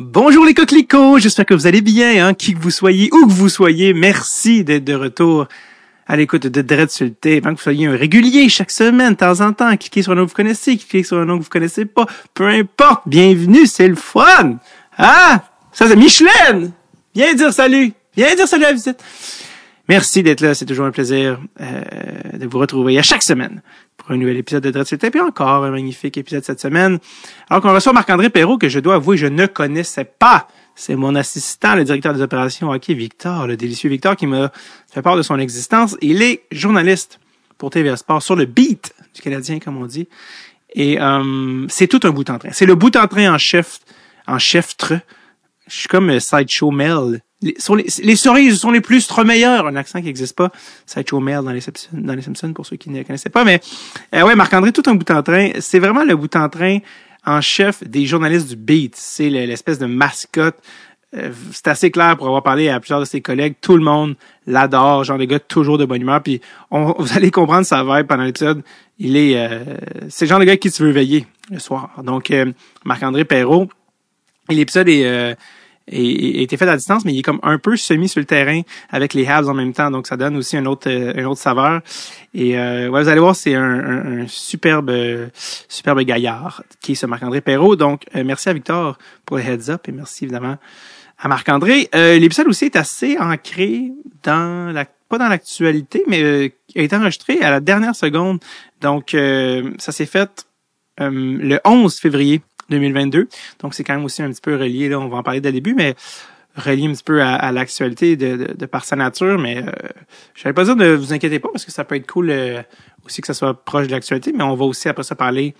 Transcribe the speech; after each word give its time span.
Bonjour 0.00 0.44
les 0.44 0.54
coquelicots, 0.54 1.18
j'espère 1.18 1.44
que 1.44 1.54
vous 1.54 1.66
allez 1.66 1.80
bien, 1.80 2.24
hein, 2.24 2.32
qui 2.32 2.54
que 2.54 2.60
vous 2.60 2.70
soyez, 2.70 3.10
où 3.12 3.26
que 3.26 3.32
vous 3.32 3.48
soyez. 3.48 3.94
Merci 3.94 4.62
d'être 4.62 4.84
de 4.84 4.94
retour 4.94 5.48
à 6.06 6.16
l'écoute 6.16 6.46
de 6.46 6.62
Dread 6.62 6.88
sur 6.88 7.08
hein, 7.08 7.10
que 7.40 7.50
vous 7.50 7.56
soyez 7.56 7.88
un 7.88 7.96
régulier 7.96 8.48
chaque 8.48 8.70
semaine, 8.70 9.14
de 9.14 9.16
temps 9.16 9.40
en 9.40 9.52
temps. 9.52 9.76
Cliquez 9.76 10.04
sur 10.04 10.12
un 10.12 10.14
nom 10.14 10.22
que 10.26 10.28
vous 10.28 10.36
connaissez, 10.36 10.76
cliquez 10.76 11.02
sur 11.02 11.18
un 11.18 11.24
nom 11.24 11.36
que 11.36 11.42
vous 11.42 11.50
connaissez 11.50 11.84
pas. 11.84 12.06
Peu 12.32 12.46
importe, 12.46 13.08
bienvenue, 13.08 13.66
c'est 13.66 13.88
le 13.88 13.96
fun. 13.96 14.58
Ah, 14.96 15.42
ça 15.72 15.88
c'est 15.88 15.96
Micheline. 15.96 16.70
Viens 17.16 17.34
dire 17.34 17.52
salut. 17.52 17.92
Viens 18.16 18.36
dire 18.36 18.46
salut 18.46 18.66
à 18.66 18.68
la 18.68 18.74
visite. 18.74 19.02
Merci 19.88 20.22
d'être 20.22 20.42
là, 20.42 20.54
c'est 20.54 20.66
toujours 20.66 20.84
un 20.84 20.90
plaisir 20.90 21.40
euh, 21.62 21.80
de 22.34 22.46
vous 22.46 22.58
retrouver 22.58 22.98
à 22.98 23.02
chaque 23.02 23.22
semaine 23.22 23.62
pour 23.96 24.10
un 24.10 24.18
nouvel 24.18 24.36
épisode 24.36 24.62
de 24.62 24.70
Dread 24.70 24.86
et 25.02 25.20
encore 25.20 25.64
un 25.64 25.70
magnifique 25.70 26.18
épisode 26.18 26.44
cette 26.44 26.60
semaine. 26.60 26.98
Alors 27.48 27.62
qu'on 27.62 27.72
reçoit 27.72 27.94
Marc-André 27.94 28.28
Perrault 28.28 28.58
que 28.58 28.68
je 28.68 28.80
dois 28.80 28.96
avouer 28.96 29.16
je 29.16 29.26
ne 29.26 29.46
connaissais 29.46 30.04
pas. 30.04 30.46
C'est 30.74 30.94
mon 30.94 31.14
assistant, 31.14 31.74
le 31.74 31.84
directeur 31.84 32.12
des 32.12 32.20
opérations 32.20 32.70
hockey, 32.70 32.92
Victor, 32.92 33.46
le 33.46 33.56
délicieux 33.56 33.88
Victor, 33.88 34.14
qui 34.14 34.26
m'a 34.26 34.52
fait 34.92 35.00
part 35.00 35.16
de 35.16 35.22
son 35.22 35.38
existence. 35.38 35.96
Il 36.02 36.20
est 36.20 36.42
journaliste 36.52 37.18
pour 37.56 37.70
TVA 37.70 37.96
Sport 37.96 38.22
sur 38.22 38.36
le 38.36 38.44
beat 38.44 38.94
du 39.14 39.22
Canadien, 39.22 39.58
comme 39.58 39.78
on 39.78 39.86
dit. 39.86 40.06
Et 40.74 41.00
euh, 41.00 41.66
c'est 41.68 41.86
tout 41.86 42.00
un 42.04 42.10
bout 42.10 42.28
en 42.28 42.38
train. 42.38 42.50
C'est 42.52 42.66
le 42.66 42.74
bout 42.74 42.94
en 42.94 43.08
train 43.08 43.34
en 43.34 43.38
chef, 43.38 43.80
en. 44.26 44.38
Je 44.38 45.00
suis 45.66 45.88
comme 45.88 46.10
euh, 46.10 46.20
Sideshow 46.20 46.70
Mel. 46.70 47.22
Les, 47.40 47.54
sont 47.58 47.76
cerises 48.16 48.58
sont 48.58 48.70
les 48.72 48.80
plus 48.80 49.08
meilleurs. 49.24 49.66
Un 49.66 49.76
accent 49.76 50.00
qui 50.00 50.06
n'existe 50.06 50.36
pas. 50.36 50.50
Sideshow 50.86 51.20
Mel 51.20 51.42
dans 51.44 51.52
les, 51.52 51.60
Simpsons, 51.60 51.88
dans 51.92 52.14
les 52.14 52.22
Simpsons, 52.22 52.52
pour 52.52 52.66
ceux 52.66 52.76
qui 52.76 52.90
ne 52.90 53.02
connaissaient 53.04 53.30
pas. 53.30 53.44
Mais 53.44 53.60
euh, 54.14 54.22
ouais, 54.22 54.34
Marc-André, 54.34 54.72
tout 54.72 54.82
un 54.86 54.94
bout 54.94 55.10
en 55.10 55.22
train. 55.22 55.50
C'est 55.60 55.78
vraiment 55.78 56.04
le 56.04 56.16
bout 56.16 56.34
en 56.34 56.48
train 56.48 56.78
en 57.24 57.40
chef 57.40 57.84
des 57.84 58.06
journalistes 58.06 58.48
du 58.48 58.56
beat. 58.56 58.96
C'est 58.96 59.30
l'espèce 59.30 59.78
de 59.78 59.86
mascotte. 59.86 60.56
Euh, 61.16 61.32
c'est 61.52 61.68
assez 61.68 61.90
clair 61.90 62.16
pour 62.16 62.26
avoir 62.26 62.42
parlé 62.42 62.68
à 62.68 62.80
plusieurs 62.80 63.00
de 63.00 63.04
ses 63.04 63.20
collègues. 63.20 63.54
Tout 63.60 63.76
le 63.76 63.82
monde 63.82 64.16
l'adore. 64.46 65.04
Genre, 65.04 65.16
des 65.16 65.26
gars 65.26 65.38
toujours 65.38 65.78
de 65.78 65.84
bonne 65.84 66.02
humeur. 66.02 66.22
Puis 66.22 66.40
on, 66.70 66.92
vous 66.98 67.16
allez 67.16 67.30
comprendre 67.30 67.64
sa 67.64 67.82
vibe 67.84 68.06
pendant 68.06 68.24
l'épisode. 68.24 68.62
Il 68.98 69.16
est... 69.16 69.36
Euh, 69.36 69.76
c'est 70.08 70.24
le 70.24 70.30
genre 70.30 70.40
de 70.40 70.44
gars 70.44 70.56
qui 70.56 70.70
tu 70.70 70.82
veux 70.82 70.90
veiller 70.90 71.26
le 71.50 71.60
soir. 71.60 71.90
Donc, 72.02 72.30
euh, 72.30 72.52
Marc-André 72.84 73.24
Perrault. 73.24 73.68
L'épisode 74.48 74.88
est... 74.88 75.36
Euh, 75.92 75.96
et, 75.96 76.42
été 76.42 76.56
fait 76.56 76.68
à 76.68 76.76
distance, 76.76 77.04
mais 77.04 77.12
il 77.12 77.20
est 77.20 77.22
comme 77.22 77.40
un 77.42 77.58
peu 77.58 77.76
semi 77.76 78.08
sur 78.08 78.20
le 78.20 78.26
terrain 78.26 78.62
avec 78.90 79.14
les 79.14 79.26
Habs 79.26 79.48
en 79.48 79.54
même 79.54 79.72
temps, 79.72 79.90
donc 79.90 80.06
ça 80.06 80.16
donne 80.16 80.36
aussi 80.36 80.56
un 80.56 80.66
autre, 80.66 80.90
une 80.90 81.26
autre 81.26 81.40
saveur. 81.40 81.80
Et 82.34 82.58
euh, 82.58 82.88
ouais, 82.88 83.02
vous 83.02 83.08
allez 83.08 83.20
voir, 83.20 83.34
c'est 83.34 83.54
un, 83.54 83.62
un, 83.62 84.20
un, 84.20 84.26
superbe, 84.26 84.92
superbe 85.34 86.00
gaillard 86.00 86.62
qui 86.80 86.92
est 86.92 86.94
ce 86.94 87.06
Marc-André 87.06 87.40
Perrault. 87.40 87.76
Donc, 87.76 88.04
euh, 88.14 88.24
merci 88.24 88.48
à 88.48 88.52
Victor 88.52 88.98
pour 89.24 89.36
le 89.36 89.42
heads 89.42 89.70
up 89.70 89.88
et 89.88 89.92
merci 89.92 90.24
évidemment 90.24 90.56
à 91.18 91.28
Marc-André. 91.28 91.88
Euh, 91.94 92.18
L'épisode 92.18 92.48
aussi 92.48 92.66
est 92.66 92.76
assez 92.76 93.18
ancré 93.18 93.92
dans 94.22 94.72
la 94.72 94.84
pas 95.08 95.16
dans 95.16 95.28
l'actualité, 95.28 96.04
mais 96.06 96.22
euh, 96.22 96.48
a 96.76 96.82
été 96.82 96.94
enregistré 96.94 97.40
à 97.40 97.50
la 97.50 97.60
dernière 97.60 97.96
seconde. 97.96 98.40
Donc, 98.82 99.16
ça 99.78 99.90
s'est 99.92 100.06
fait 100.06 100.46
le 100.98 101.58
11 101.64 101.98
février 101.98 102.42
2022. 102.70 103.28
Donc, 103.60 103.74
c'est 103.74 103.84
quand 103.84 103.94
même 103.94 104.04
aussi 104.04 104.22
un 104.22 104.30
petit 104.30 104.40
peu 104.40 104.54
relié, 104.56 104.88
là, 104.88 104.98
on 104.98 105.08
va 105.08 105.18
en 105.18 105.22
parler 105.22 105.40
dès 105.40 105.50
le 105.50 105.54
début, 105.54 105.74
mais 105.74 105.94
relié 106.56 106.86
un 106.86 106.92
petit 106.92 107.04
peu 107.04 107.22
à, 107.22 107.34
à 107.34 107.52
l'actualité 107.52 108.16
de, 108.16 108.36
de, 108.36 108.52
de, 108.54 108.66
par 108.66 108.84
sa 108.84 108.96
nature, 108.96 109.38
mais 109.38 109.58
euh, 109.58 109.70
je 110.34 110.48
pas 110.50 110.64
dire 110.64 110.76
de 110.76 110.86
vous 110.92 111.12
inquiéter 111.12 111.38
pas 111.38 111.48
parce 111.52 111.64
que 111.64 111.70
ça 111.70 111.84
peut 111.84 111.94
être 111.94 112.10
cool 112.10 112.30
euh, 112.30 112.62
aussi 113.04 113.20
que 113.20 113.26
ça 113.26 113.34
soit 113.34 113.64
proche 113.64 113.86
de 113.86 113.92
l'actualité, 113.92 114.32
mais 114.32 114.42
on 114.42 114.54
va 114.54 114.64
aussi 114.64 114.88
après 114.88 115.04
ça 115.04 115.14
parler 115.14 115.54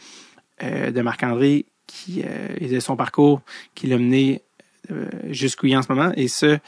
euh, 0.63 0.91
de 0.91 1.03
Marc-André 1.03 1.67
qui 1.87 2.23
euh, 2.25 2.49
et 2.59 2.67
de 2.67 2.81
son 2.81 2.97
parcours 2.97 3.43
qui 3.77 3.87
l'a 3.87 3.97
mené 3.97 4.43
euh, 4.91 5.07
jusqu'où 5.31 5.67
il 5.67 5.73
est 5.73 5.77
en 5.77 5.83
ce 5.83 5.93
moment. 5.93 6.13
Et 6.17 6.27
ce, 6.27 6.59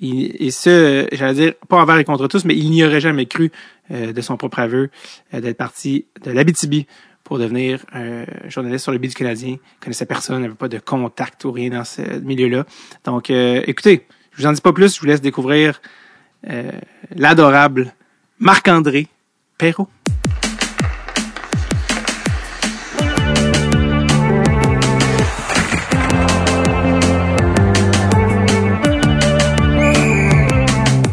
il, 0.00 0.36
et 0.38 0.50
ce, 0.50 1.08
j'allais 1.12 1.34
dire, 1.34 1.54
pas 1.68 1.76
envers 1.76 1.96
et 1.96 2.04
contre 2.04 2.28
tous, 2.28 2.44
mais 2.44 2.54
il 2.54 2.70
n'y 2.70 2.84
aurait 2.84 3.00
jamais 3.00 3.26
cru 3.26 3.50
de 3.90 4.20
son 4.22 4.36
propre 4.36 4.58
aveu 4.60 4.90
d'être 5.32 5.56
parti 5.56 6.06
de 6.22 6.30
l'Abitibi 6.30 6.86
pour 7.24 7.38
devenir 7.38 7.84
un 7.92 8.24
journaliste 8.48 8.84
sur 8.84 8.92
le 8.92 8.98
beat 8.98 9.10
du 9.10 9.16
Canadien. 9.16 9.56
Il 9.58 9.80
connaissait 9.80 10.06
personne, 10.06 10.42
n'avait 10.42 10.54
pas 10.54 10.68
de 10.68 10.78
contact 10.78 11.44
ou 11.46 11.52
rien 11.52 11.70
dans 11.70 11.84
ce 11.84 12.02
milieu-là. 12.20 12.66
Donc, 13.04 13.30
euh, 13.30 13.62
écoutez, 13.66 14.06
je 14.32 14.42
vous 14.42 14.46
en 14.46 14.52
dis 14.52 14.60
pas 14.60 14.72
plus, 14.72 14.94
je 14.94 15.00
vous 15.00 15.06
laisse 15.06 15.22
découvrir 15.22 15.80
euh, 16.50 16.70
l'adorable 17.16 17.94
Marc-André 18.38 19.08
Perrault. 19.56 19.88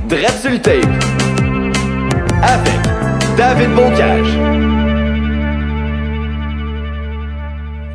Dread 0.09 0.61
tape 0.61 1.11
avec 2.43 3.37
David 3.37 3.69
Bocage. 3.75 4.50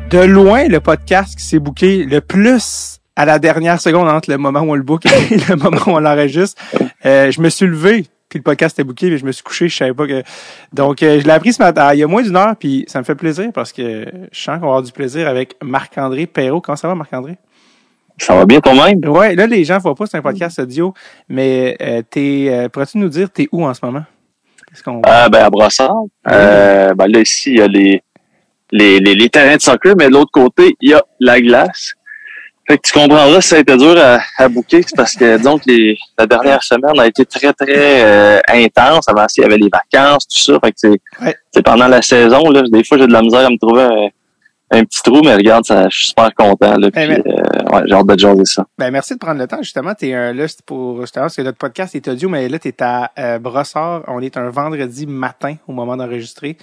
De 0.09 0.19
loin 0.19 0.67
le 0.67 0.79
podcast 0.79 1.37
qui 1.37 1.43
s'est 1.43 1.59
booké 1.59 2.05
le 2.05 2.21
plus 2.21 2.99
à 3.17 3.25
la 3.25 3.39
dernière 3.39 3.81
seconde 3.81 4.07
entre 4.07 4.31
le 4.31 4.37
moment 4.37 4.61
où 4.61 4.71
on 4.71 4.75
le 4.75 4.83
book 4.83 5.05
et 5.05 5.35
le 5.49 5.55
moment 5.55 5.81
où 5.85 5.89
on 5.91 5.99
l'enregistre. 5.99 6.61
Euh, 7.05 7.29
je 7.29 7.41
me 7.41 7.49
suis 7.49 7.65
levé, 7.65 8.05
puis 8.29 8.39
le 8.39 8.43
podcast 8.43 8.79
est 8.79 8.85
booké, 8.85 9.09
mais 9.09 9.17
je 9.17 9.25
me 9.25 9.33
suis 9.33 9.43
couché, 9.43 9.67
je 9.67 9.75
savais 9.75 9.93
pas 9.93 10.07
que... 10.07 10.23
Donc, 10.71 11.03
euh, 11.03 11.19
je 11.19 11.25
l'ai 11.25 11.31
appris 11.31 11.51
ce 11.51 11.61
matin, 11.61 11.93
il 11.93 11.99
y 11.99 12.03
a 12.03 12.07
moins 12.07 12.21
d'une 12.21 12.37
heure, 12.37 12.55
puis 12.55 12.85
ça 12.87 12.99
me 12.99 13.03
fait 13.03 13.15
plaisir 13.15 13.49
parce 13.53 13.73
que 13.73 14.05
je 14.31 14.39
sens 14.39 14.55
qu'on 14.55 14.61
va 14.61 14.67
avoir 14.67 14.83
du 14.83 14.93
plaisir 14.93 15.27
avec 15.27 15.55
Marc-André 15.61 16.25
Perrault. 16.25 16.61
Comment 16.61 16.77
ça 16.77 16.87
va, 16.87 16.95
Marc-André? 16.95 17.37
Ça 18.17 18.35
va 18.35 18.45
bien 18.45 18.61
toi-même? 18.61 18.99
Ouais, 19.05 19.35
là, 19.35 19.45
les 19.45 19.65
gens 19.65 19.77
voient 19.77 19.95
pas, 19.95 20.05
c'est 20.05 20.17
un 20.17 20.21
podcast 20.21 20.57
audio, 20.59 20.93
mais 21.27 21.75
euh, 21.81 22.01
t'es, 22.09 22.47
euh, 22.49 22.69
pourrais-tu 22.69 22.97
nous 22.97 23.09
dire 23.09 23.29
t'es 23.29 23.49
où 23.51 23.65
en 23.65 23.73
ce 23.73 23.85
moment? 23.85 24.03
Qu'on... 24.83 25.01
Euh, 25.07 25.29
ben, 25.29 25.45
à 25.45 25.49
Brossard. 25.49 26.03
Euh, 26.29 26.93
ben 26.93 27.07
là, 27.07 27.19
ici, 27.19 27.51
il 27.51 27.57
y 27.57 27.61
a 27.61 27.67
les 27.67 28.03
les, 28.71 28.99
les, 28.99 29.15
les, 29.15 29.29
terrains 29.29 29.55
de 29.55 29.61
soccer, 29.61 29.95
mais 29.97 30.07
de 30.07 30.13
l'autre 30.13 30.31
côté, 30.31 30.75
il 30.81 30.91
y 30.91 30.93
a 30.93 31.03
la 31.19 31.39
glace. 31.41 31.93
Fait 32.67 32.77
que 32.77 32.81
tu 32.83 32.91
comprendras 32.91 33.39
si 33.39 33.47
ça 33.47 33.55
a 33.55 33.59
été 33.59 33.77
dur 33.77 33.95
à, 33.97 34.19
à 34.37 34.49
bouquer, 34.49 34.81
c'est 34.81 34.95
parce 34.95 35.15
que 35.15 35.41
donc 35.41 35.61
les, 35.65 35.97
la 36.17 36.25
dernière 36.25 36.61
semaine 36.61 36.99
a 36.99 37.07
été 37.07 37.25
très, 37.25 37.53
très 37.53 38.03
euh, 38.03 38.41
intense. 38.49 39.07
Avant 39.07 39.25
il 39.37 39.41
y 39.41 39.45
avait 39.45 39.57
les 39.57 39.69
vacances, 39.69 40.27
tout 40.27 40.39
ça. 40.39 40.59
Fait 40.61 40.71
que 40.71 40.77
c'est 40.77 40.99
ouais. 41.23 41.63
pendant 41.63 41.87
la 41.87 42.01
saison, 42.01 42.49
là, 42.49 42.63
des 42.69 42.83
fois 42.83 42.97
j'ai 42.97 43.07
de 43.07 43.13
la 43.13 43.21
misère 43.21 43.47
à 43.47 43.49
me 43.49 43.57
trouver 43.57 44.11
un, 44.71 44.83
petit 44.83 45.01
trou, 45.01 45.21
mais 45.23 45.35
regarde, 45.35 45.65
ça, 45.65 45.87
je 45.89 45.97
suis 45.97 46.07
super 46.07 46.33
content. 46.35 46.77
Là, 46.77 46.91
puis, 46.91 47.07
ben, 47.07 47.23
euh, 47.25 47.75
ouais, 47.75 47.83
j'ai 47.85 47.93
hâte 47.93 48.07
de 48.07 48.19
jaser 48.19 48.45
ça. 48.45 48.65
Ben, 48.77 48.91
merci 48.91 49.13
de 49.13 49.19
prendre 49.19 49.39
le 49.39 49.47
temps. 49.47 49.61
Justement, 49.61 49.93
t'es 49.93 50.13
un 50.13 50.33
là, 50.33 50.45
pour 50.65 51.01
justement 51.01 51.25
parce 51.25 51.35
que 51.35 51.41
notre 51.41 51.57
podcast 51.57 51.95
est 51.95 52.07
audio, 52.07 52.29
mais 52.29 52.49
là, 52.49 52.59
t'es 52.59 52.75
à 52.81 53.11
euh, 53.17 53.39
Brossard. 53.39 54.03
On 54.07 54.21
est 54.21 54.37
un 54.37 54.49
vendredi 54.49 55.07
matin 55.07 55.55
au 55.67 55.73
moment 55.73 55.95
d'enregistrer. 55.97 56.57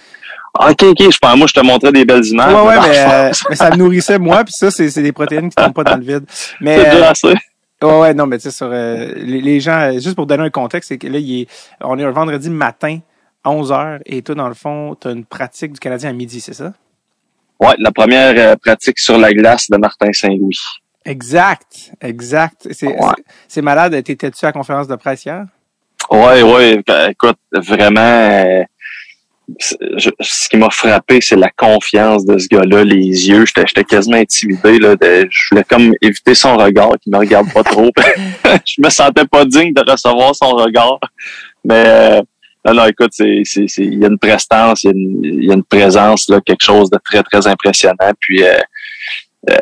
OK, 0.59 0.83
OK. 0.83 1.11
Je 1.11 1.17
pense, 1.17 1.37
moi, 1.37 1.47
je 1.47 1.53
te 1.53 1.65
montrais 1.65 1.91
des 1.91 2.05
belles 2.05 2.25
images. 2.25 2.53
Ouais, 2.53 2.67
ouais, 2.67 2.79
mais, 2.89 2.99
euh, 2.99 3.31
mais 3.49 3.55
ça 3.55 3.71
me 3.71 3.77
nourrissait 3.77 4.19
moi, 4.19 4.43
puis 4.43 4.53
ça, 4.53 4.71
c'est 4.71 5.01
des 5.01 5.11
protéines 5.11 5.49
qui 5.49 5.55
tombent 5.55 5.73
pas 5.73 5.83
dans 5.83 5.97
le 5.97 6.03
vide. 6.03 6.25
Mais 6.61 6.79
c'est 6.79 7.03
assez. 7.03 7.35
Ouais, 7.81 7.99
ouais, 7.99 8.13
non, 8.13 8.25
mais 8.25 8.37
tu 8.37 8.43
sais, 8.43 8.51
sur 8.51 8.69
euh, 8.71 9.11
les, 9.15 9.41
les, 9.41 9.59
gens, 9.59 9.91
juste 9.93 10.15
pour 10.15 10.25
donner 10.25 10.43
un 10.43 10.49
contexte, 10.49 10.89
c'est 10.89 10.97
que 10.97 11.07
là, 11.07 11.19
il 11.19 11.41
est, 11.41 11.47
on 11.81 11.99
est 11.99 12.03
un 12.03 12.11
vendredi 12.11 12.49
matin, 12.49 12.99
11 13.43 13.71
heures, 13.71 13.99
et 14.05 14.21
toi, 14.21 14.33
dans 14.33 14.47
le 14.47 14.53
fond, 14.53 14.95
tu 14.99 15.09
as 15.09 15.11
une 15.11 15.25
pratique 15.25 15.73
du 15.73 15.79
Canadien 15.79 16.09
à 16.09 16.13
midi, 16.13 16.39
c'est 16.39 16.53
ça? 16.53 16.73
Ouais, 17.59 17.75
la 17.79 17.91
première 17.91 18.33
euh, 18.37 18.55
pratique 18.55 18.99
sur 18.99 19.17
la 19.17 19.33
glace 19.33 19.69
de 19.69 19.77
Martin 19.77 20.11
Saint-Louis. 20.11 20.59
Exact, 21.05 21.91
exact. 22.01 22.67
C'est 22.71 22.87
ouais. 22.87 23.61
malade. 23.61 24.03
T'étais-tu 24.03 24.43
à 24.45 24.49
la 24.49 24.53
conférence 24.53 24.87
de 24.87 24.95
presse 24.95 25.23
hier? 25.25 25.45
Ouais, 26.09 26.41
ouais. 26.41 26.81
Écoute, 27.09 27.37
vraiment, 27.53 28.01
euh, 28.01 28.63
je, 29.97 30.09
ce 30.19 30.49
qui 30.49 30.57
m'a 30.57 30.69
frappé, 30.69 31.19
c'est 31.21 31.35
la 31.35 31.49
confiance 31.49 32.25
de 32.25 32.37
ce 32.37 32.47
gars-là, 32.47 32.83
les 32.83 33.29
yeux. 33.29 33.45
J'étais 33.45 33.83
quasiment 33.83 34.17
intimidé. 34.17 34.79
Là, 34.79 34.95
de, 34.95 35.27
je 35.29 35.47
voulais 35.51 35.63
comme 35.63 35.93
éviter 36.01 36.33
son 36.33 36.57
regard, 36.57 36.91
qu'il 37.01 37.13
me 37.13 37.19
regarde 37.19 37.51
pas 37.53 37.63
trop. 37.63 37.91
je 38.65 38.81
me 38.81 38.89
sentais 38.89 39.25
pas 39.25 39.45
digne 39.45 39.73
de 39.73 39.89
recevoir 39.89 40.35
son 40.35 40.49
regard. 40.49 40.99
Mais 41.63 41.83
euh, 41.85 42.21
non, 42.65 42.73
non, 42.73 42.85
écoute, 42.87 43.11
c'est, 43.11 43.41
c'est, 43.43 43.67
c'est, 43.67 43.83
il 43.83 43.99
y 43.99 44.05
a 44.05 44.07
une 44.07 44.17
prestance, 44.17 44.83
il 44.83 44.87
y 44.87 44.89
a 44.89 44.93
une, 44.93 45.23
il 45.23 45.45
y 45.45 45.51
a 45.51 45.53
une 45.53 45.63
présence, 45.63 46.27
là, 46.29 46.41
quelque 46.41 46.63
chose 46.63 46.89
de 46.89 46.97
très, 47.03 47.21
très 47.21 47.45
impressionnant. 47.47 48.11
Puis, 48.19 48.43
euh, 48.43 48.57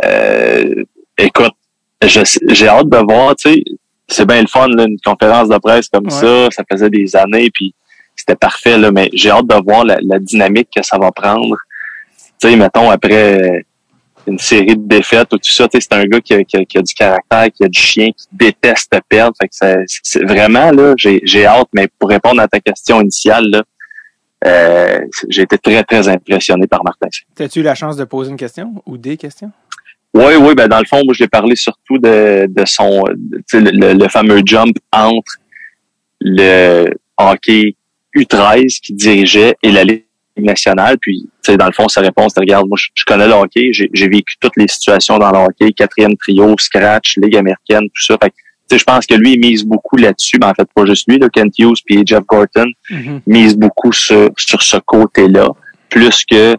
euh, 0.05 0.83
écoute, 1.17 1.53
je, 2.01 2.21
j'ai 2.49 2.67
hâte 2.67 2.89
de 2.89 2.97
voir, 2.97 3.35
tu 3.35 3.53
sais, 3.53 3.63
c'est 4.07 4.25
bien 4.25 4.41
le 4.41 4.47
fun, 4.47 4.67
là, 4.69 4.85
une 4.85 4.99
conférence 5.03 5.49
de 5.49 5.57
presse 5.57 5.89
comme 5.89 6.05
ouais. 6.05 6.11
ça, 6.11 6.47
ça 6.51 6.63
faisait 6.71 6.89
des 6.89 7.13
années, 7.15 7.49
puis 7.53 7.73
c'était 8.15 8.35
parfait, 8.35 8.77
là, 8.77 8.91
mais 8.91 9.09
j'ai 9.13 9.31
hâte 9.31 9.47
de 9.47 9.63
voir 9.63 9.83
la, 9.83 9.97
la, 10.01 10.19
dynamique 10.19 10.69
que 10.73 10.83
ça 10.83 10.97
va 10.97 11.11
prendre. 11.11 11.57
Tu 12.39 12.49
sais, 12.49 12.55
mettons, 12.55 12.89
après 12.89 13.65
une 14.27 14.39
série 14.39 14.75
de 14.75 14.87
défaites 14.87 15.33
ou 15.33 15.37
tout 15.37 15.51
ça, 15.51 15.67
c'est 15.71 15.93
un 15.93 16.05
gars 16.05 16.21
qui 16.21 16.33
a, 16.33 16.43
qui, 16.43 16.57
a, 16.57 16.65
qui 16.65 16.77
a, 16.77 16.81
du 16.81 16.93
caractère, 16.93 17.47
qui 17.51 17.63
a 17.63 17.67
du 17.67 17.79
chien, 17.79 18.07
qui 18.07 18.27
déteste 18.31 18.93
perdre. 19.09 19.35
Fait 19.41 19.47
que 19.47 19.55
c'est, 19.55 19.83
c'est 19.87 20.23
vraiment, 20.23 20.71
là, 20.71 20.93
j'ai, 20.97 21.21
j'ai 21.23 21.45
hâte, 21.45 21.67
mais 21.73 21.87
pour 21.99 22.09
répondre 22.09 22.41
à 22.41 22.47
ta 22.47 22.59
question 22.59 23.01
initiale, 23.01 23.49
là, 23.49 23.63
euh, 24.45 24.99
j'ai 25.29 25.43
été 25.43 25.57
très, 25.57 25.83
très 25.83 26.07
impressionné 26.09 26.67
par 26.67 26.83
Martin. 26.83 27.07
As-tu 27.39 27.59
eu 27.59 27.63
la 27.63 27.75
chance 27.75 27.95
de 27.95 28.03
poser 28.03 28.31
une 28.31 28.37
question 28.37 28.81
ou 28.85 28.97
des 28.97 29.17
questions? 29.17 29.51
Oui, 30.13 30.35
oui, 30.39 30.53
ben 30.53 30.67
dans 30.67 30.79
le 30.79 30.85
fond, 30.85 31.01
moi, 31.05 31.13
j'ai 31.13 31.27
parlé 31.27 31.55
surtout 31.55 31.97
de, 31.97 32.45
de 32.47 32.65
son 32.65 33.03
le, 33.53 33.93
le, 33.93 34.07
fameux 34.09 34.41
jump 34.45 34.75
entre 34.91 35.37
le 36.19 36.85
hockey 37.17 37.75
U13 38.15 38.79
qui 38.81 38.93
dirigeait 38.93 39.55
et 39.63 39.71
la 39.71 39.83
Ligue 39.83 40.05
nationale. 40.37 40.97
Puis, 40.99 41.29
dans 41.57 41.65
le 41.65 41.71
fond, 41.71 41.87
sa 41.87 42.01
réponse, 42.01 42.33
regarde, 42.37 42.67
moi, 42.67 42.77
je, 42.77 43.03
connais 43.05 43.27
le 43.27 43.33
hockey, 43.33 43.71
j'ai 43.71 44.07
vécu 44.07 44.35
toutes 44.39 44.57
les 44.57 44.67
situations 44.67 45.17
dans 45.17 45.31
le 45.31 45.37
hockey, 45.37 45.71
quatrième 45.73 46.15
trio, 46.17 46.55
scratch, 46.57 47.17
Ligue 47.17 47.37
américaine, 47.37 47.83
tout 47.83 48.05
ça. 48.05 48.17
Fait 48.21 48.33
je 48.71 48.83
pense 48.83 49.05
que 49.05 49.13
lui, 49.13 49.33
il 49.33 49.39
mise 49.39 49.63
beaucoup 49.63 49.97
là-dessus, 49.97 50.37
mais 50.39 50.47
en 50.47 50.53
fait, 50.53 50.67
pas 50.73 50.85
juste 50.85 51.07
lui, 51.07 51.19
là, 51.19 51.29
Kent 51.29 51.53
Hughes 51.59 51.77
puis 51.85 52.01
Jeff 52.05 52.23
Gorton 52.25 52.65
mm-hmm. 52.89 53.19
mise 53.27 53.55
beaucoup 53.55 53.91
sur, 53.91 54.31
sur 54.37 54.63
ce 54.63 54.77
côté-là, 54.77 55.49
plus 55.89 56.25
que 56.25 56.55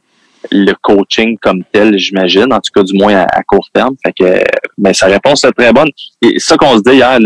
le 0.50 0.73
coaching 0.82 1.38
comme 1.41 1.65
tel, 1.73 1.99
j'imagine, 1.99 2.53
en 2.53 2.61
tout 2.61 2.71
cas 2.75 2.82
du 2.82 2.97
moins 2.97 3.17
à, 3.17 3.43
court 3.43 3.67
terme. 3.73 3.94
Fait 4.05 4.12
que, 4.12 4.44
mais 4.76 4.93
sa 4.93 5.06
réponse 5.06 5.44
est 5.44 5.53
très 5.53 5.73
bonne. 5.73 5.88
Et 6.23 6.38
ça 6.38 6.56
qu'on 6.56 6.76
se 6.76 6.82
dit 6.82 6.97
hier, 6.97 7.19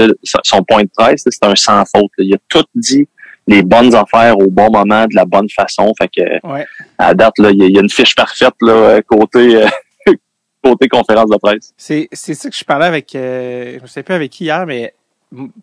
son 0.45 0.62
point 0.62 0.85
de 0.85 0.91
presse, 0.97 1.25
c'est 1.27 1.45
un 1.45 1.56
sans 1.56 1.85
faute. 1.85 2.11
Il 2.19 2.33
a 2.35 2.39
tout 2.49 2.65
dit 2.75 3.09
les 3.49 3.62
bonnes 3.62 3.95
affaires 3.95 4.39
au 4.39 4.47
bon 4.47 4.71
moment, 4.71 5.06
de 5.06 5.15
la 5.15 5.25
bonne 5.25 5.49
façon. 5.49 5.93
Fait 5.99 6.09
que 6.09 6.47
ouais. 6.47 6.67
à 6.99 7.15
date, 7.15 7.35
il 7.39 7.75
y, 7.75 7.79
a 7.79 7.81
une 7.81 7.91
fiche 7.91 8.15
parfaite 8.15 8.55
là, 8.61 9.00
côté 9.03 9.56
euh, 9.56 9.67
côté 10.62 10.87
conférence 10.89 11.31
de 11.31 11.37
presse. 11.37 11.73
C'est 11.77 12.09
ça 12.12 12.50
que 12.50 12.56
je 12.56 12.65
parlais 12.65 12.87
avec 12.87 13.15
euh, 13.15 13.79
je 13.83 13.87
sais 13.87 14.03
plus 14.03 14.15
avec 14.15 14.31
qui 14.31 14.45
hier, 14.45 14.67
mais 14.67 14.95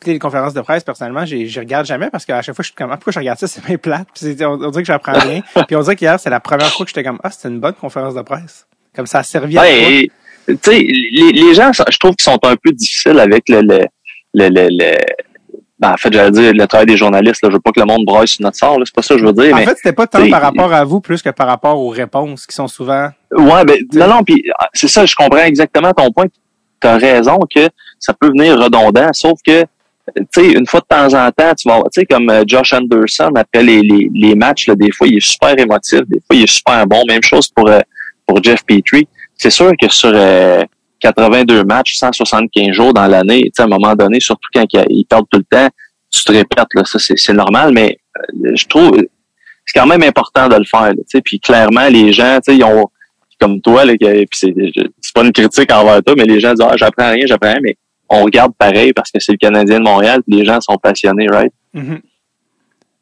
les 0.05 0.19
conférences 0.19 0.53
de 0.53 0.61
presse, 0.61 0.83
personnellement, 0.83 1.25
je 1.25 1.59
regarde 1.59 1.85
jamais 1.85 2.09
parce 2.09 2.25
qu'à 2.25 2.41
chaque 2.41 2.55
fois, 2.55 2.63
je 2.63 2.67
suis 2.67 2.75
comme, 2.75 2.91
ah, 2.91 2.97
pourquoi 2.97 3.13
je 3.13 3.19
regarde 3.19 3.39
ça, 3.39 3.47
c'est 3.47 3.63
bien 3.65 3.77
plate. 3.77 4.07
Puis 4.13 4.35
on, 4.45 4.57
dirait 4.57 4.83
que 4.83 4.87
j'apprends 4.87 5.13
rien. 5.13 5.41
puis 5.67 5.75
on 5.75 5.81
dirait 5.81 5.95
qu'hier, 5.95 6.19
c'est 6.19 6.29
la 6.29 6.39
première 6.39 6.71
fois 6.71 6.85
que 6.85 6.89
j'étais 6.89 7.03
comme, 7.03 7.19
ah, 7.23 7.29
c'était 7.29 7.49
une 7.49 7.59
bonne 7.59 7.73
conférence 7.73 8.15
de 8.15 8.21
presse. 8.21 8.67
Comme 8.95 9.07
ça 9.07 9.19
a 9.19 9.23
servi 9.23 9.57
à 9.57 9.61
ouais, 9.61 10.09
Tu 10.47 10.57
sais, 10.61 10.79
les, 10.79 11.31
les 11.33 11.53
gens, 11.53 11.71
je 11.71 11.97
trouve 11.97 12.15
qu'ils 12.15 12.23
sont 12.23 12.39
un 12.43 12.55
peu 12.55 12.71
difficiles 12.71 13.19
avec 13.19 13.49
le, 13.49 13.61
le, 13.61 13.87
le, 14.33 14.49
le, 14.49 14.97
ben, 15.77 15.91
en 15.91 15.97
fait, 15.97 16.11
j'allais 16.13 16.31
dire 16.31 16.53
le 16.53 16.67
travail 16.67 16.85
des 16.85 16.95
journalistes. 16.95 17.43
Là. 17.43 17.49
Je 17.49 17.55
veux 17.55 17.59
pas 17.59 17.71
que 17.71 17.79
le 17.81 17.85
monde 17.85 18.05
broye 18.05 18.25
sur 18.25 18.41
notre 18.43 18.57
sort. 18.57 18.77
C'est 18.85 18.95
pas 18.95 19.01
ça 19.01 19.15
que 19.15 19.19
je 19.19 19.25
veux 19.25 19.33
dire. 19.33 19.53
En 19.53 19.59
fait, 19.59 19.75
c'était 19.75 19.93
pas 19.93 20.07
tant 20.07 20.27
par 20.29 20.41
rapport 20.41 20.71
à 20.71 20.85
vous 20.85 21.01
plus 21.01 21.21
que 21.21 21.29
par 21.29 21.47
rapport 21.47 21.77
aux 21.77 21.89
réponses 21.89 22.45
qui 22.45 22.55
sont 22.55 22.67
souvent. 22.67 23.09
Ouais, 23.31 23.65
ben 23.65 23.77
non, 23.93 24.07
non. 24.07 24.23
Puis 24.23 24.43
c'est 24.73 24.87
ça. 24.87 25.05
Je 25.05 25.15
comprends 25.15 25.43
exactement 25.43 25.91
ton 25.91 26.11
point. 26.11 26.25
Tu 26.81 26.87
as 26.87 26.97
raison 26.97 27.39
que 27.53 27.67
ça 27.99 28.13
peut 28.13 28.27
venir 28.27 28.57
redondant. 28.57 29.09
Sauf 29.11 29.39
que 29.45 29.65
tu 30.15 30.23
sais, 30.31 30.51
une 30.51 30.67
fois 30.67 30.81
de 30.81 30.85
temps 30.85 31.13
en 31.13 31.31
temps, 31.31 31.53
tu 31.55 31.67
vas, 31.67 31.81
tu 31.91 32.01
sais, 32.01 32.05
comme 32.05 32.29
euh, 32.29 32.43
Josh 32.45 32.73
Anderson 32.73 33.31
après 33.35 33.63
les, 33.63 33.81
les, 33.81 34.07
les 34.13 34.35
matchs, 34.35 34.67
là, 34.67 34.75
des 34.75 34.91
fois, 34.91 35.07
il 35.07 35.17
est 35.17 35.25
super 35.25 35.57
émotif, 35.57 36.01
des 36.07 36.19
fois, 36.19 36.35
il 36.35 36.43
est 36.43 36.51
super 36.51 36.85
bon. 36.85 37.03
Même 37.07 37.23
chose 37.23 37.49
pour 37.49 37.67
euh, 37.67 37.79
pour 38.25 38.41
Jeff 38.41 38.63
Petrie. 38.65 39.07
C'est 39.35 39.49
sûr 39.49 39.71
que 39.79 39.91
sur 39.91 40.11
euh, 40.13 40.63
82 40.99 41.63
matchs, 41.63 41.95
175 41.95 42.71
jours 42.71 42.93
dans 42.93 43.07
l'année, 43.07 43.51
à 43.57 43.63
un 43.63 43.67
moment 43.67 43.95
donné, 43.95 44.19
surtout 44.19 44.49
quand 44.53 44.65
il 44.89 45.05
perd 45.05 45.25
tout 45.29 45.39
le 45.39 45.43
temps, 45.43 45.69
tu 46.09 46.23
te 46.23 46.31
répètes, 46.31 46.73
là, 46.73 46.83
ça 46.85 46.99
c'est 46.99 47.33
normal, 47.33 47.73
mais 47.73 47.97
euh, 48.17 48.51
je 48.55 48.65
trouve 48.65 48.97
c'est 49.65 49.79
quand 49.79 49.87
même 49.87 50.03
important 50.03 50.47
de 50.47 50.55
le 50.55 50.63
faire. 50.63 50.93
Là, 50.93 51.21
puis 51.23 51.39
clairement, 51.39 51.87
les 51.87 52.13
gens, 52.13 52.39
ils 52.47 52.63
ont 52.63 52.85
comme 53.39 53.59
toi, 53.61 53.83
là, 53.83 53.93
c'est 53.99 54.53
pas 55.13 55.23
une 55.23 55.33
critique 55.33 55.71
envers 55.71 56.01
toi, 56.03 56.15
mais 56.17 56.23
les 56.23 56.39
gens 56.39 56.53
disent 56.53 56.65
Ah, 56.65 56.75
j'apprends 56.77 57.11
rien, 57.11 57.25
j'apprends 57.25 57.51
rien, 57.51 57.59
mais 57.61 57.75
on 58.07 58.23
regarde 58.23 58.53
pareil 58.57 58.93
parce 58.93 59.11
que 59.11 59.19
c'est 59.19 59.33
le 59.33 59.37
Canadien 59.37 59.79
de 59.79 59.83
Montréal, 59.83 60.21
les 60.27 60.45
gens 60.45 60.61
sont 60.61 60.77
passionnés, 60.77 61.27
right? 61.27 61.51
Mm-hmm. 61.73 62.01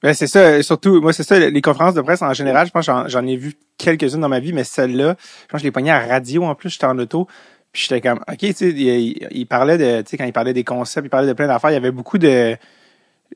Ben, 0.01 0.13
c'est 0.13 0.27
ça, 0.27 0.61
surtout, 0.63 0.99
moi, 1.01 1.13
c'est 1.13 1.23
ça, 1.23 1.39
les 1.39 1.61
conférences 1.61 1.93
de 1.93 2.01
presse 2.01 2.21
en 2.21 2.33
général, 2.33 2.67
je 2.67 2.71
pense 2.71 2.85
j'en 2.85 3.25
ai 3.25 3.37
vu 3.37 3.53
quelques-unes 3.77 4.19
dans 4.19 4.29
ma 4.29 4.39
vie, 4.39 4.51
mais 4.51 4.63
celle-là, 4.63 5.15
je 5.17 5.47
pense 5.47 5.51
que 5.51 5.57
je 5.59 5.63
l'ai 5.63 5.71
pognée 5.71 5.91
à 5.91 5.99
radio 5.99 6.43
en 6.43 6.55
plus, 6.55 6.71
j'étais 6.71 6.85
en 6.85 6.97
auto. 6.97 7.27
Puis 7.73 7.87
j'étais 7.89 8.01
comme, 8.01 8.19
OK, 8.31 8.37
tu 8.37 8.53
sais, 8.53 8.69
il, 8.69 9.45
parlait 9.47 9.79
de, 9.79 10.01
tu 10.03 10.11
sais, 10.11 10.17
quand 10.17 10.25
il 10.25 10.31
parlait 10.31 10.53
des 10.53 10.63
concepts, 10.63 11.07
il 11.07 11.09
parlait 11.09 11.27
de 11.27 11.33
plein 11.33 11.47
d'affaires, 11.47 11.71
il 11.71 11.73
y 11.73 11.77
avait 11.77 11.91
beaucoup 11.91 12.19
de, 12.19 12.55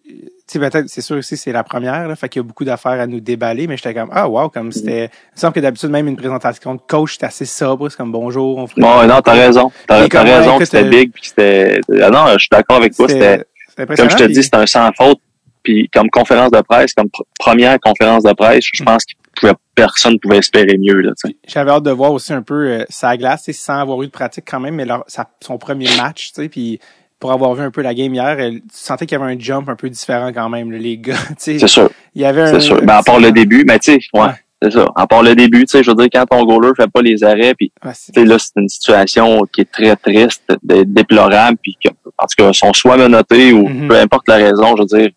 tu 0.06 0.14
sais, 0.46 0.60
peut-être, 0.60 0.88
c'est 0.88 1.02
sûr 1.02 1.18
aussi, 1.18 1.36
c'est 1.36 1.52
la 1.52 1.64
première, 1.64 2.08
là, 2.08 2.16
fait 2.16 2.30
qu'il 2.30 2.40
y 2.40 2.46
a 2.46 2.48
beaucoup 2.48 2.64
d'affaires 2.64 3.00
à 3.00 3.08
nous 3.08 3.20
déballer, 3.20 3.66
mais 3.66 3.78
j'étais 3.78 3.96
comme, 3.96 4.10
ah, 4.14 4.30
wow, 4.30 4.50
comme 4.50 4.72
c'était, 4.72 5.06
il 5.06 5.36
me 5.36 5.40
semble 5.40 5.54
que 5.54 5.60
d'habitude, 5.60 5.90
même 5.90 6.08
une 6.08 6.16
présentation 6.16 6.76
de 6.76 6.82
coach, 6.88 7.14
c'était 7.14 7.26
assez 7.26 7.46
sobre, 7.46 7.90
c'est 7.90 7.98
comme 7.98 8.12
bonjour, 8.12 8.58
on 8.58 8.68
ferait. 8.68 8.82
Bon, 8.82 9.08
non, 9.08 9.22
t'as 9.22 9.34
raison. 9.34 9.72
T'as, 9.88 10.08
raison 10.08 10.60
que 10.60 10.66
c'était 10.66 10.84
big, 10.84 11.12
puis 11.12 11.24
c'était, 11.26 11.82
ah 12.00 12.12
non, 12.12 12.28
je 12.34 12.38
suis 12.38 12.50
d'accord 12.52 12.78
avec 12.78 12.96
toi, 12.96 13.10
c'était, 13.10 13.44
comme 13.76 14.10
je 14.10 14.18
te 14.18 14.24
dis, 14.24 14.44
c'était 14.44 14.58
un 14.58 14.68
sans 14.68 14.92
faute, 14.94 15.20
puis 15.64 15.90
comme 15.92 16.12
conférence 16.12 16.52
de 16.52 16.62
presse, 16.62 16.94
comme 16.94 17.10
première 17.40 17.80
conférence 17.80 18.24
de 18.24 18.34
presse, 18.34 18.66
je 18.72 18.84
mm. 18.84 18.86
pense 18.86 19.04
qu'il 19.04 19.18
pouvait, 19.40 19.54
personne 19.76 20.20
pouvait 20.20 20.38
espérer 20.38 20.78
mieux. 20.78 21.02
Là, 21.02 21.14
J'avais 21.48 21.72
hâte 21.72 21.84
de 21.84 21.92
voir 21.92 22.12
aussi 22.12 22.34
un 22.34 22.42
peu 22.42 22.68
euh, 22.68 22.86
sa 22.90 23.18
glace, 23.18 23.50
sans 23.52 23.80
avoir 23.80 24.02
eu 24.04 24.08
de 24.08 24.12
pratique 24.12 24.46
quand 24.50 24.60
même, 24.60 24.76
mais 24.76 24.86
leur, 24.86 25.06
son 25.42 25.58
premier 25.58 25.88
match, 25.98 26.32
tu 26.34 26.42
sais, 26.42 26.50
puis 26.50 26.80
pour 27.20 27.32
avoir 27.32 27.54
vu 27.56 27.64
un 27.64 27.72
peu 27.72 27.82
la 27.82 27.94
game 27.94 28.14
hier, 28.14 28.38
tu 28.38 28.62
sentais 28.72 29.06
qu'il 29.06 29.18
y 29.18 29.22
avait 29.22 29.34
un 29.34 29.40
jump 29.40 29.68
un 29.70 29.76
peu 29.76 29.90
différent 29.90 30.32
quand 30.34 30.50
même, 30.50 30.72
les 30.72 30.98
gars. 30.98 31.16
C'est 31.38 31.66
sûr. 31.68 31.90
Il 32.14 32.22
y 32.22 32.26
avait 32.26 32.42
un. 32.42 32.54
C'est 32.54 32.60
sûr. 32.60 32.82
Ben, 32.82 32.96
à 32.96 33.04
part 33.04 33.20
le 33.20 33.32
début, 33.32 33.64
mais 33.66 33.80
tu 33.80 33.94
sais, 33.94 34.00
ouais. 34.14 34.30
C'est 34.60 34.72
ça. 34.72 34.88
À 34.96 35.06
part 35.06 35.22
le 35.22 35.36
début, 35.36 35.66
tu 35.66 35.68
sais, 35.68 35.84
je 35.84 35.92
veux 35.92 35.96
dire, 35.96 36.08
quand 36.12 36.26
ton 36.26 36.44
goaler 36.44 36.72
fait 36.76 36.90
pas 36.90 37.04
les 37.04 37.24
arrêts, 37.24 37.54
puis 37.54 37.72
sais 37.94 38.26
là, 38.26 38.40
c'est 38.40 38.60
une 38.60 38.68
situation 38.68 39.44
qui 39.54 39.62
est 39.62 39.72
très 39.72 39.96
triste, 39.96 40.52
déplorable, 40.64 41.58
puis 41.62 41.78
que, 41.84 41.90
en 42.18 42.26
tout 42.26 42.44
cas, 42.44 42.54
sont 42.54 42.74
soit 42.74 42.98
menottés 42.98 43.54
ou 43.54 43.70
mm-hmm. 43.70 43.88
peu 43.88 44.00
importe 44.00 44.28
la 44.28 44.38
raison, 44.38 44.76
je 44.76 44.82
veux 44.82 45.00
dire, 45.00 45.12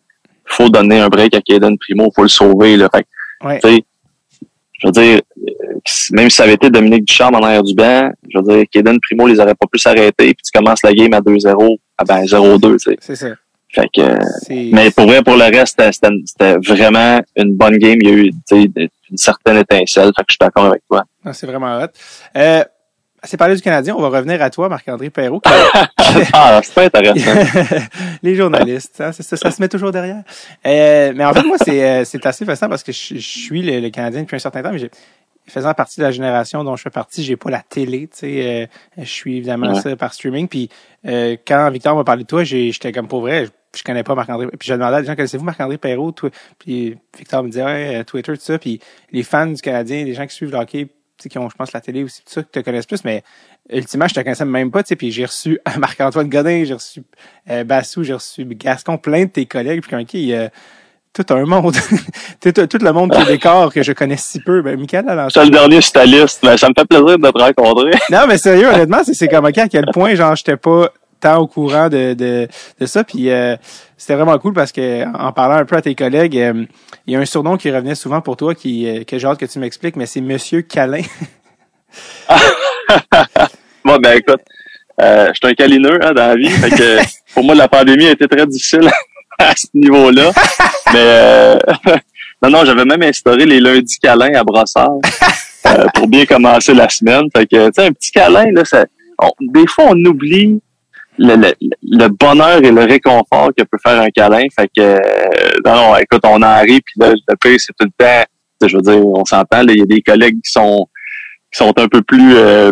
faut 0.44 0.69
donner 0.69 1.00
un 1.00 1.08
break 1.08 1.34
à 1.34 1.40
Kaden 1.40 1.78
Primo, 1.78 2.11
faut 2.14 2.22
le 2.22 2.28
sauver, 2.28 2.76
là. 2.76 2.90
Fait, 2.94 3.06
ouais 3.43 3.82
je 4.81 4.87
veux 4.87 4.93
dire, 4.93 5.21
même 6.12 6.31
si 6.31 6.37
ça 6.37 6.44
avait 6.44 6.55
été 6.55 6.71
Dominique 6.71 7.05
Ducharme 7.05 7.37
en 7.37 7.43
arrière 7.43 7.62
du 7.62 7.75
banc, 7.75 8.11
je 8.29 8.38
veux 8.38 8.56
dire, 8.56 8.65
Kaden 8.73 8.99
Primo 9.00 9.27
les 9.27 9.38
aurait 9.41 9.55
pas 9.55 9.67
pu 9.71 9.79
s'arrêter, 9.79 10.12
puis 10.35 10.37
tu 10.43 10.50
commences 10.53 10.82
la 10.82 10.93
game 10.93 11.12
à 11.12 11.21
2-0, 11.21 11.77
ah 11.99 12.05
ben 12.05 12.25
0-2, 12.25 12.73
tu 12.73 12.79
sais. 12.79 12.97
C'est 13.00 13.17
ça. 13.17 13.29
Fait 13.73 13.88
que, 13.94 14.73
mais 14.75 14.91
pour 14.91 15.06
vrai, 15.06 15.23
pour 15.23 15.37
le 15.37 15.44
reste, 15.44 15.81
c'était 15.93 16.56
vraiment 16.56 17.21
une 17.37 17.55
bonne 17.55 17.77
game. 17.77 17.99
Il 18.03 18.09
y 18.09 18.12
a 18.12 18.17
eu 18.17 18.31
une 18.50 19.17
certaine 19.17 19.59
étincelle. 19.59 20.11
Fait 20.17 20.23
que 20.23 20.27
je 20.29 20.32
suis 20.32 20.38
d'accord 20.41 20.65
avec 20.65 20.82
toi. 20.88 21.05
Ah, 21.25 21.32
c'est 21.32 21.47
vraiment 21.47 21.81
hot. 21.81 21.87
Euh, 22.37 22.65
c'est 23.25 23.37
parlé 23.37 23.55
du 23.55 23.62
Canadien. 23.62 23.94
On 23.96 24.00
va 24.00 24.08
revenir 24.08 24.40
à 24.43 24.50
toi, 24.50 24.69
Marc-André 24.69 25.11
Perrault. 25.11 25.43
ah, 26.32 26.61
c'est 26.62 26.75
pas 26.75 26.84
intéressant. 26.84 27.31
les 28.22 28.34
journalistes, 28.34 29.00
hein, 29.00 29.12
ça, 29.12 29.37
ça, 29.37 29.50
se 29.50 29.61
met 29.61 29.69
toujours 29.69 29.93
derrière. 29.93 30.22
Euh, 30.67 31.12
mais 31.14 31.25
en 31.25 31.34
fait, 31.34 31.43
moi, 31.43 31.56
c'est, 31.62 31.84
euh, 31.84 32.05
c'est 32.05 32.25
assez 32.25 32.44
facile 32.44 32.69
parce 32.69 32.82
que 32.82 32.93
je, 32.93 33.19
suis 33.19 33.62
le, 33.62 33.88
Canadien 33.90 34.22
depuis 34.22 34.37
un 34.37 34.40
certain 34.40 34.62
temps, 34.62 34.72
mais 34.72 34.90
faisant 35.46 35.75
partie 35.75 36.00
de 36.00 36.05
la 36.05 36.12
génération 36.12 36.64
dont 36.64 36.76
je 36.76 36.82
fais 36.82 36.90
partie, 36.90 37.25
j'ai 37.25 37.37
pas 37.37 37.50
la 37.50 37.61
télé, 37.61 38.08
tu 38.08 38.19
sais, 38.19 38.46
euh, 38.46 38.67
je 38.96 39.11
suis 39.11 39.38
évidemment 39.38 39.75
ça 39.75 39.96
par 39.96 40.14
streaming. 40.14 40.49
Puis 40.49 40.70
quand 41.05 41.70
Victor 41.70 41.96
m'a 41.96 42.05
parlé 42.05 42.22
de 42.22 42.29
toi, 42.29 42.44
j'étais 42.44 42.93
comme 42.93 43.08
pour 43.08 43.22
vrai, 43.22 43.48
je, 43.77 43.82
connais 43.82 44.05
pas 44.05 44.15
Marc-André. 44.15 44.46
Puis 44.58 44.69
je 44.69 44.74
demandais 44.74 44.96
à 44.96 45.00
des 45.00 45.06
gens, 45.08 45.17
connaissez-vous 45.17 45.44
Marc-André 45.44 45.77
Perrault? 45.77 46.15
Puis 46.58 46.96
Victor 47.19 47.43
me 47.43 47.48
disait, 47.48 47.65
ouais, 47.65 48.05
Twitter, 48.05 48.32
tout 48.32 48.41
ça. 48.41 48.58
Puis 48.58 48.81
les 49.12 49.24
fans 49.24 49.46
du 49.46 49.60
Canadien, 49.60 50.05
les 50.05 50.15
gens 50.15 50.27
qui 50.27 50.34
suivent 50.34 50.53
le 50.53 50.58
hockey, 50.58 50.89
qui 51.29 51.39
ont, 51.39 51.48
je 51.48 51.56
pense, 51.56 51.72
la 51.72 51.81
télé 51.81 52.03
aussi, 52.03 52.22
tout 52.24 52.32
ça, 52.32 52.43
qui 52.43 52.50
te 52.50 52.60
connaissent 52.60 52.86
plus, 52.86 53.05
mais 53.05 53.22
ultimement, 53.70 54.08
je 54.08 54.15
te 54.15 54.20
connaissais 54.20 54.44
même 54.44 54.70
pas, 54.70 54.82
tu 54.82 54.89
sais, 54.89 54.96
puis 54.96 55.10
j'ai 55.10 55.24
reçu 55.24 55.60
Marc-Antoine 55.79 56.29
Godin, 56.29 56.65
j'ai 56.65 56.74
reçu 56.74 57.03
euh, 57.50 57.65
Bassou, 57.65 58.03
j'ai 58.03 58.15
reçu 58.15 58.44
Gascon, 58.44 58.98
plein 58.98 59.24
de 59.24 59.31
tes 59.31 59.46
collègues, 59.46 59.82
puis 59.82 59.96
OK, 59.96 60.15
il 60.15 60.20
y 60.20 60.34
a 60.34 60.50
tout 61.12 61.27
un 61.31 61.44
monde, 61.44 61.74
tout, 62.41 62.53
tout, 62.53 62.79
le 62.81 62.93
monde 62.93 63.12
qui 63.12 63.24
décor 63.24 63.72
que 63.72 63.82
je 63.82 63.93
connais 63.93 64.17
si 64.17 64.41
peu, 64.41 64.62
ben, 64.62 64.79
Michael 64.79 65.27
C'est 65.31 65.44
le 65.44 65.50
dernier 65.50 65.81
sur 65.81 65.93
ta 65.93 66.05
liste, 66.05 66.41
mais 66.44 66.56
ça 66.56 66.69
me 66.69 66.74
fait 66.79 66.86
plaisir 66.86 67.19
de 67.19 67.31
te 67.31 67.39
rencontrer. 67.39 67.98
non, 68.10 68.27
mais 68.29 68.39
sérieux, 68.39 68.69
honnêtement, 68.69 69.03
c'est 69.05 69.29
comme, 69.29 69.44
OK, 69.44 69.58
à 69.58 69.69
quel 69.69 69.86
point, 69.93 70.15
genre, 70.15 70.36
j'étais 70.36 70.56
pas 70.56 70.93
tant 71.20 71.39
au 71.39 71.46
courant 71.46 71.89
de, 71.89 72.15
de, 72.15 72.48
de 72.81 72.86
ça. 72.86 73.05
Puis 73.05 73.31
euh, 73.31 73.56
c'était 73.96 74.15
vraiment 74.15 74.39
cool 74.39 74.53
parce 74.53 74.72
que 74.72 75.05
en 75.17 75.32
parlant 75.32 75.56
un 75.56 75.65
peu 75.65 75.77
à 75.77 75.82
tes 75.82 75.94
collègues, 75.94 76.36
euh, 76.39 76.65
il 77.06 77.12
y 77.12 77.17
a 77.17 77.20
un 77.20 77.24
surnom 77.24 77.56
qui 77.56 77.70
revenait 77.70 77.94
souvent 77.94 78.20
pour 78.20 78.36
toi 78.36 78.55
qui 78.55 78.89
euh, 78.89 79.05
que 79.05 79.19
j'ai 79.19 79.27
hâte 79.27 79.39
que 79.39 79.46
tu 79.46 79.58
m'expliques, 79.58 79.96
mais 79.96 80.06
c'est 80.06 80.20
Monsieur 80.20 80.62
Câlin. 80.62 81.03
bon 83.84 83.96
ben 83.98 84.19
écoute, 84.19 84.41
je 84.98 85.32
suis 85.34 85.46
un 85.50 85.55
câlineux 85.55 85.98
hein, 86.03 86.12
dans 86.12 86.29
la 86.29 86.36
vie. 86.36 86.50
Fait 86.50 86.70
que 86.70 86.98
pour 87.34 87.44
moi 87.44 87.55
la 87.55 87.69
pandémie 87.69 88.06
a 88.06 88.12
été 88.12 88.27
très 88.27 88.46
difficile 88.46 88.91
à 89.39 89.55
ce 89.56 89.67
niveau-là. 89.74 90.32
mais 90.93 91.58
non, 92.43 92.50
non, 92.50 92.65
j'avais 92.65 92.86
même 92.86 93.03
instauré 93.03 93.44
les 93.44 93.60
lundis 93.60 93.98
câlins 93.98 94.34
à 94.34 94.43
Brossard 94.44 94.98
pour 95.94 96.08
bien 96.08 96.24
commencer 96.24 96.72
la 96.72 96.89
semaine. 96.89 97.24
Fait 97.36 97.46
que 97.46 97.67
tu 97.67 97.72
sais, 97.74 97.86
un 97.86 97.93
petit 97.93 98.12
câlin, 98.12 98.50
là, 98.53 98.65
ça, 98.65 98.86
des 99.41 99.67
fois 99.67 99.86
on 99.91 100.05
oublie 100.06 100.60
le, 101.19 101.52
le, 101.82 102.08
bonheur 102.08 102.62
et 102.64 102.70
le 102.70 102.82
réconfort 102.82 103.50
que 103.56 103.64
peut 103.64 103.79
faire 103.82 104.00
un 104.00 104.10
câlin. 104.10 104.46
Fait 104.58 104.69
que 104.69 104.81
euh, 104.81 104.98
non, 105.64 105.96
écoute, 105.96 106.22
on 106.24 106.43
en 106.43 106.60
rit, 106.60 106.81
puis 106.81 106.94
là, 106.98 107.12
le 107.12 107.36
pire, 107.36 107.58
c'est 107.58 107.72
tout 107.79 107.86
le 107.86 108.05
temps. 108.05 108.24
Je 108.67 108.76
veux 108.76 108.82
dire, 108.82 109.06
on 109.06 109.24
s'entend, 109.24 109.62
il 109.62 109.79
y 109.79 109.82
a 109.82 109.86
des 109.86 110.02
collègues 110.02 110.40
qui 110.44 110.50
sont 110.50 110.86
qui 111.52 111.58
sont 111.58 111.72
un 111.79 111.88
peu 111.88 112.02
plus 112.02 112.36
euh, 112.36 112.70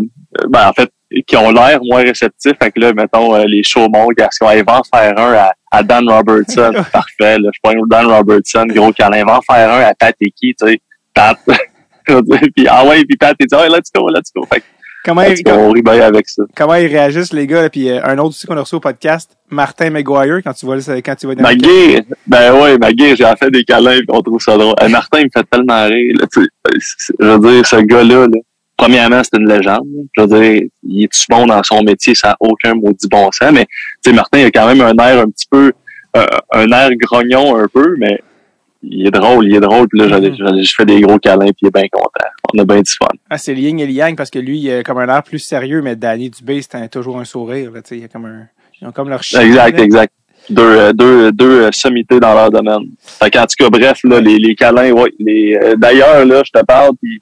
ben, 0.48 0.68
en 0.68 0.72
fait, 0.72 0.90
qui 1.26 1.36
ont 1.36 1.50
l'air 1.50 1.80
moins 1.82 2.02
réceptifs. 2.02 2.52
Fait 2.62 2.70
que 2.70 2.80
là, 2.80 2.92
mettons, 2.92 3.34
euh, 3.34 3.44
les 3.44 3.62
Chaumont, 3.62 4.08
Gascon, 4.16 4.50
ils 4.52 4.64
vont 4.64 4.82
faire 4.92 5.18
un 5.18 5.32
à, 5.32 5.52
à 5.70 5.82
Dan 5.82 6.08
Robertson. 6.08 6.72
Parfait, 6.92 7.38
là, 7.38 7.50
je 7.52 7.58
prends 7.62 7.74
Dan 7.86 8.06
Robertson, 8.06 8.66
gros 8.66 8.92
câlin. 8.92 9.18
Ils 9.18 9.26
vont 9.26 9.40
faire 9.50 9.70
un 9.70 9.80
à 9.80 9.94
Pat 9.94 10.14
et 10.20 10.30
qui, 10.30 10.54
tu 10.54 10.66
sais, 10.66 10.80
Pat. 11.14 11.38
puis, 12.56 12.66
ah 12.68 12.84
ouais, 12.86 13.04
puis 13.04 13.16
Pat, 13.16 13.34
il 13.40 13.46
dit, 13.46 13.54
oh, 13.54 13.66
let's 13.68 13.90
go, 13.94 14.08
let's 14.08 14.30
go. 14.34 14.46
Fait 14.52 14.62
Comment, 15.04 15.20
En 15.22 15.24
ils, 15.24 15.36
tout 15.36 15.42
cas, 15.44 15.56
on 15.56 15.70
rit 15.70 15.80
bien 15.82 16.00
avec 16.02 16.28
ça. 16.28 16.42
comment 16.56 16.74
ils 16.74 16.86
réagissent, 16.88 17.32
les 17.32 17.46
gars? 17.46 17.62
là? 17.62 17.70
Puis 17.70 17.88
euh, 17.88 18.00
un 18.04 18.18
autre 18.18 18.30
aussi 18.30 18.46
qu'on 18.46 18.56
a 18.56 18.60
reçu 18.60 18.74
au 18.74 18.80
podcast, 18.80 19.30
Martin 19.48 19.90
McGuire, 19.90 20.40
quand 20.44 20.52
tu 20.52 20.66
vois, 20.66 20.76
quand 20.76 21.14
tu 21.14 21.26
vois 21.26 21.34
dans 21.34 21.48
le- 21.48 21.56
Magui, 21.56 22.00
ben 22.26 22.52
ouais, 22.60 22.76
Magui, 22.78 23.16
j'ai 23.16 23.24
fait 23.38 23.50
des 23.50 23.64
câlins 23.64 24.00
on 24.08 24.20
trouve 24.22 24.40
ça 24.42 24.56
drôle. 24.58 24.74
Euh, 24.82 24.88
Martin, 24.88 25.20
il 25.20 25.24
me 25.26 25.30
fait 25.34 25.46
tellement 25.50 25.86
rire. 25.86 26.16
Là, 26.20 26.26
tu 26.32 26.42
sais. 26.42 26.48
Euh, 26.72 26.78
je 27.20 27.26
veux 27.26 27.52
dire, 27.52 27.66
ce 27.66 27.76
gars-là, 27.76 28.26
là, 28.26 28.38
premièrement, 28.76 29.22
c'est 29.24 29.38
une 29.40 29.48
légende. 29.48 29.86
Je 30.16 30.22
veux 30.22 30.26
dire, 30.40 30.62
il 30.82 31.04
est-tu 31.04 31.24
bon 31.30 31.46
dans 31.46 31.62
son 31.62 31.82
métier, 31.82 32.14
ça 32.14 32.28
n'a 32.28 32.36
aucun 32.40 32.74
maudit 32.74 33.08
bon 33.08 33.30
sens. 33.32 33.50
Mais 33.52 33.64
tu 34.02 34.10
sais, 34.10 34.12
Martin, 34.12 34.38
il 34.40 34.44
a 34.46 34.50
quand 34.50 34.66
même 34.66 34.80
un 34.80 34.94
air 35.04 35.20
un 35.22 35.26
petit 35.30 35.46
peu, 35.50 35.72
euh, 36.16 36.26
un 36.52 36.70
air 36.72 36.90
grognon 36.96 37.56
un 37.56 37.66
peu, 37.72 37.94
mais 37.98 38.20
il 38.82 39.06
est 39.06 39.10
drôle, 39.10 39.46
il 39.48 39.56
est 39.56 39.60
drôle. 39.60 39.86
Puis 39.88 39.98
là, 40.00 40.06
Mhm. 40.06 40.36
j'allais- 40.36 40.62
je 40.64 40.74
fais 40.74 40.84
des 40.86 41.00
gros 41.00 41.18
câlins 41.18 41.46
puis 41.46 41.56
il 41.62 41.66
est 41.68 41.74
bien 41.74 41.88
content. 41.90 42.28
On 42.54 42.58
a 42.58 42.64
bien 42.64 42.80
du 42.80 42.90
fun. 42.92 43.06
Ah, 43.28 43.36
c'est 43.38 43.52
le 43.54 43.60
yin 43.60 43.78
et 43.80 43.86
le 43.86 43.92
yang 43.92 44.16
parce 44.16 44.30
que 44.30 44.38
lui, 44.38 44.58
il 44.58 44.70
a 44.72 44.82
comme 44.82 44.98
un 44.98 45.08
air 45.14 45.22
plus 45.22 45.38
sérieux, 45.38 45.82
mais 45.82 45.96
Danny 45.96 46.30
Dubé, 46.30 46.60
c'est 46.62 46.76
un- 46.76 46.88
toujours 46.88 47.18
un 47.18 47.24
sourire. 47.24 47.70
Là, 47.72 47.80
il 47.90 47.98
y 47.98 48.04
a 48.04 48.08
comme 48.08 48.24
un, 48.26 48.46
ils 48.80 48.86
ont 48.88 48.92
comme 48.92 49.08
leur 49.08 49.22
chien. 49.22 49.40
Exact, 49.40 49.76
là. 49.76 49.84
exact. 49.84 50.12
Deux, 50.50 50.62
euh, 50.62 50.92
deux, 50.94 51.30
deux 51.32 51.64
euh, 51.66 51.70
sommités 51.72 52.18
dans 52.20 52.32
leur 52.32 52.50
domaine. 52.50 52.88
Fait 53.04 53.30
qu'en 53.30 53.42
tout 53.44 53.56
cas, 53.58 53.68
bref, 53.68 53.98
là, 54.04 54.18
les, 54.20 54.38
les 54.38 54.54
câlins, 54.54 54.92
ouais. 54.92 55.12
Les, 55.18 55.58
euh, 55.62 55.74
d'ailleurs, 55.76 56.24
là, 56.24 56.42
je 56.42 56.50
te 56.58 56.64
parle, 56.64 56.92
puis 57.02 57.20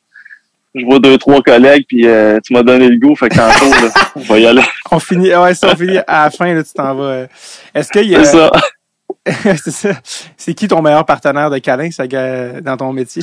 je 0.77 0.85
vois 0.85 1.01
deux, 1.01 1.19
trois 1.19 1.43
collègues, 1.43 1.85
puis 1.89 2.07
euh, 2.07 2.39
tu 2.45 2.53
m'as 2.53 2.63
donné 2.63 2.87
le 2.89 2.99
goût, 2.99 3.17
fait 3.17 3.29
que 3.29 3.35
tantôt, 3.35 3.69
là, 3.71 3.91
on 4.15 4.21
va 4.21 4.39
y 4.39 4.47
aller. 4.47 4.63
On 4.93 5.01
finit, 5.01 5.35
ouais, 5.35 5.55
ça, 5.55 5.71
on 5.73 5.77
finit 5.77 5.99
à 6.07 6.25
la 6.25 6.31
fin, 6.31 6.55
là, 6.55 6.63
tu 6.63 6.73
t'en 6.73 6.95
vas. 6.95 7.27
Est-ce 7.75 7.91
qu'il 7.91 8.09
y 8.09 8.15
a, 8.15 8.23
C'est 8.23 8.37
ça. 8.37 8.53
c'est 9.57 9.71
ça. 9.71 9.91
C'est 10.37 10.55
qui 10.55 10.69
ton 10.69 10.83
meilleur 10.83 11.05
partenaire 11.05 11.51
de 11.51 11.59
câlin, 11.59 11.91
ça, 11.91 12.07
dans 12.07 12.77
ton 12.77 12.93
métier? 12.93 13.23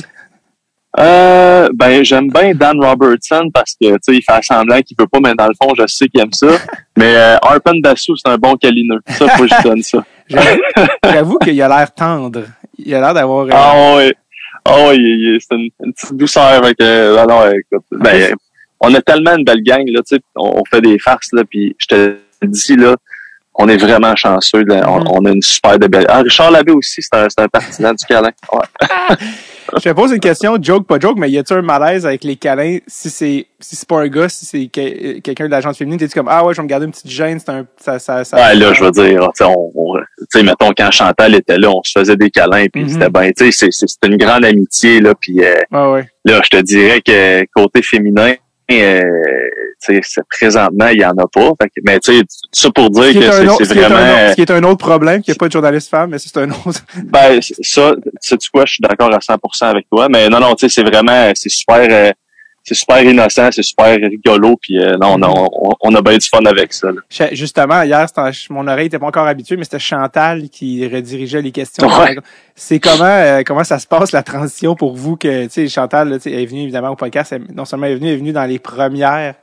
Euh, 0.98 1.68
ben, 1.74 2.04
j'aime 2.04 2.28
bien 2.28 2.54
Dan 2.54 2.82
Robertson 2.84 3.50
parce 3.52 3.72
que, 3.72 3.94
tu 3.94 3.98
sais, 4.00 4.14
il 4.14 4.22
fait 4.22 4.44
semblant 4.44 4.80
qu'il 4.80 4.96
peut 4.96 5.08
pas, 5.08 5.18
mais 5.20 5.34
dans 5.34 5.48
le 5.48 5.54
fond, 5.60 5.74
je 5.76 5.86
sais 5.86 6.08
qu'il 6.08 6.20
aime 6.20 6.32
ça. 6.32 6.46
Mais 6.96 7.16
euh, 7.16 7.36
Arpen 7.38 7.80
Bassou, 7.80 8.14
c'est 8.16 8.30
un 8.30 8.36
bon 8.36 8.54
câlineux. 8.54 9.00
Ça, 9.08 9.26
faut 9.30 9.42
que 9.42 9.48
je 9.48 9.62
donne 9.64 9.82
ça. 9.82 10.04
J'avoue, 11.04 11.38
qu'il 11.38 11.60
a 11.60 11.68
l'air 11.68 11.92
tendre. 11.92 12.44
Il 12.78 12.94
a 12.94 13.00
l'air 13.00 13.14
d'avoir, 13.14 13.46
euh, 13.46 13.50
Ah 13.52 13.96
ouais. 13.96 14.14
Ah 14.64 14.90
c'est 14.92 15.56
une, 15.56 15.68
une 15.84 15.92
petite 15.92 16.16
douceur 16.16 16.42
avec 16.42 16.80
euh, 16.80 17.26
non, 17.26 17.50
écoute, 17.50 17.84
ben, 17.90 18.34
on 18.80 18.94
a 18.94 19.02
tellement 19.02 19.36
une 19.36 19.44
belle 19.44 19.62
gang 19.62 19.84
là, 19.88 20.00
tu 20.00 20.16
sais, 20.16 20.22
on, 20.36 20.60
on 20.60 20.62
fait 20.64 20.80
des 20.80 20.98
farces 20.98 21.32
là, 21.32 21.42
puis 21.44 21.76
je 21.78 21.86
te 21.86 22.16
dis 22.42 22.76
là, 22.76 22.96
on 23.56 23.68
est 23.68 23.76
vraiment 23.76 24.14
chanceux, 24.16 24.64
on, 24.68 25.00
Mhm. 25.00 25.08
on 25.10 25.24
a 25.26 25.30
une 25.30 25.42
super 25.42 25.78
de 25.78 25.86
belle. 25.86 26.06
Ah, 26.08 26.20
Richard 26.22 26.50
Labbé 26.50 26.72
aussi, 26.72 27.00
c'est 27.02 27.14
un, 27.16 27.26
un 27.38 27.48
partisan 27.48 27.92
du 27.92 28.04
câlin. 28.04 28.30
Ouais. 28.52 28.60
Je 29.76 29.88
te 29.88 29.94
pose 29.94 30.12
une 30.12 30.20
question, 30.20 30.56
joke, 30.60 30.86
pas 30.86 31.00
joke, 31.00 31.16
mais 31.18 31.30
y 31.30 31.38
a-tu 31.38 31.54
un 31.54 31.62
malaise 31.62 32.04
avec 32.06 32.22
les 32.22 32.36
câlins? 32.36 32.78
Si 32.86 33.08
c'est 33.08 33.46
si 33.58 33.76
c'est 33.76 33.88
pas 33.88 34.00
un 34.02 34.08
gars, 34.08 34.28
si 34.28 34.44
c'est 34.44 34.66
que- 34.66 35.20
quelqu'un 35.20 35.46
de 35.46 35.50
la 35.50 35.62
gente 35.62 35.76
féminine, 35.76 35.98
t'es-tu 35.98 36.12
comme 36.14 36.28
ah 36.30 36.44
ouais, 36.44 36.52
je 36.52 36.58
vais 36.58 36.64
me 36.64 36.68
garder 36.68 36.84
une 36.84 36.92
petite 36.92 37.10
gêne, 37.10 37.40
c'est 37.40 37.50
un 37.50 37.66
ça 37.80 37.98
ça 37.98 38.24
ça. 38.24 38.36
Ouais, 38.36 38.54
là, 38.54 38.72
je 38.74 38.84
veux 38.84 38.90
dire, 38.90 39.30
tu 39.34 39.44
sais, 40.30 40.42
mettons 40.42 40.70
quand 40.76 40.90
Chantal 40.90 41.34
était 41.34 41.56
là, 41.58 41.70
on 41.70 41.82
se 41.82 41.98
faisait 41.98 42.14
des 42.16 42.30
câlins, 42.30 42.66
puis 42.70 42.82
Mhm. 42.82 42.88
c'était 42.90 43.08
bien, 43.10 43.30
tu 43.32 43.50
sais, 43.52 43.68
c'est 43.70 44.06
une 44.06 44.16
grande 44.18 44.44
amitié 44.44 45.00
là, 45.00 45.14
puis 45.18 45.40
euh, 45.42 45.54
Ouais 45.72 45.92
ouais. 45.92 46.08
là, 46.26 46.40
je 46.44 46.50
te 46.50 46.60
dirais 46.62 47.00
que 47.00 47.44
côté 47.56 47.80
féminin, 47.82 48.34
euh, 48.70 49.02
présentement, 50.30 50.88
il 50.88 51.00
y 51.00 51.04
en 51.04 51.10
a 51.10 51.26
pas. 51.32 51.50
Fait 51.60 51.68
que- 51.68 51.80
mais 51.86 51.98
tu 52.00 52.18
sais, 52.18 52.22
ça 52.52 52.70
pour 52.70 52.90
dire 52.90 53.04
Ce 53.04 53.12
que 53.12 53.20
c'est 53.20 53.28
est 53.76 53.88
vraiment. 53.88 54.12
autre- 54.12 54.30
ce 54.30 54.34
qui 54.34 54.40
est 54.42 54.50
un 54.50 54.62
autre 54.64 54.78
problème, 54.86 55.22
qu'il 55.22 55.32
n'y 55.32 55.36
a 55.36 55.38
pas 55.38 55.46
de 55.48 55.52
journaliste 55.52 55.90
femme, 55.90 56.10
mais 56.10 56.18
c'est 56.18 56.36
un 56.38 56.50
autre. 56.50 56.80
Ben, 57.04 57.40
ça, 57.42 57.94
sais-tu 58.20 58.50
quoi, 58.50 58.64
je 58.66 58.74
suis 58.74 58.80
d'accord 58.82 59.12
à 59.12 59.18
100% 59.20 59.66
avec 59.68 59.86
toi. 59.90 60.08
Mais 60.08 60.28
non, 60.28 60.40
non, 60.40 60.54
tu 60.54 60.68
sais, 60.68 60.74
c'est 60.82 60.88
vraiment, 60.88 61.30
c'est 61.34 61.50
super, 61.50 61.86
euh, 61.90 62.10
c'est 62.64 62.74
super 62.74 63.02
innocent, 63.02 63.50
c'est 63.52 63.62
super 63.62 63.96
rigolo, 63.96 64.56
puis 64.60 64.82
euh, 64.82 64.96
non, 64.96 65.18
non, 65.18 65.48
on, 65.52 65.70
on 65.80 65.94
a 65.94 66.00
bien 66.02 66.16
du 66.16 66.26
fun 66.26 66.44
avec 66.46 66.72
ça. 66.72 66.88
là. 66.90 67.28
Justement, 67.32 67.82
hier, 67.82 68.06
mon 68.50 68.66
oreille 68.66 68.86
était 68.86 68.98
pas 68.98 69.06
encore 69.06 69.26
habituée, 69.26 69.56
mais 69.56 69.64
c'était 69.64 69.78
Chantal 69.78 70.48
qui 70.48 70.86
redirigeait 70.88 71.42
les 71.42 71.52
questions. 71.52 71.86
Ouais. 71.86 72.16
C'est 72.54 72.80
comment 72.80 73.04
euh, 73.04 73.42
comment 73.44 73.64
ça 73.64 73.78
se 73.78 73.86
passe 73.86 74.12
la 74.12 74.22
transition 74.22 74.74
pour 74.74 74.94
vous 74.96 75.16
que 75.16 75.44
tu 75.44 75.50
sais 75.50 75.68
Chantal 75.68 76.08
là, 76.08 76.16
est 76.24 76.46
venue 76.46 76.62
évidemment 76.62 76.90
au 76.90 76.96
podcast, 76.96 77.32
elle- 77.32 77.46
non 77.54 77.64
seulement 77.64 77.86
elle 77.86 77.92
est 77.92 77.96
venue, 77.96 78.08
elle 78.08 78.14
est 78.14 78.18
venue 78.18 78.32
dans 78.32 78.44
les 78.46 78.58
premières 78.58 79.34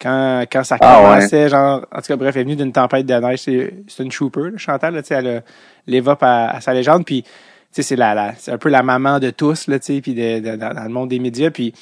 quand 0.00 0.44
quand 0.50 0.64
ça 0.64 0.76
Ah, 0.80 1.00
commençait, 1.02 1.48
genre 1.48 1.84
en 1.92 1.96
tout 2.00 2.06
cas 2.08 2.16
bref, 2.16 2.34
elle 2.36 2.42
est 2.42 2.44
venue 2.44 2.56
d'une 2.56 2.72
tempête 2.72 3.04
de 3.06 3.14
neige, 3.14 3.40
c'est 3.40 3.74
c'est 3.88 4.02
une 4.02 4.10
trooper, 4.10 4.50
là, 4.52 4.58
Chantal, 4.58 4.94
là, 4.94 5.02
tu 5.02 5.08
sais, 5.08 5.14
elle 5.14 5.42
l'évoque 5.86 6.22
à, 6.22 6.50
à 6.50 6.60
sa 6.60 6.72
légende, 6.72 7.04
puis 7.04 7.22
tu 7.22 7.28
sais 7.72 7.82
c'est 7.82 7.96
la, 7.96 8.14
la 8.14 8.34
c'est 8.38 8.52
un 8.52 8.58
peu 8.58 8.68
la 8.68 8.82
maman 8.82 9.18
de 9.18 9.30
tous 9.30 9.66
là, 9.68 9.78
tu 9.78 9.94
sais, 9.94 10.00
puis 10.00 10.14
de, 10.14 10.38
de- 10.40 10.56
dans, 10.56 10.72
dans 10.74 10.82
le 10.84 10.88
monde 10.90 11.08
des 11.10 11.18
médias, 11.18 11.50
puis 11.50 11.72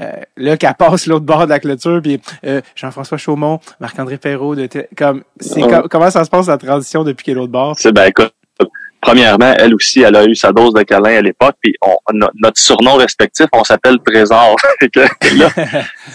euh, 0.00 0.12
là 0.36 0.56
qu'elle 0.56 0.74
passe 0.74 1.06
l'autre 1.06 1.24
bord 1.24 1.44
de 1.44 1.50
la 1.50 1.58
clôture 1.60 2.00
puis 2.02 2.20
euh, 2.46 2.60
Jean-François 2.74 3.18
Chaumont, 3.18 3.60
Marc-André 3.80 4.18
Perrault 4.18 4.54
de 4.54 4.68
comme 4.96 5.22
c'est 5.38 5.62
Ouais. 5.62 5.68
com- 5.70 5.86
comment 5.90 6.10
ça 6.10 6.24
se 6.24 6.30
passe 6.30 6.46
la 6.48 6.58
transition 6.58 7.04
depuis 7.04 7.24
qu'elle 7.24 7.32
est 7.32 7.40
l'autre 7.40 7.52
bord? 7.52 7.74
C'est 7.78 7.92
ben 7.92 8.06
écoute, 8.06 8.32
premièrement, 9.00 9.54
elle 9.58 9.74
aussi, 9.74 10.00
elle 10.02 10.16
a 10.16 10.24
eu 10.24 10.34
sa 10.34 10.52
dose 10.52 10.74
de 10.74 10.82
câlin 10.82 11.16
à 11.18 11.22
l'époque, 11.22 11.56
puis 11.62 11.74
on, 11.82 11.96
no- 12.12 12.28
notre 12.42 12.58
surnom 12.60 12.94
respectif, 12.96 13.46
on 13.52 13.64
s'appelle 13.64 13.98
Trésor. 14.04 14.56
Là, 14.94 15.48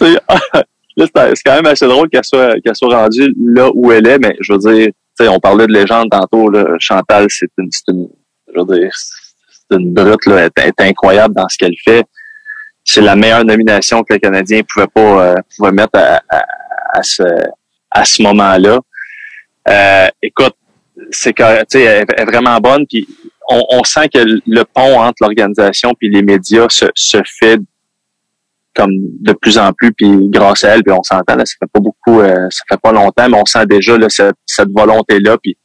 là, 0.00 1.06
c'est 1.34 1.42
quand 1.44 1.54
même 1.56 1.66
assez 1.66 1.86
drôle 1.86 2.08
qu'elle 2.08 2.24
soit 2.24 2.58
qu'elle 2.60 2.74
soit 2.76 2.96
rendue 2.96 3.34
là 3.38 3.68
où 3.74 3.92
elle 3.92 4.06
est, 4.06 4.18
mais 4.18 4.36
je 4.40 4.52
veux 4.52 4.58
dire, 4.58 4.86
tu 5.18 5.24
sais, 5.24 5.28
on 5.28 5.38
parlait 5.38 5.66
de 5.66 5.72
légende 5.72 6.08
tantôt, 6.10 6.48
là, 6.50 6.64
Chantal, 6.78 7.26
c'est 7.28 7.48
une, 7.58 7.68
je 8.54 8.60
veux 8.60 8.78
dire, 8.78 8.90
c'est 8.94 9.76
une 9.78 9.92
brute, 9.92 10.24
là, 10.26 10.48
elle 10.56 10.64
est 10.68 10.80
incroyable 10.80 11.34
dans 11.34 11.48
ce 11.48 11.58
qu'elle 11.58 11.74
fait. 11.84 12.04
C'est 12.88 13.00
la 13.00 13.16
meilleure 13.16 13.44
nomination 13.44 14.02
que 14.04 14.14
le 14.14 14.20
Canadien 14.20 14.62
pouvait 14.62 14.86
pas 14.86 15.34
euh, 15.60 15.72
mettre 15.72 15.98
à, 15.98 16.22
à, 16.28 16.44
à 16.94 17.02
ce 17.02 17.24
à 17.90 18.04
ce 18.04 18.22
moment-là. 18.22 18.80
Euh, 19.68 20.08
écoute, 20.22 20.54
c'est 21.10 21.38
elle 21.40 21.64
est 21.74 22.24
vraiment 22.24 22.58
bonne, 22.58 22.86
puis 22.86 23.06
on, 23.48 23.64
on 23.70 23.84
sent 23.84 24.08
que 24.14 24.20
le 24.46 24.62
pont 24.64 25.00
entre 25.00 25.16
l'organisation 25.22 25.94
puis 25.98 26.08
les 26.08 26.22
médias 26.22 26.68
se, 26.68 26.86
se 26.94 27.18
fait 27.38 27.58
comme 28.74 28.92
de 28.92 29.32
plus 29.32 29.58
en 29.58 29.72
plus, 29.72 29.92
puis 29.92 30.08
grâce 30.28 30.62
à 30.62 30.74
elle, 30.74 30.84
puis 30.84 30.92
on 30.92 31.02
s'entend, 31.02 31.34
là, 31.34 31.46
ça 31.46 31.54
fait 31.58 31.70
pas 31.72 31.80
beaucoup, 31.80 32.20
euh, 32.20 32.46
ça 32.50 32.62
fait 32.68 32.80
pas 32.80 32.92
longtemps, 32.92 33.28
mais 33.28 33.38
on 33.38 33.46
sent 33.46 33.66
déjà 33.66 33.96
là, 33.96 34.08
cette, 34.10 34.36
cette 34.44 34.68
volonté-là, 34.68 35.38
puis 35.42 35.56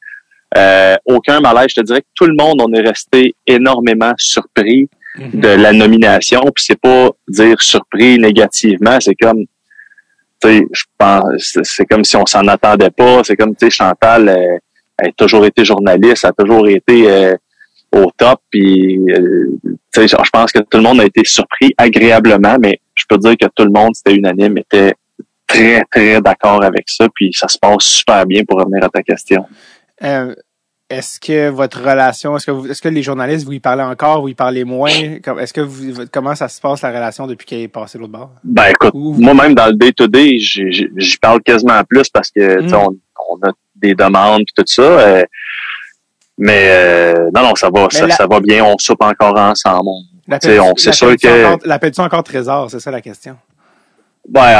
euh, 0.57 0.95
aucun 1.05 1.41
malaise. 1.41 1.67
Je 1.69 1.81
te 1.81 1.85
dirais 1.85 2.01
que 2.01 2.07
tout 2.15 2.25
le 2.25 2.35
monde, 2.35 2.61
on 2.61 2.73
est 2.73 2.81
resté 2.81 3.35
énormément 3.45 4.13
surpris 4.17 4.89
Mhm. 5.17 5.41
de 5.41 5.47
la 5.49 5.73
nomination, 5.73 6.41
puis 6.55 6.63
c'est 6.65 6.79
pas 6.79 7.09
dire 7.27 7.61
surpris 7.61 8.17
négativement, 8.17 8.97
c'est 8.99 9.15
comme 9.15 9.45
tu 10.41 10.47
sais, 10.47 10.65
je 10.71 10.83
pense 10.97 11.59
c'est- 11.63 11.85
comme 11.85 12.03
si 12.03 12.15
on 12.15 12.25
s'en 12.25 12.47
attendait 12.47 12.89
pas, 12.91 13.21
c'est 13.23 13.35
comme 13.35 13.55
tu 13.55 13.65
sais 13.65 13.69
Chantal 13.69 14.29
elle 14.97 15.09
a 15.09 15.11
toujours 15.13 15.45
été 15.45 15.65
journaliste, 15.65 16.23
elle 16.23 16.29
a 16.29 16.43
toujours 16.43 16.67
été 16.67 17.09
euh, 17.11 17.35
au 17.91 18.09
top 18.17 18.39
puis 18.49 18.97
euh, 19.11 19.49
tu 19.65 19.75
sais 19.93 20.07
je 20.07 20.29
pense 20.31 20.51
que 20.51 20.59
tout 20.59 20.77
le 20.77 20.83
monde 20.83 21.01
a 21.01 21.05
été 21.05 21.23
surpris 21.25 21.73
agréablement 21.77 22.57
mais 22.59 22.79
je 22.95 23.03
peux 23.09 23.17
dire 23.17 23.35
que 23.37 23.47
tout 23.53 23.65
le 23.65 23.71
monde 23.71 23.93
c'était 23.95 24.15
unanime 24.15 24.57
était 24.59 24.93
très 25.45 25.83
très 25.91 26.21
d'accord 26.21 26.63
avec 26.63 26.85
ça 26.87 27.07
puis 27.13 27.31
ça 27.33 27.47
se 27.49 27.57
passe 27.59 27.83
super 27.83 28.25
bien 28.25 28.43
pour 28.47 28.57
revenir 28.59 28.83
à 28.85 28.89
ta 28.89 29.03
question. 29.03 29.45
Euh, 30.03 30.33
est-ce 30.91 31.19
que 31.19 31.49
votre 31.49 31.79
relation, 31.79 32.35
est-ce 32.35 32.45
que 32.45 32.51
vous, 32.51 32.67
est-ce 32.69 32.81
que 32.81 32.89
les 32.89 33.01
journalistes 33.03 33.45
vous 33.45 33.53
y 33.53 33.59
parlez 33.59 33.83
encore, 33.83 34.21
vous 34.21 34.27
y 34.29 34.33
parlez 34.35 34.63
moins? 34.63 34.89
Est-ce 34.91 35.53
que 35.53 35.61
vous, 35.61 36.05
comment 36.11 36.35
ça 36.35 36.47
se 36.47 36.59
passe 36.61 36.81
la 36.81 36.89
relation 36.89 37.27
depuis 37.27 37.45
qu'elle 37.45 37.61
est 37.61 37.67
passée 37.67 37.97
de 37.97 38.01
l'autre 38.01 38.13
bord? 38.13 38.31
Ben 38.43 38.65
écoute, 38.69 38.91
Ou- 38.93 39.13
moi-même 39.19 39.55
dans 39.55 39.67
le 39.67 39.73
day-to-day, 39.73 40.37
j'y 40.37 40.71
j'y- 40.71 40.89
j'y 40.95 41.17
parle 41.17 41.41
quasiment 41.41 41.81
plus 41.87 42.09
parce 42.09 42.29
que 42.29 42.61
tu 42.61 42.69
sais, 42.69 42.75
Mm. 42.75 42.79
on, 42.79 42.95
on 43.31 43.47
a 43.47 43.51
des 43.75 43.95
demandes 43.95 44.41
et 44.41 44.45
tout 44.55 44.63
ça. 44.67 44.81
euh, 44.81 45.23
mais 46.37 46.67
euh, 46.69 47.29
non, 47.33 47.41
non, 47.43 47.55
ça 47.55 47.69
va, 47.73 47.87
ça, 47.91 48.07
la- 48.07 48.15
ça 48.15 48.27
va 48.27 48.39
bien, 48.39 48.63
on 48.63 48.75
soupe 48.77 49.01
encore 49.03 49.37
ensemble. 49.37 49.87
On- 49.87 50.73
c'est 50.77 50.93
sûr 50.93 51.15
que- 51.15 51.45
encore- 51.45 51.59
L'appelles-tu 51.65 52.01
encore 52.01 52.23
trésor 52.23 52.69
C'est 52.71 52.79
ça 52.79 52.89
la 52.91 53.01
question. 53.01 53.37
Ouais, 54.33 54.53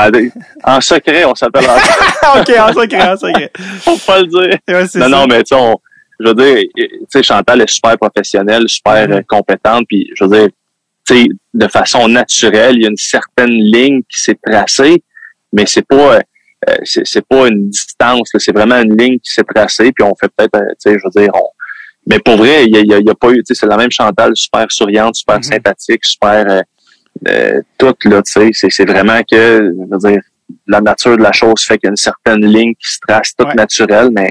en 0.64 0.82
secret, 0.82 1.24
on 1.26 1.36
s'appelle 1.36 1.66
en 1.70 2.40
ok, 2.40 2.50
en 2.60 2.74
secret, 2.74 3.10
en 3.12 3.16
secret. 3.18 3.52
faut 3.82 3.98
pas 3.98 4.20
le 4.22 4.26
dire. 4.28 4.58
Ouais, 4.68 4.82
Non, 4.82 4.88
ça. 4.88 5.08
non, 5.08 5.28
mais 5.28 5.44
tu 5.44 5.56
sais, 5.56 5.62
on- 5.62 5.78
je 6.24 6.28
veux 6.28 6.34
dire, 6.36 6.64
tu 6.76 6.90
sais, 7.10 7.24
Chantal 7.24 7.62
est 7.62 7.70
super 7.70 7.98
professionnelle, 7.98 8.64
super 8.68 9.08
Mhm. 9.08 9.14
euh, 9.16 9.22
compétente, 9.28 9.86
puis 9.88 10.10
je 10.16 10.24
veux 10.24 10.30
dire, 10.38 10.50
tu 11.08 11.16
sais, 11.16 11.28
de 11.54 11.68
façon 11.68 12.08
naturelle, 12.08 12.76
il 12.76 12.84
y 12.84 12.86
a 12.86 12.90
une 12.90 12.98
certaine 12.98 13.50
ligne 13.52 14.02
qui 14.10 14.22
s'est 14.22 14.38
tracée, 14.46 15.04
mais 15.54 15.66
c'est 15.66 15.86
pas, 15.86 16.18
euh, 16.70 16.74
c'est 16.84 17.26
pas 17.26 17.48
une 17.48 17.70
distance, 17.70 18.30
c'est 18.38 18.54
vraiment 18.56 18.80
une 18.82 18.96
ligne 18.96 19.20
qui 19.20 19.32
s'est 19.32 19.44
tracée, 19.44 19.92
puis 19.92 20.04
on 20.04 20.14
fait 20.16 20.30
peut-être, 20.36 20.56
euh, 20.56 20.68
tu 20.82 20.92
sais, 20.92 20.98
je 21.00 21.04
veux 21.04 21.22
dire, 21.24 21.32
on, 21.34 21.48
mais 22.08 22.20
pour 22.20 22.38
vrai, 22.38 22.66
il 22.66 22.76
y 22.76 22.78
a, 22.78 22.82
y 22.82 22.94
a- 22.94 23.00
il 23.00 23.06
y 23.08 23.10
a 23.10 23.16
pas 23.16 23.32
eu, 23.32 23.38
tu 23.44 23.54
sais, 23.54 23.56
c'est 23.56 23.68
la 23.68 23.78
même 23.78 23.92
Chantal, 23.92 24.32
super 24.36 24.72
souriante, 24.72 25.16
super 25.16 25.38
Mhm. 25.38 25.44
sympathique, 25.44 26.06
super, 26.06 26.46
euh, 26.50 26.62
euh, 27.28 27.62
toute 27.78 28.06
là, 28.06 28.22
tu 28.22 28.32
sais, 28.32 28.50
c'est 28.54 28.70
c'est 28.70 28.86
vraiment 28.86 29.22
que, 29.30 29.74
je 29.76 29.86
veux 29.92 30.12
dire, 30.12 30.22
la 30.68 30.82
nature 30.82 31.18
de 31.18 31.24
la 31.24 31.32
chose 31.32 31.62
fait 31.64 31.78
qu'il 31.78 31.88
y 31.88 31.90
a 31.90 31.92
une 31.92 31.96
certaine 31.96 32.46
ligne 32.46 32.74
qui 32.76 32.92
se 32.94 33.00
trace 33.08 33.34
toute 33.36 33.48
Ouais. 33.48 33.54
naturelle, 33.56 34.10
mais 34.12 34.30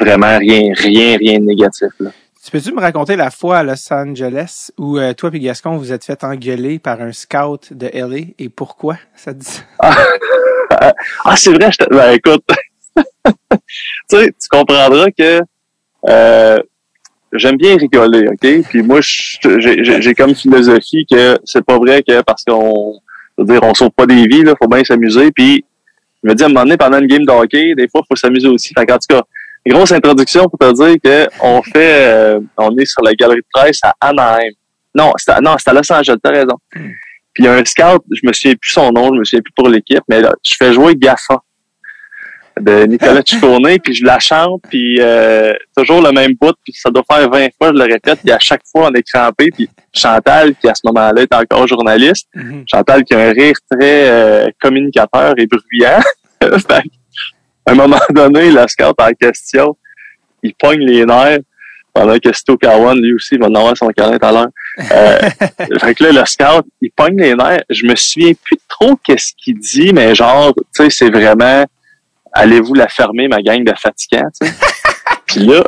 vraiment 0.00 0.38
rien, 0.38 0.72
rien, 0.74 1.16
rien 1.16 1.38
de 1.38 1.44
négatif. 1.44 1.88
Là. 2.00 2.10
Tu 2.42 2.50
peux-tu 2.50 2.72
me 2.72 2.80
raconter 2.80 3.16
la 3.16 3.30
fois 3.30 3.58
à 3.58 3.62
Los 3.62 3.92
Angeles 3.92 4.70
où 4.78 4.98
euh, 4.98 5.12
toi 5.12 5.30
et 5.32 5.40
Gascon 5.40 5.76
vous 5.76 5.92
êtes 5.92 6.04
fait 6.04 6.24
engueuler 6.24 6.78
par 6.78 7.00
un 7.02 7.12
scout 7.12 7.72
de 7.72 7.90
LA 7.92 8.32
et 8.38 8.48
pourquoi 8.48 8.96
ça 9.14 9.34
te 9.34 9.38
dit 9.38 9.60
ah, 9.80 11.36
c'est 11.36 11.52
vrai, 11.52 11.70
je 11.70 11.84
te... 11.84 11.94
ben, 11.94 12.12
écoute, 12.12 12.42
tu 12.96 13.02
sais, 14.08 14.26
tu 14.28 14.48
comprendras 14.50 15.10
que 15.10 15.40
euh, 16.08 16.58
j'aime 17.32 17.56
bien 17.56 17.76
rigoler, 17.76 18.28
OK? 18.28 18.68
Puis 18.68 18.82
moi, 18.82 19.00
j'ai 19.02 20.14
comme 20.14 20.34
philosophie 20.34 21.06
que 21.10 21.38
c'est 21.44 21.64
pas 21.64 21.78
vrai 21.78 22.02
que 22.02 22.22
parce 22.22 22.44
qu'on 22.44 23.00
dire, 23.38 23.60
on 23.62 23.74
sauve 23.74 23.90
pas 23.90 24.06
des 24.06 24.26
vies, 24.26 24.42
là, 24.42 24.54
faut 24.60 24.68
bien 24.68 24.84
s'amuser. 24.84 25.30
Puis 25.32 25.64
je 26.22 26.28
me 26.28 26.34
dis 26.34 26.42
à 26.42 26.46
un 26.46 26.48
moment 26.48 26.64
donné, 26.64 26.76
pendant 26.76 26.98
une 26.98 27.06
game 27.06 27.24
de 27.24 27.30
hockey, 27.30 27.74
des 27.74 27.88
fois, 27.88 28.02
faut 28.08 28.16
s'amuser 28.16 28.48
aussi. 28.48 28.72
Fait 28.76 28.86
qu'en 28.86 28.98
tout 28.98 29.14
cas, 29.14 29.22
grosse 29.66 29.92
introduction 29.92 30.44
pour 30.48 30.58
te 30.58 30.72
dire 30.74 30.96
que 31.02 31.28
on 31.42 31.62
fait 31.62 32.08
euh, 32.08 32.40
on 32.56 32.76
est 32.78 32.86
sur 32.86 33.02
la 33.02 33.12
galerie 33.14 33.40
de 33.40 33.46
presse 33.52 33.80
à 33.82 33.94
Anaheim. 34.00 34.52
Non, 34.94 35.12
non, 35.42 35.54
c'était 35.58 35.70
à 35.70 35.74
Los 35.74 35.92
Angeles, 35.92 36.16
t'as 36.22 36.30
raison. 36.30 36.56
Puis 37.32 37.44
il 37.44 37.44
y 37.44 37.48
a 37.48 37.54
un 37.54 37.64
scout, 37.64 38.02
je 38.10 38.26
me 38.26 38.32
souviens 38.32 38.54
plus 38.60 38.70
son 38.70 38.90
nom, 38.90 39.14
je 39.14 39.18
me 39.20 39.24
souviens 39.24 39.42
plus 39.42 39.52
pour 39.54 39.68
l'équipe, 39.68 40.02
mais 40.08 40.20
là, 40.20 40.32
je 40.44 40.54
fais 40.58 40.72
jouer 40.72 40.96
Gaffa 40.96 41.38
de 42.60 42.84
Nicolas 42.86 43.22
Ciccone, 43.24 43.78
puis 43.78 43.94
je 43.94 44.04
la 44.04 44.18
chante, 44.18 44.62
puis 44.68 44.96
euh, 45.00 45.54
toujours 45.76 46.02
le 46.02 46.10
même 46.10 46.32
bout, 46.38 46.54
puis 46.64 46.72
ça 46.74 46.90
doit 46.90 47.04
faire 47.10 47.30
20 47.30 47.48
fois, 47.56 47.68
je 47.68 47.78
le 47.78 47.84
répète, 47.84 48.20
puis 48.20 48.32
à 48.32 48.38
chaque 48.40 48.62
fois 48.70 48.88
on 48.90 48.94
est 48.94 49.02
crampé, 49.02 49.50
puis 49.50 49.70
Chantal, 49.94 50.54
qui 50.56 50.68
à 50.68 50.74
ce 50.74 50.82
moment-là 50.86 51.22
est 51.22 51.34
encore 51.34 51.66
journaliste, 51.66 52.26
Mhm. 52.34 52.64
Chantal 52.66 53.04
qui 53.04 53.14
a 53.14 53.18
un 53.20 53.32
rire 53.32 53.56
très 53.70 54.08
euh, 54.10 54.50
communicateur 54.60 55.34
et 55.38 55.46
bruyant. 55.46 56.00
À 57.70 57.72
un 57.72 57.76
moment 57.76 58.00
donné, 58.10 58.50
le 58.50 58.66
scout 58.66 58.94
en 58.98 59.12
question, 59.12 59.76
il 60.42 60.54
pogne 60.54 60.80
les 60.80 61.04
nerfs 61.04 61.38
pendant 61.92 62.18
que 62.18 62.32
Sto 62.32 62.56
Kawan, 62.56 63.00
lui 63.00 63.14
aussi, 63.14 63.36
il 63.36 63.40
va 63.40 63.46
en 63.46 63.54
avoir 63.54 63.76
son 63.76 63.88
tout 63.90 64.02
à 64.02 64.32
l'heure. 64.32 64.48
Euh, 64.90 65.18
fait 65.80 65.94
que 65.94 66.04
là, 66.04 66.20
le 66.20 66.26
scout, 66.26 66.66
il 66.80 66.90
pogne 66.90 67.16
les 67.16 67.36
nerfs. 67.36 67.62
Je 67.70 67.86
me 67.86 67.94
souviens 67.94 68.32
plus 68.42 68.58
trop 68.68 68.96
qu'est-ce 68.96 69.34
qu'il 69.36 69.58
dit, 69.60 69.92
mais 69.92 70.16
genre, 70.16 70.52
tu 70.54 70.62
sais, 70.82 70.90
c'est 70.90 71.10
vraiment 71.10 71.64
allez-vous 72.32 72.74
la 72.74 72.88
fermer, 72.88 73.28
ma 73.28 73.40
gang 73.40 73.62
de 73.64 73.72
fatigants, 73.76 74.30
puis 75.26 75.40
là, 75.40 75.64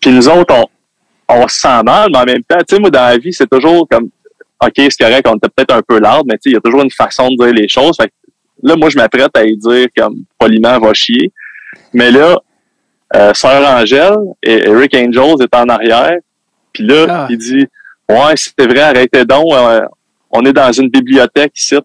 puis 0.00 0.10
nous 0.10 0.28
autres, 0.28 0.54
on, 0.54 0.66
on 1.28 1.48
se 1.48 1.60
sent 1.60 1.82
mal, 1.82 2.10
mais 2.10 2.18
en 2.18 2.24
même 2.24 2.44
temps, 2.44 2.58
tu 2.58 2.74
sais, 2.74 2.80
moi, 2.80 2.90
dans 2.90 3.06
la 3.06 3.18
vie, 3.18 3.32
c'est 3.32 3.48
toujours 3.48 3.86
comme 3.88 4.08
OK, 4.62 4.72
c'est 4.76 4.98
correct, 4.98 5.26
on 5.26 5.36
était 5.36 5.48
peut-être 5.48 5.74
un 5.74 5.82
peu 5.82 5.98
lourd, 5.98 6.24
mais 6.26 6.34
tu 6.34 6.42
sais, 6.42 6.50
il 6.50 6.52
y 6.52 6.56
a 6.56 6.60
toujours 6.60 6.82
une 6.82 6.90
façon 6.90 7.28
de 7.30 7.36
dire 7.36 7.54
les 7.54 7.68
choses. 7.68 7.96
Fait 8.00 8.08
que 8.08 8.12
là, 8.62 8.76
moi, 8.76 8.88
je 8.90 8.96
m'apprête 8.96 9.30
à 9.36 9.44
y 9.44 9.56
dire 9.56 9.86
comme 9.96 10.16
poliment 10.38 10.78
va 10.78 10.92
chier. 10.94 11.30
Mais 11.92 12.10
là, 12.10 12.36
euh, 13.16 13.34
Sœur 13.34 13.66
Angèle 13.68 14.16
et 14.42 14.68
Eric 14.68 14.94
Angels 14.94 15.42
est 15.42 15.54
en 15.54 15.68
arrière. 15.68 16.16
Puis 16.72 16.84
là, 16.84 17.06
Ah. 17.08 17.26
il 17.30 17.36
dit 17.38 17.66
Ouais, 18.08 18.34
c'est 18.36 18.66
vrai, 18.66 18.80
arrêtez 18.80 19.24
donc, 19.24 19.52
euh, 19.52 19.80
on 20.30 20.44
est 20.44 20.52
dans 20.52 20.70
une 20.72 20.88
bibliothèque 20.88 21.52
ici. 21.56 21.76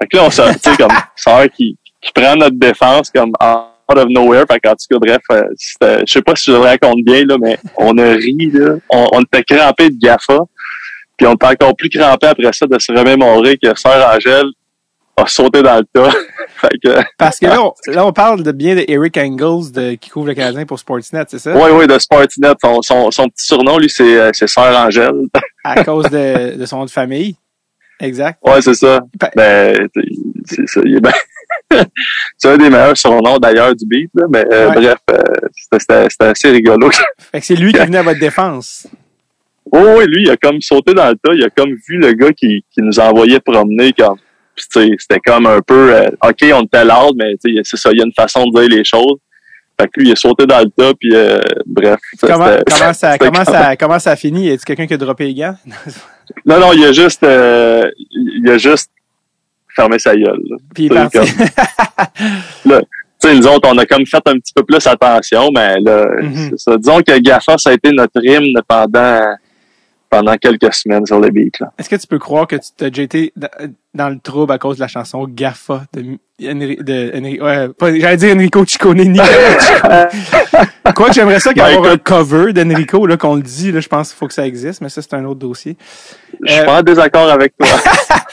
Fait 0.00 0.06
que 0.08 0.16
là, 0.16 0.24
on 0.26 0.30
se, 0.30 0.42
tu 0.54 0.58
sais, 0.70 0.76
comme 0.76 0.90
Sœur 1.16 1.44
qui, 1.50 1.76
qui 2.00 2.12
prend 2.12 2.34
notre 2.36 2.56
défense 2.58 3.10
comme 3.10 3.30
out 3.40 3.96
of 3.98 4.06
nowhere. 4.08 4.44
Fait 4.50 4.58
qu'en 4.60 4.72
tout 4.72 4.86
cas, 4.90 4.98
bref, 4.98 5.20
euh, 5.30 5.42
c'était- 5.56 6.00
je 6.06 6.12
sais 6.12 6.22
pas 6.22 6.34
si 6.36 6.46
je 6.50 6.52
le 6.52 6.58
raconte 6.58 6.98
bien, 7.04 7.24
là, 7.24 7.36
mais 7.40 7.58
on 7.78 7.96
a 7.98 8.12
ri, 8.14 8.50
là. 8.52 8.74
On, 8.90 9.06
on 9.12 9.20
était 9.22 9.44
crampés 9.44 9.88
de 9.90 9.96
GAFA. 9.98 10.40
Puis 11.16 11.26
on 11.26 11.34
était 11.34 11.46
encore 11.46 11.76
plus 11.76 11.88
crampé 11.90 12.26
après 12.26 12.52
ça 12.52 12.66
de 12.66 12.78
se 12.78 12.90
remémorer 12.92 13.56
que 13.56 13.68
Sœur 13.78 14.14
Angèle 14.14 14.46
a 15.16 15.26
sauté 15.26 15.62
dans 15.62 15.78
le 15.78 15.84
tas. 15.92 16.10
fait 16.56 16.68
que, 16.82 17.02
Parce 17.18 17.38
que 17.38 17.46
là 17.46 17.62
on, 17.62 17.72
là, 17.86 18.06
on 18.06 18.12
parle 18.12 18.42
de 18.42 18.52
bien 18.52 18.74
de 18.74 18.84
Eric 18.88 19.16
Engels 19.18 19.72
de, 19.72 19.94
qui 19.94 20.10
couvre 20.10 20.26
le 20.28 20.34
Canadien 20.34 20.64
pour 20.64 20.78
Sportsnet, 20.78 21.24
c'est 21.28 21.38
ça? 21.38 21.54
oui, 21.54 21.70
oui, 21.74 21.86
de 21.86 21.98
Sportsnet. 21.98 22.52
Son, 22.62 22.80
son, 22.82 23.10
son 23.10 23.24
petit 23.28 23.44
surnom, 23.46 23.78
lui, 23.78 23.90
c'est, 23.90 24.16
euh, 24.20 24.30
Sœur 24.32 24.76
Angèle. 24.78 25.12
À 25.64 25.84
cause 25.84 26.06
de, 26.10 26.56
de 26.56 26.66
son 26.66 26.78
nom 26.78 26.84
de 26.86 26.90
famille? 26.90 27.36
Exact. 28.00 28.38
ouais, 28.44 28.60
c'est 28.60 28.74
ça. 28.74 29.00
Ben- 29.20 29.30
Ben, 29.36 29.88
c'est 30.44 30.66
ça. 30.68 30.80
Il 30.84 30.96
est 30.96 31.00
ben- 31.00 31.12
c'est 32.36 32.48
un 32.50 32.56
des 32.58 32.68
meilleurs 32.68 32.96
surnoms 32.96 33.38
d'ailleurs 33.38 33.74
du 33.76 33.86
beat, 33.86 34.10
là, 34.14 34.24
mais 34.28 34.44
euh, 34.52 34.68
Ouais. 34.70 34.74
bref, 34.74 34.98
euh, 35.10 35.22
c'était, 36.08 36.24
assez 36.26 36.50
rigolo. 36.50 36.90
Fait 37.30 37.40
que 37.40 37.46
c'est 37.46 37.54
lui 37.54 37.72
qui 37.72 37.78
venu 37.78 37.96
à 37.96 38.02
votre 38.02 38.18
défense. 38.18 38.88
Oui, 39.72 39.80
oui, 39.98 40.04
lui, 40.06 40.22
il 40.24 40.30
a 40.30 40.36
comme 40.36 40.60
sauté 40.60 40.92
dans 40.94 41.08
le 41.08 41.14
tas, 41.14 41.32
il 41.34 41.44
a 41.44 41.50
comme 41.50 41.70
vu 41.88 41.96
le 41.98 42.12
gars 42.12 42.32
qui, 42.32 42.64
qui 42.72 42.82
nous 42.82 42.98
envoyait 42.98 43.40
promener 43.40 43.92
comme 43.92 44.16
puis, 44.54 44.64
tu 44.72 44.80
sais, 44.80 44.90
c'était 44.98 45.20
comme 45.20 45.46
un 45.46 45.60
peu 45.60 45.94
euh, 45.94 46.08
OK, 46.22 46.44
on 46.54 46.62
était 46.62 46.84
loud, 46.84 47.14
mais 47.16 47.34
tu 47.42 47.54
sais, 47.54 47.60
c'est 47.64 47.76
ça, 47.76 47.90
il 47.92 47.98
y 47.98 48.02
a 48.02 48.04
une 48.06 48.12
façon 48.12 48.44
de 48.46 48.60
dire 48.60 48.68
les 48.68 48.84
choses. 48.84 49.18
Fait 49.80 49.86
que 49.88 50.00
lui, 50.00 50.08
il 50.08 50.12
a 50.12 50.16
sauté 50.16 50.44
dans 50.46 50.58
le 50.60 50.68
tas, 50.70 50.92
puis 50.98 51.10
euh, 51.14 51.40
bref. 51.66 51.98
ça, 52.20 52.26
Comment, 52.26 52.46
c'était- 52.46 52.64
comment, 52.70 52.92
ça, 52.92 53.18
comment, 53.18 53.32
comme- 53.44 53.54
ça, 53.54 53.76
comment 53.76 53.98
ça 53.98 54.10
a 54.12 54.16
fini? 54.16 54.46
Y 54.46 54.52
a-tu 54.52 54.64
quelqu'un 54.64 54.86
qui 54.86 54.94
a 54.94 54.98
droppé 54.98 55.24
les 55.26 55.34
gants? 55.34 55.56
Non, 56.46 56.58
non, 56.60 56.72
il 56.72 56.82
a 56.84 56.92
juste 56.92 57.22
euh, 57.24 57.82
il 58.10 58.48
a 58.48 58.56
juste 58.56 58.90
fermé 59.74 59.98
sa 59.98 60.14
gueule. 60.14 60.40
là. 60.48 60.56
Puis 60.74 60.84
il 60.84 60.92
est 60.92 60.94
parti. 60.94 61.18
Tu 62.64 63.28
sais, 63.28 63.34
nous 63.36 63.46
autres, 63.46 63.68
on 63.72 63.78
a 63.78 63.86
comme 63.86 64.04
fait 64.04 64.22
un 64.26 64.34
petit 64.38 64.52
peu 64.54 64.64
plus 64.64 64.84
attention, 64.86 65.50
mais 65.54 65.78
là, 65.80 66.06
Mhm. 66.22 66.50
c'est 66.50 66.58
ça. 66.58 66.76
Disons 66.76 67.00
que 67.02 67.16
GAFA, 67.20 67.56
ça 67.56 67.70
a 67.70 67.72
été 67.74 67.92
notre 67.92 68.24
hymne 68.24 68.60
pendant 68.66 69.20
pendant 70.12 70.36
quelques 70.36 70.74
semaines 70.74 71.06
sur 71.06 71.18
le 71.18 71.30
beat. 71.30 71.58
Est-ce 71.78 71.88
que 71.88 71.96
tu 71.96 72.06
peux 72.06 72.18
croire 72.18 72.46
que 72.46 72.56
tu 72.56 72.68
t'as 72.76 72.90
déjà 72.90 73.02
été 73.02 73.32
dans, 73.94 74.10
le 74.10 74.18
trouble 74.20 74.52
à 74.52 74.58
cause 74.58 74.76
de 74.76 74.82
la 74.82 74.88
chanson 74.88 75.26
Gaffa 75.26 75.84
de, 75.94 76.18
ouais, 76.38 77.68
pas- 77.78 77.98
j'allais 77.98 78.16
dire 78.18 78.36
Enrico 78.36 78.64
Ciccone, 78.66 78.98
Ciccone. 78.98 79.16
Quoi 80.94 81.08
que 81.08 81.14
j'aimerais 81.14 81.40
ça 81.40 81.54
qu'il 81.54 81.62
y 81.62 81.66
ait 81.66 81.80
Ben, 81.80 81.92
un 81.92 81.96
cover 81.96 82.52
d'Enrico, 82.52 83.06
là, 83.06 83.16
qu'on 83.16 83.36
le 83.36 83.42
dit, 83.42 83.72
là, 83.72 83.80
je 83.80 83.88
pense 83.88 84.10
qu'il 84.10 84.18
faut 84.18 84.26
que 84.28 84.34
ça 84.34 84.46
existe, 84.46 84.82
mais 84.82 84.90
ça, 84.90 85.00
c'est 85.00 85.14
un 85.14 85.24
autre 85.24 85.40
dossier. 85.40 85.76
Je 86.44 86.52
suis 86.52 86.60
Euh, 86.60 86.64
pas 86.66 86.80
en 86.80 86.82
désaccord 86.82 87.30
avec 87.30 87.54
toi. 87.56 87.68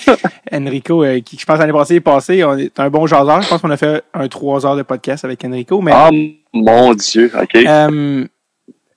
Enrico, 0.51 1.03
euh, 1.05 1.21
qui, 1.21 1.37
je 1.39 1.45
pense, 1.45 1.59
l'année 1.59 1.71
passée 1.71 1.95
est 1.95 1.99
passé, 2.01 2.43
on 2.43 2.57
est 2.57 2.77
un 2.79 2.89
bon 2.89 3.07
jaseur. 3.07 3.41
Je 3.41 3.47
pense 3.47 3.61
qu'on 3.61 3.69
a 3.71 3.77
fait 3.77 4.03
un 4.13 4.27
trois 4.27 4.65
heures 4.65 4.75
de 4.75 4.81
podcast 4.81 5.23
avec 5.23 5.45
Enrico, 5.45 5.79
mais, 5.81 5.91
Ah 5.95 6.09
mon 6.51 6.93
Dieu, 6.93 7.31
OK. 7.39 7.55
euh, 7.55 8.25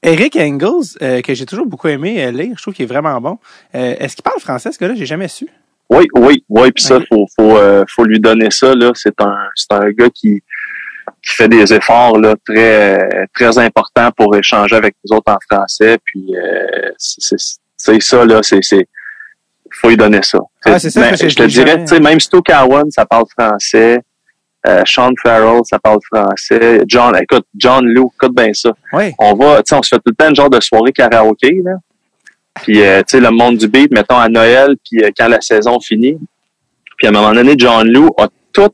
Eric 0.02 0.36
Engels, 0.36 0.96
euh, 1.00 1.20
que 1.20 1.32
j'ai 1.34 1.46
toujours 1.46 1.66
beaucoup 1.66 1.88
aimé 1.88 2.24
euh, 2.24 2.30
lire, 2.32 2.54
je 2.56 2.62
trouve 2.62 2.74
qu'il 2.74 2.84
est 2.84 2.88
vraiment 2.88 3.20
bon. 3.20 3.38
Euh, 3.74 3.94
est-ce 3.98 4.16
qu'il 4.16 4.22
parle 4.24 4.40
français, 4.40 4.72
ce 4.72 4.78
gars-là? 4.78 4.94
J'ai 4.96 5.06
jamais 5.06 5.28
su. 5.28 5.48
Oui, 5.90 6.06
oui, 6.14 6.44
oui, 6.48 6.72
puis 6.72 6.82
ça, 6.82 6.96
Ok. 6.96 7.06
faut, 7.08 7.26
faut, 7.36 7.56
euh, 7.56 7.84
faut 7.88 8.04
lui 8.04 8.18
donner 8.18 8.50
ça, 8.50 8.74
là. 8.74 8.90
C'est 8.94 9.20
un, 9.20 9.36
c'est 9.54 9.72
un 9.72 9.90
gars 9.90 10.08
qui, 10.10 10.42
qui 11.22 11.34
fait 11.36 11.48
des 11.48 11.72
efforts, 11.72 12.18
là, 12.18 12.34
très, 12.46 13.26
très 13.34 13.58
importants 13.58 14.10
pour 14.16 14.34
échanger 14.34 14.74
avec 14.74 14.96
nous 15.04 15.16
autres 15.16 15.30
en 15.32 15.38
français, 15.48 15.98
puis, 16.04 16.34
euh, 16.34 16.90
c'est, 16.98 18.00
ça, 18.00 18.24
là, 18.24 18.40
c'est, 18.42 18.62
c'est, 18.62 18.88
faut 19.70 19.88
lui 19.88 19.96
donner 19.96 20.22
ça. 20.22 20.38
Ah, 20.64 20.78
c'est 20.78 20.90
ça, 20.90 21.00
Mais 21.00 21.16
je 21.16 21.34
te 21.36 21.42
dirais, 21.44 21.78
tu 21.80 21.88
sais, 21.88 22.00
même 22.00 22.18
Stu 22.20 22.40
Cowan, 22.42 22.90
ça 22.90 23.06
parle 23.06 23.24
français. 23.38 24.00
Euh, 24.66 24.82
Sean 24.86 25.10
Farrell, 25.20 25.60
ça 25.64 25.78
parle 25.80 25.98
français. 26.12 26.82
John, 26.86 27.16
écoute, 27.20 27.46
John 27.56 27.84
Lou, 27.84 28.12
écoute 28.14 28.34
bien 28.36 28.52
ça. 28.52 28.70
Oui. 28.92 29.12
on 29.18 29.34
va, 29.34 29.56
tu 29.56 29.62
sais, 29.70 29.74
on 29.74 29.82
se 29.82 29.88
fait 29.88 29.96
tout 29.96 30.02
le 30.10 30.14
temps 30.14 30.28
une 30.28 30.36
genre 30.36 30.50
de 30.50 30.60
soirée 30.60 30.92
karaoké, 30.92 31.60
là. 31.64 31.72
Puis, 32.62 32.80
euh, 32.82 32.98
tu 33.00 33.04
sais, 33.16 33.20
le 33.20 33.30
monde 33.30 33.56
du 33.56 33.66
beat, 33.66 33.90
mettons, 33.92 34.18
à 34.18 34.28
Noël, 34.28 34.76
puis 34.84 35.02
euh, 35.02 35.10
quand 35.18 35.26
la 35.26 35.40
saison 35.40 35.80
finit. 35.80 36.16
Puis, 36.96 37.06
à 37.06 37.10
un 37.10 37.12
moment 37.12 37.32
donné, 37.32 37.54
John 37.58 37.88
Lou 37.88 38.10
a 38.18 38.28
tout... 38.52 38.68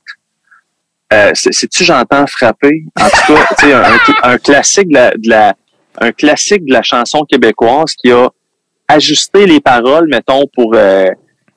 Euh, 1.13 1.31
c'est- 1.33 1.53
C'est-tu 1.53 1.85
j'entends 1.85 2.27
frapper? 2.27 2.83
En 3.01 3.05
tout 3.09 3.33
cas, 3.35 3.47
tu 3.59 3.67
sais, 3.67 3.73
un, 3.73 3.83
un- 3.83 4.33
un 4.35 4.39
classique 4.39 4.89
de 4.89 4.95
la, 4.95 5.11
de 5.13 5.29
la- 5.31 5.55
un 6.01 6.13
classique 6.13 6.67
de 6.67 6.73
la 6.73 6.83
chanson 6.83 7.23
québécoise 7.25 7.95
qui 7.95 8.11
a 8.13 8.29
ajusté 8.89 9.47
les 9.47 9.61
paroles, 9.61 10.09
mettons, 10.11 10.43
pour, 10.55 10.75
euh, 10.75 11.07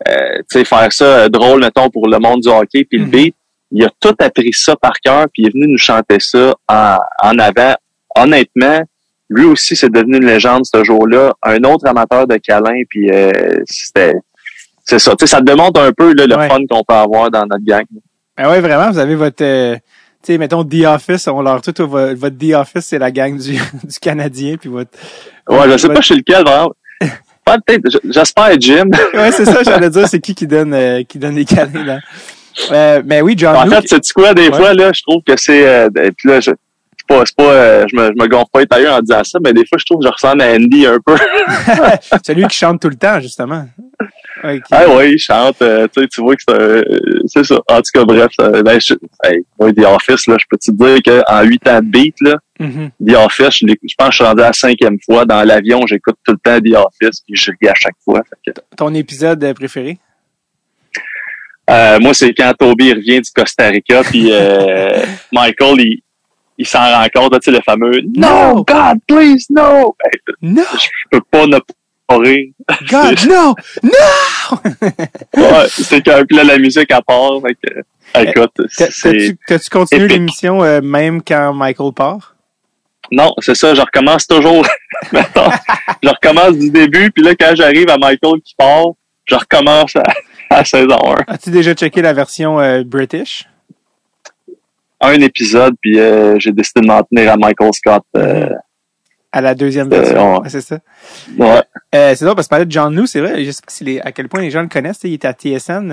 euh, 0.07 0.37
tu 0.49 0.59
sais, 0.59 0.63
faire 0.65 0.93
ça 0.93 1.27
drôle, 1.27 1.59
mettons, 1.61 1.89
pour 1.89 2.07
le 2.07 2.17
monde 2.19 2.39
du 2.41 2.47
hockey, 2.49 2.85
puis 2.85 2.99
le 2.99 3.05
Mhm. 3.05 3.11
beat. 3.11 3.35
Il 3.71 3.83
a 3.85 3.89
tout 3.99 4.15
appris 4.19 4.51
ça 4.53 4.75
par 4.75 4.93
cœur, 5.03 5.25
puis 5.33 5.43
il 5.43 5.47
est 5.47 5.53
venu 5.53 5.67
nous 5.71 5.77
chanter 5.77 6.17
ça 6.19 6.53
en, 6.67 6.97
en 7.23 7.39
avant. 7.39 7.73
Honnêtement, 8.15 8.81
lui 9.29 9.45
aussi, 9.45 9.75
c'est 9.75 9.89
devenu 9.89 10.17
une 10.17 10.25
légende 10.25 10.65
ce 10.65 10.83
jour-là. 10.83 11.33
Un 11.43 11.63
autre 11.63 11.87
amateur 11.87 12.27
de 12.27 12.35
câlin, 12.37 12.81
puis 12.89 13.09
euh, 13.11 13.31
c'était... 13.65 14.13
C'est 14.83 14.99
ça. 14.99 15.11
Tu 15.11 15.17
sais, 15.25 15.27
ça 15.27 15.39
te 15.39 15.45
démontre 15.45 15.79
un 15.79 15.91
peu 15.93 16.13
là, 16.13 16.25
le 16.25 16.35
Ouais. 16.35 16.49
fun 16.49 16.57
qu'on 16.69 16.83
peut 16.83 16.93
avoir 16.95 17.29
dans 17.31 17.45
notre 17.45 17.63
gang. 17.63 17.85
Ah 18.35 18.49
ouais, 18.49 18.59
vraiment, 18.59 18.89
vous 18.91 18.97
avez 18.97 19.15
votre, 19.15 19.43
euh, 19.43 19.75
tu 19.75 20.33
sais, 20.33 20.37
mettons 20.37 20.63
The 20.65 20.83
Office, 20.85 21.27
on 21.27 21.41
leur 21.41 21.61
tout, 21.61 21.73
votre, 21.87 22.13
votre 22.15 22.37
The 22.37 22.53
Office, 22.55 22.85
c'est 22.87 22.97
la 22.99 23.11
gang 23.11 23.37
du, 23.37 23.53
du 23.83 23.99
Canadien, 24.01 24.57
puis 24.57 24.69
votre. 24.69 24.89
Ouais, 25.47 25.69
je 25.69 25.77
sais 25.77 25.87
votre- 25.87 25.93
pas 25.93 26.01
chez 26.01 26.15
lequel, 26.15 26.43
vraiment. 26.43 26.73
J'espère 28.09 28.59
Jim. 28.59 28.89
Ouais, 29.13 29.31
c'est 29.31 29.45
ça, 29.45 29.63
j'allais 29.63 29.89
dire, 29.89 30.07
c'est 30.07 30.19
qui 30.21 30.33
qui 30.35 30.47
donne, 30.47 30.73
euh, 30.73 31.03
qui 31.03 31.17
donne 31.19 31.35
les 31.35 31.45
câlins, 31.45 31.83
là. 31.85 31.99
Euh, 32.71 33.01
mais 33.05 33.21
oui, 33.21 33.33
John 33.37 33.55
En 33.55 33.65
Lou, 33.65 33.71
fait, 33.71 33.85
c'est 33.87 34.13
quoi, 34.13 34.33
des 34.33 34.49
Ouais. 34.49 34.57
fois, 34.57 34.73
là, 34.73 34.91
je 34.93 35.01
trouve 35.03 35.21
que 35.25 35.33
c'est. 35.37 35.67
Euh, 35.67 35.89
puis 36.17 36.29
là, 36.29 36.39
je. 36.39 36.51
Pas, 37.07 37.23
pas, 37.35 37.43
euh, 37.43 37.85
je 37.91 37.95
me, 37.97 38.05
je 38.07 38.23
me 38.23 38.27
gonfle 38.27 38.65
pas 38.67 38.79
les 38.79 38.87
en 38.87 39.01
disant 39.01 39.23
ça, 39.23 39.39
mais 39.43 39.51
des 39.51 39.65
fois, 39.65 39.77
je 39.77 39.85
trouve 39.85 39.99
que 39.99 40.05
je 40.07 40.11
ressemble 40.13 40.41
à 40.43 40.53
Andy 40.53 40.85
un 40.85 40.97
peu. 41.05 41.15
celui 42.25 42.45
qui 42.47 42.55
chante 42.57 42.79
tout 42.81 42.87
le 42.89 42.95
temps, 42.95 43.19
justement. 43.19 43.65
Ah 44.71 44.87
ouais, 44.89 45.11
il 45.13 45.19
chante, 45.19 45.61
euh, 45.61 45.87
tu 45.93 46.21
vois 46.21 46.35
que 46.35 46.41
c'est, 46.47 46.59
euh, 46.59 46.81
c'est 47.27 47.43
ça. 47.43 47.55
En 47.67 47.77
tout 47.77 47.91
cas, 47.93 48.05
bref, 48.05 48.27
ça, 48.39 48.49
ben, 48.63 48.79
je, 48.79 48.93
hey, 49.23 49.45
moi, 49.59 49.71
The 49.73 49.83
Office, 49.85 50.25
là, 50.27 50.37
je 50.39 50.45
peux 50.49 50.57
te 50.57 50.71
dire 50.71 51.23
qu'en 51.25 51.43
huit 51.43 51.67
ans 51.67 51.79
de 51.79 51.85
beat, 51.85 52.15
là, 52.21 52.35
Mhm. 52.59 52.91
The 53.07 53.15
Office, 53.15 53.57
je, 53.61 53.67
je 53.67 53.95
pense 53.97 54.07
que 54.09 54.11
je 54.11 54.15
suis 54.17 54.23
rendu 54.23 54.41
à 54.43 54.47
la 54.47 54.53
cinquième 54.53 54.97
fois. 55.03 55.25
Dans 55.25 55.43
l'avion, 55.43 55.85
j'écoute 55.87 56.15
tout 56.23 56.33
le 56.33 56.37
temps 56.37 56.59
The 56.59 56.75
Office, 56.75 57.21
puis 57.21 57.35
je 57.35 57.51
ris 57.59 57.67
à 57.67 57.73
chaque 57.75 57.95
fois. 58.05 58.21
Que, 58.45 58.51
Ton 58.77 58.93
épisode 58.93 59.53
préféré? 59.55 59.97
Euh, 61.69 61.99
moi, 61.99 62.13
c'est 62.13 62.33
quand 62.33 62.51
Toby 62.57 62.93
revient 62.93 63.21
du 63.21 63.29
Costa 63.33 63.67
Rica, 63.67 64.03
puis 64.03 64.29
euh, 64.31 65.03
Michael, 65.31 65.79
il, 65.81 66.01
il 66.57 66.67
s'en 66.67 66.79
rend 66.79 67.07
compte, 67.13 67.33
tu 67.33 67.45
sais, 67.45 67.51
le 67.51 67.61
fameux 67.63 68.01
«No, 68.15 68.63
God, 68.63 68.97
please, 69.07 69.45
no! 69.49 69.95
Ben, 70.03 70.33
Non! 70.41 70.63
Je 70.73 70.87
peux 71.11 71.21
pas 71.29 71.45
ne 71.47 71.59
pas 72.07 72.17
rire. 72.17 72.47
God, 72.89 73.19
non! 73.29 73.55
Non! 73.83 74.59
Ouais, 75.37 75.67
c'est 75.69 76.03
que 76.03 76.23
puis 76.25 76.35
là, 76.35 76.43
la 76.43 76.57
musique 76.57 76.91
à 76.91 77.01
part. 77.01 77.39
Fait 77.41 77.55
que, 77.55 78.29
écoute, 78.29 78.51
T'as- 78.77 78.91
c'est... 78.91 79.37
T'as-tu 79.47 79.69
continué 79.69 80.07
l'émission 80.09 80.61
euh, 80.61 80.81
même 80.81 81.21
quand 81.23 81.53
Michael 81.53 81.93
part? 81.93 82.35
Non, 83.11 83.31
c'est 83.39 83.55
ça, 83.55 83.73
je 83.73 83.81
recommence 83.81 84.27
toujours. 84.27 84.65
Je 85.13 86.09
recommence 86.09 86.57
du 86.57 86.69
début, 86.69 87.11
puis 87.11 87.23
là, 87.23 87.33
quand 87.39 87.53
j'arrive 87.55 87.89
à 87.89 87.97
Michael 87.97 88.41
qui 88.43 88.53
part, 88.57 88.87
je 89.25 89.35
recommence 89.35 89.95
à, 89.95 90.03
à 90.59 90.65
saison 90.65 90.97
1. 91.27 91.33
As-tu 91.33 91.49
déjà 91.51 91.73
checké 91.73 92.01
la 92.01 92.13
version 92.13 92.59
euh, 92.59 92.83
British? 92.83 93.47
Un 94.99 95.13
épisode, 95.21 95.73
puis 95.81 95.99
euh, 95.99 96.37
j'ai 96.37 96.51
décidé 96.51 96.81
de 96.81 96.87
m'en 96.87 97.01
tenir 97.03 97.31
à 97.33 97.37
Michael 97.37 97.73
Scott. 97.73 98.03
euh, 98.15 98.49
À 99.31 99.41
la 99.41 99.55
deuxième 99.55 99.87
Euh, 99.91 99.99
version. 100.01 100.37
ouais. 100.39 100.49
C'est 100.49 100.61
ça. 100.61 100.77
ouais. 101.39 101.61
C'est 102.15 102.21
drôle 102.23 102.35
parce 102.35 102.47
que 102.47 102.51
parler 102.51 102.65
de 102.65 102.71
John 102.71 102.93
Lou, 102.95 103.07
c'est 103.07 103.19
vrai, 103.21 103.43
je 103.43 103.49
sais 103.51 103.61
pas 103.65 103.71
si 103.71 103.83
les- 103.83 103.99
à 104.01 104.11
quel 104.11 104.27
point 104.29 104.41
les 104.41 104.51
gens 104.51 104.61
le 104.61 104.67
connaissent, 104.67 104.99
tu 104.99 105.07
sais, 105.07 105.09
il 105.09 105.13
était 105.15 105.27
à 105.27 105.33
TSN. 105.33 105.91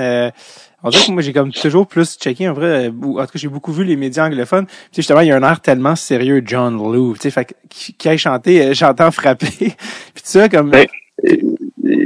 On 0.82 0.90
dirait 0.90 1.06
que 1.06 1.12
moi 1.12 1.22
j'ai 1.22 1.32
comme 1.32 1.50
toujours 1.52 1.86
plus 1.88 2.16
checké 2.18 2.48
en 2.48 2.52
vrai, 2.52 2.88
ou 3.02 3.18
en 3.18 3.24
tout 3.26 3.32
cas 3.32 3.38
j'ai 3.38 3.48
beaucoup 3.48 3.72
vu 3.72 3.82
les 3.84 3.96
médias 3.96 4.26
anglophones. 4.26 4.66
Puis 4.66 4.74
tu 4.76 4.82
sais, 4.96 5.02
justement, 5.02 5.20
il 5.22 5.28
y 5.28 5.32
a 5.32 5.36
un 5.36 5.42
air 5.42 5.60
tellement 5.60 5.96
sérieux, 5.96 6.42
John 6.44 6.76
Lou, 6.76 7.14
tu 7.14 7.22
sais, 7.22 7.30
fait 7.30 7.56
qui, 7.70 7.94
qui 7.94 8.18
chanter, 8.18 8.62
euh, 8.66 8.74
j'entends 8.74 9.10
frapper. 9.10 9.46
Puis 9.58 9.72
tout 10.14 10.20
ça 10.24 10.48
comme 10.48 10.70
Ben, 10.70 10.86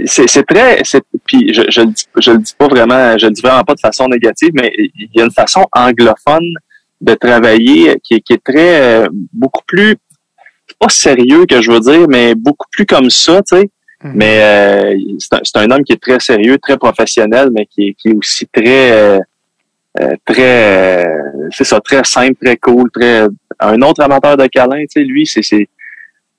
c'est 0.06 0.28
c'est 0.28 0.42
très 0.44 0.80
c'est 0.84 1.02
puis 1.24 1.52
je 1.52 1.62
je 1.68 1.80
le 1.82 1.86
dis 1.88 2.06
je 2.16 2.30
le 2.32 2.38
dis 2.38 2.54
pas 2.56 2.68
vraiment 2.68 3.18
je 3.18 3.26
le 3.26 3.32
dis 3.32 3.42
vraiment 3.42 3.64
pas 3.64 3.74
de 3.74 3.80
façon 3.80 4.08
négative 4.08 4.50
mais 4.54 4.72
il 4.76 5.08
y 5.14 5.20
a 5.20 5.24
une 5.24 5.30
façon 5.30 5.64
anglophone 5.72 6.52
de 7.00 7.14
travailler 7.14 7.98
qui 8.02 8.14
est, 8.14 8.20
qui 8.20 8.32
est 8.34 8.44
très 8.44 8.80
euh, 8.80 9.08
beaucoup 9.32 9.62
plus 9.66 9.96
pas 10.78 10.88
sérieux 10.88 11.46
que 11.46 11.60
je 11.60 11.70
veux 11.70 11.80
dire 11.80 12.06
mais 12.08 12.34
beaucoup 12.34 12.66
plus 12.70 12.86
comme 12.86 13.10
ça 13.10 13.42
tu 13.42 13.56
sais 13.56 13.70
Mhm. 14.04 14.12
mais 14.16 14.42
euh, 14.42 14.98
c'est 15.18 15.34
un, 15.34 15.40
c'est 15.44 15.58
un 15.58 15.70
homme 15.70 15.84
qui 15.84 15.92
est 15.92 16.02
très 16.02 16.18
sérieux 16.18 16.58
très 16.58 16.76
professionnel 16.76 17.50
mais 17.52 17.66
qui 17.66 17.88
est, 17.88 17.94
qui 17.94 18.08
est 18.08 18.14
aussi 18.14 18.46
très 18.48 18.90
euh, 18.92 19.20
euh, 20.00 20.14
très 20.24 21.06
euh, 21.06 21.48
c'est 21.52 21.64
ça 21.64 21.80
très 21.80 22.02
simple 22.02 22.34
très 22.42 22.56
cool 22.56 22.90
très 22.90 23.26
un 23.60 23.80
autre 23.82 24.02
amateur 24.02 24.36
de 24.36 24.46
câlin 24.46 24.80
tu 24.82 25.00
sais 25.00 25.04
lui 25.04 25.24
c'est 25.26 25.42
c'est 25.42 25.68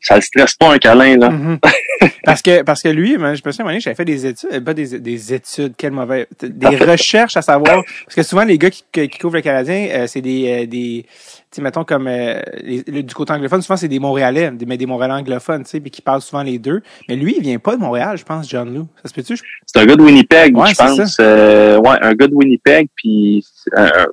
ça 0.04 0.16
le 0.16 0.22
stresse 0.22 0.54
pas 0.56 0.74
un 0.74 0.78
câlin 0.78 1.18
là 1.18 1.30
Mhm. 1.30 1.60
parce 2.26 2.42
que 2.42 2.62
parce 2.64 2.82
que 2.82 2.90
lui, 2.90 3.14
je 3.14 3.42
me 3.46 3.52
souviens, 3.52 3.80
j'avais 3.80 3.96
fait 3.96 4.06
des 4.06 4.26
études, 4.26 4.50
euh, 4.54 4.62
pas 4.62 4.74
des, 4.74 5.00
des 5.00 5.34
études, 5.34 5.74
quel 5.78 5.92
mauvais, 5.92 6.28
des 6.42 6.68
recherches 6.92 7.38
à 7.38 7.42
savoir, 7.42 7.84
parce 8.06 8.16
que 8.16 8.24
souvent 8.24 8.44
les 8.44 8.58
gars 8.58 8.70
qui, 8.70 8.84
qui 8.92 9.18
couvrent 9.18 9.36
le 9.36 9.42
Canadien, 9.42 9.88
euh, 9.92 10.08
c'est 10.08 10.22
des 10.22 10.64
euh, 10.64 10.66
des, 10.68 11.06
tu 11.08 11.12
sais, 11.52 11.62
mettons 11.62 11.84
comme 11.84 12.08
euh, 12.08 12.42
les- 12.62 12.84
le- 12.88 13.04
du 13.04 13.14
côté 13.14 13.32
anglophone, 13.34 13.62
souvent 13.62 13.78
c'est 13.78 13.88
des 13.88 14.00
Montréalais, 14.00 14.52
des, 14.52 14.66
mais 14.66 14.78
des 14.78 14.86
Montréalais 14.86 15.14
anglophones, 15.16 15.64
tu 15.64 15.70
sais, 15.70 15.80
puis 15.80 15.92
qui 15.92 16.02
parlent 16.02 16.22
souvent 16.22 16.44
les 16.44 16.60
deux. 16.60 16.82
Mais 17.08 17.16
lui, 17.16 17.36
il 17.38 17.42
vient 17.44 17.60
pas 17.60 17.76
de 17.76 17.82
Montréal, 17.82 18.18
je 18.18 18.24
pense, 18.24 18.50
John 18.50 18.74
Lou. 18.74 18.88
Ça 19.04 19.10
se 19.10 19.14
peut-tu? 19.14 19.36
Je- 19.38 19.44
C'est 19.66 19.80
un 19.80 19.86
gars 19.86 19.96
de 19.96 20.02
Winnipeg, 20.04 20.58
Ouais, 20.58 20.70
je 20.70 20.76
pense. 20.76 21.18
Euh, 21.20 21.78
ouais, 21.80 21.98
un 22.02 22.14
gars 22.14 22.28
de 22.28 22.34
Winnipeg, 22.36 22.88
puis 22.96 23.46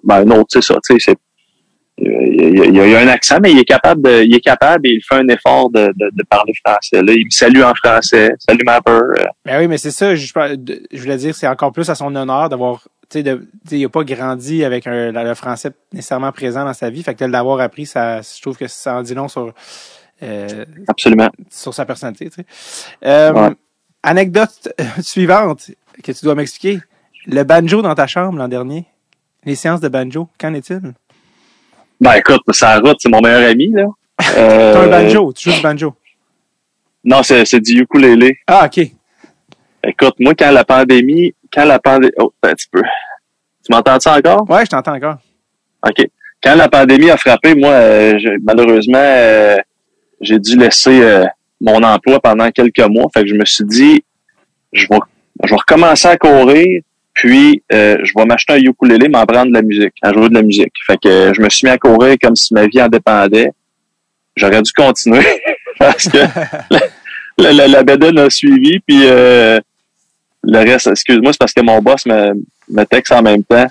ben, 0.05 0.16
un 0.26 0.31
autre, 0.31 0.48
c'est 0.50 0.62
ça, 0.62 0.74
tu 0.87 0.94
sais, 0.94 0.98
c'est 1.12 1.18
il 2.01 2.57
y, 2.57 2.61
a, 2.63 2.65
il 2.67 2.75
y 2.77 2.81
a- 2.81 2.87
il 2.87 2.91
y 2.93 2.95
a 2.97 3.01
un 3.01 3.09
accent, 3.09 3.39
mais 3.43 3.53
il 3.53 3.59
est 3.59 3.65
capable 3.65 4.03
de, 4.03 4.23
il 4.23 4.35
est 4.35 4.41
capable 4.41 4.87
et 4.87 4.93
il 4.95 5.01
fait 5.03 5.17
un 5.17 5.29
effort 5.29 5.71
de, 5.71 5.89
de, 5.97 6.11
de 6.13 6.23
parler 6.25 6.53
français. 6.65 7.03
Là, 7.03 7.13
il 7.13 7.25
me 7.27 7.31
salue 7.31 7.63
en 7.63 7.75
français. 7.75 8.33
Salut 8.39 8.65
ma 8.65 8.81
peur. 8.81 9.03
Ben 9.45 9.61
oui, 9.61 9.69
mais 9.69 9.79
c'est 9.79 9.91
ça. 9.91 10.15
Je, 10.15 10.33
voulais 10.99 11.17
dire, 11.17 11.35
c'est 11.35 11.47
encore 11.47 11.73
plus 11.73 11.89
à 11.91 11.95
son 11.95 12.15
honneur 12.17 12.49
d'avoir, 12.49 12.83
tu 13.11 13.19
sais, 13.19 13.23
de, 13.23 13.47
il 13.71 13.85
a 13.85 13.89
pas 13.89 14.05
grandi 14.05 14.65
avec 14.65 14.87
un, 14.87 15.13
le 15.13 15.35
français 15.35 15.71
nécessairement 15.93 16.33
présent 16.33 16.65
dans 16.65 16.75
sa 16.75 16.91
vie. 16.91 17.03
Fait 17.03 17.15
que 17.15 17.25
de 17.25 17.31
l'avoir 17.31 17.61
appris, 17.61 17.87
ça, 17.87 18.21
je 18.23 18.41
trouve 18.41 18.57
que 18.57 18.67
ça 18.69 18.97
en 18.97 19.03
dit 19.03 19.15
long 19.15 19.29
sur, 19.29 19.53
euh, 20.23 20.65
absolument. 20.89 21.29
sur 21.51 21.75
sa 21.75 21.85
personnalité. 21.85 22.31
Euh, 23.05 23.33
Ouais. 23.33 23.51
Anecdote 24.03 24.69
euh, 24.81 24.85
suivante 25.03 25.71
que 26.03 26.13
tu 26.13 26.25
dois 26.25 26.35
m'expliquer. 26.35 26.81
Le 27.27 27.43
banjo 27.43 27.83
dans 27.83 27.95
ta 27.95 28.07
chambre 28.07 28.39
l'an 28.39 28.49
dernier. 28.49 28.87
Les 29.45 29.55
séances 29.55 29.81
de 29.81 29.89
banjo, 29.89 30.29
qu'en 30.39 30.55
est-il? 30.55 30.81
Ben 32.01 32.15
écoute, 32.15 32.41
ça 32.53 32.79
route, 32.79 32.97
c'est 32.99 33.09
mon 33.11 33.21
meilleur 33.21 33.49
ami, 33.51 33.71
là. 33.73 33.85
Euh, 34.37 34.73
T'as 34.75 34.83
un 34.83 34.89
banjo, 34.89 35.33
tu 35.33 35.51
joues 35.51 35.57
du 35.57 35.63
banjo. 35.63 35.95
Non, 37.05 37.23
c'est, 37.23 37.45
c'est 37.45 37.61
du 37.61 37.81
ukulélé. 37.81 38.39
Ah, 38.47 38.67
ok. 38.67 38.87
Écoute, 39.85 40.15
moi, 40.19 40.35
quand 40.39 40.51
la 40.51 40.65
pandémie, 40.65 41.35
quand 41.53 41.65
la 41.65 41.79
pandémie, 41.79 42.13
oh, 42.19 42.33
un 42.43 42.53
petit 42.53 42.69
peu. 42.71 42.83
Tu 43.65 43.73
m'entends 43.73 43.99
ça 44.01 44.17
encore? 44.17 44.49
Ouais, 44.51 44.65
je 44.65 44.71
t'entends 44.71 44.95
encore. 44.95 45.17
OK. 45.87 46.07
Quand 46.43 46.55
la 46.55 46.69
pandémie 46.69 47.11
a 47.11 47.17
frappé, 47.17 47.55
moi, 47.55 47.71
euh, 47.71 48.19
je- 48.19 48.39
malheureusement, 48.43 48.99
euh, 48.99 49.57
j'ai 50.21 50.39
dû 50.39 50.57
laisser 50.57 51.03
euh, 51.03 51.25
mon 51.61 51.83
emploi 51.83 52.21
pendant 52.21 52.51
quelques 52.51 52.87
mois. 52.89 53.07
Fait 53.15 53.23
que 53.23 53.29
je 53.29 53.35
me 53.35 53.45
suis 53.45 53.65
dit, 53.65 54.05
je 54.73 54.87
vais, 54.91 54.99
je 55.45 55.51
vais 55.51 55.57
recommencer 55.57 56.09
à 56.09 56.17
courir, 56.17 56.83
puis 57.14 57.62
euh, 57.73 57.99
je 58.03 58.12
vais 58.16 58.25
m'acheter 58.25 58.55
un 58.55 58.59
ukulélé, 58.59 59.09
m'en 59.09 59.27
prendre 59.27 59.49
de 59.49 59.55
la 59.55 59.62
musique, 59.62 59.94
à 60.03 60.12
jouer 60.12 60.29
de 60.29 60.35
la 60.35 60.42
musique. 60.42 60.73
Fait 60.87 60.96
que 60.96 61.09
euh, 61.09 61.35
je 61.35 61.40
me 61.42 61.49
suis 61.49 61.66
mis 61.66 61.73
à 61.73 61.79
courir 61.79 62.16
comme 62.23 62.37
si 62.37 62.55
ma 62.55 62.66
vie 62.66 62.81
en 62.81 62.88
dépendait. 62.88 63.51
J'aurais 64.37 64.62
dû 64.62 64.73
continuer 64.73 65.27
parce 65.79 66.09
que 66.09 66.18
la, 67.38 67.53
la, 67.53 67.83
la 67.83 68.23
a 68.25 68.31
suivi, 68.31 68.79
puis 68.81 69.03
euh, 69.05 69.61
le 70.42 70.59
reste, 70.59 70.87
excuse-moi, 70.87 71.33
c'est 71.33 71.38
parce 71.38 71.53
que 71.53 71.62
mon 71.62 71.81
boss 71.81 72.07
me, 72.07 72.33
me 72.68 72.85
texte 72.85 73.12
en 73.12 73.23
même 73.23 73.44
temps. 73.44 73.66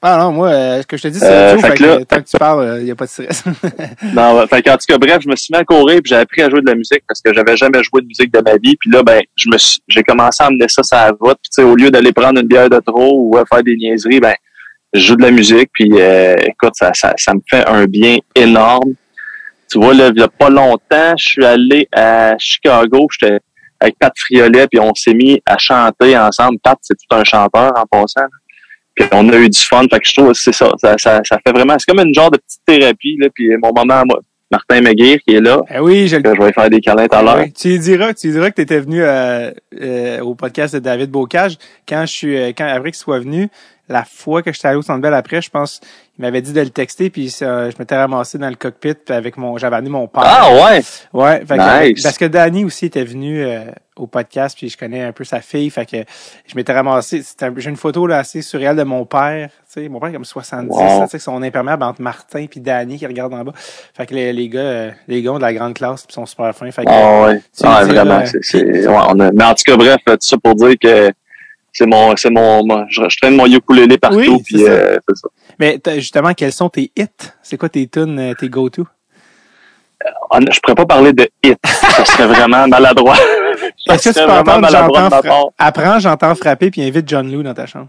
Ah 0.00 0.16
non, 0.18 0.30
moi, 0.32 0.48
euh, 0.48 0.80
ce 0.82 0.86
que 0.86 0.96
je 0.96 1.02
te 1.02 1.08
dis, 1.08 1.18
c'est 1.18 1.26
Euh, 1.26 1.58
fait 1.58 1.74
que 1.76 1.82
là- 1.82 2.04
tant 2.04 2.18
que 2.22 2.28
tu 2.28 2.36
parles, 2.38 2.76
il 2.78 2.84
n'y 2.84 2.90
a 2.90 2.94
pas 2.94 3.06
de 3.06 3.10
stress. 3.10 3.42
Non, 4.14 4.46
fait 4.46 4.62
qu'en 4.62 4.76
tout 4.76 4.84
cas, 4.88 4.96
bref, 4.98 5.18
je 5.22 5.28
me 5.28 5.34
suis 5.34 5.52
mis 5.52 5.58
à 5.58 5.64
courir 5.64 6.00
puis 6.02 6.10
j'ai 6.10 6.16
appris 6.16 6.42
à 6.42 6.48
jouer 6.50 6.60
de 6.60 6.66
la 6.66 6.76
musique 6.76 7.02
parce 7.08 7.20
que 7.20 7.34
j'avais 7.34 7.56
jamais 7.56 7.82
joué 7.82 8.02
de 8.02 8.06
musique 8.06 8.32
de 8.32 8.40
ma 8.40 8.56
vie. 8.58 8.76
Puis 8.76 8.90
là, 8.90 9.02
ben, 9.02 9.20
je 9.34 9.48
me 9.50 9.58
suis, 9.58 9.80
j'ai 9.88 10.02
commencé 10.04 10.42
à 10.42 10.46
amener 10.46 10.66
ça 10.68 10.82
sur 10.84 10.96
la 10.96 11.08
route. 11.10 11.38
Puis 11.42 11.50
tu 11.50 11.62
sais, 11.62 11.62
au 11.62 11.74
lieu 11.74 11.90
d'aller 11.90 12.12
prendre 12.12 12.40
une 12.40 12.46
bière 12.46 12.70
de 12.70 12.78
trop 12.78 13.12
ou 13.14 13.36
euh, 13.38 13.44
faire 13.52 13.62
des 13.64 13.74
niaiseries, 13.76 14.20
ben, 14.20 14.34
je 14.92 15.00
joue 15.00 15.16
de 15.16 15.22
la 15.22 15.30
musique. 15.32 15.70
Puis 15.72 15.90
euh, 15.94 16.36
écoute, 16.46 16.74
ça, 16.74 16.92
ça, 16.94 17.12
ça 17.16 17.34
me 17.34 17.40
fait 17.50 17.66
un 17.66 17.86
bien 17.86 18.18
énorme. 18.36 18.92
Tu 19.70 19.78
vois, 19.80 19.94
là, 19.94 20.10
il 20.14 20.18
y 20.20 20.22
a 20.22 20.28
pas 20.28 20.48
longtemps, 20.48 21.14
je 21.18 21.24
suis 21.28 21.44
allé 21.44 21.88
à 21.92 22.34
Chicago. 22.38 23.08
J'étais 23.18 23.38
avec 23.80 23.98
Pat 23.98 24.12
Friolet, 24.16 24.66
puis 24.68 24.80
on 24.80 24.94
s'est 24.94 25.12
mis 25.14 25.42
à 25.44 25.58
chanter 25.58 26.16
ensemble. 26.16 26.58
Pat, 26.62 26.78
c'est 26.82 26.94
tout 26.94 27.14
un 27.16 27.24
chanteur 27.24 27.72
en 27.76 27.84
passant. 27.84 28.22
là. 28.22 28.28
Puis 28.98 29.08
on 29.12 29.28
a 29.28 29.36
eu 29.36 29.48
du 29.48 29.60
fun. 29.60 29.82
Fait 29.90 30.00
que 30.00 30.08
je 30.08 30.14
trouve 30.14 30.32
que 30.32 30.38
c'est 30.38 30.52
ça, 30.52 30.70
ça, 30.78 30.94
ça. 30.98 31.20
ça 31.24 31.38
fait 31.46 31.52
vraiment. 31.52 31.76
C'est 31.78 31.90
comme 31.90 32.04
une 32.04 32.14
genre 32.14 32.30
de 32.30 32.38
petite 32.38 32.60
thérapie. 32.66 33.16
Là, 33.20 33.28
puis 33.34 33.48
mon 33.62 33.72
maman, 33.72 34.02
moi, 34.06 34.20
Martin 34.50 34.80
Meguiar, 34.80 35.18
qui 35.18 35.34
est 35.34 35.40
là, 35.40 35.62
Eh 35.70 35.78
oui, 35.78 36.08
je 36.08 36.16
que 36.16 36.34
je 36.34 36.40
vais 36.40 36.52
faire 36.52 36.70
des 36.70 36.80
câlins 36.80 37.06
tout 37.06 37.16
à 37.16 37.22
l'heure. 37.22 37.38
Oui, 37.40 37.52
tu 37.52 37.68
lui 37.68 37.78
diras, 37.78 38.14
tu 38.14 38.28
lui 38.28 38.34
diras 38.34 38.50
que 38.50 38.56
tu 38.56 38.62
étais 38.62 38.80
venu 38.80 39.02
euh, 39.02 39.50
euh, 39.80 40.20
au 40.20 40.34
podcast 40.34 40.74
de 40.74 40.80
David 40.80 41.10
Bocage. 41.10 41.58
Quand 41.86 42.06
je 42.06 42.12
suis, 42.12 42.36
euh, 42.36 42.52
quand 42.56 42.66
après 42.66 42.90
qu'il 42.90 42.98
soit 42.98 43.20
venu, 43.20 43.48
la 43.88 44.04
fois 44.04 44.42
que 44.42 44.52
j'étais 44.52 44.68
allé 44.68 44.76
au 44.76 44.82
Centre 44.82 45.00
Bell 45.00 45.14
après, 45.14 45.40
je 45.40 45.50
pense, 45.50 45.80
il 46.18 46.22
m'avait 46.22 46.42
dit 46.42 46.52
de 46.52 46.60
le 46.60 46.70
texter, 46.70 47.10
puis 47.10 47.34
euh, 47.42 47.70
je 47.70 47.76
m'étais 47.78 47.96
ramassé 47.96 48.38
dans 48.38 48.48
le 48.50 48.56
cockpit 48.56 48.94
puis 48.94 49.14
avec 49.14 49.36
mon, 49.36 49.56
j'avais 49.56 49.76
amené 49.76 49.90
mon 49.90 50.06
père. 50.08 50.22
Ah 50.26 50.50
ouais! 50.52 50.82
Ouais, 51.12 51.38
fait 51.46 51.56
que- 51.56 51.88
Nice. 51.92 52.02
parce 52.02 52.18
que 52.18 52.24
Danny 52.26 52.64
aussi 52.64 52.86
était 52.86 53.04
venu 53.04 53.42
euh, 53.42 53.64
au 53.96 54.06
podcast, 54.06 54.56
puis 54.58 54.68
je 54.68 54.76
connais 54.76 55.02
un 55.04 55.12
peu 55.12 55.24
sa 55.24 55.40
fille, 55.40 55.70
fait 55.70 55.86
que 55.86 55.96
je 56.46 56.54
m'étais 56.56 56.72
ramassé. 56.72 57.22
un- 57.40 57.54
J'ai 57.56 57.70
une 57.70 57.76
photo 57.76 58.06
là 58.06 58.18
assez 58.18 58.42
surréelle 58.42 58.76
de 58.76 58.82
mon 58.82 59.04
père, 59.06 59.48
tu 59.72 59.82
sais, 59.82 59.88
mon 59.88 60.00
père 60.00 60.10
est 60.10 60.12
comme 60.12 60.24
70, 60.24 60.68
Wow. 60.70 60.80
là, 60.80 61.00
tu 61.04 61.10
sais, 61.10 61.18
son 61.18 61.42
imperméable 61.42 61.82
entre 61.84 62.02
Martin 62.02 62.46
puis 62.50 62.60
Danny 62.60 62.98
qui 62.98 63.06
regarde 63.06 63.32
en 63.32 63.44
bas. 63.44 63.52
Fait 63.56 64.06
que 64.06 64.14
les, 64.14 64.32
les 64.32 64.48
gars, 64.48 64.60
euh, 64.60 64.90
les 65.06 65.22
gars 65.22 65.32
ont 65.32 65.36
de 65.38 65.42
la 65.42 65.54
grande 65.54 65.74
classe, 65.74 66.04
puis 66.04 66.12
sont 66.14 66.26
super 66.26 66.54
fins. 66.54 66.70
Fait 66.72 66.84
que, 66.84 66.90
Ah 66.90 67.26
ouais. 67.28 67.40
Ah, 67.62 67.84
vraiment. 67.84 68.22
c'est, 68.26 68.38
c'est- 68.42 68.86
ouais, 68.88 68.96
on 69.08 69.18
a- 69.20 69.32
Mais 69.32 69.44
en 69.44 69.54
tout 69.54 69.62
cas, 69.66 69.76
bref, 69.76 69.96
tout 70.04 70.16
ça 70.20 70.36
pour 70.36 70.54
dire 70.56 70.74
que 70.80 71.10
c'est 71.72 71.86
mon, 71.86 72.16
c'est 72.16 72.30
mon, 72.30 72.64
mon- 72.66 72.86
je, 72.88 73.02
je 73.08 73.16
traîne 73.18 73.36
mon 73.36 73.46
ukulélé 73.46 73.98
partout, 73.98 74.16
Oui, 74.18 74.36
c'est 74.38 74.42
puis 74.54 74.64
ça. 74.64 74.70
euh, 74.70 74.98
ça. 75.14 75.28
Mais 75.58 75.78
justement, 75.96 76.32
quels 76.34 76.52
sont 76.52 76.68
tes 76.68 76.90
hits? 76.96 77.06
C'est 77.42 77.56
quoi 77.56 77.68
tes 77.68 77.86
tunes, 77.86 78.18
euh, 78.18 78.34
tes 78.34 78.48
go-to? 78.48 78.86
Ah, 80.30 80.38
je 80.50 80.60
pourrais 80.60 80.74
pas 80.76 80.86
parler 80.86 81.12
de 81.12 81.28
hit. 81.42 81.58
ça 81.64 82.04
serait 82.04 82.26
vraiment 82.28 82.66
maladroit. 82.68 83.16
Est-ce 83.90 84.10
que 84.10 84.18
tu 84.18 84.24
peux 84.24 84.30
entendre 84.32 84.68
j'entends. 84.70 85.52
Apprends, 85.58 85.98
j'entends 85.98 86.34
frapper, 86.34 86.70
puis 86.70 86.82
invite 86.82 87.08
John 87.08 87.30
Lou 87.30 87.42
dans 87.42 87.54
ta 87.54 87.66
chambre. 87.66 87.88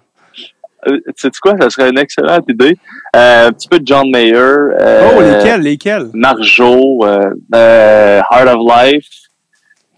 Euh, 0.88 0.98
sais-tu 1.18 1.40
quoi? 1.42 1.56
Ça 1.60 1.70
serait 1.70 1.90
une 1.90 2.00
excellente 2.00 2.46
idée. 2.50 2.78
Euh, 3.16 3.48
un 3.48 3.52
petit 3.52 3.68
peu 3.68 3.80
de 3.80 3.86
John 3.86 4.10
Mayer. 4.10 4.34
euh, 4.36 5.10
oh, 5.18 5.22
lesquels, 5.22 5.62
lesquels? 5.62 6.08
Marjo, 6.14 7.06
euh, 7.06 7.30
euh, 7.54 8.22
Heart 8.32 8.48
of 8.56 8.62
Life, 8.78 9.06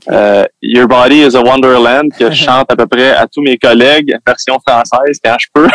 euh, 0.09 0.45
Your 0.61 0.87
Body 0.87 1.21
is 1.21 1.35
a 1.35 1.41
Wonderland, 1.41 2.11
que 2.17 2.29
je 2.31 2.43
chante 2.43 2.71
à 2.71 2.75
peu 2.75 2.87
près 2.87 3.11
à 3.11 3.27
tous 3.27 3.41
mes 3.41 3.57
collègues, 3.57 4.15
version 4.25 4.57
française 4.65 5.19
quand 5.23 5.35
je 5.39 5.47
peux. 5.53 5.67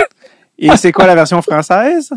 Et 0.59 0.77
c'est 0.77 0.93
quoi 0.93 1.07
la 1.07 1.15
version 1.15 1.41
française? 1.43 2.11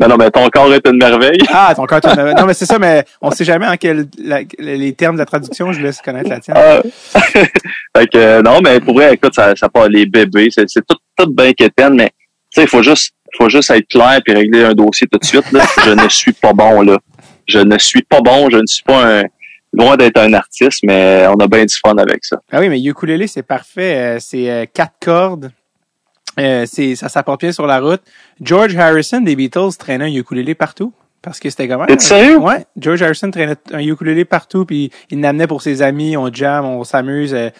Non, 0.00 0.08
non, 0.08 0.16
mais 0.16 0.28
ton 0.30 0.48
corps 0.48 0.74
est 0.74 0.84
une 0.88 0.96
merveille. 0.96 1.38
Ah, 1.52 1.72
ton 1.76 1.84
cœur 1.86 2.00
tourne- 2.00 2.32
Non, 2.36 2.46
mais 2.46 2.54
c'est 2.54 2.66
ça, 2.66 2.80
mais 2.80 3.04
on 3.20 3.30
sait 3.30 3.44
jamais 3.44 3.66
en 3.68 3.76
quel, 3.76 4.06
la- 4.18 4.40
les 4.58 4.92
termes 4.92 5.14
de 5.14 5.20
la 5.20 5.26
traduction, 5.26 5.70
je 5.72 5.80
laisse 5.80 6.02
connaître 6.02 6.28
la 6.28 6.40
tienne. 6.40 6.56
Ah. 6.58 6.80
fait 7.96 8.06
que, 8.08 8.18
euh, 8.18 8.42
non, 8.42 8.60
mais 8.60 8.80
pour 8.80 8.94
vrai, 8.94 9.14
écoute, 9.14 9.34
ça, 9.34 9.54
ça 9.54 9.68
part 9.68 9.88
les 9.88 10.04
bébés, 10.06 10.48
c'est, 10.50 10.68
c'est 10.68 10.84
tout, 10.84 10.96
tout 11.16 11.30
bien 11.32 11.52
quétaine, 11.52 11.94
mais 11.94 12.08
tu 12.52 12.60
sais, 12.60 12.62
il 12.62 12.68
faut 12.68 12.82
juste, 12.82 13.12
faut 13.38 13.48
juste 13.48 13.70
être 13.70 13.86
clair 13.86 14.18
puis 14.24 14.34
régler 14.34 14.64
un 14.64 14.72
dossier 14.72 15.06
tout 15.06 15.18
de 15.18 15.24
suite. 15.24 15.52
Là. 15.52 15.64
je 15.84 15.90
ne 15.90 16.08
suis 16.08 16.32
pas 16.32 16.52
bon 16.52 16.82
là. 16.82 16.98
Je 17.46 17.58
ne 17.60 17.78
suis 17.78 18.02
pas 18.02 18.20
bon. 18.20 18.48
Je 18.50 18.56
ne 18.56 18.66
suis 18.66 18.82
pas 18.82 19.18
un 19.20 19.22
loin 19.74 19.96
d'être 19.96 20.18
un 20.18 20.32
artiste, 20.32 20.80
mais 20.84 21.26
on 21.28 21.34
a 21.34 21.46
bien 21.46 21.64
du 21.64 21.74
fun 21.74 21.96
avec 21.96 22.24
ça. 22.24 22.40
Ah 22.50 22.60
oui, 22.60 22.68
mais 22.68 22.80
ukulélé, 22.80 23.26
c'est 23.26 23.42
parfait. 23.42 23.96
Euh, 23.96 24.18
c'est 24.20 24.50
euh, 24.50 24.64
quatre 24.72 24.94
cordes. 25.00 25.52
Euh, 26.38 26.64
c'est 26.66 26.96
ça 26.96 27.08
s'apporte 27.08 27.40
bien 27.40 27.52
sur 27.52 27.66
la 27.66 27.80
route. 27.80 28.02
George 28.40 28.76
Harrison 28.76 29.20
des 29.20 29.36
Beatles 29.36 29.76
traînait 29.78 30.04
un 30.04 30.14
ukulélé 30.14 30.54
partout 30.54 30.92
parce 31.22 31.38
que 31.38 31.48
c'était 31.48 31.68
comment? 31.68 31.86
T'es 31.86 31.98
sérieux? 31.98 32.38
Ouais, 32.38 32.66
George 32.76 33.02
Harrison 33.02 33.30
traînait 33.30 33.56
un 33.72 33.80
ukulélé 33.80 34.24
partout 34.24 34.64
puis 34.64 34.90
il 35.10 35.20
l'amenait 35.20 35.46
pour 35.46 35.62
ses 35.62 35.82
amis, 35.82 36.16
on 36.16 36.32
jam, 36.32 36.64
on 36.64 36.82
s'amuse. 36.84 37.34
Euh, 37.34 37.50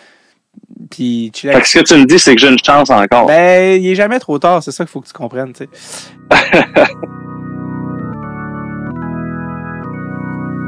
puis 0.91 1.31
tu 1.33 1.49
Fait 1.49 1.61
que 1.61 1.69
ce 1.69 1.79
que 1.79 1.85
tu 1.85 1.95
me 1.95 2.05
dis, 2.05 2.19
c'est 2.19 2.35
que 2.35 2.41
j'ai 2.41 2.49
une 2.49 2.59
chance 2.59 2.91
encore. 2.91 3.27
Ben, 3.27 3.81
il 3.81 3.89
est 3.89 3.95
jamais 3.95 4.19
trop 4.19 4.39
tard, 4.39 4.63
c'est 4.63 4.73
ça 4.73 4.85
qu'il 4.85 4.91
faut 4.91 5.01
que 5.01 5.09
tu 5.09 5.13
comprennes, 5.13 5.53
tu 5.53 5.65
sais. 5.65 5.69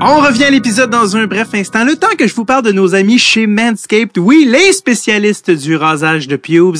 On 0.00 0.20
revient 0.20 0.44
à 0.44 0.50
l'épisode 0.50 0.90
dans 0.90 1.16
un 1.16 1.26
bref 1.26 1.48
instant. 1.54 1.85
Le 1.85 1.96
temps 1.96 2.14
que 2.18 2.26
je 2.26 2.35
vous 2.35 2.44
parle 2.44 2.62
de 2.62 2.72
nos 2.72 2.94
amis 2.94 3.18
chez 3.18 3.46
Manscaped. 3.46 4.18
Oui, 4.18 4.46
les 4.46 4.72
spécialistes 4.72 5.50
du 5.50 5.74
rasage 5.74 6.28
de 6.28 6.37
pubes. 6.37 6.76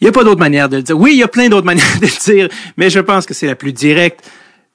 Il 0.00 0.04
n'y 0.04 0.08
a 0.08 0.12
pas 0.12 0.24
d'autre 0.24 0.40
manière 0.40 0.68
de 0.68 0.76
le 0.76 0.82
dire. 0.82 0.98
Oui, 0.98 1.12
il 1.12 1.18
y 1.18 1.22
a 1.22 1.28
plein 1.28 1.48
d'autres 1.48 1.66
manières 1.66 2.00
de 2.00 2.06
le 2.06 2.32
dire, 2.32 2.48
mais 2.76 2.88
je 2.88 3.00
pense 3.00 3.26
que 3.26 3.34
c'est 3.34 3.46
la 3.46 3.56
plus 3.56 3.72
directe. 3.72 4.28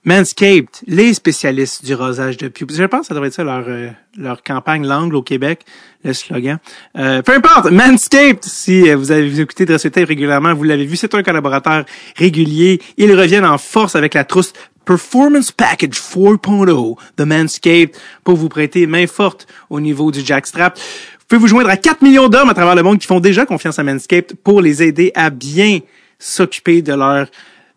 Manscaped, 0.05 0.67
les 0.85 1.13
spécialistes 1.13 1.85
du 1.85 1.95
rasage 1.95 2.35
de 2.37 2.49
pubes. 2.49 2.71
Je 2.71 2.83
pense 2.83 3.01
que 3.01 3.07
ça 3.07 3.13
devrait 3.13 3.29
être 3.29 3.35
ça 3.35 3.45
leur, 3.45 3.63
euh, 3.67 3.89
leur 4.17 4.43
campagne 4.43 4.85
langue 4.85 5.13
au 5.13 5.21
Québec, 5.21 5.61
le 6.03 6.11
slogan. 6.13 6.59
Euh, 6.97 7.21
peu 7.21 7.33
importe, 7.33 7.71
Manscaped, 7.71 8.43
si 8.43 8.89
euh, 8.89 8.97
vous 8.97 9.11
avez 9.11 9.39
écouté 9.39 9.65
Dressetape 9.65 10.09
régulièrement, 10.09 10.53
vous 10.53 10.65
l'avez 10.65 10.85
vu, 10.85 10.97
c'est 10.97 11.15
un 11.15 11.23
collaborateur 11.23 11.85
régulier. 12.17 12.81
Ils 12.97 13.17
reviennent 13.17 13.45
en 13.45 13.57
force 13.57 13.95
avec 13.95 14.13
la 14.13 14.25
trousse 14.25 14.51
Performance 14.85 15.51
Package 15.51 15.97
4.0 15.97 16.97
de 17.17 17.23
Manscaped 17.23 17.95
pour 18.23 18.35
vous 18.35 18.49
prêter 18.49 18.87
main 18.87 19.07
forte 19.07 19.47
au 19.69 19.79
niveau 19.79 20.11
du 20.11 20.21
jackstrap. 20.21 20.77
Vous 20.77 21.25
pouvez 21.27 21.39
vous 21.39 21.47
joindre 21.47 21.69
à 21.69 21.77
4 21.77 22.01
millions 22.01 22.29
d'hommes 22.29 22.49
à 22.49 22.53
travers 22.53 22.75
le 22.75 22.83
monde 22.83 22.99
qui 22.99 23.07
font 23.07 23.19
déjà 23.19 23.45
confiance 23.45 23.79
à 23.79 23.83
Manscaped 23.83 24.35
pour 24.43 24.61
les 24.61 24.83
aider 24.83 25.11
à 25.15 25.29
bien 25.29 25.79
s'occuper 26.19 26.81
de 26.81 26.93
leur 26.93 27.27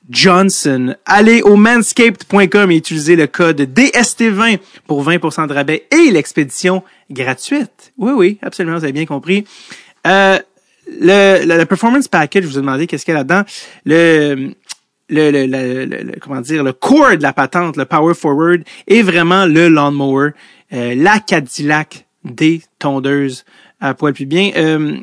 Johnson. 0.08 0.94
Allez 1.04 1.42
au 1.42 1.56
manscaped.com 1.56 2.70
et 2.70 2.76
utilisez 2.76 3.16
le 3.16 3.26
code 3.26 3.60
DST20 3.60 4.58
pour 4.86 5.04
20% 5.04 5.48
de 5.48 5.52
rabais 5.52 5.86
et 5.90 6.10
l'expédition 6.10 6.82
gratuite. 7.10 7.92
Oui, 7.98 8.12
oui, 8.14 8.38
absolument, 8.42 8.78
vous 8.78 8.84
avez 8.84 8.92
bien 8.92 9.06
compris. 9.06 9.44
Euh, 10.06 10.38
le, 10.88 11.44
le, 11.44 11.64
Performance 11.64 12.06
Package, 12.06 12.44
je 12.44 12.48
vous 12.48 12.58
ai 12.58 12.60
demandé 12.60 12.86
qu'est-ce 12.86 13.04
qu'il 13.04 13.12
y 13.12 13.16
a 13.16 13.18
là-dedans. 13.18 13.42
Le, 13.84 14.54
le, 15.08 15.30
le, 15.30 15.84
le, 15.84 16.12
comment 16.20 16.40
dire, 16.40 16.64
le 16.64 16.72
core 16.72 17.16
de 17.16 17.22
la 17.22 17.32
patente, 17.32 17.76
le 17.76 17.84
Power 17.84 18.14
Forward, 18.14 18.62
est 18.86 19.02
vraiment 19.02 19.46
le 19.46 19.68
lawnmower, 19.68 20.30
euh, 20.72 20.94
la 20.94 21.20
Cadillac 21.20 22.06
des 22.24 22.62
tondeuses 22.78 23.44
à 23.80 23.94
poil 23.94 24.12
plus 24.12 24.26
bien. 24.26 24.50
Euh, 24.56 24.96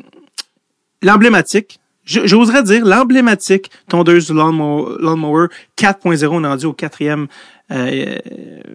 L'emblématique, 1.04 1.80
j'oserais 2.06 2.62
dire 2.62 2.82
l'emblématique 2.82 3.70
tondeuse 3.90 4.32
Lawnmower, 4.32 4.96
Lawnmower 5.00 5.48
4.0, 5.76 6.26
on 6.30 6.42
est 6.42 6.46
rendu 6.46 6.64
au 6.64 6.72
quatrième 6.72 7.26
euh, 7.70 8.16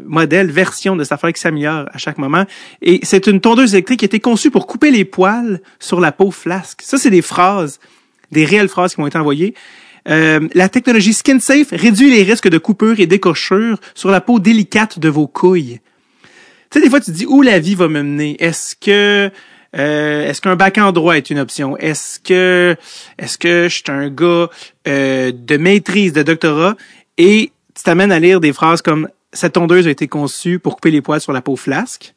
modèle, 0.05 0.51
version 0.51 0.95
de 0.95 1.03
sa 1.03 1.15
affaire 1.15 1.33
qui 1.33 1.41
s'améliore 1.41 1.89
à 1.91 1.97
chaque 1.97 2.19
moment. 2.19 2.45
Et 2.83 2.99
c'est 3.01 3.25
une 3.25 3.41
tondeuse 3.41 3.73
électrique 3.73 3.99
qui 3.99 4.05
a 4.05 4.07
été 4.07 4.19
conçue 4.19 4.51
pour 4.51 4.67
couper 4.67 4.91
les 4.91 5.05
poils 5.05 5.59
sur 5.79 5.99
la 5.99 6.11
peau 6.11 6.29
flasque. 6.29 6.81
Ça, 6.83 6.99
c'est 6.99 7.09
des 7.09 7.23
phrases, 7.23 7.79
des 8.31 8.45
réelles 8.45 8.69
phrases 8.69 8.93
qui 8.93 9.01
m'ont 9.01 9.07
été 9.07 9.17
envoyées. 9.17 9.55
Euh, 10.09 10.47
la 10.53 10.69
technologie 10.69 11.13
SkinSafe 11.13 11.69
réduit 11.71 12.09
les 12.09 12.23
risques 12.23 12.49
de 12.49 12.57
coupure 12.57 12.99
et 12.99 13.05
d'écorchure 13.05 13.79
sur 13.93 14.09
la 14.09 14.21
peau 14.21 14.39
délicate 14.39 14.99
de 14.99 15.09
vos 15.09 15.27
couilles. 15.27 15.79
Tu 16.69 16.79
sais, 16.79 16.83
des 16.83 16.89
fois, 16.89 16.99
tu 16.99 17.07
te 17.07 17.17
dis 17.17 17.25
où 17.25 17.41
la 17.41 17.59
vie 17.59 17.75
va 17.75 17.87
me 17.87 18.01
mener? 18.01 18.35
Est-ce 18.43 18.75
que 18.75 19.31
euh, 19.75 20.27
est-ce 20.27 20.41
qu'un 20.41 20.55
bac 20.55 20.77
en 20.77 20.91
droit 20.91 21.15
est 21.15 21.29
une 21.29 21.39
option? 21.39 21.77
Est-ce 21.77 22.19
que 22.19 22.75
est-ce 23.17 23.37
que 23.37 23.67
je 23.69 23.75
suis 23.75 23.83
un 23.87 24.09
gars 24.09 24.49
euh, 24.87 25.31
de 25.31 25.57
maîtrise, 25.57 26.13
de 26.13 26.23
doctorat, 26.23 26.75
et 27.17 27.51
tu 27.75 27.83
t'amènes 27.83 28.11
à 28.11 28.19
lire 28.19 28.39
des 28.39 28.53
phrases 28.53 28.81
comme 28.81 29.09
cette 29.31 29.53
tondeuse 29.53 29.87
a 29.87 29.91
été 29.91 30.07
conçue 30.07 30.57
pour 30.57 30.75
couper 30.75 30.91
les 30.91 31.01
poils 31.01 31.21
sur 31.21 31.33
la 31.33 31.41
peau 31.41 31.55
flasque. 31.55 32.13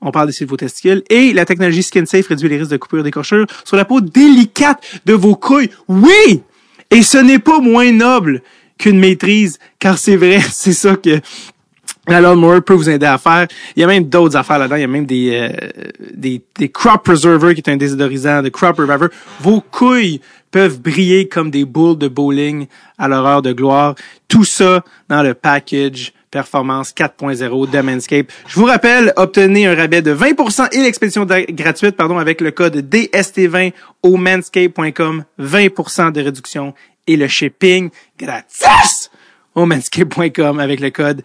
On 0.00 0.10
parle 0.10 0.30
des 0.30 0.44
vos 0.44 0.56
testicules. 0.56 1.02
Et 1.10 1.32
la 1.32 1.44
technologie 1.44 1.82
SkinSafe 1.82 2.28
réduit 2.28 2.48
les 2.48 2.58
risques 2.58 2.70
de 2.70 2.76
coupure 2.76 3.00
et 3.00 3.02
d'écorchure 3.02 3.46
sur 3.64 3.76
la 3.76 3.84
peau 3.84 4.00
délicate 4.00 4.82
de 5.04 5.14
vos 5.14 5.36
couilles. 5.36 5.70
Oui! 5.88 6.42
Et 6.90 7.02
ce 7.02 7.18
n'est 7.18 7.38
pas 7.38 7.60
moins 7.60 7.92
noble 7.92 8.42
qu'une 8.78 8.98
maîtrise, 8.98 9.58
car 9.78 9.98
c'est 9.98 10.16
vrai, 10.16 10.40
c'est 10.50 10.72
ça 10.72 10.96
que 10.96 11.20
la 12.08 12.20
lawnmower 12.20 12.60
peut 12.60 12.74
vous 12.74 12.88
aider 12.88 13.06
à 13.06 13.18
faire. 13.18 13.48
Il 13.74 13.80
y 13.80 13.84
a 13.84 13.86
même 13.86 14.04
d'autres 14.04 14.36
affaires 14.36 14.58
là-dedans. 14.58 14.76
Il 14.76 14.82
y 14.82 14.84
a 14.84 14.88
même 14.88 15.06
des, 15.06 15.30
euh, 15.32 15.48
des, 16.14 16.40
des 16.56 16.68
crop 16.68 17.02
preserver 17.02 17.54
qui 17.54 17.60
est 17.60 17.70
un 17.70 17.76
désodorisant, 17.76 18.42
des 18.42 18.50
crop 18.50 18.76
reviver. 18.76 19.08
Vos 19.40 19.60
couilles 19.60 20.20
peuvent 20.52 20.80
briller 20.80 21.28
comme 21.28 21.50
des 21.50 21.64
boules 21.64 21.98
de 21.98 22.08
bowling 22.08 22.66
à 22.96 23.08
l'horreur 23.08 23.42
de 23.42 23.52
gloire. 23.52 23.94
Tout 24.28 24.44
ça 24.44 24.84
dans 25.08 25.22
le 25.22 25.34
package 25.34 26.12
Performance 26.36 26.92
4.0 26.92 27.70
de 27.70 27.80
Manscaped. 27.80 28.30
Je 28.46 28.60
vous 28.60 28.66
rappelle, 28.66 29.10
obtenez 29.16 29.64
un 29.64 29.74
rabais 29.74 30.02
de 30.02 30.14
20% 30.14 30.68
et 30.70 30.82
l'expédition 30.82 31.24
gratuite 31.24 31.96
pardon, 31.96 32.18
avec 32.18 32.42
le 32.42 32.50
code 32.50 32.76
DST20 32.76 33.72
au 34.02 34.18
manscaped.com. 34.18 35.24
20% 35.40 36.12
de 36.12 36.20
réduction 36.20 36.74
et 37.06 37.16
le 37.16 37.26
shipping 37.26 37.88
gratis 38.18 39.10
au 39.54 39.64
manscaped.com 39.64 40.60
avec 40.60 40.80
le 40.80 40.90
code 40.90 41.22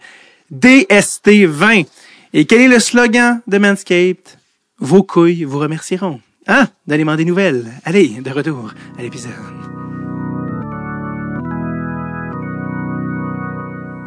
DST20. 0.50 1.84
Et 2.32 2.46
quel 2.46 2.62
est 2.62 2.68
le 2.68 2.78
slogan 2.78 3.42
de 3.46 3.58
Manscaped? 3.58 4.38
Vos 4.78 5.02
couilles 5.02 5.44
vous 5.44 5.58
remercieront. 5.58 6.22
Hein? 6.46 6.68
Donnez-moi 6.86 7.16
des 7.16 7.26
nouvelles. 7.26 7.70
Allez, 7.84 8.08
de 8.08 8.30
retour 8.30 8.72
à 8.98 9.02
l'épisode. 9.02 9.81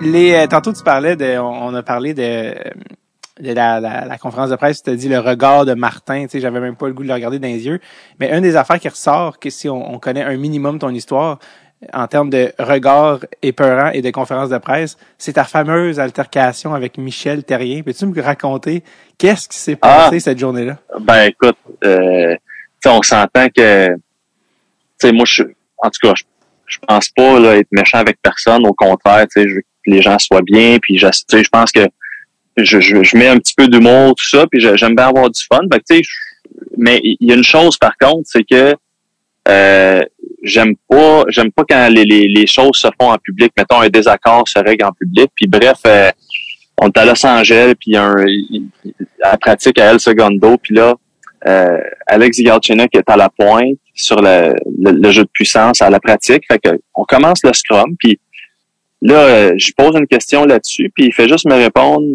Les, 0.01 0.33
euh, 0.33 0.47
tantôt 0.47 0.73
tu 0.73 0.83
parlais 0.83 1.15
de, 1.15 1.37
on, 1.37 1.73
a 1.73 1.81
parlé 1.81 2.13
de, 2.13 2.53
de 3.39 3.53
la, 3.53 3.79
la, 3.79 4.17
conférence 4.17 4.49
de 4.49 4.55
presse, 4.55 4.83
tu 4.83 4.89
as 4.89 4.95
dit 4.95 5.07
le 5.07 5.19
regard 5.19 5.65
de 5.65 5.73
Martin, 5.73 6.23
tu 6.23 6.31
sais, 6.31 6.39
j'avais 6.39 6.59
même 6.59 6.75
pas 6.75 6.87
le 6.87 6.93
goût 6.93 7.03
de 7.03 7.07
le 7.07 7.13
regarder 7.13 7.39
dans 7.39 7.47
les 7.47 7.65
yeux. 7.65 7.79
Mais 8.19 8.35
une 8.35 8.41
des 8.41 8.55
affaires 8.55 8.79
qui 8.79 8.89
ressort, 8.89 9.39
que 9.39 9.49
si 9.49 9.69
on, 9.69 9.97
connaît 9.99 10.23
un 10.23 10.35
minimum 10.35 10.79
ton 10.79 10.89
histoire, 10.89 11.39
en 11.93 12.07
termes 12.07 12.29
de 12.29 12.51
regard 12.59 13.19
épeurant 13.41 13.91
et 13.91 14.01
de 14.01 14.09
conférence 14.11 14.49
de 14.49 14.57
presse, 14.57 14.97
c'est 15.17 15.33
ta 15.33 15.43
fameuse 15.43 15.99
altercation 15.99 16.73
avec 16.73 16.97
Michel 16.97 17.43
Terrien. 17.43 17.81
Peux-tu 17.81 18.05
me 18.05 18.21
raconter 18.21 18.83
qu'est-ce 19.17 19.47
qui 19.47 19.57
s'est 19.57 19.75
passé 19.75 20.15
ah, 20.15 20.19
cette 20.19 20.39
journée-là? 20.39 20.77
Ben 21.01 21.23
écoute, 21.23 21.57
euh, 21.83 22.35
on 22.85 23.01
s'entend 23.01 23.47
que, 23.49 23.93
tu 23.93 24.01
sais, 24.99 25.11
moi, 25.11 25.25
je, 25.25 25.43
en 25.77 25.89
tout 25.89 26.07
cas, 26.07 26.13
je, 26.15 26.23
je 26.65 26.79
pense 26.85 27.09
pas 27.09 27.39
là, 27.39 27.57
être 27.57 27.67
méchant 27.71 27.99
avec 27.99 28.17
personne. 28.21 28.65
Au 28.65 28.73
contraire, 28.73 29.25
tu 29.27 29.41
sais, 29.41 29.49
je 29.49 29.55
veux 29.55 29.61
les 29.85 30.01
gens 30.01 30.17
soient 30.19 30.41
bien. 30.41 30.77
Puis, 30.81 30.97
je, 30.97 31.07
je 31.07 31.49
pense 31.49 31.71
que 31.71 31.87
je, 32.57 32.79
je, 32.79 33.17
mets 33.17 33.27
un 33.27 33.37
petit 33.37 33.53
peu 33.55 33.67
d'humour, 33.67 34.15
tout 34.15 34.27
ça. 34.27 34.45
Puis, 34.47 34.59
j'aime 34.59 34.95
bien 34.95 35.07
avoir 35.07 35.29
du 35.29 35.41
fun. 35.43 35.61
mais 36.77 36.99
il 37.03 37.17
y 37.19 37.31
a 37.31 37.35
une 37.35 37.43
chose, 37.43 37.77
par 37.77 37.97
contre, 37.97 38.23
c'est 38.25 38.43
que 38.43 38.75
euh, 39.47 40.03
j'aime 40.41 40.75
pas 40.89 41.23
j'aime 41.27 41.51
pas 41.51 41.63
quand 41.69 41.87
les, 41.89 42.03
les, 42.03 42.27
les, 42.27 42.47
choses 42.47 42.77
se 42.77 42.87
font 42.99 43.11
en 43.11 43.17
public. 43.17 43.51
Mettons, 43.55 43.81
un 43.81 43.89
désaccord 43.89 44.47
se 44.47 44.59
règle 44.59 44.85
en 44.85 44.91
public. 44.91 45.29
Puis, 45.35 45.47
bref, 45.47 45.79
euh, 45.85 46.11
on 46.81 46.87
est 46.87 46.97
à 46.97 47.05
Los 47.05 47.25
Angeles, 47.25 47.73
puis 47.79 47.95
un, 47.95 48.15
la 49.23 49.37
pratique 49.37 49.79
à 49.79 49.91
El 49.91 49.99
Segundo. 49.99 50.57
Puis 50.57 50.75
là, 50.75 50.95
euh, 51.47 51.77
Alex 52.07 52.39
Galchenyuk 52.39 52.95
est 52.95 53.09
à 53.09 53.15
la 53.15 53.29
pointe 53.29 53.77
sur 53.93 54.19
le, 54.21 54.55
le, 54.81 55.11
jeu 55.11 55.23
de 55.23 55.29
puissance 55.31 55.81
à 55.81 55.89
la 55.89 55.99
pratique. 55.99 56.43
Fait 56.47 56.59
que 56.59 56.71
on 56.95 57.03
commence 57.03 57.39
le 57.43 57.53
scrum, 57.53 57.95
puis 57.99 58.19
là, 59.05 59.25
euh, 59.25 59.53
je 59.57 59.71
pose 59.75 59.95
une 59.95 60.07
question 60.07 60.45
là-dessus, 60.45 60.91
puis 60.93 61.05
il 61.05 61.13
fait 61.13 61.27
juste 61.27 61.45
me 61.45 61.55
répondre 61.55 62.05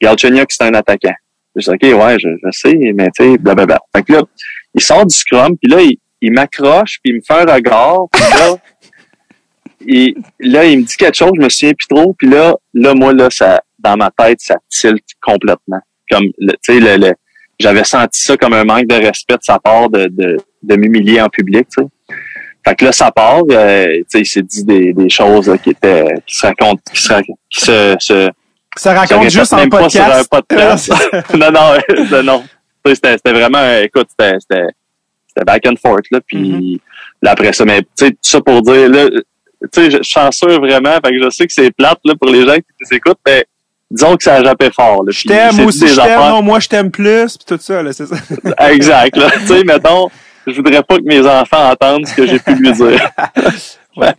Galchenyuk, 0.00 0.50
c'est 0.50 0.64
un 0.64 0.74
attaquant. 0.74 1.14
Je 1.54 1.62
dis 1.62 1.70
OK, 1.70 2.00
ouais, 2.00 2.18
je, 2.18 2.28
sais, 2.50 2.74
mais 2.94 3.08
tu 3.16 3.24
sais, 3.24 3.38
blablabla. 3.38 3.78
Fait 3.94 4.02
que 4.02 4.12
là, 4.12 4.22
il 4.74 4.82
sort 4.82 5.06
du 5.06 5.14
scrum, 5.14 5.56
puis 5.56 5.70
là, 5.70 5.78
il, 6.20 6.32
m'accroche, 6.32 6.98
puis 7.02 7.12
il 7.12 7.16
me 7.16 7.20
fait 7.26 7.48
un 7.48 7.54
regard, 7.54 8.00
puis 8.12 8.22
là, 8.22 8.56
il, 9.86 10.14
là, 10.40 10.64
il 10.66 10.80
me 10.80 10.84
dit 10.84 10.96
quelque 10.96 11.16
chose, 11.16 11.32
je 11.36 11.42
me 11.42 11.48
souviens 11.48 11.72
plus 11.72 11.88
trop, 11.88 12.12
puis 12.12 12.28
là, 12.28 12.54
là, 12.74 12.94
moi, 12.94 13.12
là, 13.14 13.28
ça, 13.30 13.62
dans 13.78 13.96
ma 13.96 14.10
tête, 14.10 14.40
ça 14.40 14.56
tilte 14.68 15.04
complètement. 15.22 15.80
Comme, 16.10 16.26
tu 16.38 16.56
sais, 16.62 16.80
le, 16.80 16.96
le 16.96 17.12
j'avais 17.58 17.84
senti 17.84 18.20
ça 18.20 18.36
comme 18.36 18.52
un 18.52 18.64
manque 18.64 18.86
de 18.86 18.94
respect 18.96 19.36
de 19.36 19.42
sa 19.42 19.58
part 19.58 19.88
de, 19.88 20.08
de, 20.08 20.36
de 20.62 20.76
m'humilier 20.76 21.22
en 21.22 21.28
public, 21.30 21.66
tu 21.74 21.82
sais. 21.82 21.88
Fait 22.66 22.74
que 22.74 22.84
là, 22.84 22.92
ça 22.92 23.10
part, 23.12 23.42
euh, 23.50 23.86
tu 23.98 24.04
sais, 24.08 24.20
il 24.20 24.26
s'est 24.26 24.42
dit 24.42 24.64
des, 24.64 24.92
des 24.92 25.08
choses 25.08 25.52
qui 25.62 25.70
étaient, 25.70 26.14
qui 26.26 26.36
se 26.36 26.46
racontent, 26.46 26.80
qui 26.92 27.00
se, 27.02 27.12
qui 27.48 27.60
se, 27.60 27.96
se 28.00 28.30
ça 28.76 28.92
raconte 28.92 29.30
juste 29.30 29.52
en 29.52 29.68
podcast. 29.68 30.28
non, 31.34 31.50
non, 31.50 32.22
non. 32.24 32.44
C'était, 32.84 33.12
c'était 33.12 33.32
vraiment, 33.32 33.78
écoute, 33.82 34.08
c'était, 34.10 34.36
c'était, 34.40 34.66
c'était 35.28 35.44
back 35.44 35.64
and 35.66 35.74
forth, 35.80 36.04
là, 36.10 36.20
puis 36.26 36.38
Mhm. 36.52 36.78
là, 37.22 37.30
après 37.32 37.52
ça, 37.52 37.64
mais 37.64 37.82
tu 37.82 37.86
sais, 37.96 38.10
tout 38.10 38.16
ça 38.22 38.40
pour 38.40 38.62
dire, 38.62 38.88
là, 38.88 39.08
tu 39.10 39.20
sais, 39.72 39.90
je 39.90 39.98
chanceux 40.02 40.58
vraiment, 40.58 40.92
fait 41.04 41.10
que 41.10 41.22
je 41.22 41.30
sais 41.30 41.46
que 41.46 41.52
c'est 41.52 41.70
plate, 41.70 41.98
là, 42.04 42.14
pour 42.20 42.30
les 42.30 42.46
gens 42.46 42.54
qui 42.54 42.62
nous 42.80 42.96
écoutent, 42.96 43.18
mais 43.26 43.44
disons 43.90 44.16
que 44.16 44.22
ça 44.24 44.34
a 44.36 44.44
jappé 44.44 44.70
fort, 44.70 45.02
là. 45.04 45.10
Je 45.12 45.22
t'aime, 45.26 45.56
moi 45.56 45.66
aussi 45.66 45.88
je 45.88 45.94
t'aime, 45.96 46.20
non, 46.20 46.42
moi 46.42 46.60
je 46.60 46.68
t'aime 46.68 46.90
plus, 46.90 47.36
puis 47.38 47.46
tout 47.56 47.60
ça, 47.62 47.82
là, 47.82 47.92
c'est 47.92 48.06
ça. 48.06 48.16
Exact, 48.70 49.16
là. 49.16 49.30
tu 49.30 49.46
sais, 49.46 49.64
mettons, 49.64 50.08
je 50.46 50.56
voudrais 50.56 50.82
pas 50.82 50.96
que 50.98 51.04
mes 51.04 51.26
enfants 51.26 51.70
entendent 51.70 52.06
ce 52.06 52.14
que 52.14 52.26
j'ai 52.26 52.38
pu 52.38 52.54
lui 52.54 52.72
dire. 52.72 53.10
Ouais. 53.96 54.12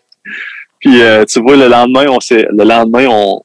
Puis, 0.79 1.03
euh, 1.03 1.23
tu 1.25 1.39
vois, 1.39 1.55
le 1.55 1.67
lendemain, 1.67 2.07
on 2.09 2.19
s'est, 2.19 2.47
le 2.49 2.63
lendemain, 2.63 3.05
on, 3.07 3.43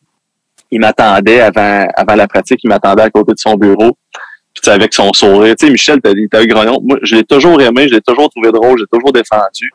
il 0.70 0.80
m'attendait 0.80 1.40
avant, 1.40 1.86
avant 1.94 2.14
la 2.14 2.26
pratique, 2.26 2.60
il 2.64 2.68
m'attendait 2.68 3.02
à 3.02 3.10
côté 3.10 3.34
de 3.34 3.38
son 3.38 3.54
bureau. 3.54 3.98
Puis, 4.54 4.62
tu 4.62 4.64
sais, 4.64 4.70
avec 4.70 4.94
son 4.94 5.12
sourire. 5.12 5.54
Tu 5.58 5.66
sais, 5.66 5.72
Michel, 5.72 6.00
t'as, 6.00 6.12
il 6.12 6.24
était 6.24 6.46
grognon. 6.46 6.78
Moi, 6.82 6.98
je 7.02 7.16
l'ai 7.16 7.24
toujours 7.24 7.60
aimé, 7.60 7.86
je 7.86 7.94
l'ai 7.94 8.00
toujours 8.00 8.30
trouvé 8.30 8.50
drôle, 8.50 8.78
j'ai 8.78 8.86
toujours 8.90 9.12
défendu. 9.12 9.70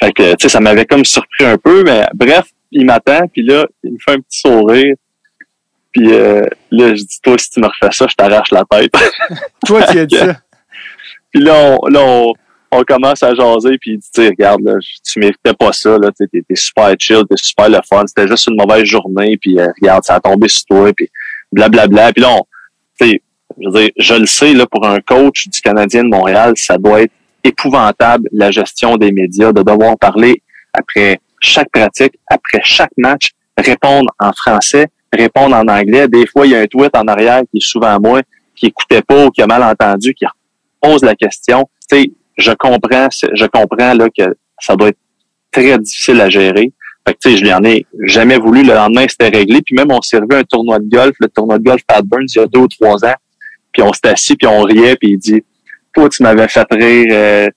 Fait 0.00 0.12
que, 0.12 0.32
tu 0.32 0.36
sais, 0.40 0.48
ça 0.50 0.60
m'avait 0.60 0.84
comme 0.84 1.04
surpris 1.04 1.46
un 1.46 1.56
peu, 1.56 1.82
mais 1.82 2.06
bref, 2.12 2.44
il 2.70 2.84
m'attend, 2.84 3.26
puis 3.28 3.42
là, 3.42 3.66
il 3.82 3.92
me 3.92 3.98
fait 3.98 4.12
un 4.12 4.20
petit 4.20 4.40
sourire. 4.40 4.94
Puis 5.94 6.12
euh, 6.12 6.42
là, 6.72 6.94
je 6.94 7.02
dis, 7.02 7.20
toi, 7.22 7.36
si 7.38 7.50
tu 7.50 7.60
me 7.60 7.66
refais 7.66 7.92
ça, 7.92 8.06
je 8.08 8.14
t'arrache 8.16 8.50
la 8.50 8.64
tête. 8.68 8.92
Toi, 9.64 9.84
tu 9.84 9.98
as 10.00 10.06
dit 10.06 10.16
ça. 10.16 10.40
Puis 11.34 11.42
là, 11.42 11.76
on, 11.82 11.86
là 11.88 12.00
on, 12.00 12.32
on 12.70 12.84
commence 12.84 13.22
à 13.24 13.34
jaser, 13.34 13.76
puis 13.80 13.92
il 13.92 13.98
dit, 13.98 14.28
regarde, 14.28 14.62
là, 14.62 14.74
tu 15.04 15.18
méritais 15.18 15.52
pas 15.58 15.72
ça, 15.72 15.98
là, 15.98 16.10
t'es 16.16 16.26
t'es 16.26 16.54
super 16.54 16.94
chill, 16.98 17.22
t'es 17.28 17.36
super 17.36 17.68
le 17.68 17.80
fun, 17.88 18.04
c'était 18.06 18.28
juste 18.28 18.46
une 18.46 18.56
mauvaise 18.56 18.84
journée, 18.84 19.36
puis 19.36 19.58
euh, 19.58 19.68
regarde, 19.80 20.04
ça 20.04 20.14
a 20.14 20.20
tombé 20.20 20.48
sur 20.48 20.64
toi, 20.66 20.92
puis 20.96 21.10
blablabla. 21.52 22.12
Puis 22.12 22.22
là, 22.22 22.30
on, 22.30 22.42
je 23.00 23.68
veux 23.68 23.80
dire, 23.80 23.90
je 23.96 24.14
le 24.14 24.26
sais, 24.26 24.54
là, 24.54 24.66
pour 24.66 24.86
un 24.86 25.00
coach 25.00 25.48
du 25.48 25.60
Canadien 25.60 26.04
de 26.04 26.08
Montréal, 26.08 26.52
ça 26.56 26.78
doit 26.78 27.02
être 27.02 27.12
épouvantable, 27.42 28.28
la 28.32 28.50
gestion 28.50 28.96
des 28.96 29.10
médias, 29.10 29.52
de 29.52 29.62
devoir 29.62 29.98
parler 29.98 30.42
après 30.72 31.20
chaque 31.40 31.70
pratique, 31.70 32.14
après 32.28 32.60
chaque 32.64 32.92
match, 32.96 33.30
répondre 33.58 34.08
en 34.18 34.32
français, 34.32 34.86
répondre 35.12 35.54
en 35.56 35.66
anglais. 35.68 36.08
Des 36.08 36.26
fois, 36.26 36.46
il 36.46 36.52
y 36.52 36.56
a 36.56 36.60
un 36.60 36.66
tweet 36.66 36.96
en 36.96 37.06
arrière 37.06 37.42
qui 37.50 37.58
est 37.58 37.66
souvent 37.66 37.98
moi, 38.00 38.22
qui 38.54 38.66
écoutait 38.66 39.02
pas 39.02 39.26
ou 39.26 39.30
qui 39.30 39.42
a 39.42 39.46
mal 39.46 39.62
entendu, 39.62 40.14
qui 40.14 40.24
pose 40.84 41.02
la 41.02 41.14
question. 41.14 41.68
Tu 41.90 41.96
sais, 41.96 42.12
je 42.36 42.52
comprends, 42.52 43.08
je 43.10 43.46
comprends 43.46 43.94
là 43.94 44.08
que 44.16 44.36
ça 44.60 44.76
doit 44.76 44.88
être 44.88 44.98
très 45.50 45.78
difficile 45.78 46.20
à 46.20 46.28
gérer. 46.28 46.72
Fait 47.06 47.14
que, 47.14 47.18
tu 47.22 47.30
sais, 47.30 47.36
je 47.36 47.42
lui 47.42 47.52
en 47.52 47.62
ai 47.64 47.86
jamais 48.06 48.38
voulu. 48.38 48.62
Le 48.62 48.74
lendemain, 48.74 49.04
c'était 49.08 49.28
réglé. 49.28 49.60
Puis 49.62 49.74
même, 49.74 49.90
on 49.90 50.00
s'est 50.00 50.16
revu 50.18 50.34
un 50.34 50.44
tournoi 50.44 50.78
de 50.78 50.88
golf, 50.88 51.14
le 51.20 51.28
tournoi 51.28 51.58
de 51.58 51.64
golf 51.64 51.82
Pat 51.86 52.04
Burns, 52.04 52.26
il 52.34 52.38
y 52.38 52.42
a 52.42 52.46
deux 52.46 52.60
ou 52.60 52.68
trois 52.68 53.04
ans. 53.04 53.14
Puis 53.72 53.82
on 53.82 53.92
s'est 53.92 54.08
assis, 54.08 54.36
puis 54.36 54.46
on 54.46 54.62
riait, 54.62 54.96
puis 54.96 55.10
il 55.12 55.18
dit, 55.18 55.44
toi, 55.92 56.08
tu 56.08 56.22
m'avais 56.22 56.48
fait 56.48 56.66
rire. 56.70 57.06
euh, 57.12 57.48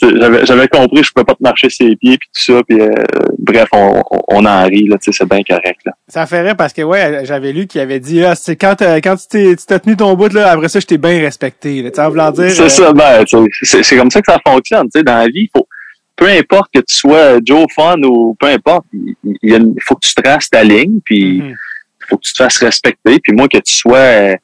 j'avais, 0.00 0.46
j'avais 0.46 0.68
compris, 0.68 1.02
je 1.02 1.12
pouvais 1.12 1.24
pas 1.24 1.34
te 1.34 1.42
marcher 1.42 1.68
ses 1.70 1.94
pieds, 1.96 2.18
puis 2.18 2.28
tout 2.34 2.52
ça. 2.52 2.62
Puis 2.66 2.80
euh, 2.80 2.90
bref, 3.38 3.68
on, 3.72 4.02
on- 4.10 4.22
on 4.28 4.44
en 4.44 4.64
rit, 4.64 4.86
là, 4.86 4.98
tu 4.98 5.10
sais, 5.10 5.18
c'est 5.18 5.28
bien 5.28 5.42
correct. 5.42 5.80
Là. 5.84 5.92
Ça 6.06 6.26
fait 6.26 6.42
rire 6.42 6.56
parce 6.56 6.72
que, 6.72 6.82
ouais, 6.82 7.24
j'avais 7.24 7.52
lu 7.52 7.66
qu'il 7.66 7.80
avait 7.80 8.00
dit, 8.00 8.22
ah, 8.22 8.34
c'est 8.34 8.56
quand, 8.56 8.76
quand 8.80 9.16
tu 9.16 9.26
t'es, 9.28 9.78
tenu 9.78 9.96
ton 9.96 10.14
bout, 10.14 10.32
là, 10.32 10.50
après 10.50 10.68
ça, 10.68 10.80
je 10.80 10.86
t'ai 10.86 10.98
bien 10.98 11.18
respecté, 11.20 11.82
là. 11.82 11.90
En 11.98 12.10
voulant 12.10 12.30
dire. 12.30 12.50
C'est 12.50 12.62
euh, 12.62 12.68
ça, 12.68 12.92
ben, 12.92 13.24
c'est, 13.62 13.96
comme 13.96 14.10
ça 14.10 14.20
que 14.20 14.30
ça 14.30 14.38
fonctionne. 14.46 14.84
Tu 14.84 14.98
sais, 14.98 15.02
dans 15.02 15.16
la 15.16 15.28
vie, 15.28 15.48
faut, 15.54 15.66
peu 16.14 16.26
importe 16.28 16.70
que 16.74 16.80
tu 16.80 16.94
sois 16.94 17.38
Joe 17.44 17.66
Fun 17.74 18.02
ou 18.02 18.36
peu 18.38 18.46
importe, 18.46 18.84
il, 18.92 19.74
faut 19.80 19.94
que 19.94 20.06
tu 20.06 20.14
traces 20.14 20.50
ta 20.50 20.62
ligne, 20.62 21.00
puis 21.04 21.40
mhm. 21.40 21.50
il 21.50 22.06
faut 22.08 22.16
que 22.16 22.22
tu 22.22 22.32
te 22.32 22.42
fasses 22.42 22.58
respecter. 22.58 23.18
Puis 23.20 23.32
moi, 23.32 23.48
que 23.48 23.58
tu 23.58 23.74
sois 23.74 23.96
euh, 23.96 24.34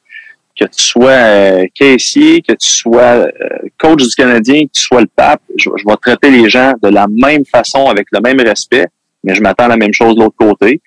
que 0.59 0.65
tu 0.65 0.83
sois 0.83 1.09
euh, 1.11 1.65
caissier, 1.73 2.41
que 2.41 2.53
tu 2.53 2.67
sois 2.67 3.01
euh, 3.01 3.29
coach 3.77 4.03
du 4.03 4.15
Canadien, 4.15 4.61
que 4.65 4.71
tu 4.73 4.81
sois 4.81 5.01
le 5.01 5.07
pape, 5.13 5.41
je, 5.57 5.69
je 5.75 5.83
vais 5.85 5.95
traiter 6.01 6.29
les 6.31 6.49
gens 6.49 6.73
de 6.81 6.89
la 6.89 7.07
même 7.09 7.43
façon, 7.45 7.87
avec 7.87 8.07
le 8.11 8.21
même 8.21 8.39
respect, 8.39 8.87
mais 9.23 9.35
je 9.35 9.41
m'attends 9.41 9.65
à 9.65 9.69
la 9.69 9.77
même 9.77 9.93
chose 9.93 10.15
de 10.15 10.21
l'autre 10.21 10.35
côté. 10.37 10.81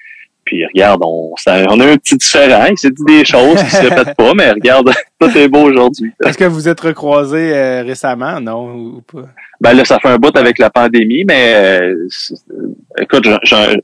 Puis 0.44 0.64
regarde, 0.64 1.02
on, 1.04 1.34
ça- 1.36 1.66
on 1.68 1.78
a 1.80 1.86
un 1.86 1.96
petit 1.98 2.16
différent, 2.16 2.64
il 2.70 2.78
s'est 2.78 2.90
dit 2.90 3.04
des 3.06 3.24
choses 3.26 3.62
qui 3.62 3.70
se 3.70 3.82
répètent 3.88 4.16
pas, 4.16 4.32
mais 4.34 4.50
regarde, 4.50 4.90
tout 5.20 5.36
est 5.36 5.48
beau 5.48 5.64
aujourd'hui. 5.64 6.10
Est-ce 6.24 6.38
que 6.38 6.44
vous 6.44 6.66
êtes 6.68 6.80
recroisés 6.80 7.52
euh, 7.54 7.82
récemment, 7.82 8.40
non, 8.40 8.74
ou, 8.74 9.02
pas? 9.02 9.28
Ben 9.60 9.74
là, 9.74 9.84
ça 9.84 9.98
fait 10.00 10.08
un 10.08 10.16
bout 10.16 10.34
avec 10.34 10.58
la 10.58 10.70
pandémie, 10.70 11.24
mais 11.26 11.52
euh, 11.54 12.06
écoute, 12.98 13.28
j'ai- 13.42 13.82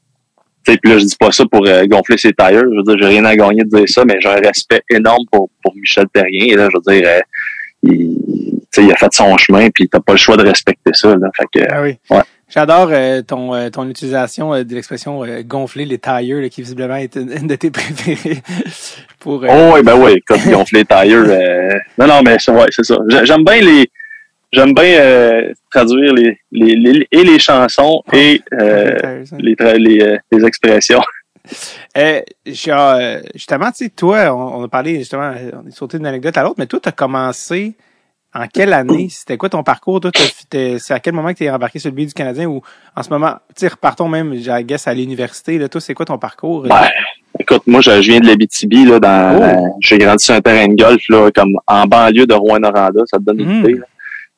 puis 0.64 0.90
là, 0.90 0.98
je 0.98 1.04
dis 1.04 1.16
pas 1.18 1.30
ça 1.32 1.44
pour 1.50 1.66
euh, 1.66 1.84
gonfler 1.86 2.16
ses 2.18 2.32
tires. 2.32 2.50
Je 2.60 2.76
veux 2.76 2.82
dire, 2.82 2.96
j'ai 2.98 3.06
rien 3.14 3.24
à 3.24 3.36
gagner 3.36 3.62
de 3.64 3.68
dire 3.76 3.88
ça, 3.88 4.04
mais 4.04 4.16
j'ai 4.20 4.28
un 4.28 4.36
respect 4.40 4.82
énorme 4.90 5.24
pour, 5.30 5.48
pour 5.62 5.74
Michel 5.76 6.06
Terrien. 6.12 6.46
Et 6.46 6.56
là, 6.56 6.68
je 6.72 6.76
veux 6.76 6.94
dire, 6.98 7.08
euh, 7.08 7.20
il, 7.82 8.16
il 8.78 8.92
a 8.92 8.96
fait 8.96 9.12
son 9.12 9.36
chemin, 9.36 9.68
puis 9.70 9.88
t'as 9.88 10.00
pas 10.00 10.12
le 10.12 10.18
choix 10.18 10.36
de 10.36 10.42
respecter 10.46 10.90
ça. 10.94 11.14
Là. 11.16 11.28
Fait 11.36 11.46
que, 11.60 11.66
Ah 11.70 11.82
oui. 11.82 11.96
ouais. 12.10 12.22
J'adore 12.48 12.90
euh, 12.92 13.22
ton, 13.22 13.54
euh, 13.54 13.68
ton 13.70 13.88
utilisation 13.88 14.54
euh, 14.54 14.64
de 14.64 14.74
l'expression 14.74 15.24
euh, 15.24 15.42
gonfler 15.44 15.86
les 15.86 15.98
tailleurs, 15.98 16.40
là, 16.40 16.48
qui 16.48 16.60
visiblement 16.62 16.96
est 16.96 17.16
une, 17.16 17.46
de 17.46 17.54
tes 17.56 17.70
préférées. 17.72 18.42
pour, 19.18 19.42
euh, 19.44 19.48
oh 19.50 19.72
oui, 19.74 19.82
ben 19.82 19.94
oui, 19.96 20.12
écoute, 20.18 20.40
gonfler 20.50 20.84
les 20.88 21.14
euh, 21.14 21.78
non, 21.98 22.06
non, 22.06 22.22
mais 22.24 22.36
c'est 22.38 22.52
ouais, 22.52 22.66
c'est 22.70 22.84
ça. 22.84 22.96
J'ai- 23.08 23.26
J'aime 23.26 23.44
bien 23.44 23.60
les. 23.60 23.90
J'aime 24.54 24.72
bien 24.72 24.98
euh, 25.00 25.52
traduire 25.70 26.12
les, 26.14 26.38
les, 26.52 26.76
les- 26.76 27.08
et 27.10 27.24
les 27.24 27.38
chansons 27.38 28.02
et 28.12 28.40
euh, 28.52 29.24
les 29.38 29.54
les, 29.78 30.00
euh, 30.02 30.16
les 30.32 30.44
expressions. 30.46 31.00
Euh, 31.98 32.22
euh, 32.68 33.20
justement, 33.34 33.70
tu 33.70 33.84
sais, 33.84 33.90
toi, 33.90 34.34
on, 34.34 34.60
on 34.60 34.64
a 34.64 34.68
parlé 34.68 34.98
justement, 35.00 35.30
on 35.62 35.68
est 35.68 35.72
sauté 35.72 35.98
d'une 35.98 36.06
anecdote 36.06 36.34
à 36.38 36.42
l'autre, 36.42 36.54
mais 36.56 36.64
toi, 36.66 36.80
tu 36.82 36.88
as 36.88 36.92
commencé 36.92 37.74
en 38.34 38.46
quelle 38.48 38.72
année? 38.72 39.08
C'était 39.10 39.36
quoi 39.36 39.50
ton 39.50 39.62
parcours? 39.62 40.00
Toi, 40.00 40.10
c'est 40.50 40.94
à 40.94 41.00
quel 41.00 41.12
moment 41.12 41.28
que 41.34 41.38
tu 41.38 41.44
es 41.44 41.50
embarqué 41.50 41.78
sur 41.78 41.90
le 41.90 41.96
billet 41.96 42.08
du 42.08 42.14
Canadien 42.14 42.46
ou 42.48 42.62
en 42.96 43.02
ce 43.02 43.10
moment, 43.10 43.34
tu 43.48 43.60
sais, 43.60 43.68
repartons 43.68 44.08
même, 44.08 44.32
I 44.32 44.64
guess, 44.64 44.88
à 44.88 44.94
l'université. 44.94 45.58
Là, 45.58 45.68
toi, 45.68 45.82
c'est 45.82 45.92
quoi 45.92 46.06
ton 46.06 46.16
parcours? 46.18 46.62
Ben, 46.62 46.88
écoute, 47.38 47.62
moi, 47.66 47.82
je, 47.82 47.90
viens 48.00 48.20
de 48.20 48.26
l'Abitibi, 48.26 48.86
là, 48.86 48.98
dans, 48.98 49.40
Oh. 49.68 49.76
j'ai 49.80 49.98
grandi 49.98 50.24
sur 50.24 50.34
un 50.34 50.40
terrain 50.40 50.66
de 50.66 50.82
golf, 50.82 51.02
là, 51.10 51.30
comme 51.30 51.52
en 51.66 51.84
banlieue 51.84 52.26
de 52.26 52.34
Rouen-Noranda, 52.34 53.02
ça 53.06 53.18
te 53.18 53.22
donne 53.22 53.40
une 53.40 53.60
Mm. 53.60 53.64
idée, 53.64 53.74
là. 53.74 53.84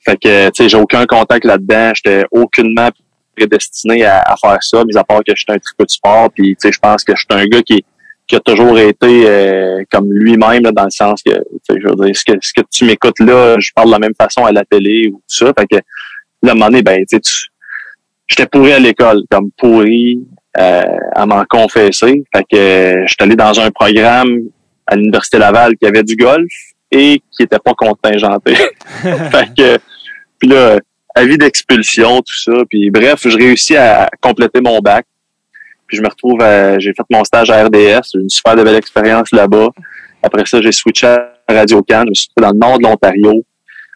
Fait 0.06 0.16
que, 0.16 0.46
tu 0.50 0.62
sais, 0.62 0.68
j'ai 0.68 0.76
aucun 0.76 1.04
contact 1.04 1.44
là-dedans, 1.44 1.92
j'étais 1.94 2.24
aucunement 2.30 2.88
prédestiné 3.36 4.04
à, 4.04 4.20
à 4.20 4.36
faire 4.36 4.58
ça, 4.60 4.84
mis 4.84 4.96
à 4.96 5.04
part 5.04 5.20
que 5.26 5.34
j'étais 5.34 5.52
un 5.52 5.58
tripeux 5.58 5.84
de 5.84 5.90
sport, 5.90 6.30
puis, 6.32 6.50
tu 6.50 6.56
sais, 6.60 6.72
je 6.72 6.78
pense 6.78 7.02
que 7.02 7.14
je 7.14 7.20
suis 7.20 7.42
un 7.42 7.44
gars 7.46 7.62
qui, 7.62 7.84
qui 8.26 8.36
a 8.36 8.40
toujours 8.40 8.78
été 8.78 9.24
euh, 9.26 9.82
comme 9.90 10.12
lui-même, 10.12 10.62
dans 10.62 10.84
le 10.84 10.90
sens 10.90 11.22
que, 11.22 11.32
je 11.68 11.88
veux 11.88 12.06
dire, 12.06 12.16
ce 12.16 12.24
que, 12.24 12.38
ce 12.40 12.52
que 12.52 12.66
tu 12.70 12.84
m'écoutes 12.84 13.18
là, 13.20 13.56
je 13.58 13.70
parle 13.74 13.88
de 13.88 13.92
la 13.92 13.98
même 13.98 14.14
façon 14.18 14.44
à 14.44 14.52
la 14.52 14.64
télé 14.64 15.08
ou 15.08 15.16
tout 15.16 15.44
ça, 15.44 15.52
fait 15.58 15.66
que, 15.66 15.76
là, 16.42 16.50
à 16.50 16.50
un 16.50 16.54
moment 16.54 16.66
donné, 16.66 16.82
ben, 16.82 17.04
tu 17.08 17.18
j'étais 18.28 18.46
pourri 18.46 18.72
à 18.72 18.78
l'école, 18.78 19.22
comme 19.30 19.50
pourri, 19.56 20.20
euh, 20.58 20.82
à 21.14 21.26
m'en 21.26 21.44
confesser. 21.44 22.24
Fait 22.34 22.44
que 22.50 23.04
suis 23.06 23.16
allé 23.20 23.36
dans 23.36 23.60
un 23.60 23.70
programme 23.70 24.40
à 24.86 24.96
l'Université 24.96 25.38
Laval 25.38 25.76
qui 25.76 25.86
avait 25.86 26.02
du 26.02 26.16
golf 26.16 26.50
et 26.90 27.20
qui 27.30 27.42
était 27.42 27.58
pas 27.58 27.74
contingenté. 27.74 28.54
fait 29.02 29.48
que 29.56 29.78
puis 30.38 30.48
là, 30.48 30.78
avis 31.14 31.38
d'expulsion, 31.38 32.18
tout 32.18 32.38
ça. 32.44 32.52
Puis 32.68 32.90
bref, 32.90 33.20
je 33.24 33.36
réussis 33.36 33.76
à 33.76 34.08
compléter 34.20 34.60
mon 34.60 34.78
bac. 34.80 35.06
Puis 35.86 35.96
je 35.96 36.02
me 36.02 36.08
retrouve 36.08 36.40
à, 36.42 36.78
j'ai 36.78 36.92
fait 36.92 37.04
mon 37.10 37.24
stage 37.24 37.50
à 37.50 37.64
RDS, 37.64 38.14
une 38.14 38.28
super 38.28 38.56
de 38.56 38.62
belle 38.62 38.76
expérience 38.76 39.30
là-bas. 39.32 39.68
Après 40.22 40.44
ça, 40.44 40.60
j'ai 40.60 40.72
switché 40.72 41.06
à 41.06 41.32
Radio 41.48 41.82
Can, 41.82 42.02
je 42.04 42.08
me 42.08 42.14
suis 42.14 42.28
retrouvé 42.36 42.48
dans 42.48 42.52
le 42.52 42.70
nord 42.70 42.78
de 42.78 42.82
l'Ontario. 42.84 43.44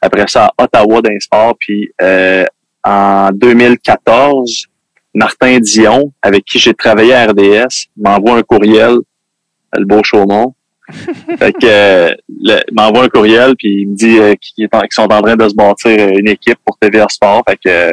Après 0.00 0.24
ça, 0.28 0.46
à 0.46 0.64
Ottawa 0.64 1.00
sport. 1.18 1.56
Puis 1.58 1.90
euh, 2.00 2.44
en 2.84 3.30
2014, 3.32 4.66
Martin 5.14 5.58
Dion, 5.58 6.12
avec 6.22 6.44
qui 6.44 6.58
j'ai 6.58 6.74
travaillé 6.74 7.12
à 7.12 7.26
RDS, 7.26 7.88
m'envoie 7.96 8.36
un 8.36 8.42
courriel, 8.42 8.96
le 9.76 9.84
beau 9.84 10.02
Chaumont. 10.02 10.54
fait 11.38 11.52
que 11.52 11.58
euh, 11.66 12.14
le- 12.28 12.62
il 12.68 12.74
m'envoie 12.74 13.04
un 13.04 13.08
courriel 13.08 13.54
puis 13.56 13.82
il 13.82 13.88
me 13.88 13.94
dit 13.96 14.18
euh, 14.18 14.34
qu'ils 14.36 14.68
sont 14.90 15.10
en 15.12 15.22
train 15.22 15.36
de 15.36 15.48
se 15.48 15.54
bâtir 15.54 15.96
euh, 15.98 16.12
une 16.18 16.28
équipe 16.28 16.58
pour 16.64 16.76
TVA 16.78 17.06
Sport. 17.08 17.42
Fait 17.48 17.56
que 17.56 17.68
euh, 17.68 17.92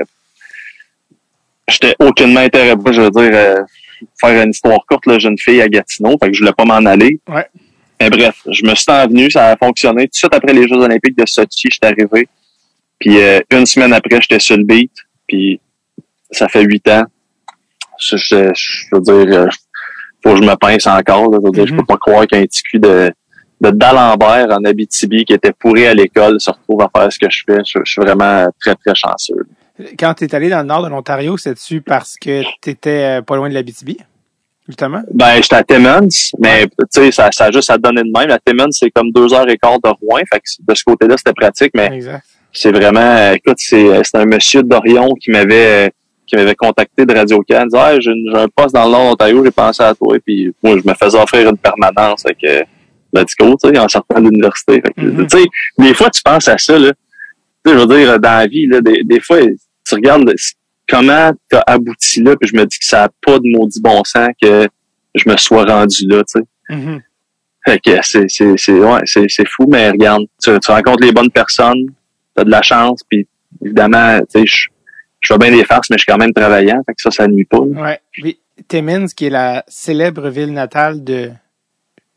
j'étais 1.68 1.96
aucunement 2.00 2.40
intéressé, 2.42 2.78
je 2.92 3.02
veux 3.02 3.10
dire, 3.12 3.32
euh, 3.34 3.56
faire 4.20 4.44
une 4.44 4.52
histoire 4.52 4.80
courte, 4.88 5.06
là, 5.06 5.20
jeune 5.20 5.38
fille 5.38 5.62
à 5.62 5.68
Gatineau, 5.68 6.18
fait 6.22 6.28
que 6.28 6.34
je 6.34 6.40
voulais 6.40 6.54
pas 6.54 6.66
m'en 6.66 6.86
aller. 6.90 7.20
Ouais. 7.28 7.46
Mais 8.00 8.10
bref, 8.10 8.36
je 8.52 8.64
me 8.64 8.76
suis 8.76 8.92
envenu, 8.92 9.30
ça 9.32 9.50
a 9.52 9.58
fonctionné. 9.58 10.04
Tout 10.04 10.12
de 10.12 10.16
suite 10.16 10.34
après 10.34 10.54
les 10.54 10.68
Jeux 10.68 10.76
olympiques 10.78 11.18
de 11.18 11.26
Sochi, 11.26 11.68
j'étais 11.72 11.88
arrivé. 11.88 12.28
Puis 13.00 13.20
euh, 13.20 13.40
une 13.52 13.66
semaine 13.66 13.94
après, 13.94 14.22
j'étais 14.22 14.40
sur 14.40 14.56
le 14.58 14.64
beat. 14.64 14.92
Puis 15.28 15.60
ça 16.32 16.48
fait 16.48 16.62
huit 16.64 16.88
ans. 16.90 17.04
Je, 18.00 18.16
je, 18.18 18.52
je 18.54 18.86
veux 18.92 19.02
dire, 19.02 19.50
faut 20.30 20.36
que 20.36 20.44
je 20.44 20.50
me 20.50 20.56
pince 20.56 20.88
encore. 20.88 21.30
là. 21.32 21.38
Dire, 21.52 21.68
je 21.68 21.74
Mhm. 21.74 21.80
peux 21.80 21.86
pas 21.86 21.98
croire 21.98 22.28
qu'un 22.28 22.42
petit 22.44 22.62
cul 22.64 22.80
de, 22.80 23.12
de 23.62 23.70
D'Alembert 23.72 24.48
en 24.52 24.64
Abitibi 24.64 25.26
qui 25.26 25.34
était 25.34 25.52
pourri 25.52 25.88
à 25.88 25.94
l'école 25.94 26.40
se 26.40 26.52
retrouve 26.52 26.82
à 26.82 26.90
faire 26.96 27.12
ce 27.12 27.20
que 27.20 27.28
je 27.30 27.44
fais. 27.48 27.60
Je, 27.66 27.80
je 27.84 27.92
suis 27.92 28.02
vraiment 28.02 28.48
très, 28.60 28.76
très 28.76 28.94
chanceux. 28.96 29.48
Quand 30.00 30.14
tu 30.16 30.26
es 30.26 30.36
allé 30.36 30.50
dans 30.50 30.60
le 30.60 30.66
nord 30.66 30.84
de 30.84 30.90
l'Ontario, 30.90 31.38
c'est-tu 31.38 31.82
parce 31.82 32.16
que 32.18 32.42
tu 32.62 32.70
étais 32.72 33.22
pas 33.22 33.36
loin 33.36 33.48
de 33.48 33.54
l'Abitibi, 33.54 33.98
justement? 34.68 35.02
Ben, 35.14 35.36
j'étais 35.36 35.56
à 35.56 35.64
Timmins, 35.64 36.08
mais 36.40 36.66
tu 36.66 36.72
sais, 36.90 37.12
ça, 37.12 37.30
ça 37.32 37.46
a 37.46 37.52
juste 37.52 37.70
à 37.70 37.78
donner 37.78 38.02
de 38.02 38.12
même. 38.12 38.32
À 38.32 38.40
Timmins, 38.40 38.72
c'est 38.72 38.90
comme 38.90 39.12
deux 39.12 39.32
heures 39.34 39.48
et 39.50 39.58
quart 39.58 39.80
de 39.84 39.90
Rouen. 40.02 40.22
Fait 40.34 40.40
que 40.40 40.46
de 40.68 40.76
ce 40.76 40.84
côté-là, 40.84 41.16
c'était 41.18 41.34
pratique, 41.34 41.72
mais 41.76 41.90
Exact. 41.94 42.24
c'est 42.52 42.72
vraiment, 42.72 43.32
écoute, 43.34 43.58
c'est, 43.60 44.02
c'est 44.04 44.18
un 44.18 44.26
monsieur 44.26 44.64
d'Orion 44.64 45.10
qui 45.22 45.30
m'avait, 45.30 45.92
qui 46.28 46.36
m'avait 46.36 46.56
contacté 46.56 47.06
de 47.06 47.14
Radio 47.14 47.44
Can, 47.50 47.66
disait, 47.66 47.78
ah, 47.78 48.00
j'ai, 48.00 48.12
un 48.34 48.48
poste 48.48 48.76
dans 48.76 48.86
le 48.86 48.92
Nord 48.92 49.16
j'ai 49.20 49.52
pensé 49.52 49.82
à 49.82 49.96
toi, 49.96 50.18
puis 50.24 50.54
moi, 50.62 50.78
je 50.78 50.88
me 50.88 50.94
faisais 50.94 51.18
offrir 51.18 51.50
une 51.50 51.58
permanence 51.58 52.26
avec, 52.26 52.44
euh, 52.44 52.62
let's 53.14 53.34
go, 53.40 53.56
tu 53.62 53.70
sais, 53.70 53.78
en 53.80 53.88
sortant 53.88 54.20
de 54.20 54.30
l'université. 54.30 54.82
Fait 54.82 54.94
que, 54.94 55.02
Mhm. 55.02 55.28
Tu 55.28 55.38
sais, 55.40 55.46
des 55.78 55.94
fois, 55.94 56.10
tu 56.10 56.22
penses 56.22 56.48
à 56.48 56.58
ça, 56.58 56.78
là. 56.78 56.92
Tu 57.66 57.72
sais, 57.72 57.78
je 57.78 57.86
veux 57.86 57.98
dire, 57.98 58.20
dans 58.20 58.38
la 58.38 58.48
vie, 58.48 58.68
là, 58.68 58.82
des, 58.82 59.04
des 59.04 59.20
fois, 59.22 59.40
tu 59.40 59.96
regardes 59.96 60.34
comment 60.90 61.32
t'as 61.50 61.64
abouti 61.66 62.22
là, 62.22 62.36
puis 62.36 62.50
je 62.50 62.56
me 62.56 62.66
dis 62.66 62.78
que 62.78 62.86
ça 62.86 63.04
n'a 63.04 63.10
pas 63.26 63.40
de 63.40 63.58
maudit 63.58 63.82
bon 63.82 64.04
sens 64.04 64.30
que 64.42 64.68
je 65.16 65.30
me 65.30 65.38
sois 65.38 65.66
rendu 65.66 66.08
là, 66.08 66.24
tu 66.24 66.40
sais. 66.40 66.76
Mhm. 66.76 67.02
Fait 67.66 67.80
que 67.80 67.98
c'est, 68.02 68.26
c'est, 68.30 68.54
c'est, 68.58 68.80
ouais, 68.80 69.02
c'est, 69.06 69.26
c'est 69.28 69.48
fou, 69.48 69.66
mais 69.70 69.90
regarde, 69.90 70.24
tu, 70.42 70.58
tu 70.60 70.72
rencontres 70.72 71.04
les 71.04 71.12
bonnes 71.12 71.32
personnes, 71.32 71.88
t'as 72.36 72.44
de 72.44 72.52
la 72.52 72.62
chance, 72.62 73.02
puis 73.10 73.28
évidemment, 73.62 74.20
tu 74.34 74.42
sais, 74.42 74.70
je, 75.22 75.34
fais 75.34 75.38
bien 75.40 75.52
des 75.52 75.64
farces, 75.64 75.90
mais 75.90 75.98
je 75.98 76.04
suis 76.04 76.12
quand 76.12 76.18
même 76.18 76.34
travaillant, 76.34 76.82
fait 76.86 76.94
que 76.94 77.02
ça, 77.02 77.12
ça 77.12 77.28
nuit 77.28 77.46
pas. 77.46 77.60
là. 77.60 77.82
Ouais. 77.82 78.00
Puis 78.12 78.40
Timmins, 78.68 79.08
qui 79.08 79.26
est 79.26 79.30
la 79.30 79.64
célèbre 79.68 80.30
ville 80.30 80.54
natale 80.54 81.04
de 81.04 81.32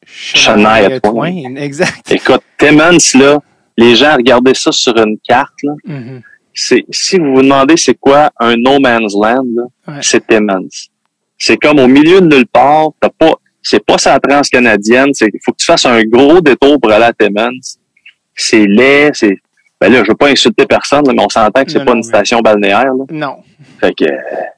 Shania-Twain. 0.06 1.56
Exact. 1.56 2.10
Écoute, 2.10 2.42
Timmins, 2.58 2.96
là, 3.14 3.38
les 3.76 3.94
gens, 3.96 4.14
regardez 4.16 4.54
ça 4.54 4.72
sur 4.72 4.96
une 4.96 5.18
carte, 5.26 5.62
là. 5.62 5.72
Mhm. 5.84 6.22
C'est, 6.52 6.84
si 6.90 7.16
vous 7.18 7.32
vous 7.36 7.42
demandez 7.42 7.76
c'est 7.76 7.94
quoi 7.94 8.30
un 8.38 8.56
no 8.56 8.80
man's 8.80 9.14
land, 9.14 9.46
Ouais. 9.86 10.00
c'est 10.02 10.26
Timmins. 10.26 10.66
C'est 11.38 11.56
comme 11.56 11.78
au 11.78 11.86
milieu 11.86 12.20
de 12.20 12.26
nulle 12.26 12.46
part, 12.46 12.88
t'as 13.00 13.08
pas, 13.08 13.34
c'est 13.62 13.84
pas 13.84 13.98
sa 13.98 14.18
transcanadienne, 14.18 15.10
c'est, 15.14 15.30
faut 15.44 15.52
que 15.52 15.58
tu 15.58 15.64
fasses 15.64 15.86
un 15.86 16.02
gros 16.02 16.40
détour 16.40 16.78
pour 16.80 16.90
aller 16.90 17.04
à 17.04 17.12
Timmins. 17.12 17.50
C'est 18.34 18.66
laid, 18.66 19.10
c'est, 19.14 19.38
ben 19.80 19.92
là, 19.92 20.02
je 20.04 20.08
veux 20.10 20.16
pas 20.16 20.28
insulter 20.28 20.66
personne, 20.66 21.06
là, 21.06 21.12
mais 21.16 21.22
on 21.22 21.28
s'entend 21.28 21.64
que 21.64 21.70
c'est 21.70 21.78
pas 21.78 21.84
non, 21.86 21.92
une 21.94 21.98
mais- 21.98 22.02
station 22.02 22.40
balnéaire, 22.40 22.84
là. 22.84 23.04
Non. 23.10 23.36
Fait 23.80 23.94
que, 23.94 24.04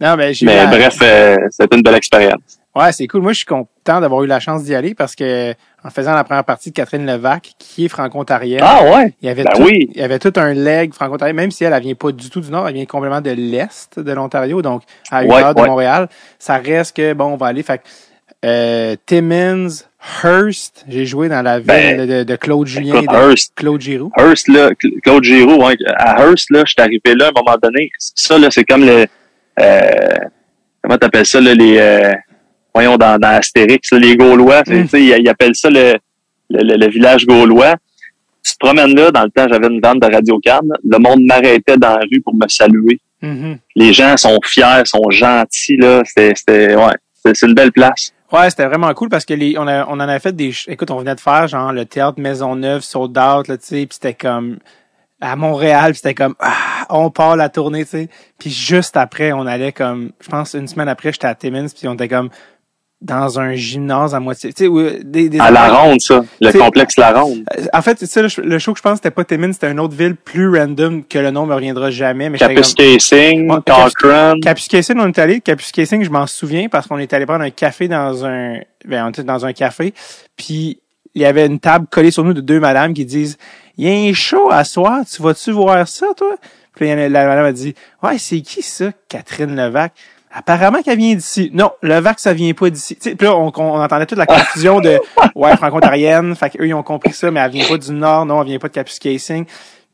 Non, 0.01 0.17
ben, 0.17 0.35
mais 0.43 0.67
bref, 0.67 0.97
euh, 1.03 1.37
c'était 1.51 1.77
une 1.77 1.83
belle 1.83 1.95
expérience. 1.97 2.41
Ouais, 2.75 2.91
c'est 2.91 3.07
cool. 3.07 3.21
Moi, 3.21 3.33
je 3.33 3.39
suis 3.39 3.47
content 3.47 4.01
d'avoir 4.01 4.23
eu 4.25 4.27
la 4.27 4.41
chance 4.41 4.65
d'y 4.65 4.75
aller 4.75 4.95
parce 4.95 5.15
que 5.15 5.53
en 5.85 5.91
faisant 5.91 6.15
la 6.15 6.25
première 6.25 6.45
partie 6.45 6.71
de 6.71 6.75
Catherine 6.75 7.05
Levac, 7.05 7.53
qui 7.59 7.85
est 7.85 7.89
franco-ontarienne, 7.89 8.63
Ah 8.63 8.83
ouais? 8.85 9.15
il 9.21 9.27
y 9.27 9.31
avait 9.31 9.45
ben 9.45 9.53
tout, 9.55 9.63
oui. 9.65 9.91
il 9.95 10.01
y 10.01 10.03
avait 10.03 10.19
tout 10.19 10.33
un 10.37 10.55
leg 10.55 10.95
franco-ontarien, 10.95 11.35
même 11.35 11.51
si 11.51 11.65
elle, 11.65 11.75
elle 11.75 11.83
vient 11.83 11.95
pas 11.95 12.13
du 12.13 12.31
tout 12.31 12.41
du 12.41 12.51
nord, 12.51 12.67
elle 12.67 12.75
vient 12.75 12.87
complètement 12.87 13.21
de 13.21 13.31
l'est 13.31 13.99
de 14.01 14.13
l'Ontario, 14.13 14.63
donc 14.63 14.85
à 15.11 15.23
une 15.23 15.31
Ouais, 15.31 15.43
heure 15.43 15.55
de 15.55 15.61
ouais. 15.61 15.69
Montréal. 15.69 16.09
Ça 16.39 16.57
reste 16.57 16.97
que 16.97 17.13
bon, 17.13 17.27
on 17.27 17.37
va 17.37 17.49
aller. 17.49 17.63
Fait 17.63 17.77
que, 17.79 17.83
euh, 18.45 18.97
Timmins, 19.07 19.69
Hearst, 20.25 20.85
j'ai 20.89 21.07
joué 21.07 21.29
dans 21.29 21.43
la 21.43 21.59
ville 21.59 21.67
Ben, 21.67 22.07
de, 22.09 22.23
de 22.25 22.37
Claude 22.37 22.67
Julien, 22.67 22.97
Écoute, 22.97 23.09
de 23.11 23.15
Hearst, 23.15 23.53
Claude 23.55 23.81
Giroux. 23.81 24.11
Hearst, 24.19 24.49
là, 24.49 24.71
Cl- 24.71 25.01
Claude 25.03 25.23
Giroux, 25.25 25.63
à 25.97 26.23
Hearst, 26.27 26.51
là, 26.51 26.63
je 26.67 26.73
suis 26.73 26.81
arrivé 26.83 27.15
là 27.17 27.27
à 27.27 27.29
un 27.29 27.33
moment 27.37 27.57
donné. 27.63 27.91
Ça, 27.99 28.37
là, 28.39 28.49
c'est 28.51 28.65
comme 28.65 28.85
le, 28.85 29.07
euh, 29.61 29.91
comment 30.83 30.99
t'appelles 30.99 31.27
ça, 31.27 31.41
là, 31.41 31.55
les, 31.55 31.79
euh, 31.79 32.13
voyons, 32.75 32.97
dans, 32.97 33.17
dans 33.19 33.29
Astérix, 33.29 33.93
là, 33.93 33.99
les 34.01 34.17
Gaulois, 34.17 34.63
Mm. 34.67 34.83
tu 34.83 34.89
sais, 34.89 35.01
ils, 35.03 35.17
ils 35.23 35.29
appellent 35.29 35.55
ça 35.55 35.71
le, 35.71 35.95
le, 36.51 36.63
le- 36.65 36.77
le 36.77 36.89
village 36.91 37.25
gaulois. 37.27 37.77
Tu 38.45 38.55
te 38.55 38.59
promènes 38.59 38.97
là, 38.97 39.13
dans 39.13 39.23
le 39.23 39.31
temps, 39.31 39.47
j'avais 39.49 39.69
une 39.69 39.81
vente 39.81 40.01
de 40.01 40.13
radio 40.13 40.41
Le 40.45 40.99
monde 40.99 41.23
m'arrêtait 41.25 41.77
dans 41.77 41.91
la 41.97 42.01
rue 42.11 42.21
pour 42.21 42.35
me 42.35 42.49
saluer. 42.49 42.99
Mhm. 43.23 43.59
Les 43.77 43.93
gens 43.93 44.17
sont 44.17 44.37
fiers, 44.45 44.83
sont 44.85 45.09
gentils, 45.11 45.77
là. 45.77 46.03
C'était, 46.05 46.75
ouais, 46.75 46.93
c'est 47.37 47.47
une 47.47 47.55
belle 47.55 47.71
place. 47.71 48.13
Ouais, 48.33 48.49
c'était 48.49 48.65
vraiment 48.65 48.93
cool 48.95 49.11
parce 49.11 49.27
que 49.27 49.35
les, 49.35 49.59
on, 49.59 49.67
a, 49.67 49.87
on 49.87 49.93
en 49.93 50.01
avait 50.01 50.19
fait 50.19 50.33
des. 50.33 50.55
Écoute, 50.67 50.91
on 50.91 50.97
venait 50.97 51.15
de 51.15 51.21
faire 51.21 51.47
genre 51.49 51.71
le 51.71 51.85
théâtre 51.85 52.19
Maisonneuve, 52.19 52.81
sold 52.81 53.19
out, 53.19 53.47
là, 53.47 53.59
tu 53.59 53.67
sais, 53.67 53.87
puis 53.87 53.89
c'était 53.91 54.15
comme 54.15 54.59
à 55.21 55.37
Montréal, 55.37 55.95
c'était 55.95 56.15
comme 56.15 56.35
ah, 56.41 56.87
on 56.89 57.11
part 57.11 57.37
la 57.37 57.51
tournée, 57.51 57.85
tu 57.85 57.91
sais. 57.91 58.09
Puis 58.39 58.49
juste 58.49 58.97
après, 58.97 59.33
on 59.33 59.47
allait 59.47 59.73
comme, 59.73 60.13
je 60.21 60.29
pense 60.29 60.55
une 60.55 60.67
semaine 60.67 60.89
après, 60.89 61.13
j'étais 61.13 61.27
à 61.27 61.35
Timmins, 61.35 61.67
puis 61.69 61.87
on 61.89 61.95
était 61.95 62.09
comme 62.09 62.31
dans 63.03 63.41
un 63.41 63.55
gymnase 63.55 64.15
à 64.15 64.21
moitié, 64.21 64.53
tu 64.53 64.65
sais, 64.65 64.69
où, 64.69 64.81
des, 65.03 65.29
des 65.29 65.41
À 65.41 65.51
la 65.51 65.65
endroits- 65.67 65.83
ronde, 65.83 66.01
ça. 66.01 66.25
Le 66.41 66.53
complexe 66.53 66.97
La 66.97 67.13
Ronde. 67.21 67.43
Euh, 67.59 67.65
En 67.73 67.83
fait, 67.83 68.05
ça, 68.07 68.23
le, 68.23 68.29
le 68.45 68.59
show 68.59 68.73
que 68.73 68.79
je 68.79 68.83
pense 68.83 68.97
c'était 68.99 69.11
pas 69.11 69.25
Timmins, 69.25 69.53
c'était 69.53 69.71
une 69.73 69.81
autre 69.81 69.95
ville 69.97 70.15
plus 70.15 70.49
random 70.57 71.03
que 71.05 71.19
le 71.19 71.31
nom 71.33 71.45
me 71.45 71.55
reviendra 71.55 71.91
jamais, 71.91 72.31
mais 72.31 72.39
comme- 72.39 72.49
Kapuskasing, 72.49 73.51
Ouais, 73.51 73.59
Cochrane. 73.67 74.39
Kapuskasing, 74.41 74.97
on 74.99 75.09
est 75.09 75.19
allé. 75.19 75.41
Kapuskasing, 75.41 76.05
je 76.05 76.11
m'en 76.11 76.27
souviens 76.27 76.69
parce 76.69 76.87
qu'on 76.87 76.99
est 76.99 77.13
allé 77.13 77.27
prendre 77.27 77.43
un 77.45 77.51
café 77.51 77.89
dans 77.89 78.25
un, 78.25 78.59
ben, 78.87 79.07
on 79.07 79.11
était 79.11 79.25
dans 79.25 79.45
un 79.45 79.53
café. 79.53 79.93
Puis, 80.37 80.79
il 81.15 81.23
y 81.23 81.25
avait 81.25 81.47
une 81.47 81.59
table 81.61 81.87
collée 81.91 82.11
sur 82.11 82.25
nous 82.25 82.33
de 82.35 82.41
deux 82.41 82.61
madames 82.61 82.95
qui 82.95 83.05
disent, 83.05 83.37
il 83.77 83.87
y 83.87 83.91
a 83.91 84.11
un 84.11 84.13
show 84.15 84.49
à 84.51 84.65
soir, 84.65 85.01
tu 85.13 85.21
vas-tu 85.23 85.51
voir 85.51 85.87
ça, 85.89 86.07
toi? 86.17 86.37
Puis, 86.77 86.89
la 86.89 87.09
madame 87.27 87.45
a 87.47 87.53
dit, 87.53 87.75
ouais, 88.03 88.17
c'est 88.19 88.41
qui 88.41 88.63
ça, 88.63 88.87
Catherine 89.09 89.55
Levac? 89.57 89.93
Apparemment 90.33 90.83
qu'elle 90.83 90.99
vient 90.99 91.15
d'ici. 91.15 91.51
Non, 91.53 91.71
Levac, 91.83 92.19
ça 92.19 92.33
vient 92.33 92.53
pas 92.55 92.71
d'ici. 92.71 92.95
Puis 92.97 93.15
là, 93.21 93.37
on, 93.37 93.53
on 93.55 93.81
entendait 93.83 94.07
toute 94.07 94.19
la 94.19 94.27
confusion 94.27 94.81
de, 94.81 94.99
ouais, 95.35 95.57
franco-ontarienne. 95.57 96.35
Fait 96.35 96.51
qu'eux, 96.51 96.67
ils 96.67 96.75
ont 96.75 96.83
compris 96.83 97.13
ça, 97.13 97.31
mais 97.31 97.41
elle 97.41 97.51
vient 97.51 97.67
pas 97.69 97.77
du 97.79 97.93
Nord. 97.93 98.25
Non, 98.27 98.41
elle 98.43 98.49
vient 98.49 98.59
pas 98.59 98.69
de 98.69 98.73
Kapuskasing. 98.73 99.45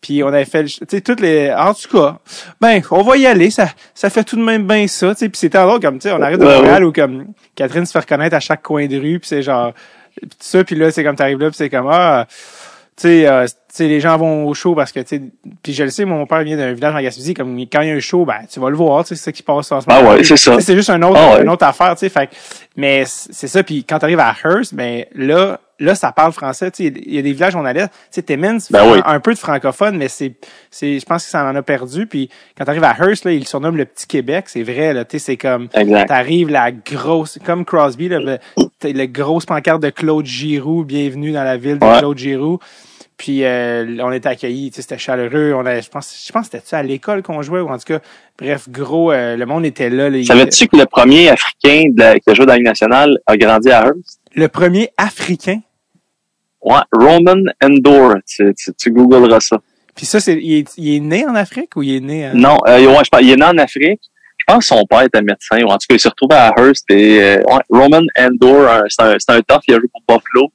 Puis 0.01 0.23
on 0.23 0.29
avait 0.29 0.45
fait, 0.45 0.63
le- 0.63 0.69
tu 0.69 0.79
sais, 0.89 1.01
toutes 1.01 1.19
les, 1.21 1.53
en 1.53 1.75
tout 1.75 1.89
cas, 1.89 2.19
ben, 2.61 2.81
on 2.93 3.03
va 3.03 3.17
y 3.17 3.27
aller, 3.27 3.51
ça, 3.51 3.69
ça 3.95 4.11
fait 4.11 4.23
tout 4.23 4.37
de 4.37 4.45
même 4.45 4.65
bien 4.65 4.87
ça, 4.87 5.13
tu 5.13 5.19
sais, 5.19 5.29
puis 5.29 5.41
c'était 5.41 5.59
alors 5.59 5.81
comme, 5.81 5.99
tu 5.99 6.09
sais, 6.09 6.13
on 6.15 6.23
arrive 6.23 6.39
de 6.39 6.45
Ouais, 6.47 6.55
Montréal 6.55 6.85
où 6.85 6.93
comme, 6.93 7.27
Catherine 7.57 7.85
se 7.85 7.91
fait 7.91 7.99
reconnaître 7.99 8.37
à 8.37 8.39
chaque 8.39 8.63
coin 8.63 8.87
de 8.87 8.97
rue, 8.97 9.19
puis 9.19 9.27
c'est 9.29 9.43
genre, 9.43 9.73
puis 10.21 10.29
ça, 10.39 10.63
puis 10.63 10.77
là, 10.77 10.93
c'est 10.93 11.03
comme 11.03 11.17
t'arrives 11.17 11.41
là, 11.41 11.49
puis 11.49 11.57
c'est 11.57 11.69
comme, 11.69 11.89
ah, 11.91 12.27
tu 12.29 13.09
sais, 13.09 13.27
euh, 13.27 13.47
sais, 13.77 13.87
les 13.89 14.01
gens 14.01 14.17
vont 14.17 14.47
au 14.47 14.55
show 14.55 14.75
parce 14.75 14.93
que, 14.93 15.01
tu 15.01 15.07
sais, 15.17 15.23
puis 15.63 15.73
je 15.73 15.85
le 15.85 15.91
sais, 15.91 16.05
mon 16.05 16.27
père 16.27 16.43
vient 16.43 16.57
d'un 16.57 16.73
village 16.73 16.95
en 16.95 17.01
Gaspésie, 17.01 17.35
comme, 17.35 17.57
quand 17.71 17.81
il 17.83 17.89
y 17.89 17.91
a 17.91 17.95
un 17.95 18.01
show, 18.01 18.25
ben, 18.25 18.39
tu 18.51 18.61
vas 18.61 18.71
le 18.71 18.77
voir, 18.77 19.05
tu 19.05 19.09
sais, 19.11 19.15
c'est 19.17 19.25
ça 19.25 19.33
qui 19.33 19.43
passe 19.43 19.71
en 19.73 19.81
ce 19.81 19.87
Ah 19.89 19.97
moment. 20.01 20.11
ouais, 20.15 20.25
c'est 20.25 20.37
ça. 20.37 20.61
C'est 20.61 20.75
juste 20.75 20.91
un 20.91 21.03
autre, 21.03 21.19
Ah 21.21 21.35
ouais. 21.37 21.43
une 21.43 21.49
autre 21.51 21.65
affaire, 21.67 21.93
tu 21.95 22.01
sais, 22.01 22.09
fait 22.09 22.27
que- 22.29 22.35
mais 22.77 23.05
c'est 23.07 23.47
ça, 23.49 23.63
puis 23.63 23.85
quand 23.85 23.99
t'arrives 23.99 24.21
à 24.21 24.35
Hearst, 24.45 24.75
ben, 24.75 25.05
là, 25.15 25.61
là, 25.81 25.95
ça 25.95 26.11
parle 26.13 26.33
français, 26.33 26.71
tu 26.71 26.87
sais, 26.87 26.93
il 27.07 27.15
y 27.15 27.19
a 27.19 27.23
des 27.23 27.33
villages 27.33 27.55
où 27.55 27.59
on 27.59 27.65
allait, 27.65 27.87
tu 27.87 27.93
sais, 28.11 28.23
Timmins, 28.23 28.59
Ben 28.71 28.91
oui. 28.91 29.01
un, 29.05 29.21
peu 29.21 29.33
de 29.35 29.39
francophone, 29.39 29.97
mais 29.97 30.09
c'est, 30.09 30.35
c'est, 30.71 30.99
je 30.99 31.05
pense 31.05 31.25
que 31.25 31.31
ça 31.31 31.45
en 31.45 31.55
a 31.55 31.63
perdu, 31.63 32.07
puis 32.07 32.31
quand 32.57 32.65
t'arrives 32.65 32.85
à 32.85 32.97
Hearst, 32.99 33.25
là, 33.25 33.33
ils 33.33 33.41
le 33.41 33.45
surnomment 33.47 33.77
le 33.77 33.85
petit 33.85 34.07
Québec, 34.07 34.47
c'est 34.49 34.63
vrai, 34.63 34.93
là, 34.95 35.05
tu 35.05 35.19
sais, 35.19 35.25
c'est 35.25 35.37
comme. 35.37 35.69
T'arrives 35.69 36.49
la 36.51 36.73
grosse, 36.73 37.39
comme 37.45 37.65
Crosby, 37.65 38.09
là, 38.09 38.19
le, 38.19 38.39
le 38.83 39.07
grosse 39.07 39.47
pancarte 39.47 39.83
de 39.83 39.91
Claude 39.91 40.27
Giroux, 40.27 40.85
bienvenue 40.85 41.33
dans 41.33 41.45
la 41.45 41.57
ville 41.57 41.79
de 41.79 41.85
Ouais. 41.85 41.99
Claude 41.99 42.19
Giroux. 42.19 42.59
Puis 43.19 43.45
euh, 43.45 43.97
on 44.01 44.13
était 44.13 44.29
accueillis, 44.29 44.71
c'était 44.73 44.97
chaleureux. 44.97 45.53
On 45.53 45.67
a, 45.67 45.81
je 45.81 45.89
pense, 45.91 46.25
je 46.27 46.33
pense 46.33 46.49
que 46.49 46.53
c'était 46.57 46.67
ça 46.67 46.79
à 46.79 46.83
l'école 46.85 47.23
qu'on 47.23 47.43
jouait 47.43 47.59
ou 47.61 47.69
en 47.69 47.77
tout 47.77 47.85
cas, 47.85 47.99
bref, 48.39 48.69
gros, 48.71 49.11
euh, 49.11 49.37
le 49.37 49.45
monde 49.45 49.67
était 49.67 49.91
là. 49.91 50.09
là, 50.09 50.17
il- 50.17 50.25
Savais-tu 50.25 50.69
que 50.69 50.77
le 50.77 50.87
premier 50.87 51.29
Africain 51.29 51.83
de 51.91 51.99
la- 52.01 52.19
qui 52.21 52.31
a 52.31 52.35
joué 52.35 52.47
dans 52.47 52.53
la 52.53 52.59
Ligue 52.59 52.67
nationale 52.69 53.19
a 53.27 53.37
grandi 53.37 53.71
à 53.71 53.87
Hearst? 53.87 54.21
le 54.35 54.47
premier 54.49 54.91
africain? 54.97 55.61
Ouais, 56.63 56.79
Roman 56.93 57.43
Endor. 57.63 58.15
Tu, 58.27 58.55
tu, 58.55 58.73
tu 58.75 58.91
googleras 58.93 59.41
ça. 59.41 59.59
Puis 59.97 60.07
ça, 60.07 60.21
c'est, 60.21 60.35
il 60.41 60.59
est, 60.59 60.73
il 60.77 60.95
est 60.97 61.01
né 61.01 61.27
en 61.27 61.35
Afrique 61.35 61.75
ou 61.75 61.83
il 61.83 61.97
est 61.97 62.01
né? 62.01 62.27
euh, 62.29 62.33
Non, 62.35 62.57
euh, 62.69 62.79
ouais, 62.87 63.05
je 63.05 63.09
pense, 63.11 63.21
il 63.21 63.31
est 63.31 63.37
né 63.37 63.45
en 63.45 63.59
Afrique. 63.59 64.01
Je 64.37 64.45
pense 64.47 64.69
que 64.69 64.77
son 64.77 64.85
père 64.87 65.03
était 65.03 65.23
médecin, 65.23 65.59
ou 65.63 65.67
en 65.69 65.73
tout 65.79 65.87
cas, 65.89 65.95
il 65.97 66.01
s'est 66.01 66.09
retrouvé 66.09 66.37
à 66.37 66.53
Hearst. 66.57 66.85
Et, 66.91 67.21
euh, 67.21 67.43
ouais, 67.43 67.61
Roman 67.69 68.03
Endor, 68.17 68.85
c'est 68.89 69.03
un, 69.03 69.17
c'est 69.19 69.33
un 69.33 69.41
tough, 69.41 69.61
il 69.67 69.75
a 69.75 69.79
joué 69.79 69.89
pour 69.93 70.03
Buffalo. 70.07 70.53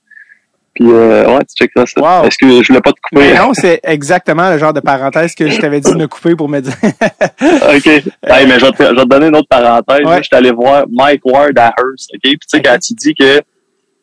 Puis, 0.73 0.89
euh, 0.89 1.27
ouais, 1.27 1.41
tu 1.45 1.55
checkeras 1.55 1.85
ça. 1.85 2.01
Wow. 2.01 2.27
Est-ce 2.27 2.37
que 2.37 2.63
je 2.63 2.67
voulais 2.67 2.81
pas 2.81 2.91
te 2.91 2.99
couper? 2.99 3.31
Mais 3.33 3.37
non, 3.37 3.53
c'est 3.53 3.79
exactement 3.83 4.49
le 4.49 4.57
genre 4.57 4.73
de 4.73 4.79
parenthèse 4.79 5.35
que 5.35 5.47
je 5.47 5.59
t'avais 5.59 5.79
dit 5.79 5.91
de 5.91 5.97
me 5.97 6.07
couper 6.07 6.35
pour 6.35 6.49
me 6.49 6.61
dire. 6.61 6.73
OK. 6.83 7.87
Hey, 7.87 8.47
mais 8.47 8.59
je 8.59 8.65
vais, 8.65 8.71
te, 8.71 8.83
je 8.83 8.89
vais 8.95 9.03
te 9.03 9.07
donner 9.07 9.27
une 9.27 9.35
autre 9.35 9.47
parenthèse. 9.47 9.99
Ouais. 9.99 10.03
Moi, 10.03 10.17
je 10.17 10.23
suis 10.23 10.35
allé 10.35 10.51
voir 10.51 10.85
Mike 10.91 11.21
Ward 11.25 11.57
à 11.59 11.73
Hearst. 11.77 12.09
OK? 12.15 12.21
Puis, 12.23 12.37
tu 12.37 12.47
sais, 12.47 12.57
Ok. 12.57 12.63
quand 12.65 12.79
tu 12.79 12.93
dis 12.95 13.13
que 13.13 13.39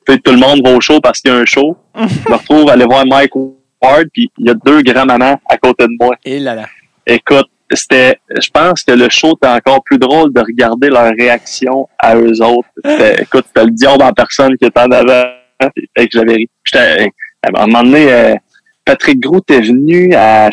tout 0.06 0.32
le 0.32 0.38
monde 0.38 0.60
va 0.64 0.74
au 0.76 0.80
show 0.80 1.00
parce 1.00 1.20
qu'il 1.20 1.32
y 1.32 1.34
a 1.34 1.38
un 1.38 1.44
show, 1.44 1.76
je 1.96 2.30
me 2.30 2.36
retrouve 2.36 2.68
à 2.70 2.74
aller 2.74 2.84
voir 2.84 3.04
Mike 3.04 3.34
Ward, 3.34 4.06
puis 4.12 4.30
il 4.38 4.46
y 4.46 4.50
a 4.50 4.54
deux 4.54 4.82
grands-mamans 4.82 5.40
à 5.48 5.56
côté 5.56 5.86
de 5.86 5.92
moi. 6.00 6.14
Et 6.24 6.38
là 6.38 6.54
là. 6.54 6.66
Écoute, 7.06 7.46
c'était, 7.72 8.18
je 8.40 8.48
pense 8.50 8.82
que 8.84 8.92
le 8.92 9.08
show 9.08 9.34
était 9.36 9.48
encore 9.48 9.82
plus 9.84 9.98
drôle 9.98 10.32
de 10.32 10.40
regarder 10.40 10.88
leur 10.88 11.12
réaction 11.18 11.88
à 11.98 12.16
eux 12.16 12.42
autres. 12.42 12.68
Écoute, 13.18 13.44
c'était 13.48 13.64
le 13.64 13.70
diable 13.72 14.02
en 14.02 14.12
personne 14.12 14.56
qui 14.56 14.64
était 14.66 14.80
en 14.80 14.90
avant 14.90 15.24
j'avais 16.12 16.32
ri. 16.34 16.50
J'étais, 16.64 17.10
à 17.42 17.48
un 17.62 17.66
moment 17.66 17.82
donné, 17.82 18.12
euh, 18.12 18.34
Patrick 18.84 19.20
Gros 19.20 19.38
était 19.38 19.60
venu 19.60 20.12
à, 20.14 20.50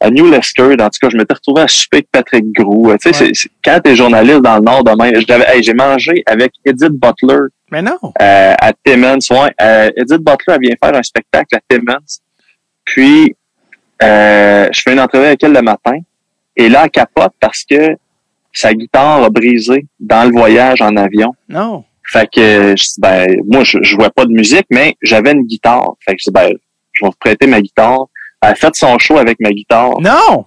à 0.00 0.10
New 0.10 0.30
Leicester. 0.30 0.62
En 0.80 0.88
tout 0.88 0.98
cas, 1.00 1.08
je 1.10 1.16
m'étais 1.16 1.34
retrouvé 1.34 1.62
à 1.62 1.68
souper 1.68 1.98
avec 1.98 2.10
Patrick 2.10 2.44
Gros. 2.52 2.96
Tu 2.98 3.12
sais, 3.12 3.24
Ouais. 3.24 3.30
c'est- 3.34 3.48
quand 3.64 3.80
t'es 3.82 3.94
journaliste 3.96 4.40
dans 4.42 4.56
le 4.56 4.62
Nord 4.62 4.84
demain, 4.84 5.10
hey, 5.12 5.62
j'ai 5.62 5.74
mangé 5.74 6.22
avec 6.26 6.52
Edith 6.64 6.92
Butler 6.92 7.48
Mais 7.70 7.82
non. 7.82 7.98
euh, 8.20 8.54
à 8.58 8.72
Timmins. 8.84 9.18
Ouais, 9.30 9.50
euh, 9.60 9.90
Edith 9.96 10.18
Butler, 10.22 10.54
elle 10.54 10.60
vient 10.62 10.74
faire 10.82 10.94
un 10.98 11.02
spectacle 11.02 11.56
à 11.56 11.60
Timmins. 11.68 11.98
Puis, 12.84 13.36
euh, 14.02 14.68
je 14.72 14.80
fais 14.80 14.92
une 14.92 15.00
entrevue 15.00 15.24
avec 15.26 15.42
elle 15.42 15.52
le 15.52 15.62
matin. 15.62 15.98
Et 16.56 16.68
là, 16.68 16.82
elle 16.84 16.90
capote 16.90 17.32
parce 17.40 17.64
que 17.64 17.96
sa 18.52 18.72
guitare 18.74 19.22
a 19.22 19.30
brisé 19.30 19.86
dans 20.00 20.24
le 20.28 20.32
voyage 20.32 20.80
en 20.82 20.96
avion. 20.96 21.34
Non. 21.48 21.84
Fait 22.12 22.28
que, 22.34 22.74
je 22.76 22.82
dis, 22.82 22.94
ben, 22.98 23.26
moi, 23.46 23.62
je, 23.64 23.78
je 23.82 23.90
jouais 23.94 24.10
pas 24.10 24.24
de 24.24 24.32
musique, 24.32 24.66
mais 24.70 24.96
j'avais 25.02 25.32
une 25.32 25.44
guitare. 25.46 25.94
Fait 26.04 26.12
que 26.12 26.18
je 26.20 26.24
dis, 26.30 26.32
ben, 26.32 26.48
je 26.92 27.04
vais 27.04 27.08
vous 27.08 27.16
prêter 27.20 27.46
ma 27.46 27.60
guitare. 27.60 28.06
a 28.40 28.54
fait 28.54 28.74
son 28.74 28.98
show 28.98 29.16
avec 29.18 29.38
ma 29.40 29.50
guitare. 29.50 30.00
Non! 30.00 30.44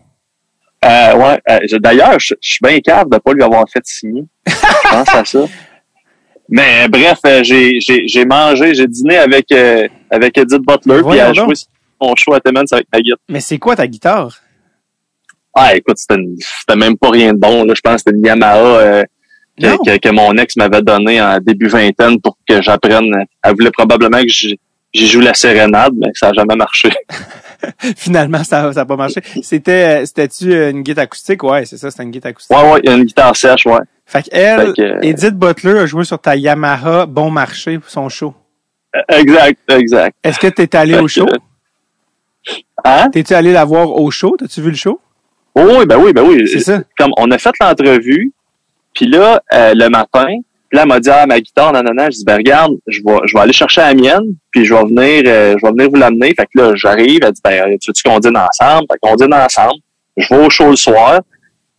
Euh, 0.83 1.15
ouais. 1.15 1.39
euh, 1.49 1.79
D'ailleurs, 1.79 2.19
je, 2.19 2.33
je 2.41 2.53
suis 2.53 2.59
bien 2.61 2.79
capable 2.81 3.11
de 3.13 3.17
pas 3.19 3.31
lui 3.33 3.43
avoir 3.43 3.63
fait 3.71 3.79
signer. 3.85 4.23
Je 4.45 4.89
pense 4.89 5.09
à 5.15 5.23
ça. 5.23 5.39
Mais 6.49 6.87
bref, 6.89 7.19
euh, 7.25 7.41
j'ai 7.41 7.79
j'ai 7.79 8.05
j'ai 8.07 8.25
mangé, 8.25 8.73
j'ai 8.75 8.85
dîné 8.85 9.15
avec 9.17 9.49
euh, 9.53 9.87
avec 10.09 10.37
Edith 10.37 10.61
Butler, 10.61 11.01
puis 11.01 11.13
elle 11.13 11.21
a 11.21 11.33
joué 11.33 11.53
son 11.55 12.15
show 12.17 12.33
à 12.33 12.41
Timmons 12.41 12.65
avec 12.69 12.85
ma 12.91 12.99
guitare. 12.99 13.17
Mais 13.29 13.39
c'est 13.39 13.57
quoi 13.57 13.77
ta 13.77 13.87
guitare? 13.87 14.35
Ah, 15.55 15.73
écoute, 15.75 15.97
c'était 15.97 16.19
une- 16.19 16.35
c'était 16.39 16.77
même 16.77 16.97
pas 16.97 17.11
rien 17.11 17.31
de 17.33 17.39
bon. 17.39 17.63
Là. 17.63 17.73
Je 17.75 17.81
pense 17.81 17.93
que 17.95 17.99
c'était 18.07 18.17
une 18.17 18.25
Yamaha 18.25 18.57
euh. 18.57 19.03
Que, 19.59 19.83
que, 19.85 19.97
que 19.97 20.09
mon 20.09 20.33
ex 20.37 20.55
m'avait 20.57 20.81
donné 20.81 21.21
en 21.21 21.37
début 21.39 21.67
vingtaine 21.67 22.19
pour 22.19 22.37
que 22.47 22.61
j'apprenne. 22.61 23.25
Elle 23.43 23.53
voulait 23.53 23.71
probablement 23.71 24.21
que 24.21 24.27
j'y 24.27 24.57
joue 24.93 25.21
la 25.21 25.33
sérénade, 25.33 25.93
mais 25.95 26.11
ça 26.13 26.29
a 26.29 26.33
jamais 26.33 26.55
marché. 26.55 26.89
Finalement, 27.95 28.43
ça 28.43 28.71
n'a 28.71 28.85
pas 28.85 28.95
marché. 28.95 29.21
C'était, 29.41 30.01
euh, 30.01 30.05
c'était-tu 30.05 30.53
une 30.69 30.81
guitare 30.81 31.03
acoustique? 31.03 31.43
Ouais, 31.43 31.65
c'est 31.65 31.77
ça, 31.77 31.91
c'était 31.91 32.03
une 32.03 32.11
guitare 32.11 32.31
acoustique. 32.31 32.55
Ouais, 32.57 32.71
ouais, 32.71 32.81
une 32.85 33.03
guitare 33.03 33.35
sèche, 33.35 33.65
ouais. 33.65 33.79
Fait 34.05 34.23
qu'elle, 34.23 34.67
Fait 34.67 34.73
que, 34.73 34.81
euh, 34.81 34.99
Edith 35.01 35.35
Butler 35.35 35.79
a 35.79 35.85
joué 35.85 36.03
sur 36.03 36.19
ta 36.19 36.35
Yamaha 36.35 37.05
Bon 37.05 37.31
Marché 37.31 37.79
pour 37.79 37.89
son 37.89 38.09
show. 38.09 38.33
Exact, 39.09 39.59
exact. 39.69 40.15
Est-ce 40.23 40.39
que 40.39 40.47
t'es 40.47 40.75
allé 40.75 40.93
Fait 40.95 40.99
au 40.99 41.07
show? 41.07 41.27
Hein? 42.83 43.09
T'es-tu 43.11 43.33
allé 43.33 43.53
la 43.53 43.63
voir 43.65 43.89
au 43.89 44.11
show? 44.11 44.35
T'as-tu 44.37 44.61
vu 44.61 44.69
le 44.69 44.75
show? 44.75 44.99
Oh, 45.55 45.67
oui, 45.79 45.85
ben 45.85 45.97
oui, 45.97 46.13
ben 46.13 46.23
oui. 46.23 46.47
C'est 46.47 46.59
ça. 46.59 46.81
Comme 46.97 47.11
on 47.17 47.31
a 47.31 47.37
fait 47.37 47.53
l'entrevue, 47.61 48.31
puis 48.93 49.07
là, 49.07 49.41
euh, 49.53 49.73
le 49.75 49.89
matin, 49.89 50.25
là, 50.71 50.81
elle 50.83 50.87
m'a 50.87 50.99
dit, 50.99 51.09
ah, 51.09 51.25
ma 51.27 51.39
guitare, 51.39 51.73
non, 51.73 51.83
non, 51.83 51.93
non. 51.95 52.05
Je 52.05 52.17
dis, 52.17 52.23
ben 52.25 52.37
regarde, 52.37 52.73
je 52.87 52.99
vais, 53.05 53.17
je 53.25 53.33
vais 53.35 53.39
aller 53.41 53.53
chercher 53.53 53.81
la 53.81 53.93
mienne, 53.93 54.35
puis 54.51 54.65
je 54.65 54.73
vais 54.73 54.81
venir, 54.83 55.23
euh, 55.27 55.55
je 55.61 55.65
vais 55.65 55.71
venir 55.71 55.89
vous 55.89 55.97
l'amener. 55.97 56.33
Fait 56.35 56.45
que 56.45 56.59
là, 56.59 56.71
j'arrive, 56.75 57.19
elle 57.23 57.31
dit, 57.31 57.41
ben, 57.43 57.77
tu 57.79 57.89
veux-tu 57.91 58.03
qu'on 58.03 58.19
dîne 58.19 58.37
ensemble? 58.37 58.85
Fait 58.91 58.97
qu'on 59.01 59.15
dîne 59.15 59.33
ensemble. 59.33 59.79
Je 60.17 60.27
vais 60.33 60.45
au 60.45 60.49
show 60.49 60.69
le 60.69 60.75
soir, 60.75 61.21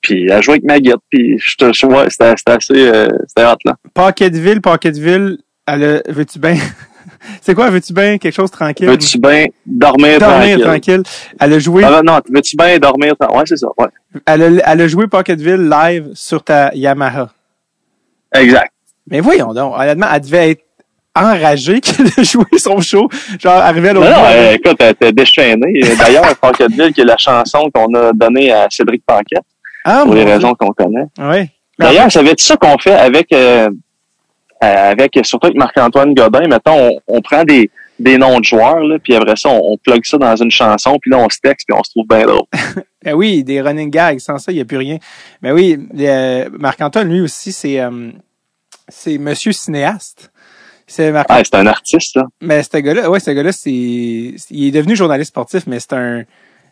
puis 0.00 0.28
elle 0.30 0.42
joue 0.42 0.52
avec 0.52 0.64
ma 0.64 0.78
guitare, 0.80 0.98
puis 1.10 1.38
je 1.38 1.56
te, 1.56 1.72
je- 1.72 1.86
ouais, 1.86 2.08
c'était, 2.10 2.34
assez, 2.46 2.72
euh, 2.88 3.08
c'était 3.28 3.46
hot, 3.46 3.56
là. 3.64 3.74
Pocketville, 3.94 4.60
Pocketville, 4.60 5.38
elle 5.66 6.02
veux-tu 6.08 6.38
bien? 6.38 6.56
c'est 7.40 7.54
quoi, 7.54 7.70
veux-tu 7.70 7.92
bien 7.92 8.18
quelque 8.18 8.34
chose 8.34 8.50
de 8.50 8.56
tranquille? 8.56 8.86
Veux-tu 8.88 9.18
bien 9.18 9.46
dormir, 9.66 10.18
Dormir 10.18 10.58
tranquille? 10.58 10.62
tranquille. 10.62 11.02
Elle 11.40 11.52
a 11.52 11.58
joué, 11.58 11.84
Ah, 11.84 12.00
non, 12.04 12.20
veux-tu 12.28 12.56
bien 12.56 12.78
dormir? 12.78 13.14
tranquille? 13.18 13.36
Ouais, 13.38 13.44
c'est 13.46 13.56
ça, 13.56 13.66
ouais. 13.78 13.86
elle 14.26 14.42
a, 14.60 14.72
elle 14.72 14.80
a 14.80 14.88
joué 14.88 15.06
Pocketville 15.06 15.68
live 15.68 16.10
sur 16.14 16.42
ta 16.42 16.70
Yamaha. 16.74 17.30
Exact. 18.34 18.72
Mais 19.10 19.20
voyons 19.20 19.52
donc, 19.52 19.74
honnêtement, 19.78 20.06
elle 20.12 20.20
devait 20.20 20.50
être 20.52 20.64
enragée 21.14 21.80
qu'elle 21.82 22.06
a 22.16 22.22
joué 22.22 22.44
son 22.56 22.80
show. 22.80 23.08
Genre, 23.38 23.52
arrivée 23.54 23.90
à 23.90 23.92
Non, 23.92 24.00
l'autre 24.00 24.12
non, 24.16 24.20
bout. 24.22 24.26
euh, 24.32 24.52
écoute, 24.52 24.76
elle 24.80 24.90
était 24.90 25.12
déchaînée. 25.12 25.80
D'ailleurs, 25.98 26.36
Paquetteville, 26.40 26.92
qui 26.92 27.02
est 27.02 27.04
la 27.04 27.16
chanson 27.16 27.70
qu'on 27.72 27.92
a 27.94 28.12
donnée 28.12 28.50
à 28.52 28.66
Cédric 28.70 29.02
Paquette, 29.06 29.44
ah, 29.84 30.02
pour 30.04 30.14
les 30.14 30.24
raisons 30.24 30.54
qu'on 30.54 30.72
connaît. 30.72 31.06
Ouais. 31.18 31.50
D'ailleurs, 31.78 32.10
ça 32.10 32.22
va 32.22 32.30
être 32.30 32.40
ça 32.40 32.56
qu'on 32.56 32.78
fait 32.78 32.94
avec, 32.94 33.32
euh, 33.32 33.68
avec 34.64 35.18
surtout 35.22 35.46
avec 35.46 35.56
Marc-Antoine 35.56 36.14
Godin. 36.14 36.48
Mettons, 36.48 36.90
on, 36.90 37.16
on 37.16 37.20
prend 37.20 37.44
des, 37.44 37.70
des 37.98 38.18
noms 38.18 38.38
de 38.38 38.44
joueurs, 38.44 38.80
là, 38.80 38.98
puis 38.98 39.14
après 39.14 39.36
ça, 39.36 39.48
on, 39.48 39.72
on 39.72 39.76
plug 39.76 40.04
ça 40.04 40.18
dans 40.18 40.36
une 40.36 40.50
chanson, 40.50 40.98
puis 41.00 41.10
là, 41.10 41.18
on 41.18 41.28
se 41.28 41.38
texte, 41.42 41.66
puis 41.68 41.76
on 41.78 41.82
se 41.82 41.90
trouve 41.90 42.06
bien 42.08 42.26
drôle. 42.26 42.46
Ben 43.04 43.12
oui, 43.12 43.44
des 43.44 43.60
running 43.60 43.90
gags. 43.90 44.18
Sans 44.18 44.38
ça, 44.38 44.50
il 44.50 44.54
n'y 44.54 44.62
a 44.62 44.64
plus 44.64 44.78
rien. 44.78 44.96
Mais 45.42 45.52
oui, 45.52 45.78
euh, 45.98 46.48
Marc-Antoine, 46.58 47.06
lui 47.06 47.20
aussi, 47.20 47.52
c'est 47.52 47.78
euh, 47.78 48.10
c'est 48.88 49.18
Monsieur 49.18 49.52
Cinéaste. 49.52 50.32
C'est 50.86 51.12
Marc 51.12 51.26
Ah, 51.28 51.42
c'est 51.44 51.54
un 51.54 51.66
artiste, 51.66 52.16
là. 52.16 52.24
Mais 52.40 52.62
ce 52.62 52.78
gars-là, 52.78 53.10
ouais, 53.10 53.20
ce 53.20 53.30
gars-là, 53.30 53.52
c'est, 53.52 53.70
il 53.70 54.66
est 54.66 54.70
devenu 54.70 54.96
journaliste 54.96 55.32
sportif, 55.32 55.66
mais 55.66 55.80
c'est 55.80 55.92
un, 55.92 56.24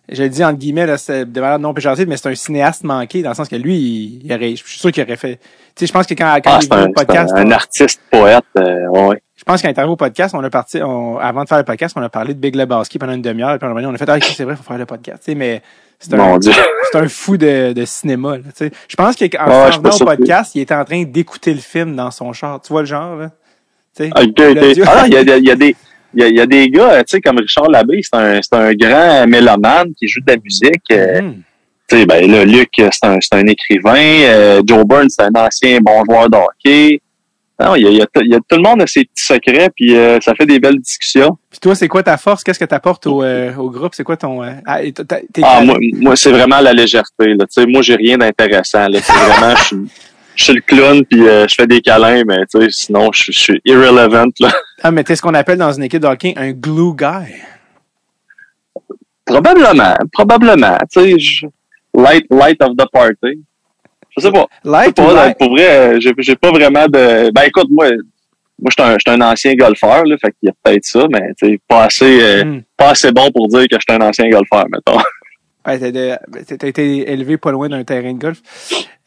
je 0.08 0.22
le 0.22 0.28
dis 0.28 0.44
entre 0.44 0.58
guillemets, 0.58 0.86
là, 0.86 0.98
c'est 0.98 1.30
de 1.30 1.40
manière 1.40 1.58
non 1.58 1.72
péjorative, 1.74 2.08
mais 2.08 2.16
c'est 2.16 2.28
un 2.28 2.34
cinéaste 2.34 2.84
manqué, 2.84 3.22
dans 3.22 3.30
le 3.30 3.34
sens 3.34 3.48
que 3.48 3.56
lui, 3.56 3.76
il, 3.76 4.26
il 4.26 4.32
aurait, 4.32 4.56
je 4.56 4.64
suis 4.64 4.78
sûr 4.78 4.92
qu'il 4.92 5.02
aurait 5.02 5.16
fait, 5.16 5.36
tu 5.36 5.42
sais, 5.76 5.86
je 5.86 5.92
pense 5.92 6.06
que 6.06 6.14
quand, 6.14 6.34
quand 6.44 6.50
Ah, 6.52 6.58
il 6.60 6.64
est 6.64 6.68
c'est 6.68 6.74
venu 6.74 6.82
un, 6.82 6.88
au 6.88 6.92
podcast, 6.92 7.32
un, 7.34 7.50
artiste 7.50 8.00
poète, 8.10 8.44
euh, 8.58 8.88
ouais. 8.88 9.22
je 9.36 9.44
pense 9.44 9.62
qu'à 9.62 9.68
l'intérieur 9.68 9.92
au 9.92 9.96
podcast, 9.96 10.34
on 10.34 10.42
a 10.42 10.50
parti, 10.50 10.82
on, 10.82 11.18
avant 11.18 11.44
de 11.44 11.48
faire 11.48 11.58
le 11.58 11.64
podcast, 11.64 11.94
on 11.96 12.02
a 12.02 12.08
parlé 12.08 12.34
de 12.34 12.38
Big 12.38 12.54
Lebowski 12.56 12.98
pendant 12.98 13.14
une 13.14 13.22
demi-heure, 13.22 13.54
et 13.54 13.58
puis 13.58 13.68
on 13.68 13.94
a 13.94 13.98
fait, 13.98 14.08
ah, 14.08 14.18
c'est 14.20 14.44
vrai, 14.44 14.56
faut 14.56 14.62
faire 14.62 14.78
le 14.78 14.86
podcast, 14.86 15.22
tu 15.24 15.32
sais, 15.32 15.34
mais 15.34 15.62
c'est 16.02 16.14
un, 16.14 16.38
c'est 16.40 16.98
un 16.98 17.08
fou 17.08 17.36
de, 17.36 17.72
de 17.72 17.84
cinéma, 17.84 18.36
là, 18.36 18.42
tu 18.46 18.66
sais. 18.66 18.72
Je 18.88 18.96
pense 18.96 19.14
qu'en 19.14 19.24
Ouais, 19.24 19.70
suis 19.72 19.80
venant 19.80 19.96
au 19.96 20.04
podcast, 20.04 20.54
il 20.56 20.62
était 20.62 20.74
en 20.74 20.84
train 20.84 21.04
d'écouter 21.04 21.54
le 21.54 21.60
film 21.60 21.94
dans 21.94 22.10
son 22.10 22.32
char. 22.32 22.60
Tu 22.60 22.72
vois 22.72 22.82
le 22.82 22.86
genre, 22.86 23.14
là? 23.14 23.30
Tu 23.96 24.04
sais? 24.04 24.10
Ah, 24.12 24.22
il 24.24 24.32
y 25.12 25.16
a, 25.16 25.36
il 25.36 25.44
y 25.44 25.50
a 25.50 25.54
des, 25.54 25.76
il 26.14 26.20
y 26.20 26.24
a, 26.24 26.28
il 26.28 26.36
y 26.36 26.40
a 26.40 26.46
des 26.46 26.68
gars, 26.68 27.02
tu 27.04 27.16
sais, 27.16 27.20
comme 27.20 27.38
Richard 27.38 27.68
Labbé, 27.70 28.00
c'est 28.02 28.16
un, 28.16 28.40
un 28.52 28.72
grand 28.74 29.26
mélomane 29.26 29.92
qui 29.98 30.08
joue 30.08 30.20
de 30.20 30.32
la 30.32 30.38
musique. 30.38 30.82
euh, 30.92 31.22
Mhm. 31.22 31.42
Tu 31.88 31.98
sais, 31.98 32.06
ben 32.06 32.30
là, 32.30 32.44
Luc, 32.44 32.70
c'est 32.76 33.04
un, 33.04 33.18
un 33.32 33.46
écrivain. 33.46 33.96
euh, 33.96 34.62
Joe 34.66 34.84
Burns, 34.84 35.08
c'est 35.10 35.22
un 35.24 35.30
ancien 35.34 35.78
bon 35.80 36.02
joueur 36.08 36.30
de 36.30 36.36
hockey. 36.36 37.00
Non, 37.60 37.74
il 37.76 37.82
y 37.82 37.86
a, 37.86 37.90
il 37.90 37.96
y 37.98 38.02
a 38.02 38.06
tout- 38.06 38.22
il 38.24 38.30
y 38.32 38.34
a- 38.34 38.38
tout 38.38 38.56
le 38.56 38.62
monde 38.62 38.80
a 38.82 38.86
ses 38.86 39.04
petits 39.04 39.24
secrets, 39.24 39.68
puis 39.76 39.94
euh, 39.94 40.18
ça 40.20 40.34
fait 40.34 40.46
des 40.46 40.58
belles 40.58 40.78
discussions. 40.80 41.36
Puis 41.50 41.60
toi, 41.60 41.74
c'est 41.74 41.86
quoi 41.88 42.02
ta 42.02 42.16
force? 42.16 42.42
Qu'est-ce 42.42 42.58
que 42.58 42.64
t'apportes 42.64 43.06
au, 43.06 43.22
euh, 43.22 43.54
au 43.56 43.68
groupe? 43.70 43.94
C'est 43.94 44.04
quoi 44.04 44.16
ton... 44.16 44.42
euh, 44.42 44.52
ah, 44.66 44.78
Ah, 45.42 45.60
moi, 45.62 45.76
moi 46.00 46.16
c'est 46.16 46.30
vraiment 46.32 46.60
la 46.60 46.72
légèreté. 46.72 47.34
Là. 47.34 47.44
Tu 47.46 47.60
sais, 47.60 47.66
moi, 47.66 47.82
j'ai 47.82 47.94
rien 47.96 48.16
d'intéressant. 48.16 48.88
là. 48.88 48.98
C'est 49.02 49.12
vraiment, 49.12 49.54
je 49.56 49.64
suis, 49.64 49.76
je 50.36 50.44
suis 50.44 50.52
le 50.54 50.60
clown, 50.60 51.04
puis 51.04 51.26
euh, 51.28 51.46
je 51.48 51.54
fais 51.54 51.66
des 51.66 51.80
câlins, 51.80 52.22
mais 52.26 52.38
tu 52.52 52.60
sais, 52.60 52.66
sinon, 52.70 53.10
je, 53.12 53.30
je 53.32 53.38
suis 53.38 53.60
irrelevant. 53.64 54.26
Là. 54.40 54.52
Ah, 54.84 54.90
mais 54.90 55.04
t'es 55.04 55.14
ce 55.14 55.22
qu'on 55.22 55.34
appelle 55.34 55.58
dans 55.58 55.70
une 55.72 55.84
équipe 55.84 56.02
de 56.02 56.08
hockey 56.08 56.34
un 56.36 56.50
glue 56.50 56.94
guy. 56.96 57.32
Probablement, 59.24 59.94
probablement. 60.12 60.76
Tu 60.92 61.00
sais, 61.00 61.18
je- 61.18 61.46
light, 61.94 62.26
light 62.30 62.60
of 62.62 62.76
the 62.76 62.84
party. 62.92 63.40
Je 64.16 64.20
sais 64.22 64.32
pas. 64.32 64.46
Light 64.64 64.96
pas, 64.96 65.12
là, 65.14 65.26
light? 65.26 65.38
pour 65.38 65.50
vrai, 65.50 65.94
euh, 65.96 66.00
j'ai, 66.18 66.34
pas 66.36 66.50
vraiment 66.50 66.86
de. 66.86 67.30
Ben 67.30 67.42
écoute, 67.46 67.68
moi, 67.70 67.88
moi, 68.60 68.70
je 68.76 68.82
suis 69.00 69.10
un, 69.10 69.14
un 69.14 69.30
ancien 69.32 69.54
golfeur, 69.54 70.04
là, 70.04 70.16
fait 70.18 70.32
qu'il 70.32 70.48
y 70.48 70.50
a 70.50 70.52
peut-être 70.62 70.84
ça, 70.84 71.06
mais 71.10 71.32
tu 71.40 71.48
sais, 71.50 71.60
pas 71.68 71.84
assez, 71.84 72.20
euh, 72.20 72.44
Hmm. 72.44 72.60
pas 72.76 72.90
assez 72.90 73.12
bon 73.12 73.30
pour 73.30 73.48
dire 73.48 73.62
que 73.68 73.76
je 73.76 73.84
suis 73.88 73.96
un 74.02 74.04
ancien 74.06 74.28
golfeur, 74.28 74.66
mettons. 74.70 74.98
Ouais, 75.66 75.78
t'as 76.58 76.66
été 76.66 77.10
élevé 77.12 77.36
pas 77.36 77.52
loin 77.52 77.68
d'un 77.68 77.84
terrain 77.84 78.12
de 78.12 78.18
golf. 78.18 78.38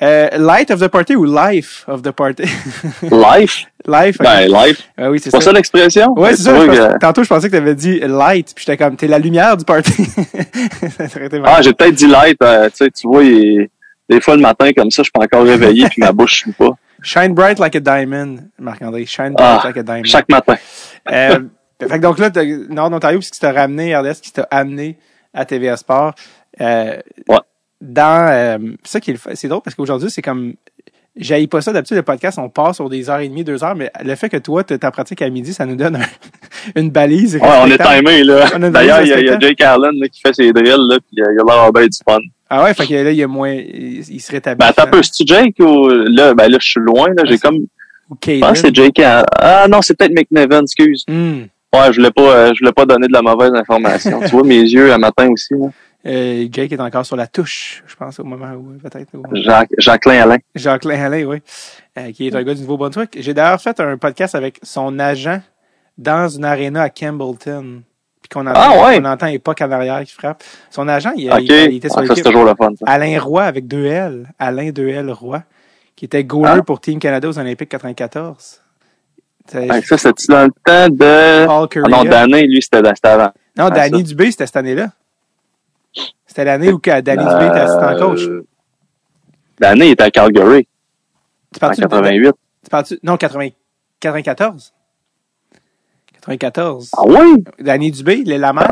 Euh, 0.01 0.29
light 0.37 0.71
of 0.71 0.79
the 0.79 0.87
party 0.87 1.15
ou 1.15 1.25
life 1.25 1.83
of 1.87 2.01
the 2.01 2.11
party? 2.11 2.43
Life, 3.03 3.65
life. 3.87 4.17
ok. 4.19 4.23
ben 4.25 4.47
life. 4.51 4.89
Ah 4.97 5.09
oui, 5.09 5.19
c'est 5.19 5.29
C'est 5.31 5.37
ça. 5.37 5.41
ça 5.45 5.51
l'expression? 5.53 6.13
Ouais, 6.17 6.35
c'est 6.35 6.43
ça. 6.43 6.51
que- 6.53 6.99
Tantôt, 6.99 7.23
je 7.23 7.29
pensais 7.29 7.47
que 7.49 7.55
t'avais 7.55 7.75
dit 7.75 7.99
light, 7.99 8.53
puis 8.55 8.65
j'étais 8.65 8.77
comme, 8.77 8.95
t'es 8.97 9.07
la 9.07 9.19
lumière 9.19 9.55
du 9.57 9.63
party. 9.65 9.93
Ah, 11.45 11.61
j'ai 11.61 11.73
peut-être 11.73 11.95
dit 11.95 12.07
light, 12.07 12.37
euh, 12.41 12.69
tu 12.69 12.77
sais, 12.85 12.91
tu 12.91 13.07
vois, 13.07 13.23
il- 13.23 13.69
des 14.09 14.21
fois 14.21 14.35
le 14.35 14.41
matin 14.41 14.69
comme 14.75 14.91
ça, 14.91 15.01
je 15.01 15.05
suis 15.05 15.11
pas 15.11 15.21
encore 15.23 15.43
réveillé 15.43 15.87
puis 15.89 16.01
ma 16.01 16.11
bouche 16.11 16.45
ne 16.47 16.51
pas. 16.53 16.71
Shine 17.01 17.33
bright 17.33 17.59
like 17.59 17.75
a 17.75 17.79
diamond, 17.79 18.37
Marc-André. 18.59 19.05
Shine 19.05 19.33
bright 19.33 19.59
Ah, 19.61 19.61
like 19.65 19.77
a 19.77 19.83
diamond. 19.83 20.03
Chaque 20.05 20.29
matin. 20.29 20.55
Euh, 21.11 21.39
fait 21.81 21.87
que 21.89 21.97
donc 21.97 22.19
là, 22.19 22.29
t'as- 22.29 22.43
Nord 22.69 22.89
d'Ontario, 22.89 23.21
ce 23.21 23.31
qui 23.31 23.39
t'a 23.39 23.51
ramené, 23.51 23.95
RDS, 23.95 24.21
qui 24.21 24.31
t'a 24.31 24.47
amené 24.51 24.97
à 25.33 25.45
TVA 25.45 25.75
Sport. 25.77 26.13
Euh, 26.61 26.97
Ouais. 27.27 27.37
Dans, 27.81 28.27
euh, 28.31 28.57
c'est 28.83 28.91
ça 28.93 28.99
qui 29.01 29.11
est 29.11 29.17
c'est 29.35 29.47
drôle 29.47 29.61
parce 29.61 29.75
qu'aujourd'hui, 29.75 30.09
c'est 30.09 30.21
comme, 30.21 30.53
j'aille 31.17 31.47
pas 31.47 31.61
ça. 31.61 31.73
D'habitude, 31.73 31.97
le 31.97 32.03
podcast, 32.03 32.39
on 32.39 32.49
passe 32.49 32.77
sur 32.77 32.89
des 32.89 33.09
heures 33.09 33.19
et 33.19 33.27
demie, 33.27 33.43
deux 33.43 33.63
heures, 33.63 33.75
mais 33.75 33.91
le 34.03 34.15
fait 34.15 34.29
que 34.29 34.37
toi, 34.37 34.63
t'as 34.63 34.77
ta 34.77 34.91
pratique 34.91 35.21
à 35.21 35.29
midi, 35.29 35.53
ça 35.53 35.65
nous 35.65 35.75
donne 35.75 35.97
un- 35.97 35.99
une 36.79 36.89
balise. 36.89 37.35
Ouais, 37.35 37.41
on 37.61 37.67
est 37.67 37.77
timé, 37.77 38.23
là. 38.23 38.49
D'ailleurs, 38.69 39.01
il 39.01 39.09
y, 39.09 39.13
a- 39.13 39.19
y. 39.35 39.41
Jake 39.41 39.61
Allen 39.61 39.91
là, 39.99 40.07
qui 40.07 40.21
fait 40.21 40.33
ses 40.33 40.51
drills, 40.53 40.87
là, 40.89 40.97
puis 41.05 41.21
euh, 41.21 41.33
il 41.33 41.39
a 41.39 41.43
l'air 41.55 41.73
bien 41.73 41.83
du 41.85 41.97
fun. 42.07 42.17
Ah 42.49 42.63
ouais, 42.63 42.73
fait 42.73 42.87
que 42.87 42.93
là, 42.93 43.11
il 43.11 43.17
y 43.17 43.23
a 43.23 43.27
moins, 43.27 43.51
il, 43.53 44.19
se 44.21 44.31
rétablit. 44.31 44.59
Ben, 44.59 44.67
attends 44.67 44.83
un 44.83 44.87
peu, 44.87 45.03
c'est-tu 45.03 45.23
Jake 45.27 45.55
ou, 45.59 45.87
là, 45.89 46.33
ben 46.33 46.47
là, 46.49 46.57
je 46.61 46.67
suis 46.67 46.79
loin, 46.79 47.07
là, 47.09 47.23
j'ai 47.25 47.33
Ah, 47.33 47.37
c'est- 47.37 47.39
comme, 47.41 47.57
je 48.25 48.39
pense 48.39 48.51
que 48.61 48.67
c'est. 48.67 48.75
Jake. 48.75 48.99
Ah, 48.99 49.67
non, 49.69 49.81
c'est 49.81 49.97
peut-être 49.97 50.13
McNevin, 50.15 50.61
excuse. 50.61 51.03
Hmm. 51.07 51.41
Ouais, 51.73 51.91
je 51.91 51.95
voulais 51.97 52.11
pas, 52.11 52.21
euh, 52.21 52.53
je 52.53 52.59
voulais 52.59 52.71
pas 52.71 52.85
donner 52.85 53.07
de 53.07 53.13
la 53.13 53.21
mauvaise 53.21 53.51
information. 53.53 54.19
tu 54.25 54.29
vois, 54.29 54.43
mes 54.43 54.61
yeux, 54.61 54.93
un 54.93 54.97
matin 54.97 55.27
aussi, 55.29 55.53
là. 55.53 55.67
Euh, 56.05 56.47
Jake 56.51 56.71
est 56.71 56.79
encore 56.79 57.05
sur 57.05 57.15
la 57.15 57.25
touche, 57.25 57.83
je 57.87 57.95
pense, 57.95 58.19
au 58.19 58.23
moment 58.23 58.51
où, 58.53 58.77
peut-être. 58.77 59.09
où- 59.15 59.23
Jacques, 59.35 59.71
Jacqueline 59.79 60.19
Alain. 60.21 60.37
Jacqueline 60.53 60.99
Alain, 60.99 61.23
oui, 61.25 61.41
euh, 61.97 62.11
qui 62.11 62.27
est 62.27 62.35
un 62.35 62.43
gars 62.43 62.53
du 62.53 62.61
Nouveau-Brunswick. 62.61 63.17
J'ai 63.19 63.33
d'ailleurs 63.33 63.59
fait 63.59 63.79
un 63.79 63.97
podcast 63.97 64.35
avec 64.35 64.59
son 64.61 64.99
agent 64.99 65.41
dans 65.97 66.27
une 66.29 66.45
aréna 66.45 66.83
à 66.83 66.89
Campbellton. 66.89 67.81
Puis 68.21 68.29
qu'on 68.31 68.45
entend, 68.47 68.53
Ah 68.59 68.85
ouais? 68.87 68.99
on 69.01 69.05
entend 69.05 69.27
époque 69.27 69.61
en 69.61 69.71
arrière 69.71 70.03
qui 70.03 70.11
frappe. 70.13 70.43
Son 70.69 70.87
agent, 70.87 71.11
il, 71.17 71.31
OK. 71.31 71.39
il- 71.41 71.51
il 71.71 71.75
était 71.77 71.89
sur 71.89 71.99
Ah, 71.99 72.03
l'équipe. 72.03 72.23
toujours 72.23 72.45
le 72.45 72.53
fun, 72.55 72.69
ça. 72.79 72.85
Alain 72.87 73.19
Roy 73.19 73.43
avec 73.43 73.67
deux 73.67 73.85
L. 73.85 74.27
Alain 74.37 74.69
2L 74.71 75.09
Roy, 75.11 75.41
qui 75.95 76.05
était 76.05 76.23
goaler 76.23 76.57
Ah. 76.59 76.63
pour 76.63 76.81
Team 76.81 76.99
Canada 76.99 77.27
aux 77.29 77.37
Olympiques 77.39 77.69
94. 77.69 78.61
C'est 79.47 79.67
Ah, 79.69 79.81
ça, 79.81 79.97
c'était 79.97 80.25
dans 80.33 80.43
le 80.45 80.51
temps 80.63 80.89
de... 80.89 81.45
Paul 81.45 81.83
Ah 81.85 81.89
non, 81.89 82.03
d'année, 82.03 82.47
lui, 82.47 82.61
c'était 82.61 82.77
avant. 83.03 83.31
non, 83.57 83.65
ah, 83.65 83.69
Danny. 83.71 84.01
Dubé, 84.03 84.31
c'était 84.31 84.45
cette 84.47 84.57
année-là. 84.57 84.89
C'était 86.35 86.43
l'année 86.47 86.73
où 86.73 86.81
Danny 86.83 87.23
Dubé 87.23 87.45
était 87.45 87.59
assistant 87.61 87.95
coach. 87.97 88.23
Euh, 88.23 88.45
D'année, 89.57 89.85
il 89.85 89.91
était 89.91 90.03
à 90.03 90.11
Calgary, 90.11 90.67
Tu 91.53 91.57
en 91.57 91.59
parles-tu 91.61 91.81
de- 91.81 91.87
88. 91.87 92.31
tu 92.61 92.69
parles-tu- 92.69 92.99
non, 93.03 93.15
80 93.15 93.49
94. 94.01 94.73
94. 96.11 96.89
Ah 96.97 97.03
oui? 97.07 97.41
Danny 97.57 97.89
Dubé, 97.89 98.15
il 98.17 98.31
est 98.33 98.37
la 98.37 98.51
mère. 98.51 98.69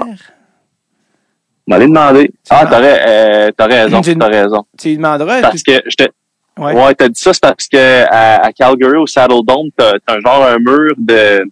m'allais 1.66 1.88
demander. 1.88 2.34
Ah, 2.50 2.66
t'aurais, 2.66 3.02
euh, 3.08 3.52
t'as 3.56 3.68
raison, 3.68 4.02
t'as 4.02 4.28
raison. 4.28 4.66
Tu 4.78 4.90
lui 4.90 4.98
demanderas. 4.98 5.40
Parce 5.42 5.64
que 5.64 5.82
j'étais, 5.86 6.10
Ouais. 6.60 6.74
ouais, 6.76 6.94
t'as 6.96 7.08
dit 7.08 7.18
ça, 7.22 7.32
c'est 7.32 7.42
parce 7.42 7.70
que 7.70 8.04
à, 8.12 8.44
à 8.46 8.52
Calgary, 8.52 8.98
au 8.98 9.08
Saddle 9.08 9.46
Dome, 9.48 9.70
t'as, 9.78 9.94
t'as 10.06 10.18
un 10.18 10.20
genre 10.20 10.44
un 10.46 10.58
mur 10.60 10.92
de, 10.98 11.46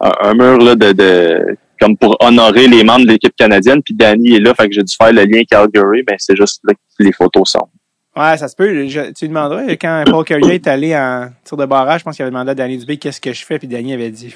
un, 0.00 0.12
un 0.22 0.34
mur 0.34 0.58
là 0.58 0.76
de, 0.76 0.92
de, 0.92 1.56
comme 1.80 1.96
pour 1.96 2.16
honorer 2.20 2.66
les 2.68 2.84
membres 2.84 3.04
de 3.06 3.10
l'équipe 3.12 3.34
canadienne. 3.36 3.82
Puis 3.82 3.94
Danny 3.94 4.34
est 4.36 4.40
là, 4.40 4.54
fait 4.54 4.68
que 4.68 4.74
j'ai 4.74 4.82
dû 4.82 4.94
faire 4.96 5.12
le 5.12 5.24
lien 5.24 5.42
Calgary, 5.50 6.02
mais 6.08 6.16
c'est 6.18 6.36
juste 6.36 6.60
là 6.64 6.74
que 6.74 7.02
les 7.04 7.12
photos 7.12 7.50
sont. 7.50 7.68
Ouais, 8.16 8.36
ça 8.36 8.48
se 8.48 8.56
peut. 8.56 8.86
Je- 8.88 9.12
tu 9.12 9.24
lui 9.26 9.28
demanderas, 9.28 9.62
quand 9.76 10.02
Paul 10.10 10.24
Carrier 10.24 10.54
est 10.54 10.66
allé 10.66 10.96
en 10.96 11.28
tir 11.44 11.56
de 11.56 11.66
barrage, 11.66 12.00
je 12.00 12.04
pense 12.04 12.16
qu'il 12.16 12.24
avait 12.24 12.32
demandé 12.32 12.50
à 12.50 12.54
Danny 12.54 12.76
Dubé 12.78 12.96
qu'est-ce 12.96 13.20
que 13.20 13.32
je 13.32 13.44
fais, 13.44 13.58
puis 13.58 13.68
Danny 13.68 13.92
avait 13.92 14.10
dit, 14.10 14.34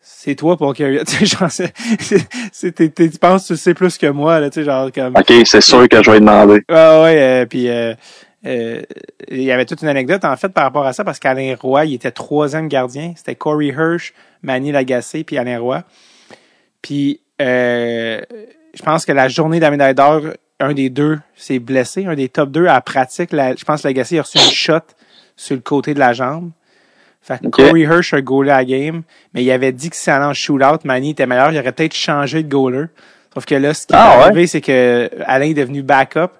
c'est 0.00 0.34
toi, 0.34 0.56
Paul 0.56 0.74
Carrier. 0.74 1.00
Tu 1.04 1.26
sais, 1.26 2.72
tu 2.72 3.18
penses 3.20 3.48
que 3.48 3.54
tu 3.54 3.56
sais 3.56 3.74
plus 3.74 3.98
que 3.98 4.06
moi, 4.08 4.40
là, 4.40 4.50
tu 4.50 4.60
sais, 4.60 4.64
genre, 4.64 4.90
comme. 4.92 5.14
OK, 5.16 5.32
c'est 5.44 5.60
sûr 5.60 5.88
que 5.88 6.02
je 6.02 6.10
vais 6.10 6.20
demander. 6.20 6.62
Ouais, 6.68 7.02
ouais, 7.02 7.22
euh, 7.22 7.46
puis 7.46 7.68
euh, 7.68 7.94
euh, 8.46 8.82
il 9.30 9.42
y 9.42 9.52
avait 9.52 9.64
toute 9.64 9.82
une 9.82 9.88
anecdote 9.88 10.24
en 10.24 10.36
fait 10.36 10.48
par 10.48 10.64
rapport 10.64 10.84
à 10.86 10.92
ça 10.92 11.04
parce 11.04 11.18
qu'Alain 11.18 11.54
Roy, 11.60 11.84
il 11.86 11.94
était 11.94 12.10
troisième 12.10 12.68
gardien. 12.68 13.12
C'était 13.16 13.34
Corey 13.36 13.66
Hirsch, 13.68 14.12
Manny 14.42 14.72
Lagacé, 14.72 15.22
puis 15.24 15.38
Alain 15.38 15.58
Roy. 15.60 15.82
Puis 16.82 17.20
euh, 17.40 18.20
je 18.74 18.82
pense 18.82 19.04
que 19.06 19.12
la 19.12 19.28
journée 19.28 19.58
de 19.58 19.62
la 19.62 19.70
médaille 19.70 19.94
d'or, 19.94 20.22
un 20.60 20.72
des 20.74 20.90
deux 20.90 21.18
s'est 21.36 21.58
blessé, 21.58 22.06
un 22.06 22.14
des 22.14 22.28
top 22.28 22.50
deux 22.50 22.66
à 22.66 22.74
la 22.74 22.80
pratique. 22.80 23.32
la- 23.32 23.54
je 23.56 23.64
pense 23.64 23.82
que 23.82 23.88
Lagacé 23.88 24.18
a 24.18 24.22
reçu 24.22 24.38
une 24.38 24.44
shot 24.52 24.78
sur 25.36 25.54
le 25.56 25.62
côté 25.62 25.94
de 25.94 25.98
la 25.98 26.12
jambe. 26.12 26.50
Fait 27.20 27.40
que. 27.40 27.46
Corey 27.48 27.80
Hirsch 27.82 28.14
a 28.14 28.20
goalé 28.20 28.50
à 28.50 28.56
la 28.58 28.64
game, 28.64 29.02
mais 29.32 29.44
il 29.44 29.50
avait 29.50 29.72
dit 29.72 29.90
que 29.90 29.96
si 29.96 30.02
ça 30.02 30.16
allait 30.16 30.24
en 30.26 30.34
shootout, 30.34 30.80
Manny 30.84 31.10
était 31.10 31.26
meilleur, 31.26 31.52
il 31.52 31.58
aurait 31.58 31.72
peut-être 31.72 31.94
changé 31.94 32.42
de 32.42 32.48
goaler. 32.48 32.86
Sauf 33.32 33.44
que 33.46 33.54
là, 33.54 33.72
ce 33.74 33.86
qui 33.86 33.94
Ah 33.96 34.14
est 34.14 34.18
ouais? 34.18 34.22
arrivé, 34.24 34.46
c'est 34.48 34.60
que 34.60 35.08
Alain 35.24 35.46
est 35.46 35.54
devenu 35.54 35.82
backup. 35.82 36.30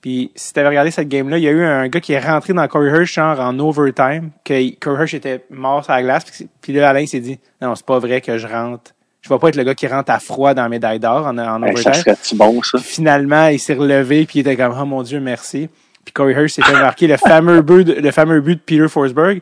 Puis 0.00 0.32
si 0.34 0.52
t'avais 0.52 0.68
regardé 0.68 0.90
cette 0.90 1.08
game-là, 1.08 1.38
il 1.38 1.44
y 1.44 1.48
a 1.48 1.52
eu 1.52 1.62
un 1.64 1.86
gars 1.88 2.00
qui 2.00 2.12
est 2.14 2.18
rentré 2.18 2.52
dans 2.52 2.66
Corey 2.66 2.88
Hirsch 2.90 3.14
genre 3.14 3.38
en 3.38 3.56
overtime, 3.60 4.30
que 4.44 4.74
Corey 4.80 5.02
Hirsch 5.02 5.14
était 5.14 5.44
mort 5.50 5.84
sur 5.84 5.92
la 5.92 6.02
glace, 6.02 6.24
puis, 6.24 6.48
puis 6.60 6.72
là 6.72 6.88
Alain 6.88 7.06
s'est 7.06 7.20
dit 7.20 7.38
non, 7.60 7.74
c'est 7.76 7.86
pas 7.86 7.98
vrai 8.00 8.20
que 8.20 8.36
je 8.38 8.46
rentre. 8.48 8.90
Je 9.22 9.28
vais 9.28 9.38
pas 9.38 9.48
être 9.48 9.56
le 9.56 9.62
gars 9.64 9.74
qui 9.74 9.86
rentre 9.86 10.10
à 10.10 10.18
froid 10.18 10.52
dans 10.52 10.62
la 10.64 10.68
médaille 10.68 10.98
d'or 10.98 11.26
en, 11.26 11.38
en 11.38 11.62
Hey, 11.62 11.76
ça 11.76 11.90
overtime. 11.90 11.94
serait-tu 11.94 12.34
bon, 12.36 12.60
ça? 12.62 12.78
Puis 12.78 12.86
finalement, 12.86 13.46
il 13.46 13.58
s'est 13.60 13.74
relevé 13.74 14.26
puis 14.26 14.38
il 14.38 14.40
était 14.40 14.56
comme 14.56 14.74
oh 14.80 14.84
mon 14.84 15.02
dieu, 15.02 15.20
merci. 15.20 15.68
Puis 16.04 16.12
Corey 16.12 16.32
Hirsch 16.32 16.52
s'est 16.54 16.62
fait 16.62 16.72
marquer 16.72 17.06
le 17.06 17.16
fameux 17.16 17.62
but 17.62 17.84
de, 17.84 17.92
le 17.94 18.10
fameux 18.10 18.40
but 18.40 18.56
de 18.56 18.60
Peter 18.60 18.88
Forsberg 18.88 19.40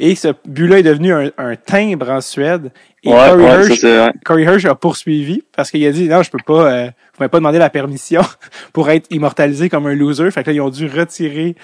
et 0.00 0.14
ce 0.14 0.28
but-là 0.46 0.78
est 0.78 0.82
devenu 0.82 1.12
un, 1.12 1.30
un 1.36 1.56
timbre 1.56 2.08
en 2.10 2.20
Suède. 2.22 2.70
Et 3.04 3.10
Ouais, 3.12 3.16
Corey 3.28 3.44
ouais, 3.44 3.66
Hirsch. 3.66 4.14
Corey 4.24 4.42
Hirsch 4.44 4.64
a 4.64 4.74
poursuivi 4.74 5.42
parce 5.54 5.70
qu'il 5.70 5.86
a 5.86 5.92
dit 5.92 6.08
non, 6.08 6.22
je 6.22 6.30
peux 6.30 6.38
pas, 6.46 6.72
euh, 6.72 6.90
m'avez 7.20 7.30
pas 7.30 7.38
demandé 7.38 7.58
la 7.58 7.70
permission 7.70 8.22
pour 8.72 8.90
être 8.90 9.06
immortalisé 9.10 9.68
comme 9.68 9.86
un 9.86 9.94
loser. 9.94 10.30
Fait 10.30 10.42
que 10.42 10.50
là, 10.50 10.54
ils 10.54 10.60
ont 10.60 10.70
dû 10.70 10.86
retirer. 10.86 11.56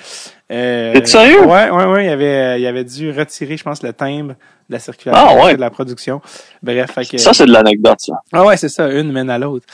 Euh, 0.52 0.92
T'es 0.94 1.06
sérieux? 1.06 1.44
Ouais, 1.46 1.70
ouais, 1.70 1.84
ouais. 1.86 2.06
Il 2.06 2.10
avait, 2.10 2.60
il 2.60 2.66
avait 2.66 2.84
dû 2.84 3.10
retirer, 3.10 3.56
je 3.56 3.64
pense, 3.64 3.82
le 3.82 3.92
timbre 3.92 4.34
de 4.68 4.74
la 4.74 4.78
circulation, 4.78 5.26
Ah, 5.28 5.44
ouais. 5.44 5.54
de 5.56 5.60
la 5.60 5.70
production. 5.70 6.20
Bref, 6.62 6.90
fait 6.92 7.06
que. 7.08 7.18
Ça, 7.18 7.32
c'est 7.32 7.46
de 7.46 7.52
l'anecdote, 7.52 7.98
ça. 7.98 8.14
Ah 8.32 8.44
ouais, 8.44 8.56
c'est 8.56 8.68
ça, 8.68 8.88
une 8.90 9.12
mène 9.12 9.30
à 9.30 9.38
l'autre. 9.38 9.66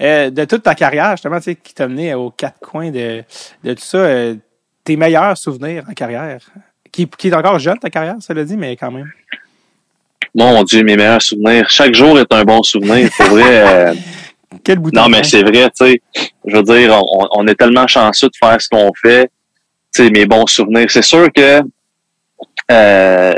Euh, 0.00 0.30
de 0.30 0.44
toute 0.44 0.62
ta 0.62 0.74
carrière, 0.74 1.12
justement, 1.12 1.38
tu 1.38 1.44
sais, 1.44 1.54
qui 1.56 1.74
t'a 1.74 1.88
mené 1.88 2.14
aux 2.14 2.30
quatre 2.30 2.58
coins 2.60 2.90
de, 2.90 3.22
de 3.64 3.72
tout 3.74 3.82
ça, 3.84 3.98
euh, 3.98 4.34
tes 4.84 4.96
meilleurs 4.96 5.36
souvenirs 5.36 5.84
en 5.90 5.94
carrière, 5.94 6.38
qui, 6.92 7.08
qui 7.08 7.28
est 7.28 7.34
encore 7.34 7.58
jeune 7.58 7.78
ta 7.78 7.90
carrière, 7.90 8.14
ça 8.20 8.34
le 8.34 8.44
dit, 8.44 8.56
mais 8.56 8.76
quand 8.76 8.90
même. 8.92 9.10
Mon 10.34 10.62
Dieu, 10.64 10.82
mes 10.84 10.96
meilleurs 10.96 11.22
souvenirs. 11.22 11.66
Chaque 11.70 11.94
jour 11.94 12.18
est 12.18 12.32
un 12.32 12.44
bon 12.44 12.62
souvenir. 12.62 13.08
Pour 13.16 13.26
vrai, 13.26 13.42
euh, 13.46 13.94
Quel 14.62 14.80
non, 14.92 15.08
mais 15.08 15.22
c'est 15.24 15.42
vrai, 15.42 15.68
tu 15.70 15.86
sais. 15.86 16.00
Je 16.46 16.56
veux 16.56 16.62
dire, 16.62 16.94
on, 16.94 17.28
on 17.32 17.46
est 17.46 17.54
tellement 17.54 17.86
chanceux 17.86 18.28
de 18.28 18.36
faire 18.38 18.60
ce 18.60 18.68
qu'on 18.68 18.92
fait. 18.94 19.30
Tu 19.94 20.04
sais, 20.04 20.10
mes 20.10 20.26
bons 20.26 20.46
souvenirs. 20.46 20.90
C'est 20.90 21.02
sûr 21.02 21.28
que 21.32 21.62
euh, 22.70 23.34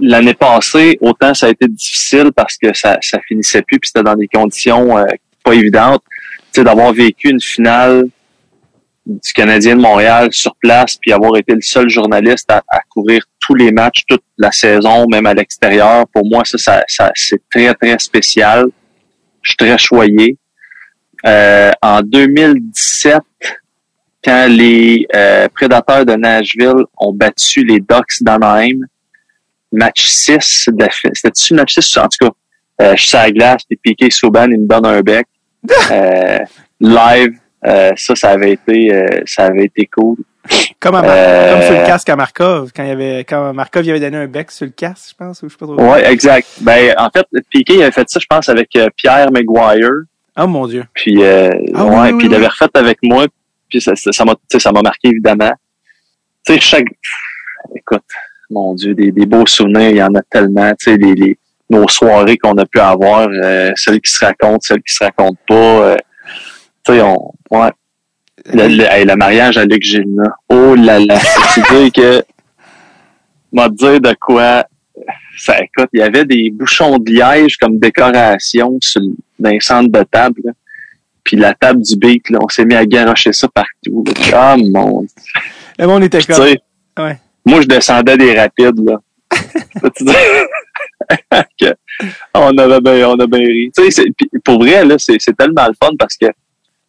l'année 0.00 0.34
passée, 0.34 0.98
autant 1.00 1.34
ça 1.34 1.46
a 1.46 1.50
été 1.50 1.68
difficile 1.68 2.30
parce 2.34 2.56
que 2.56 2.74
ça, 2.74 2.98
ça 3.00 3.18
finissait 3.26 3.62
plus, 3.62 3.78
puis 3.78 3.88
c'était 3.88 4.04
dans 4.04 4.14
des 4.14 4.28
conditions 4.28 4.98
euh, 4.98 5.04
pas 5.44 5.54
évidentes. 5.54 6.02
Tu 6.52 6.60
sais, 6.60 6.64
d'avoir 6.64 6.92
vécu 6.92 7.30
une 7.30 7.40
finale 7.40 8.08
du 9.06 9.32
Canadien 9.32 9.76
de 9.76 9.80
Montréal 9.80 10.28
sur 10.32 10.56
place, 10.56 10.96
puis 10.96 11.12
avoir 11.12 11.36
été 11.36 11.54
le 11.54 11.60
seul 11.60 11.88
journaliste 11.88 12.50
à, 12.50 12.62
à 12.68 12.80
couvrir 12.88 13.22
tous 13.40 13.54
les 13.54 13.70
matchs, 13.70 14.02
toute 14.08 14.24
la 14.36 14.50
saison, 14.50 15.06
même 15.08 15.26
à 15.26 15.34
l'extérieur. 15.34 16.06
Pour 16.12 16.26
moi, 16.28 16.44
ça, 16.44 16.58
ça, 16.58 16.82
ça 16.88 17.12
c'est 17.14 17.40
très, 17.48 17.72
très 17.74 17.96
spécial. 18.00 18.66
Je 19.46 19.50
suis 19.52 19.56
très 19.56 19.78
choyé. 19.78 20.36
Euh, 21.24 21.70
en 21.80 22.00
2017, 22.02 23.14
quand 24.24 24.46
les 24.48 25.06
euh, 25.14 25.48
prédateurs 25.54 26.04
de 26.04 26.14
Nashville 26.14 26.84
ont 26.98 27.12
battu 27.12 27.64
les 27.64 27.78
Ducks 27.78 28.20
d'Anaheim, 28.22 28.80
match 29.70 30.04
6, 30.06 30.68
de 30.72 30.82
la 30.82 30.90
fi- 30.90 31.08
c'était-tu 31.14 31.54
match 31.54 31.74
6? 31.78 31.96
En 31.98 32.08
tout 32.08 32.26
cas, 32.26 32.30
euh, 32.82 32.96
je 32.96 33.06
suis 33.06 33.16
à 33.16 33.24
la 33.26 33.30
glace, 33.30 33.62
puis 33.68 33.78
Piqué 33.80 34.10
Souban, 34.10 34.46
il 34.50 34.60
me 34.62 34.66
donne 34.66 34.86
un 34.86 35.00
bec. 35.00 35.26
Euh, 35.90 36.38
live, 36.80 37.38
euh, 37.66 37.90
ça, 37.96 38.14
ça 38.14 38.30
avait 38.30 38.52
été, 38.52 38.92
euh, 38.94 39.20
ça 39.26 39.46
avait 39.46 39.64
été 39.66 39.86
cool. 39.86 40.16
Comme, 40.80 40.94
à 40.94 41.02
Mar- 41.02 41.10
Euh, 41.14 41.52
comme 41.52 41.62
sur 41.62 41.80
le 41.80 41.86
casque 41.86 42.08
à 42.08 42.16
Markov, 42.16 42.70
quand 42.74 42.82
il 42.82 42.88
y 42.88 42.92
avait, 42.92 43.20
quand 43.24 43.52
Markov 43.54 43.84
il 43.84 43.90
avait 43.90 44.00
donné 44.00 44.18
un 44.18 44.26
bec 44.26 44.50
sur 44.50 44.66
le 44.66 44.72
casque, 44.72 45.10
je 45.10 45.14
pense, 45.24 45.42
ou 45.42 45.48
je 45.48 45.52
sais 45.54 45.58
pas 45.58 45.66
trop. 45.66 45.80
Ouais, 45.80 46.10
exact. 46.12 46.46
Ben, 46.60 46.94
en 46.98 47.08
fait, 47.10 47.26
Piqué 47.50 47.74
il 47.74 47.82
avait 47.82 47.90
fait 47.92 48.08
ça, 48.08 48.20
je 48.20 48.26
pense, 48.28 48.48
avec 48.48 48.74
euh, 48.76 48.88
Pierre 48.96 49.30
Maguire. 49.32 49.90
Oh 50.38 50.46
mon 50.46 50.66
dieu. 50.66 50.84
Puis, 50.94 51.22
euh, 51.24 51.50
Ah 51.74 51.84
ouais, 51.86 52.12
oui, 52.12 52.18
puis 52.18 52.26
il 52.26 52.30
l'avait 52.32 52.46
refait 52.46 52.66
avec 52.74 52.98
moi. 53.02 53.26
Puis 53.68 53.80
ça, 53.80 53.92
ça, 53.96 54.24
m'a, 54.24 54.34
ça 54.58 54.70
m'a 54.70 54.82
marqué 54.82 55.08
évidemment. 55.08 55.50
Tu 56.46 56.52
sais, 56.54 56.60
chaque, 56.60 56.86
écoute, 57.74 58.04
mon 58.50 58.74
Dieu, 58.74 58.94
des, 58.94 59.10
des 59.10 59.26
beaux 59.26 59.46
souvenirs, 59.46 59.90
il 59.90 59.96
y 59.96 60.02
en 60.02 60.14
a 60.14 60.20
tellement. 60.30 60.70
Tu 60.78 60.90
sais, 60.92 60.96
les, 60.96 61.14
les, 61.14 61.38
nos 61.70 61.88
soirées 61.88 62.36
qu'on 62.38 62.56
a 62.58 62.66
pu 62.66 62.78
avoir, 62.78 63.26
euh, 63.28 63.72
celles 63.74 64.00
qui 64.00 64.10
se 64.12 64.24
racontent, 64.24 64.60
celles 64.60 64.82
qui 64.82 64.94
se 64.94 65.02
racontent 65.02 65.38
pas. 65.48 65.54
euh, 65.54 65.96
tu 66.84 66.92
sais, 66.92 67.00
on, 67.02 67.32
ouais. 67.50 67.70
Le, 68.52 68.68
le, 68.68 68.84
hey, 68.84 69.04
le 69.04 69.16
mariage 69.16 69.58
à 69.58 69.64
Luc 69.64 69.82
Gélina. 69.82 70.24
Oh 70.48 70.74
là 70.74 70.98
là. 71.00 71.18
tu 71.54 71.60
dis 71.74 71.92
que, 71.92 72.22
m'a 73.52 73.68
dire 73.68 74.00
de 74.00 74.14
quoi. 74.20 74.64
Ça, 75.38 75.58
écoute, 75.58 75.90
il 75.92 76.00
y 76.00 76.02
avait 76.02 76.24
des 76.24 76.50
bouchons 76.50 76.98
de 76.98 77.10
liège 77.10 77.56
comme 77.58 77.78
décoration 77.78 78.78
sur, 78.80 79.02
dans 79.38 79.50
les 79.50 79.60
centres 79.60 79.90
de 79.90 80.02
table. 80.04 80.40
là. 80.44 80.52
Puis 81.22 81.36
la 81.36 81.52
table 81.54 81.82
du 81.82 81.96
beat, 81.96 82.30
là, 82.30 82.38
on 82.40 82.48
s'est 82.48 82.64
mis 82.64 82.74
à 82.74 82.86
garocher 82.86 83.32
ça 83.32 83.48
partout. 83.48 84.04
là. 84.06 84.12
Ah 84.32 84.56
mon 84.56 85.02
Dieu. 85.02 85.10
Le 85.78 85.86
monde 85.86 86.04
était 86.04 86.22
comme. 86.22 86.46
Ouais. 86.98 87.18
moi 87.44 87.60
je 87.60 87.66
descendais 87.66 88.16
des 88.16 88.38
rapides 88.38 88.80
là. 88.86 88.98
On 92.34 92.58
avait 92.58 92.80
bien, 92.80 93.08
on 93.08 93.18
a 93.18 93.26
bien 93.26 93.40
ri. 93.40 93.70
Tu 93.76 93.90
sais, 93.90 94.04
pour 94.44 94.58
vrai 94.58 94.84
là, 94.84 94.96
c'est 94.98 95.16
c'est 95.18 95.36
tellement 95.36 95.66
le 95.66 95.74
fun 95.82 95.92
parce 95.98 96.16
que 96.16 96.26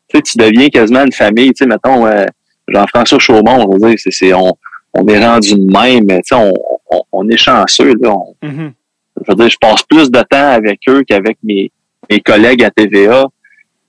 tu 0.10 0.18
sais, 0.18 0.22
tu 0.22 0.38
deviens 0.38 0.70
quasiment 0.70 1.04
une 1.04 1.12
famille. 1.12 1.50
Tu 1.54 1.64
sais, 1.64 1.66
mettons 1.66 2.06
euh, 2.08 2.26
Jean-François 2.68 3.20
Chaumont, 3.20 3.66
on 3.70 3.78
va 3.78 3.90
dire, 3.90 3.98
c'est 4.00 4.12
c'est 4.12 4.34
on 4.34 4.54
on 4.94 5.06
est 5.08 5.26
rendu 5.26 5.54
de 5.56 5.72
même. 5.72 6.06
mais 6.08 6.18
Tu 6.22 6.30
sais, 6.30 6.36
on, 6.36 6.54
on, 6.92 7.02
on 7.12 7.30
est 7.30 7.38
chanceux 7.38 7.94
là. 8.02 8.12
On- 8.14 8.36
Mhm. 8.44 8.72
je 9.22 9.24
veux 9.32 9.36
dire, 9.36 9.50
je 9.50 9.58
passe 9.60 9.84
plus 9.84 10.10
de 10.12 10.22
temps 10.22 10.52
avec 10.52 10.80
eux 10.88 11.04
qu'avec 11.08 11.38
mes, 11.44 11.72
mes 12.10 12.20
collègues 12.20 12.64
à 12.64 12.70
TVA. 12.72 13.26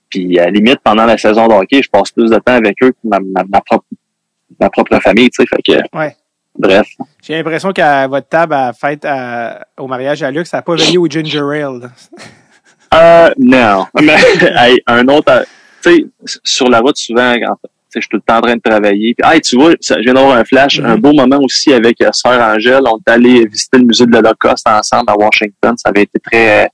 Puis 0.09 0.39
à 0.39 0.45
la 0.45 0.51
limite, 0.51 0.79
pendant 0.83 1.05
la 1.05 1.17
saison 1.17 1.47
de 1.47 1.53
hockey, 1.53 1.81
je 1.83 1.89
passe 1.89 2.11
plus 2.11 2.29
de 2.31 2.37
temps 2.37 2.53
avec 2.55 2.75
eux 2.83 2.91
que 2.91 2.97
ma, 3.03 3.19
ma, 3.19 3.43
ma 3.47 3.61
propre 3.61 3.85
ma 4.59 4.69
propre 4.69 4.99
famille, 4.99 5.29
tu 5.29 5.43
sais. 5.43 5.47
Fait 5.47 5.61
que 5.61 5.97
Ouais. 5.97 6.15
bref. 6.57 6.87
J'ai 7.21 7.35
l'impression 7.35 7.71
qu'à 7.71 8.07
votre 8.07 8.27
table 8.27 8.53
à 8.55 8.73
fête 8.73 9.05
à- 9.05 9.65
au 9.77 9.85
mariage 9.87 10.21
à 10.23 10.31
Luc, 10.31 10.47
ça 10.47 10.57
n'a 10.57 10.61
pas 10.63 10.75
veillé 10.75 10.97
au 10.97 11.07
ginger 11.07 11.39
ale. 11.61 11.79
là. 11.81 11.89
Euh 12.93 13.29
non. 13.37 13.85
Mais 14.01 14.15
hey, 14.57 14.81
un 14.87 15.07
autre 15.07 15.45
tu 15.83 15.89
sais, 15.91 16.05
sur 16.43 16.69
la 16.69 16.79
route 16.79 16.97
souvent 16.97 17.33
quand 17.35 17.55
je 17.95 18.01
suis 18.01 18.09
tout 18.09 18.17
le 18.17 18.21
temps 18.21 18.37
en 18.37 18.41
train 18.41 18.55
de 18.55 18.61
travailler. 18.61 19.15
Puis, 19.17 19.31
hey, 19.31 19.41
tu 19.41 19.55
vois, 19.55 19.71
je 19.81 19.99
viens 20.01 20.13
d'avoir 20.13 20.37
un 20.37 20.45
flash, 20.45 20.79
Mhm. 20.79 20.85
un 20.85 20.97
beau 20.97 21.11
moment 21.13 21.39
aussi 21.41 21.73
avec 21.73 21.99
euh, 22.01 22.09
Sœur 22.11 22.39
Angèle. 22.39 22.81
On 22.85 22.97
est 22.97 23.09
allé 23.11 23.45
visiter 23.47 23.77
le 23.79 23.85
musée 23.85 24.05
de 24.05 24.11
l'Holocauste 24.11 24.67
ensemble 24.67 25.09
à 25.09 25.15
Washington. 25.17 25.75
Ça 25.77 25.89
avait 25.89 26.03
été 26.03 26.19
très, 26.19 26.65
euh, 26.65 26.67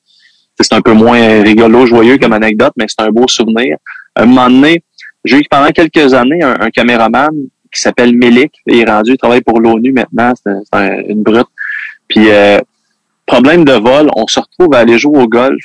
c'est 0.60 0.74
un 0.74 0.82
peu 0.82 0.92
moins 0.94 1.42
rigolo, 1.42 1.86
joyeux 1.86 2.18
comme 2.18 2.34
anecdote, 2.34 2.74
mais 2.78 2.86
c'est 2.90 3.02
un 3.06 3.12
beau 3.12 3.28
souvenir. 3.30 3.78
Un 4.18 4.26
moment 4.26 4.50
donné, 4.50 4.84
j'ai 5.24 5.38
eu 5.40 5.44
pendant 5.50 5.70
quelques 5.72 6.14
années 6.14 6.44
un, 6.44 6.58
un 6.60 6.70
caméraman 6.70 7.30
qui 7.74 7.80
s'appelle 7.82 8.14
Melik. 8.16 8.52
Il 8.68 8.80
est 8.80 8.86
rendu, 8.90 9.12
il 9.12 9.18
travaille 9.18 9.42
pour 9.42 9.60
l'ONU 9.62 9.92
maintenant, 9.94 10.34
c'est 10.42 10.50
un- 10.52 10.62
c'est 10.64 10.80
un- 10.80 11.02
une 11.10 11.24
brute. 11.24 11.48
Puis 12.10 12.30
euh, 12.30 12.60
problème 13.26 13.64
de 13.66 13.74
vol, 13.74 14.10
on 14.16 14.28
se 14.28 14.40
retrouve 14.40 14.74
à 14.76 14.80
aller 14.80 14.98
jouer 14.98 15.20
au 15.20 15.28
golf 15.28 15.64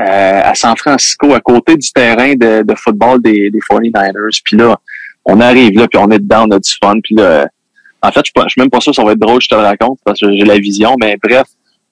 euh, 0.00 0.40
à 0.44 0.54
San 0.54 0.76
Francisco, 0.76 1.34
à 1.34 1.40
côté 1.40 1.76
du 1.76 1.92
terrain 1.92 2.34
de, 2.34 2.62
de 2.62 2.74
football 2.76 3.20
des, 3.20 3.50
des 3.50 3.58
49ers. 3.58 4.40
Puis 4.44 4.56
là, 4.56 4.78
on 5.24 5.40
arrive 5.40 5.78
là, 5.78 5.88
puis 5.88 5.98
on 5.98 6.10
est 6.10 6.18
dedans, 6.18 6.46
on 6.48 6.52
a 6.52 6.58
du 6.58 6.70
fun. 6.80 6.98
Puis 7.02 7.14
là, 7.14 7.48
en 8.02 8.12
fait, 8.12 8.22
je 8.24 8.48
suis 8.48 8.60
même 8.60 8.70
pas 8.70 8.80
sûr 8.80 8.92
que 8.92 8.96
ça 8.96 9.04
va 9.04 9.12
être 9.12 9.18
drôle, 9.18 9.40
je 9.40 9.48
te 9.48 9.54
le 9.54 9.62
raconte, 9.62 9.98
parce 10.04 10.20
que 10.20 10.32
j'ai 10.32 10.44
la 10.44 10.58
vision, 10.58 10.94
mais 11.00 11.16
bref, 11.22 11.46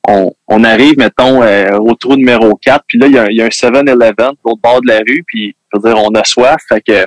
on, 0.09 0.33
on 0.47 0.63
arrive, 0.63 0.97
mettons, 0.99 1.43
euh, 1.43 1.77
au 1.79 1.95
trou 1.95 2.17
numéro 2.17 2.55
4, 2.55 2.85
puis 2.87 2.99
là, 2.99 3.07
il 3.09 3.15
y 3.15 3.19
a, 3.19 3.31
y 3.33 3.43
a 3.43 3.47
un 3.47 3.49
7-Eleven 3.49 4.33
au 4.45 4.57
bord 4.57 4.81
de 4.81 4.89
la 4.89 4.99
rue, 4.99 5.25
puis, 5.27 5.57
je 5.73 5.79
veux 5.79 5.89
dire, 5.89 6.01
on 6.01 6.11
a 6.15 6.23
soif, 6.25 6.63
fait 6.69 6.81
que 6.81 7.07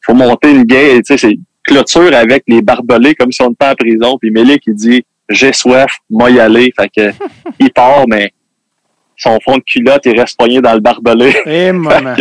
faut 0.00 0.14
monter 0.14 0.50
une 0.50 0.64
gueule, 0.64 1.02
tu 1.02 1.16
sais, 1.16 1.18
c'est 1.18 1.38
clôture 1.62 2.14
avec 2.14 2.44
les 2.46 2.62
barbelés, 2.62 3.14
comme 3.14 3.32
si 3.32 3.42
on 3.42 3.50
était 3.50 3.66
en 3.66 3.74
prison, 3.74 4.18
puis 4.18 4.30
Mélic, 4.30 4.62
il 4.66 4.74
dit, 4.74 5.04
j'ai 5.28 5.52
soif, 5.52 5.98
moi 6.08 6.30
y 6.30 6.40
aller, 6.40 6.72
fait 6.78 6.88
que, 6.88 7.12
il 7.58 7.70
part, 7.70 8.04
mais 8.08 8.32
son 9.24 9.38
fond 9.40 9.56
de 9.58 9.62
culotte, 9.62 10.02
il 10.06 10.18
reste 10.20 10.38
poigné 10.38 10.60
dans 10.60 10.74
le 10.74 10.80
barbelé. 10.80 11.34
Eh, 11.46 11.72
maman. 11.72 12.14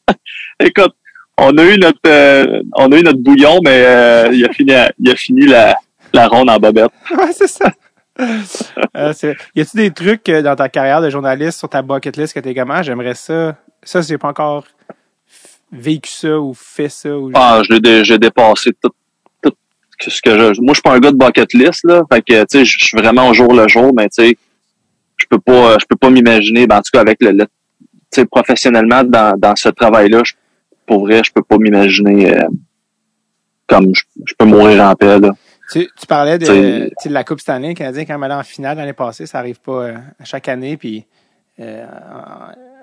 Écoute, 0.60 0.94
on 1.36 1.56
a 1.58 1.64
eu 1.64 1.76
notre, 1.78 1.98
euh, 2.06 2.62
on 2.76 2.90
a 2.92 2.98
eu 2.98 3.02
notre 3.02 3.18
bouillon, 3.18 3.58
mais 3.62 3.84
euh, 3.84 4.28
il 4.32 4.44
a 4.46 4.52
fini, 4.52 4.72
il 4.98 5.10
a 5.10 5.16
fini 5.16 5.46
la, 5.46 5.76
la 6.14 6.28
ronde 6.28 6.48
en 6.48 6.58
bobette. 6.58 6.90
Ouais, 7.10 7.32
c'est 7.32 7.48
ça. 7.48 7.70
Euh, 8.96 9.12
y 9.54 9.60
a-tu 9.60 9.76
des 9.76 9.90
trucs 9.90 10.26
euh, 10.30 10.40
dans 10.40 10.56
ta 10.56 10.70
carrière 10.70 11.02
de 11.02 11.10
journaliste 11.10 11.58
sur 11.58 11.68
ta 11.68 11.82
bucket 11.82 12.16
list 12.16 12.32
que 12.32 12.40
t'es 12.40 12.54
comme, 12.54 12.70
ah, 12.70 12.82
j'aimerais 12.82 13.14
ça. 13.14 13.56
Ça, 13.82 14.00
j'ai 14.00 14.16
pas 14.16 14.28
encore 14.28 14.64
vécu 15.70 16.10
ça 16.10 16.38
ou 16.40 16.54
fait 16.54 16.88
ça. 16.88 17.10
Ou... 17.10 17.30
Ah, 17.34 17.60
je 17.62 17.74
l'ai 17.74 17.80
dé- 17.80 18.04
j'ai 18.04 18.16
dépassé 18.18 18.70
tout, 18.82 18.90
tout 19.42 20.10
ce 20.10 20.22
que 20.22 20.30
je. 20.30 20.60
Moi, 20.62 20.68
je 20.72 20.74
suis 20.74 20.82
pas 20.82 20.94
un 20.94 21.00
gars 21.00 21.10
de 21.10 21.16
bucket 21.18 21.52
list, 21.52 21.84
là. 21.84 22.02
Fait 22.10 22.22
que, 22.22 22.40
tu 22.40 22.46
sais, 22.48 22.64
je 22.64 22.78
je 22.78 22.84
suis 22.86 22.96
vraiment 22.98 23.28
au 23.28 23.34
jour 23.34 23.52
le 23.52 23.68
jour, 23.68 23.92
mais 23.94 24.08
tu 24.08 24.24
sais, 24.28 24.38
je 25.16 25.26
peux 25.28 25.38
pas, 25.38 25.72
euh, 25.72 25.76
je 25.80 25.86
peux 25.86 25.96
pas 25.96 26.10
m'imaginer, 26.10 26.66
ben, 26.66 26.76
en 26.78 26.80
tout 26.80 26.90
cas, 26.92 27.00
avec 27.00 27.18
le, 27.22 27.32
le- 27.32 27.46
tu 27.46 28.20
sais, 28.20 28.24
professionnellement, 28.26 29.02
dans, 29.04 29.36
dans 29.38 29.56
ce 29.56 29.68
travail-là, 29.68 30.22
je- 30.24 30.34
pour 30.86 31.00
vrai, 31.06 31.22
je 31.24 31.32
peux 31.32 31.42
pas 31.42 31.58
m'imaginer, 31.58 32.38
euh, 32.38 32.44
comme 33.66 33.92
je, 33.94 34.02
je 34.24 34.34
peux 34.38 34.44
mourir 34.44 34.82
en 34.84 34.94
paix, 34.94 35.18
là. 35.18 35.30
Tu, 35.72 35.88
tu 35.98 36.06
parlais 36.06 36.38
de, 36.38 36.46
de 37.08 37.12
la 37.12 37.24
Coupe 37.24 37.40
Stanley, 37.40 37.70
le 37.70 37.74
Canadien, 37.74 38.04
quand 38.04 38.22
est 38.22 38.32
en 38.32 38.42
finale 38.44 38.76
l'année 38.76 38.92
passée, 38.92 39.26
ça 39.26 39.40
arrive 39.40 39.58
pas 39.60 39.72
euh, 39.82 39.96
à 40.20 40.24
chaque 40.24 40.48
année, 40.48 40.76
puis 40.76 41.04
euh, 41.58 41.84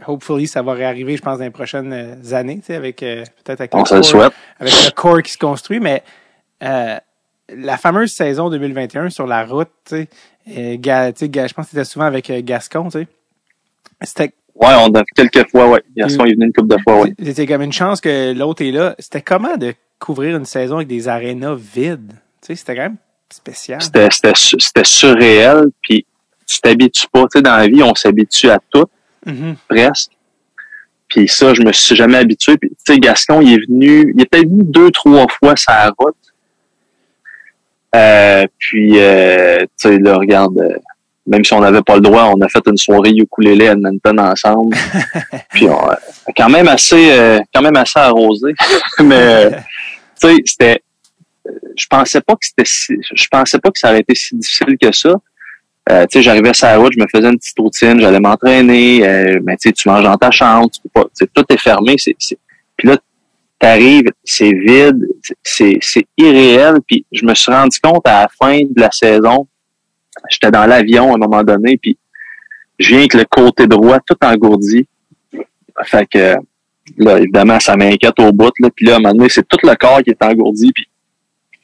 hopefully, 0.05 0.47
ça 0.47 0.61
va 0.61 0.73
réarriver, 0.73 1.15
je 1.15 1.21
pense, 1.21 1.37
dans 1.37 1.45
les 1.45 1.49
prochaines 1.51 1.93
années, 2.33 2.57
tu 2.59 2.65
sais, 2.65 2.75
avec 2.75 2.97
peut-être 2.97 3.61
avec, 3.61 3.71
avec 4.59 4.73
le 4.85 4.91
corps 4.91 5.21
qui 5.21 5.31
se 5.31 5.37
construit, 5.37 5.79
mais 5.79 6.03
euh, 6.61 6.97
la 7.57 7.77
fameuse 7.77 8.11
saison 8.11 8.49
2021 8.49 9.09
sur 9.09 9.27
la 9.27 9.45
route, 9.45 9.69
tu 9.85 9.95
sais, 9.95 10.09
euh, 10.57 10.77
je 10.83 11.53
pense 11.53 11.65
que 11.65 11.69
c'était 11.71 11.85
souvent 11.85 12.05
avec 12.05 12.29
euh, 12.29 12.41
Gascon, 12.43 12.85
tu 12.85 12.99
sais. 12.99 13.07
C'était 14.01 14.33
Ouais, 14.55 14.73
on 14.79 14.93
a 14.93 15.03
quelques 15.15 15.49
fois, 15.49 15.67
ouais. 15.67 15.81
Gaston 15.97 16.25
est 16.25 16.33
venu 16.33 16.45
une 16.45 16.53
couple 16.53 16.75
de 16.75 16.81
fois, 16.83 17.01
ouais. 17.01 17.13
c'était 17.23 17.47
comme 17.47 17.63
une 17.63 17.73
chance 17.73 17.99
que 17.99 18.33
l'autre 18.33 18.63
est 18.63 18.71
là. 18.71 18.95
C'était 18.99 19.21
comment 19.21 19.57
de 19.57 19.73
couvrir 19.99 20.37
une 20.37 20.45
saison 20.45 20.75
avec 20.75 20.87
des 20.87 21.07
arénas 21.07 21.55
vides? 21.55 22.13
Tu 22.41 22.47
sais, 22.47 22.55
c'était 22.55 22.75
quand 22.75 22.81
même 22.83 22.97
spécial. 23.31 23.81
C'était, 23.81 24.09
c'était, 24.11 24.35
su- 24.35 24.59
c'était 24.59 24.83
surréel, 24.83 25.65
puis 25.81 26.05
tu 26.45 26.59
t'habitues 26.61 27.07
pas. 27.11 27.21
Tu 27.23 27.39
sais, 27.39 27.41
dans 27.41 27.57
la 27.57 27.67
vie, 27.67 27.81
on 27.81 27.95
s'habitue 27.95 28.49
à 28.49 28.59
tout. 28.71 28.85
Mhm. 29.25 29.55
presque. 29.67 30.11
Puis 31.07 31.27
ça, 31.29 31.53
je 31.53 31.61
me 31.61 31.71
suis 31.71 31.95
jamais 31.95 32.17
habitué. 32.17 32.57
Puis, 32.57 32.69
tu 32.69 32.75
sais, 32.93 32.99
Gaston, 32.99 33.41
il 33.41 33.53
est 33.53 33.65
venu, 33.67 34.13
il 34.15 34.21
est 34.21 34.25
peut-être 34.25 34.49
venu 34.49 34.63
deux, 34.63 34.91
trois 34.91 35.27
fois 35.29 35.55
sur 35.55 35.71
la 35.71 35.91
route. 35.97 36.15
Euh, 37.95 38.45
puis, 38.57 38.93
euh, 38.95 39.59
tu 39.61 39.89
sais, 39.89 39.97
là, 39.99 40.15
regarde, 40.17 40.57
euh, 40.59 40.77
même 41.27 41.43
si 41.43 41.53
on 41.53 41.61
n'avait 41.61 41.81
pas 41.81 41.95
le 41.95 42.01
droit, 42.01 42.33
on 42.35 42.41
a 42.41 42.49
fait 42.49 42.63
une 42.65 42.77
soirée 42.77 43.11
ukulélé 43.15 43.67
à 43.67 43.73
Edmonton 43.73 44.19
ensemble. 44.19 44.75
puis, 45.51 45.67
on, 45.69 45.89
euh, 45.89 45.95
quand 46.35 46.49
même 46.49 46.67
assez, 46.67 47.11
euh, 47.11 47.39
quand 47.53 47.61
même 47.61 47.75
assez 47.77 47.99
arrosé. 47.99 48.53
Mais, 49.03 49.51
tu 50.19 50.27
sais, 50.27 50.35
c'était, 50.45 50.83
je 51.77 51.85
pensais 51.89 52.21
pas 52.21 52.33
que 52.33 52.45
c'était 52.45 52.65
si, 52.65 52.93
je 53.13 53.27
pensais 53.27 53.59
pas 53.59 53.69
que 53.69 53.79
ça 53.79 53.89
aurait 53.89 53.99
été 53.99 54.15
si 54.15 54.35
difficile 54.35 54.77
que 54.81 54.91
ça. 54.91 55.13
Euh, 55.91 56.05
tu 56.09 56.17
sais, 56.17 56.23
j'arrivais 56.23 56.53
sur 56.53 56.67
la 56.67 56.77
route, 56.77 56.93
je 56.97 56.99
me 56.99 57.07
faisais 57.13 57.27
une 57.27 57.37
petite 57.37 57.59
routine, 57.59 57.99
j'allais 57.99 58.19
m'entraîner, 58.19 59.05
euh, 59.05 59.39
mais 59.43 59.57
tu 59.57 59.69
sais, 59.69 59.73
tu 59.73 59.89
manges 59.89 60.03
dans 60.03 60.15
ta 60.15 60.31
chambre, 60.31 60.69
tu 60.71 60.79
peux 60.81 61.01
pas, 61.01 61.09
tout 61.33 61.45
est 61.49 61.57
fermé, 61.59 61.95
c'est- 61.97 62.15
puis 62.77 62.87
là, 62.87 62.97
t'arrives, 63.63 64.09
c'est 64.25 64.51
vide, 64.51 65.07
c'est- 65.41 65.77
c'est, 65.81 66.05
irréel, 66.17 66.75
puis 66.85 67.05
je 67.11 67.25
me 67.25 67.33
suis 67.33 67.51
rendu 67.51 67.79
compte 67.79 68.05
à 68.05 68.23
la 68.23 68.27
fin 68.27 68.59
de 68.59 68.81
la 68.81 68.91
saison, 68.91 69.47
j'étais 70.29 70.51
dans 70.51 70.65
l'avion 70.65 71.11
à 71.11 71.15
un 71.15 71.17
moment 71.17 71.43
donné, 71.43 71.77
puis 71.77 71.97
je 72.77 72.89
viens 72.89 72.99
avec 72.99 73.13
le 73.13 73.23
côté 73.23 73.65
droit 73.65 73.99
tout 74.05 74.17
engourdi, 74.21 74.85
fait 75.85 76.05
que 76.07 76.35
là, 76.97 77.19
évidemment, 77.19 77.59
ça 77.61 77.77
m'inquiète 77.77 78.19
au 78.19 78.33
bout, 78.33 78.51
là, 78.59 78.69
puis 78.75 78.85
là, 78.85 78.95
à 78.95 78.97
un 78.97 78.99
moment 78.99 79.13
donné, 79.13 79.29
c'est 79.29 79.47
tout 79.47 79.59
le 79.63 79.75
corps 79.75 80.01
qui 80.03 80.09
est 80.09 80.23
engourdi, 80.23 80.71
puis 80.73 80.87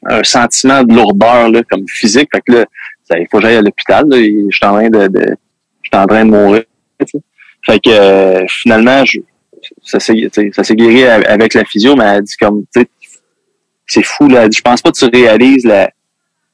un 0.08 0.24
sentiment 0.24 0.82
de 0.82 0.94
lourdeur, 0.94 1.50
là, 1.50 1.62
comme 1.70 1.86
physique, 1.86 2.30
fait 2.34 2.40
que 2.46 2.52
là, 2.52 2.64
ça, 3.04 3.18
il 3.18 3.26
faut 3.30 3.36
que 3.38 3.42
j'aille 3.42 3.56
à 3.56 3.62
l'hôpital. 3.62 4.06
et 4.14 4.46
Je 4.48 4.56
suis 4.56 4.66
en 4.66 4.72
train 4.72 4.88
de, 4.88 5.06
de 5.08 5.36
en 5.92 6.06
train 6.06 6.24
de 6.24 6.30
mourir. 6.30 6.62
Fait 7.66 7.78
que 7.80 7.90
euh, 7.90 8.46
finalement, 8.48 9.04
je, 9.04 9.18
ça 9.98 10.64
s'est 10.64 10.74
guéri 10.76 11.04
avec 11.04 11.54
la 11.54 11.64
physio, 11.64 11.96
mais 11.96 12.04
elle 12.04 12.22
dit 12.22 12.36
comme 12.40 12.62
tu 12.74 12.80
sais, 12.82 12.88
c'est 13.86 14.02
fou 14.04 14.28
là. 14.28 14.42
Elle 14.44 14.48
dit, 14.50 14.56
Je 14.58 14.62
pense 14.62 14.80
pas 14.82 14.90
que 14.92 14.98
tu 14.98 15.04
réalises 15.06 15.64
la, 15.64 15.90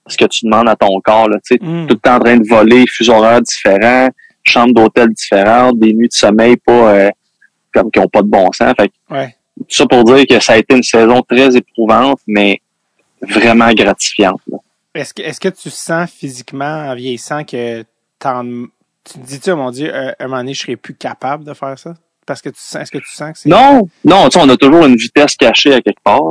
ce 0.07 0.17
que 0.17 0.25
tu 0.25 0.45
demandes 0.47 0.69
à 0.69 0.77
ton 0.77 1.01
corps. 1.01 1.29
Là, 1.29 1.39
tu 1.45 1.55
sais, 1.55 1.59
Mm. 1.61 1.87
tout 1.87 1.95
le 1.95 2.01
temps 2.01 2.17
en 2.17 2.21
train 2.21 2.37
de 2.37 2.49
voler, 2.49 2.85
fuseaux 2.87 3.13
horaires 3.15 3.43
différents, 3.43 4.09
chambres 4.43 4.75
d'hôtel 4.75 5.09
différentes, 5.11 5.79
des 5.79 5.93
nuits 5.93 6.09
de 6.09 6.13
sommeil 6.15 6.57
pas 6.57 6.95
euh, 6.95 7.11
comme 7.75 7.91
qui 7.91 7.99
ont 7.99 8.09
pas 8.09 8.23
de 8.23 8.29
bon 8.29 8.51
sens. 8.53 8.73
Fait 8.81 8.89
que, 8.89 8.95
Ouais. 9.15 9.35
tout 9.59 9.65
ça 9.69 9.87
pour 9.87 10.05
dire 10.05 10.25
que 10.27 10.41
ça 10.41 10.55
a 10.55 10.57
été 10.59 10.75
une 10.77 10.83
saison 10.83 11.21
très 11.23 11.55
éprouvante, 11.57 12.21
mais 12.27 12.61
vraiment 13.21 13.71
gratifiante. 13.73 14.41
Est-ce 14.95 15.13
que, 15.13 15.23
est-ce 15.23 15.41
que 15.41 15.49
tu 15.49 15.69
sens 15.69 16.11
physiquement, 16.11 16.65
en 16.91 16.95
vieillissant, 16.95 17.45
que 17.45 17.81
tu 17.83 17.87
te 19.05 19.19
dis-tu, 19.19 19.51
oh 19.51 19.57
mon 19.57 19.71
Dieu, 19.71 19.95
un, 19.95 20.15
un 20.19 20.25
moment 20.27 20.39
donné, 20.39 20.55
je 20.55 20.61
serais 20.63 20.77
plus 20.77 20.95
capable 20.95 21.45
de 21.45 21.53
faire 21.53 21.79
ça? 21.79 21.95
Parce 22.27 22.43
que 22.43 22.49
tu 22.49 22.59
sens, 22.59 22.83
est-ce 22.83 22.91
que 22.91 22.99
tu 22.99 23.09
sens 23.15 23.33
que 23.33 23.39
c'est... 23.39 23.49
Non, 23.49 23.89
non, 24.05 24.25
tu 24.29 24.39
sais, 24.39 24.45
on 24.45 24.49
a 24.49 24.57
toujours 24.57 24.85
une 24.85 24.97
vitesse 24.97 25.37
cachée 25.37 25.73
à 25.75 25.81
quelque 25.81 26.03
part. 26.03 26.23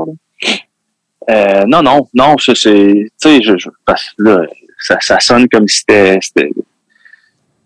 Euh, 1.29 1.63
non, 1.67 1.81
non, 1.81 2.07
non, 2.13 2.37
ça 2.37 2.53
c'est, 2.53 2.93
tu 2.93 3.09
sais, 3.17 3.41
je, 3.41 3.57
je- 3.57 3.69
parce 3.85 4.03
que 4.09 4.23
là, 4.23 4.41
ça, 4.79 4.97
ça 4.99 5.19
sonne 5.19 5.47
comme 5.49 5.67
si 5.67 5.79
c'était, 5.79 6.19
c'était- 6.21 6.49
tu 6.53 6.61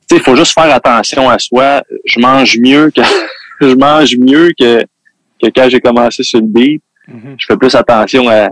sais, 0.09 0.15
il 0.17 0.21
faut 0.21 0.35
juste 0.35 0.53
faire 0.53 0.73
attention 0.73 1.29
à 1.29 1.37
soi. 1.39 1.83
Je 2.05 2.19
mange 2.19 2.57
mieux 2.59 2.89
que, 2.91 3.01
je 3.61 3.75
mange 3.75 4.15
mieux 4.17 4.51
que, 4.57 4.81
que 5.41 5.49
quand 5.53 5.67
j'ai 5.69 5.81
commencé 5.81 6.23
sur 6.23 6.39
le 6.39 6.45
beat. 6.45 6.81
Mhm. 7.07 7.35
Je 7.39 7.45
fais 7.47 7.57
plus 7.57 7.73
attention 7.75 8.29
à, 8.29 8.49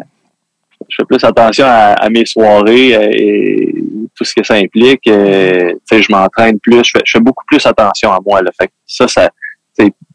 je 0.90 0.96
fais 0.98 1.06
plus 1.06 1.24
attention 1.24 1.66
à, 1.66 1.94
à 1.94 2.10
mes 2.10 2.26
soirées 2.26 2.96
euh, 2.96 3.10
et 3.14 3.74
tout 4.16 4.24
ce 4.26 4.34
que 4.36 4.44
ça 4.44 4.56
implique. 4.56 5.08
Euh, 5.08 5.72
tu 5.90 5.98
sais, 5.98 6.02
je 6.02 6.12
m'entraîne 6.12 6.60
plus, 6.60 6.84
je 6.84 6.92
fais, 6.92 7.04
je 7.06 7.12
fais 7.12 7.20
beaucoup 7.20 7.46
plus 7.48 7.66
attention 7.66 8.12
à 8.12 8.18
moi. 8.26 8.42
Là. 8.42 8.52
Fait 8.60 8.68
que 8.68 8.74
ça, 8.86 9.08
ça, 9.08 9.30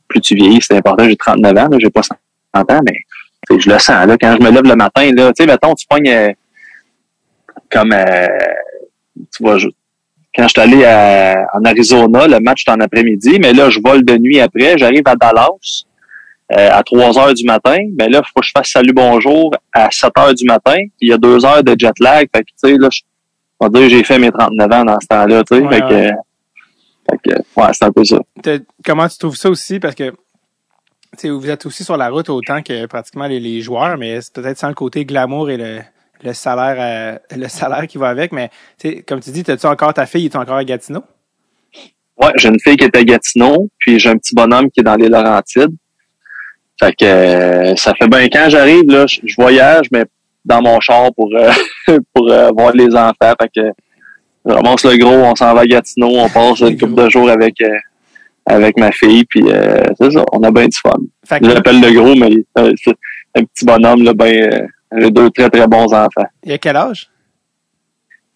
plus 0.08 0.20
tu 0.20 0.34
vieillis, 0.34 0.60
c'est 0.60 0.76
important. 0.76 1.04
J'ai 1.04 1.16
39 1.16 1.50
ans, 1.58 1.68
là, 1.68 1.78
j'ai 1.80 1.90
pas 1.90 2.02
100 2.02 2.14
ans, 2.54 2.80
mais 2.86 2.96
je 3.58 3.70
le 3.70 3.78
sens. 3.78 4.06
Là, 4.06 4.16
quand 4.20 4.36
je 4.38 4.42
me 4.44 4.50
lève 4.50 4.62
le 4.64 4.76
matin, 4.76 5.10
là, 5.14 5.32
tu 5.32 5.42
sais, 5.42 5.46
mettons, 5.46 5.74
tu 5.74 5.86
pognes 5.86 6.08
euh, 6.08 6.32
comme 7.70 7.92
euh, 7.92 8.26
tu 9.34 9.42
vois, 9.42 9.58
je- 9.58 9.68
quand 10.34 10.44
je 10.44 10.48
suis 10.48 10.60
allé 10.60 10.84
à- 10.84 11.46
en 11.54 11.64
Arizona, 11.64 12.26
le 12.26 12.40
match 12.40 12.64
est 12.66 12.70
en 12.70 12.80
après-midi, 12.80 13.38
mais 13.40 13.52
là, 13.52 13.68
je 13.70 13.80
vole 13.84 14.04
de 14.04 14.16
nuit 14.16 14.40
après, 14.40 14.78
j'arrive 14.78 15.02
à 15.06 15.14
Dallas 15.16 15.84
euh, 16.52 16.68
à 16.70 16.82
3 16.82 17.18
heures 17.18 17.34
du 17.34 17.44
matin, 17.44 17.76
mais 17.98 18.08
là, 18.08 18.20
il 18.22 18.28
faut 18.28 18.40
que 18.40 18.46
je 18.46 18.52
fasse 18.54 18.70
salut 18.70 18.92
bonjour 18.92 19.54
à 19.72 19.90
7 19.90 20.10
heures 20.18 20.34
du 20.34 20.44
matin, 20.44 20.76
il 21.00 21.08
y 21.08 21.12
a 21.12 21.18
deux 21.18 21.44
heures 21.46 21.62
de 21.64 21.74
jet 21.78 21.98
lag, 22.00 22.28
fait 22.34 22.42
que, 22.42 22.46
tu 22.50 22.52
sais, 22.56 22.76
là, 22.78 22.88
je, 22.90 23.00
on 23.60 23.66
va 23.68 23.78
dire, 23.80 23.88
j'ai 23.88 24.04
fait 24.04 24.18
mes 24.18 24.30
39 24.30 24.70
ans 24.72 24.84
dans 24.84 25.00
ce 25.00 25.06
temps-là, 25.06 25.42
tu 25.44 25.56
sais, 25.56 25.62
Ouais, 25.62 25.74
fait 25.76 25.80
que, 25.80 25.94
ouais. 25.94 26.12
Que, 27.18 27.30
ouais, 27.30 27.72
c'est 27.72 27.84
un 27.84 27.92
peu 27.92 28.04
ça. 28.04 28.18
Comment 28.84 29.08
tu 29.08 29.18
trouves 29.18 29.36
ça 29.36 29.50
aussi? 29.50 29.80
Parce 29.80 29.94
que, 29.94 30.12
vous 31.24 31.50
êtes 31.50 31.66
aussi 31.66 31.84
sur 31.84 31.96
la 31.96 32.08
route 32.08 32.30
autant 32.30 32.62
que 32.62 32.86
pratiquement 32.86 33.26
les, 33.26 33.40
les 33.40 33.60
joueurs, 33.60 33.98
mais 33.98 34.20
c'est 34.20 34.32
peut-être 34.32 34.58
sans 34.58 34.68
le 34.68 34.74
côté 34.74 35.04
glamour 35.04 35.50
et 35.50 35.56
le, 35.56 35.80
le 36.22 36.32
salaire, 36.32 36.76
euh, 36.78 37.36
le 37.36 37.48
salaire 37.48 37.86
qui 37.86 37.98
va 37.98 38.08
avec, 38.08 38.32
mais, 38.32 38.50
comme 39.06 39.20
tu 39.20 39.30
dis, 39.30 39.42
t'as-tu 39.42 39.66
encore 39.66 39.92
ta 39.94 40.06
fille, 40.06 40.26
est 40.26 40.36
encore 40.36 40.56
à 40.56 40.64
Gatineau? 40.64 41.04
Ouais, 42.16 42.32
j'ai 42.36 42.48
une 42.48 42.60
fille 42.60 42.76
qui 42.76 42.84
est 42.84 42.96
à 42.96 43.04
Gatineau, 43.04 43.68
puis 43.78 43.98
j'ai 43.98 44.08
un 44.08 44.16
petit 44.16 44.34
bonhomme 44.34 44.70
qui 44.70 44.80
est 44.80 44.84
dans 44.84 44.94
les 44.94 45.08
Laurentides. 45.08 45.74
Fait 46.80 46.94
que 46.94 47.04
euh, 47.04 47.76
ça 47.76 47.94
fait 47.94 48.08
bien 48.08 48.28
quand 48.28 48.48
j'arrive 48.48 48.84
là, 48.88 49.06
je, 49.06 49.20
je 49.24 49.34
voyage 49.36 49.86
mais 49.92 50.04
dans 50.44 50.60
mon 50.62 50.80
char 50.80 51.10
pour 51.14 51.30
euh, 51.36 51.50
pour 52.14 52.26
voir 52.26 52.72
les 52.72 52.94
enfants. 52.96 53.34
Fait 53.40 53.50
que 53.54 53.72
je 54.46 54.52
ramasse 54.52 54.84
le 54.84 54.96
gros, 54.98 55.12
on 55.14 55.34
s'en 55.34 55.54
va 55.54 55.60
à 55.62 55.66
Gatineau, 55.66 56.08
on 56.18 56.28
passe 56.28 56.60
une 56.60 56.78
couple 56.78 56.94
de 56.94 57.08
jours 57.08 57.30
avec 57.30 57.60
euh, 57.60 57.68
avec 58.46 58.76
ma 58.78 58.90
fille, 58.90 59.24
puis 59.24 59.42
euh, 59.46 59.82
c'est 60.00 60.10
ça, 60.10 60.24
on 60.32 60.42
a 60.42 60.50
bien 60.50 60.66
du 60.66 60.76
fun. 60.76 60.90
Fait 61.26 61.38
Je 61.42 61.48
l'appelle 61.50 61.80
le 61.80 61.92
gros, 61.92 62.14
mais 62.16 62.30
euh, 62.58 62.72
c'est 62.82 62.94
un 63.36 63.44
petit 63.44 63.64
bonhomme 63.64 64.02
là, 64.02 64.12
ben 64.14 64.52
euh, 64.52 64.66
j'ai 64.98 65.10
deux 65.10 65.30
très 65.30 65.48
très 65.48 65.66
bons 65.66 65.92
enfants. 65.92 66.26
il 66.44 66.52
a 66.52 66.58
quel 66.58 66.76
âge? 66.76 67.08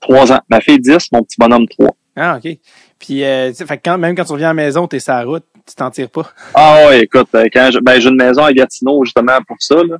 Trois 0.00 0.30
ans. 0.32 0.40
Ma 0.48 0.60
fille 0.60 0.78
10, 0.78 1.10
mon 1.12 1.22
petit 1.22 1.36
bonhomme 1.38 1.66
3. 1.68 1.88
Ah, 2.16 2.38
OK. 2.42 2.50
Puis, 2.98 3.24
euh, 3.24 3.52
fait 3.52 3.76
que 3.76 3.82
quand, 3.84 3.98
même 3.98 4.14
quand 4.14 4.24
tu 4.24 4.32
reviens 4.32 4.48
à 4.48 4.50
la 4.50 4.54
maison, 4.54 4.86
t'es 4.86 5.00
sur 5.00 5.12
la 5.12 5.24
route, 5.24 5.44
tu 5.66 5.74
t'en 5.74 5.90
tires 5.90 6.08
pas? 6.08 6.30
Ah 6.54 6.86
ouais, 6.88 7.00
écoute, 7.02 7.28
euh, 7.34 7.46
quand 7.52 7.70
je, 7.72 7.78
ben 7.80 8.00
j'ai 8.00 8.08
une 8.08 8.16
maison 8.16 8.44
à 8.44 8.52
Gatineau 8.52 9.04
justement 9.04 9.38
pour 9.46 9.56
ça 9.58 9.74
là. 9.82 9.96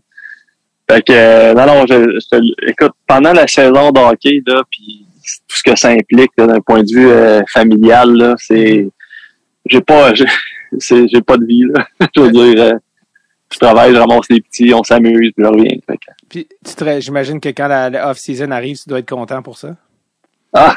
Fait 0.89 1.03
que 1.03 1.55
non 1.55 1.67
non, 1.67 1.85
je, 1.89 1.95
je 2.21 2.29
te- 2.29 2.71
écoute, 2.71 2.93
pendant 3.07 3.33
la 3.33 3.47
saison 3.49 3.91
de 3.91 3.99
hockey 4.01 4.41
là, 4.47 4.63
puis 4.71 5.05
tout 5.49 5.57
ce 5.57 5.63
que 5.63 5.77
ça 5.77 5.89
implique 5.89 6.31
d'un 6.39 6.61
point 6.61 6.83
de 6.83 6.93
vue 6.93 7.09
euh, 7.09 7.43
familial, 7.53 8.13
là, 8.13 8.35
c'est 8.39 8.89
j'ai 9.67 9.81
pas 9.81 10.13
j'ai 10.81 11.23
pas 11.23 11.37
de 11.37 11.45
vie. 11.45 11.65
Là. 11.75 11.87
je 12.17 12.21
veux 12.21 12.31
dire, 12.31 12.63
euh, 12.63 12.73
je 13.53 13.59
travaille, 13.59 13.95
je 13.95 13.99
ramasse 13.99 14.29
les 14.31 14.41
petits, 14.41 14.73
on 14.75 14.83
s'amuse, 14.83 15.33
puis 15.37 15.45
je 15.45 15.47
reviens. 15.47 15.79
Fait 15.87 15.99
Puis, 16.29 16.49
j'imagine 17.01 17.41
que 17.41 17.49
quand 17.51 17.69
la, 17.69 17.91
la 17.91 18.11
off-season 18.11 18.51
arrive, 18.51 18.77
tu 18.77 18.89
dois 18.89 18.99
être 18.99 19.09
content 19.09 19.43
pour 19.43 19.57
ça? 19.59 19.77
ah, 20.53 20.77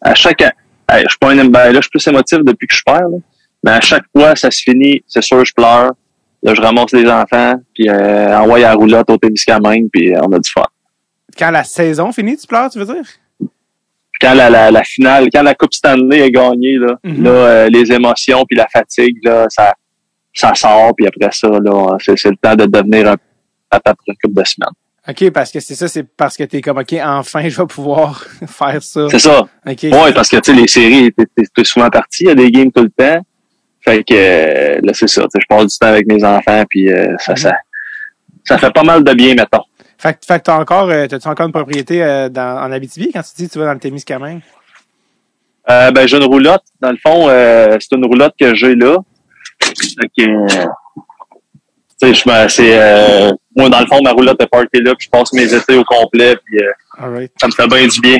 à 0.00 0.14
chaque 0.14 0.40
hey, 0.40 1.02
je 1.04 1.08
suis 1.08 1.18
pas 1.18 1.32
un, 1.32 1.44
ben, 1.44 1.72
là, 1.72 1.74
je 1.74 1.82
suis 1.82 1.90
plus 1.90 2.06
émotif 2.08 2.38
depuis 2.44 2.66
que 2.66 2.74
je 2.74 2.82
perds, 2.84 3.08
là. 3.08 3.18
mais 3.62 3.70
à 3.72 3.80
chaque 3.80 4.04
fois, 4.16 4.34
ça 4.36 4.50
se 4.50 4.62
finit, 4.62 5.02
c'est 5.06 5.22
sûr, 5.22 5.44
je 5.44 5.52
pleure. 5.52 5.92
Là, 6.42 6.54
je 6.54 6.60
ramasse 6.60 6.92
les 6.92 7.08
enfants, 7.10 7.54
puis 7.74 7.88
euh, 7.88 8.38
envoie 8.38 8.60
la 8.60 8.74
roulotte 8.74 9.10
au 9.10 9.18
Témiscamingue, 9.18 9.88
puis 9.92 10.14
euh, 10.14 10.20
on 10.22 10.32
a 10.32 10.38
du 10.38 10.48
fun. 10.48 10.62
Quand 11.36 11.50
la 11.50 11.64
saison 11.64 12.12
finit, 12.12 12.36
tu 12.36 12.46
pleures, 12.46 12.70
tu 12.70 12.78
veux 12.78 12.86
dire? 12.86 13.04
Quand 14.20 14.34
la, 14.34 14.50
la, 14.50 14.70
la 14.70 14.82
finale, 14.84 15.28
quand 15.32 15.42
la 15.42 15.54
Coupe 15.54 15.72
Stanley 15.74 16.18
est 16.26 16.30
gagnée, 16.30 16.76
là, 16.76 16.96
Mhm. 17.04 17.22
là 17.24 17.30
euh, 17.30 17.68
les 17.68 17.92
émotions 17.92 18.44
puis 18.46 18.56
la 18.56 18.66
fatigue, 18.66 19.16
là, 19.22 19.46
ça, 19.48 19.74
ça 20.34 20.54
sort, 20.54 20.92
puis 20.96 21.06
après 21.06 21.30
ça, 21.32 21.48
là, 21.48 21.96
c'est, 22.00 22.24
le 22.24 22.36
temps 22.36 22.54
de 22.56 22.66
devenir 22.66 23.08
un 23.12 23.16
papa 23.70 23.94
pour 23.94 24.04
une 24.08 24.14
couple 24.22 24.40
de 24.42 24.46
semaines. 24.46 24.70
OK, 25.08 25.30
parce 25.30 25.50
que 25.50 25.60
c'est 25.60 25.74
ça, 25.74 25.88
c'est 25.88 26.02
parce 26.02 26.36
que 26.36 26.44
t'es 26.44 26.60
comme, 26.60 26.78
OK, 26.78 26.94
enfin, 27.02 27.48
je 27.48 27.60
vais 27.60 27.66
pouvoir 27.66 28.24
faire 28.46 28.82
ça. 28.82 29.06
C'est 29.10 29.18
ça. 29.20 29.48
OK. 29.66 29.82
Ouais, 29.84 30.12
parce 30.12 30.28
que 30.28 30.36
tu 30.36 30.52
sais, 30.52 30.60
les 30.60 30.68
séries, 30.68 31.10
t'es, 31.12 31.64
souvent 31.64 31.88
parti, 31.88 32.24
il 32.24 32.28
y 32.28 32.30
a 32.30 32.34
des 32.34 32.50
games 32.50 32.70
tout 32.72 32.82
le 32.82 32.90
temps. 32.90 33.24
Fait 33.80 34.02
que 34.04 34.84
là, 34.84 34.92
c'est 34.92 35.08
ça. 35.08 35.22
Je 35.32 35.46
passe 35.48 35.66
du 35.66 35.78
temps 35.78 35.86
avec 35.86 36.06
mes 36.06 36.22
enfants, 36.24 36.64
puis 36.68 36.92
euh, 36.92 37.14
ça, 37.18 37.36
ça, 37.36 37.52
ça 38.44 38.58
fait 38.58 38.72
pas 38.72 38.82
mal 38.82 39.02
de 39.02 39.12
bien, 39.14 39.34
mettons. 39.34 39.62
Fait, 39.98 40.14
que- 40.14 40.24
fait 40.24 40.38
que 40.38 40.44
t'as 40.44 40.58
encore, 40.58 40.88
euh, 40.90 41.06
t'as-tu 41.06 41.26
encore 41.28 41.46
une 41.46 41.52
propriété 41.52 42.02
euh, 42.02 42.28
dans, 42.28 42.62
en 42.62 42.70
Abitibi 42.72 43.10
quand 43.12 43.22
tu 43.22 43.30
dis 43.36 43.48
que 43.48 43.52
tu 43.52 43.58
vas 43.58 43.66
dans 43.66 43.72
le 43.74 43.80
Témiscamingue? 43.80 44.40
Euh, 45.68 45.90
ben, 45.90 46.06
j'ai 46.06 46.16
une 46.16 46.24
roulotte. 46.24 46.62
Dans 46.80 46.92
le 46.92 46.96
fond, 46.96 47.28
euh, 47.28 47.76
c'est 47.80 47.96
une 47.96 48.06
roulotte 48.06 48.34
que 48.40 48.54
j'ai 48.54 48.74
là. 48.74 48.96
Fait 49.60 50.08
que, 50.16 50.46
tu 52.00 52.14
c'est, 52.48 53.32
moi, 53.56 53.68
dans 53.68 53.80
le 53.80 53.86
fond, 53.86 54.00
ma 54.02 54.12
roulotte 54.12 54.40
est 54.40 54.46
parkée 54.46 54.80
là, 54.80 54.94
puis 54.94 55.06
je 55.06 55.10
passe 55.10 55.32
mes 55.32 55.52
étés 55.52 55.76
au 55.76 55.84
complet, 55.84 56.36
puis 56.44 56.60
right. 56.96 57.32
ça 57.40 57.48
me 57.48 57.52
fait 57.52 57.66
bien 57.66 57.86
du 57.88 58.00
bien. 58.00 58.18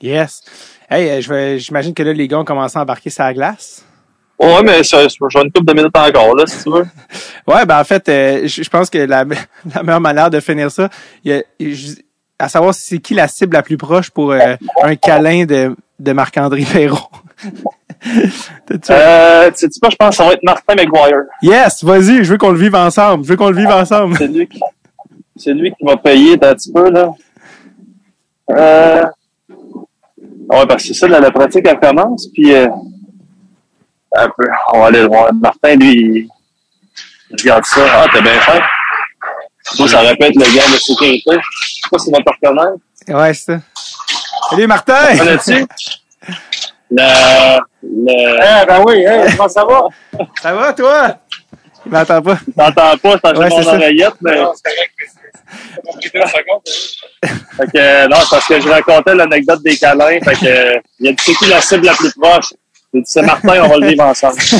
Yes. 0.00 0.42
Hey, 0.88 1.20
j'imagine 1.58 1.92
que 1.92 2.04
là, 2.04 2.12
les 2.12 2.28
gars 2.28 2.38
ont 2.38 2.44
commencé 2.44 2.78
à 2.78 2.82
embarquer 2.82 3.10
la 3.18 3.34
glace. 3.34 3.84
Ouais, 4.40 4.62
mais 4.64 4.82
j'ai 4.82 4.96
une 5.04 5.52
couple 5.52 5.66
de 5.66 5.74
minutes 5.74 5.96
encore, 5.96 6.34
là, 6.34 6.46
si 6.46 6.64
tu 6.64 6.70
veux. 6.70 6.86
Ouais, 7.46 7.66
ben 7.66 7.80
en 7.80 7.84
fait, 7.84 8.08
euh, 8.08 8.46
je 8.46 8.68
pense 8.68 8.88
que 8.88 8.98
la, 8.98 9.24
me- 9.24 9.34
la 9.74 9.82
meilleure 9.82 10.00
manière 10.00 10.30
de 10.30 10.40
finir 10.40 10.70
ça, 10.70 10.88
il 11.24 11.32
y 11.32 11.34
a- 11.34 11.42
je- 11.60 11.94
à 12.38 12.48
savoir 12.48 12.72
c'est 12.74 12.98
qui 12.98 13.12
la 13.14 13.28
cible 13.28 13.54
la 13.54 13.62
plus 13.62 13.76
proche 13.76 14.10
pour 14.10 14.32
euh, 14.32 14.54
un 14.82 14.96
câlin 14.96 15.44
de, 15.44 15.74
de 15.98 16.12
Marc-André 16.12 16.64
Perrault. 16.72 16.98
Euh, 18.90 19.50
tu 19.50 19.68
sais 19.70 19.80
pas, 19.80 19.90
je 19.90 19.96
pense 19.96 20.10
que 20.10 20.14
ça 20.16 20.24
va 20.24 20.32
être 20.32 20.42
Martin 20.42 20.74
McGuire. 20.74 21.24
Yes, 21.42 21.84
vas-y, 21.84 22.24
je 22.24 22.32
veux 22.32 22.38
qu'on 22.38 22.52
le 22.52 22.58
vive 22.58 22.74
ensemble. 22.74 23.24
Je 23.24 23.28
veux 23.30 23.36
qu'on 23.36 23.50
le 23.50 23.56
vive 23.56 23.68
ensemble. 23.68 24.16
C'est 24.16 24.26
lui 24.28 24.46
qui, 24.48 24.58
c'est 25.36 25.52
lui 25.52 25.70
qui 25.72 25.84
va 25.84 25.98
payer 25.98 26.32
un 26.34 26.54
petit 26.54 26.72
peu, 26.72 26.88
là. 26.90 27.10
Euh, 28.50 29.04
ouais, 30.48 30.66
parce 30.66 30.82
que 30.82 30.88
c'est 30.88 30.94
ça, 30.94 31.08
là, 31.08 31.20
la 31.20 31.30
pratique, 31.30 31.66
elle 31.68 31.78
commence, 31.78 32.28
puis, 32.32 32.54
euh, 32.54 32.68
un 34.16 34.28
peu, 34.28 34.44
on 34.72 34.80
va 34.80 34.86
aller 34.86 35.00
le 35.00 35.06
voir. 35.06 35.32
Martin, 35.34 35.74
lui, 35.76 36.28
il 37.30 37.36
regarde 37.40 37.64
ça. 37.64 37.80
Ah, 37.86 38.06
t'as 38.12 38.20
bien 38.20 38.40
fait. 38.40 38.62
Moi, 39.78 39.88
ça 39.88 40.02
aurait 40.02 40.16
pu 40.16 40.24
être 40.24 40.34
le 40.36 40.54
gars 40.56 40.66
de 40.72 40.78
sécurité. 40.78 41.30
Je 41.32 41.68
sais 41.74 41.88
pas 41.90 41.98
si 41.98 42.10
mon 42.10 42.22
partenaire. 42.22 42.72
Ouais, 43.08 43.34
c'est 43.34 43.52
ça. 43.52 43.60
Salut 44.50 44.66
Martin! 44.66 45.16
Connais-tu? 45.18 45.66
Le, 46.92 47.58
le, 47.84 48.62
Eh 48.62 48.66
ben 48.66 48.82
oui, 48.84 49.04
hey, 49.04 49.30
comment 49.36 49.48
ça 49.48 49.64
va? 49.64 49.84
Ça 50.42 50.52
va 50.52 50.72
toi? 50.72 51.18
Il 51.86 51.92
m'entend 51.92 52.20
pas. 52.20 52.36
t'entends 52.56 52.96
pas, 52.98 53.16
c'est 53.24 53.38
Ouais, 53.38 53.48
mon 53.48 53.56
c'est 53.58 53.62
ça. 53.62 53.74
oreillette, 53.76 54.14
mais, 54.20 54.34
Non, 54.40 54.52
c'est 54.56 54.74
correct, 54.74 54.92
mais 54.98 55.06
c'est 55.06 55.20
fait 57.56 57.66
que, 57.72 58.08
non, 58.08 58.16
c'est 58.22 58.30
parce 58.30 58.46
que 58.48 58.60
je 58.60 58.68
racontais 58.68 59.14
l'anecdote 59.14 59.62
des 59.62 59.76
câlins, 59.76 60.18
fait 60.20 60.34
que, 60.34 60.82
il 60.98 61.08
a 61.08 61.12
dit, 61.12 61.16
c'est 61.20 61.34
qui 61.34 61.46
la 61.46 61.60
cible 61.60 61.86
la 61.86 61.94
plus 61.94 62.12
proche? 62.12 62.52
C'est 63.04 63.22
Martin, 63.22 63.62
on 63.64 63.68
va 63.68 63.76
le 63.78 63.88
vivre 63.88 64.04
ensemble. 64.04 64.38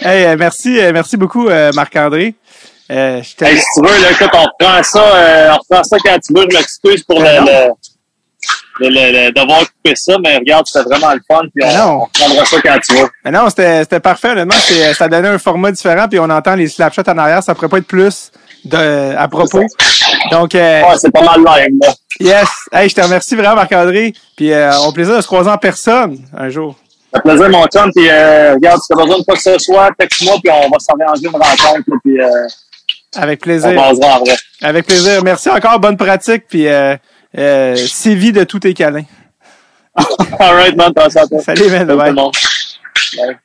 Hey, 0.00 0.24
euh, 0.24 0.36
merci, 0.38 0.80
euh, 0.80 0.90
merci 0.92 1.16
beaucoup 1.16 1.48
euh, 1.48 1.70
Marc-André. 1.74 2.34
Euh, 2.90 3.22
je 3.22 3.44
Hey, 3.44 3.56
si 3.58 3.64
tu 3.76 3.80
veux, 3.88 4.02
là, 4.02 4.10
écoute, 4.10 4.30
on 4.32 4.42
reprend 4.42 4.82
ça, 4.82 5.00
euh, 5.00 5.50
on 5.52 5.56
reprend 5.58 5.84
ça 5.84 5.96
quand 6.04 6.18
tu 6.18 6.32
veux. 6.34 6.46
Je 6.50 6.56
m'excuse 6.56 7.02
pour 7.04 7.20
le, 7.20 7.70
le, 8.80 8.88
le, 8.88 8.88
le- 9.28 9.32
devoir 9.32 9.60
couper 9.60 9.94
ça, 9.94 10.16
mais 10.22 10.36
regarde, 10.38 10.66
c'était 10.66 10.88
vraiment 10.88 11.12
le 11.14 11.20
fun, 11.28 11.42
puis 11.54 11.64
on, 11.64 11.72
non. 11.72 11.92
on 11.92 11.98
reprendra 12.04 12.44
ça 12.44 12.56
quand 12.62 12.78
tu 12.80 12.94
veux. 12.96 13.08
Mais 13.24 13.30
non, 13.30 13.48
c'était 13.48 13.80
c'était 13.84 14.00
parfait, 14.00 14.30
honnêtement. 14.30 14.56
Ça 14.94 15.08
donnait 15.08 15.28
un 15.28 15.38
format 15.38 15.70
différent, 15.70 16.08
puis 16.08 16.18
on 16.18 16.30
entend 16.30 16.54
les 16.56 16.68
slapshots 16.68 17.08
en 17.08 17.18
arrière. 17.18 17.42
Ça 17.42 17.54
pourrait 17.54 17.68
pas 17.68 17.78
être 17.78 17.86
plus 17.86 18.32
de, 18.64 19.14
à 19.16 19.28
propos. 19.28 19.64
Donc, 20.30 20.54
euh, 20.54 20.82
Ouais, 20.82 20.96
c'est 20.98 21.10
pas 21.10 21.22
mal 21.22 21.40
live, 21.40 21.74
là. 21.82 21.94
yes. 22.20 22.48
Hey, 22.72 22.88
je 22.88 22.94
te 22.94 23.00
remercie 23.00 23.34
vraiment, 23.36 23.54
Marc-André. 23.56 24.12
Puis, 24.36 24.52
euh, 24.52 24.70
on 24.80 24.90
a 24.90 24.92
plaisir 24.92 25.16
de 25.16 25.20
se 25.20 25.26
croiser 25.26 25.50
en 25.50 25.58
personne 25.58 26.18
un 26.36 26.48
jour. 26.48 26.74
Ça 27.12 27.20
fait 27.22 27.28
plaisir, 27.28 27.48
mon 27.50 27.66
chum, 27.66 27.90
puis 27.94 28.08
euh, 28.10 28.54
regarde, 28.54 28.80
si 28.82 28.88
t'as 28.88 29.02
besoin 29.02 29.18
de 29.18 29.24
quoi 29.24 29.36
que 29.36 29.42
ce 29.42 29.58
soit, 29.58 29.90
texte-moi, 29.98 30.34
puis 30.42 30.52
on 30.52 30.68
va 30.68 30.78
s'arranger 30.78 31.26
une 31.26 31.30
rencontre, 31.30 31.90
puis 32.04 32.20
euh, 32.20 32.46
Avec 33.16 33.40
on 33.40 33.44
plaisir. 33.44 33.80
en 33.80 33.92
vrai. 33.94 34.36
Avec 34.62 34.86
plaisir. 34.86 35.22
Merci 35.24 35.48
encore. 35.48 35.78
Bonne 35.80 35.96
pratique. 35.96 36.44
Puis, 36.48 36.66
euh, 36.68 36.96
euh, 37.38 37.76
sévis 37.76 38.32
de 38.32 38.44
tous 38.44 38.58
tes 38.60 38.74
câlins. 38.74 39.04
All 40.38 40.54
right, 40.56 40.76
man. 40.76 40.92
Salut, 41.08 41.28
man. 41.30 41.40
Salut, 41.42 41.86
tout 41.86 41.96
Bye. 41.96 42.08
le 42.08 42.12
monde. 42.14 42.34
Bye. 43.16 43.36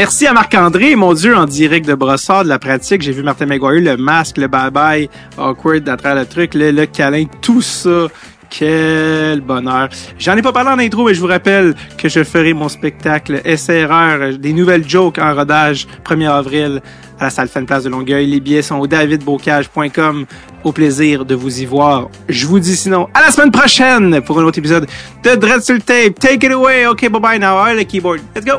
Merci 0.00 0.28
à 0.28 0.32
Marc-André, 0.32 0.94
mon 0.94 1.12
Dieu, 1.12 1.36
en 1.36 1.44
direct 1.44 1.84
de 1.84 1.96
Brossard, 1.96 2.44
de 2.44 2.48
la 2.48 2.60
pratique. 2.60 3.02
J'ai 3.02 3.10
vu 3.10 3.24
Martin 3.24 3.46
McGuire, 3.46 3.82
le 3.82 3.96
masque, 3.96 4.36
le 4.36 4.46
bye-bye, 4.46 5.08
awkward 5.36 5.88
à 5.88 5.96
travers 5.96 6.22
le 6.22 6.24
truc, 6.24 6.54
le, 6.54 6.84
câlin, 6.84 7.24
tout 7.42 7.60
ça. 7.60 8.06
Quel 8.48 9.40
bonheur. 9.40 9.88
J'en 10.16 10.36
ai 10.36 10.42
pas 10.42 10.52
parlé 10.52 10.70
en 10.70 10.78
intro, 10.78 11.04
mais 11.04 11.14
je 11.14 11.20
vous 11.20 11.26
rappelle 11.26 11.74
que 11.96 12.08
je 12.08 12.22
ferai 12.22 12.52
mon 12.52 12.68
spectacle 12.68 13.42
SRR, 13.44 14.38
des 14.38 14.52
nouvelles 14.52 14.88
jokes 14.88 15.18
en 15.18 15.34
rodage, 15.34 15.88
1er 16.08 16.30
avril, 16.30 16.80
à 17.18 17.24
la 17.24 17.30
salle 17.30 17.48
Place 17.48 17.82
de 17.82 17.88
Longueuil. 17.88 18.30
Les 18.30 18.38
billets 18.38 18.62
sont 18.62 18.76
au 18.76 18.86
davidbocage.com. 18.86 20.26
Au 20.62 20.70
plaisir 20.70 21.24
de 21.24 21.34
vous 21.34 21.60
y 21.60 21.66
voir. 21.66 22.08
Je 22.28 22.46
vous 22.46 22.60
dis 22.60 22.76
sinon 22.76 23.08
à 23.14 23.20
la 23.20 23.32
semaine 23.32 23.50
prochaine 23.50 24.20
pour 24.20 24.38
un 24.38 24.44
autre 24.44 24.58
épisode 24.58 24.86
de 25.24 25.34
Dread 25.34 25.62
sur 25.62 25.74
le 25.74 25.80
tape. 25.80 26.20
Take 26.20 26.46
it 26.46 26.52
away. 26.52 26.86
Okay, 26.86 27.08
bye 27.08 27.20
bye 27.20 27.38
now. 27.40 27.58
Ah, 27.58 27.74
le 27.74 27.82
keyboard. 27.82 28.20
Let's 28.36 28.44
go. 28.44 28.58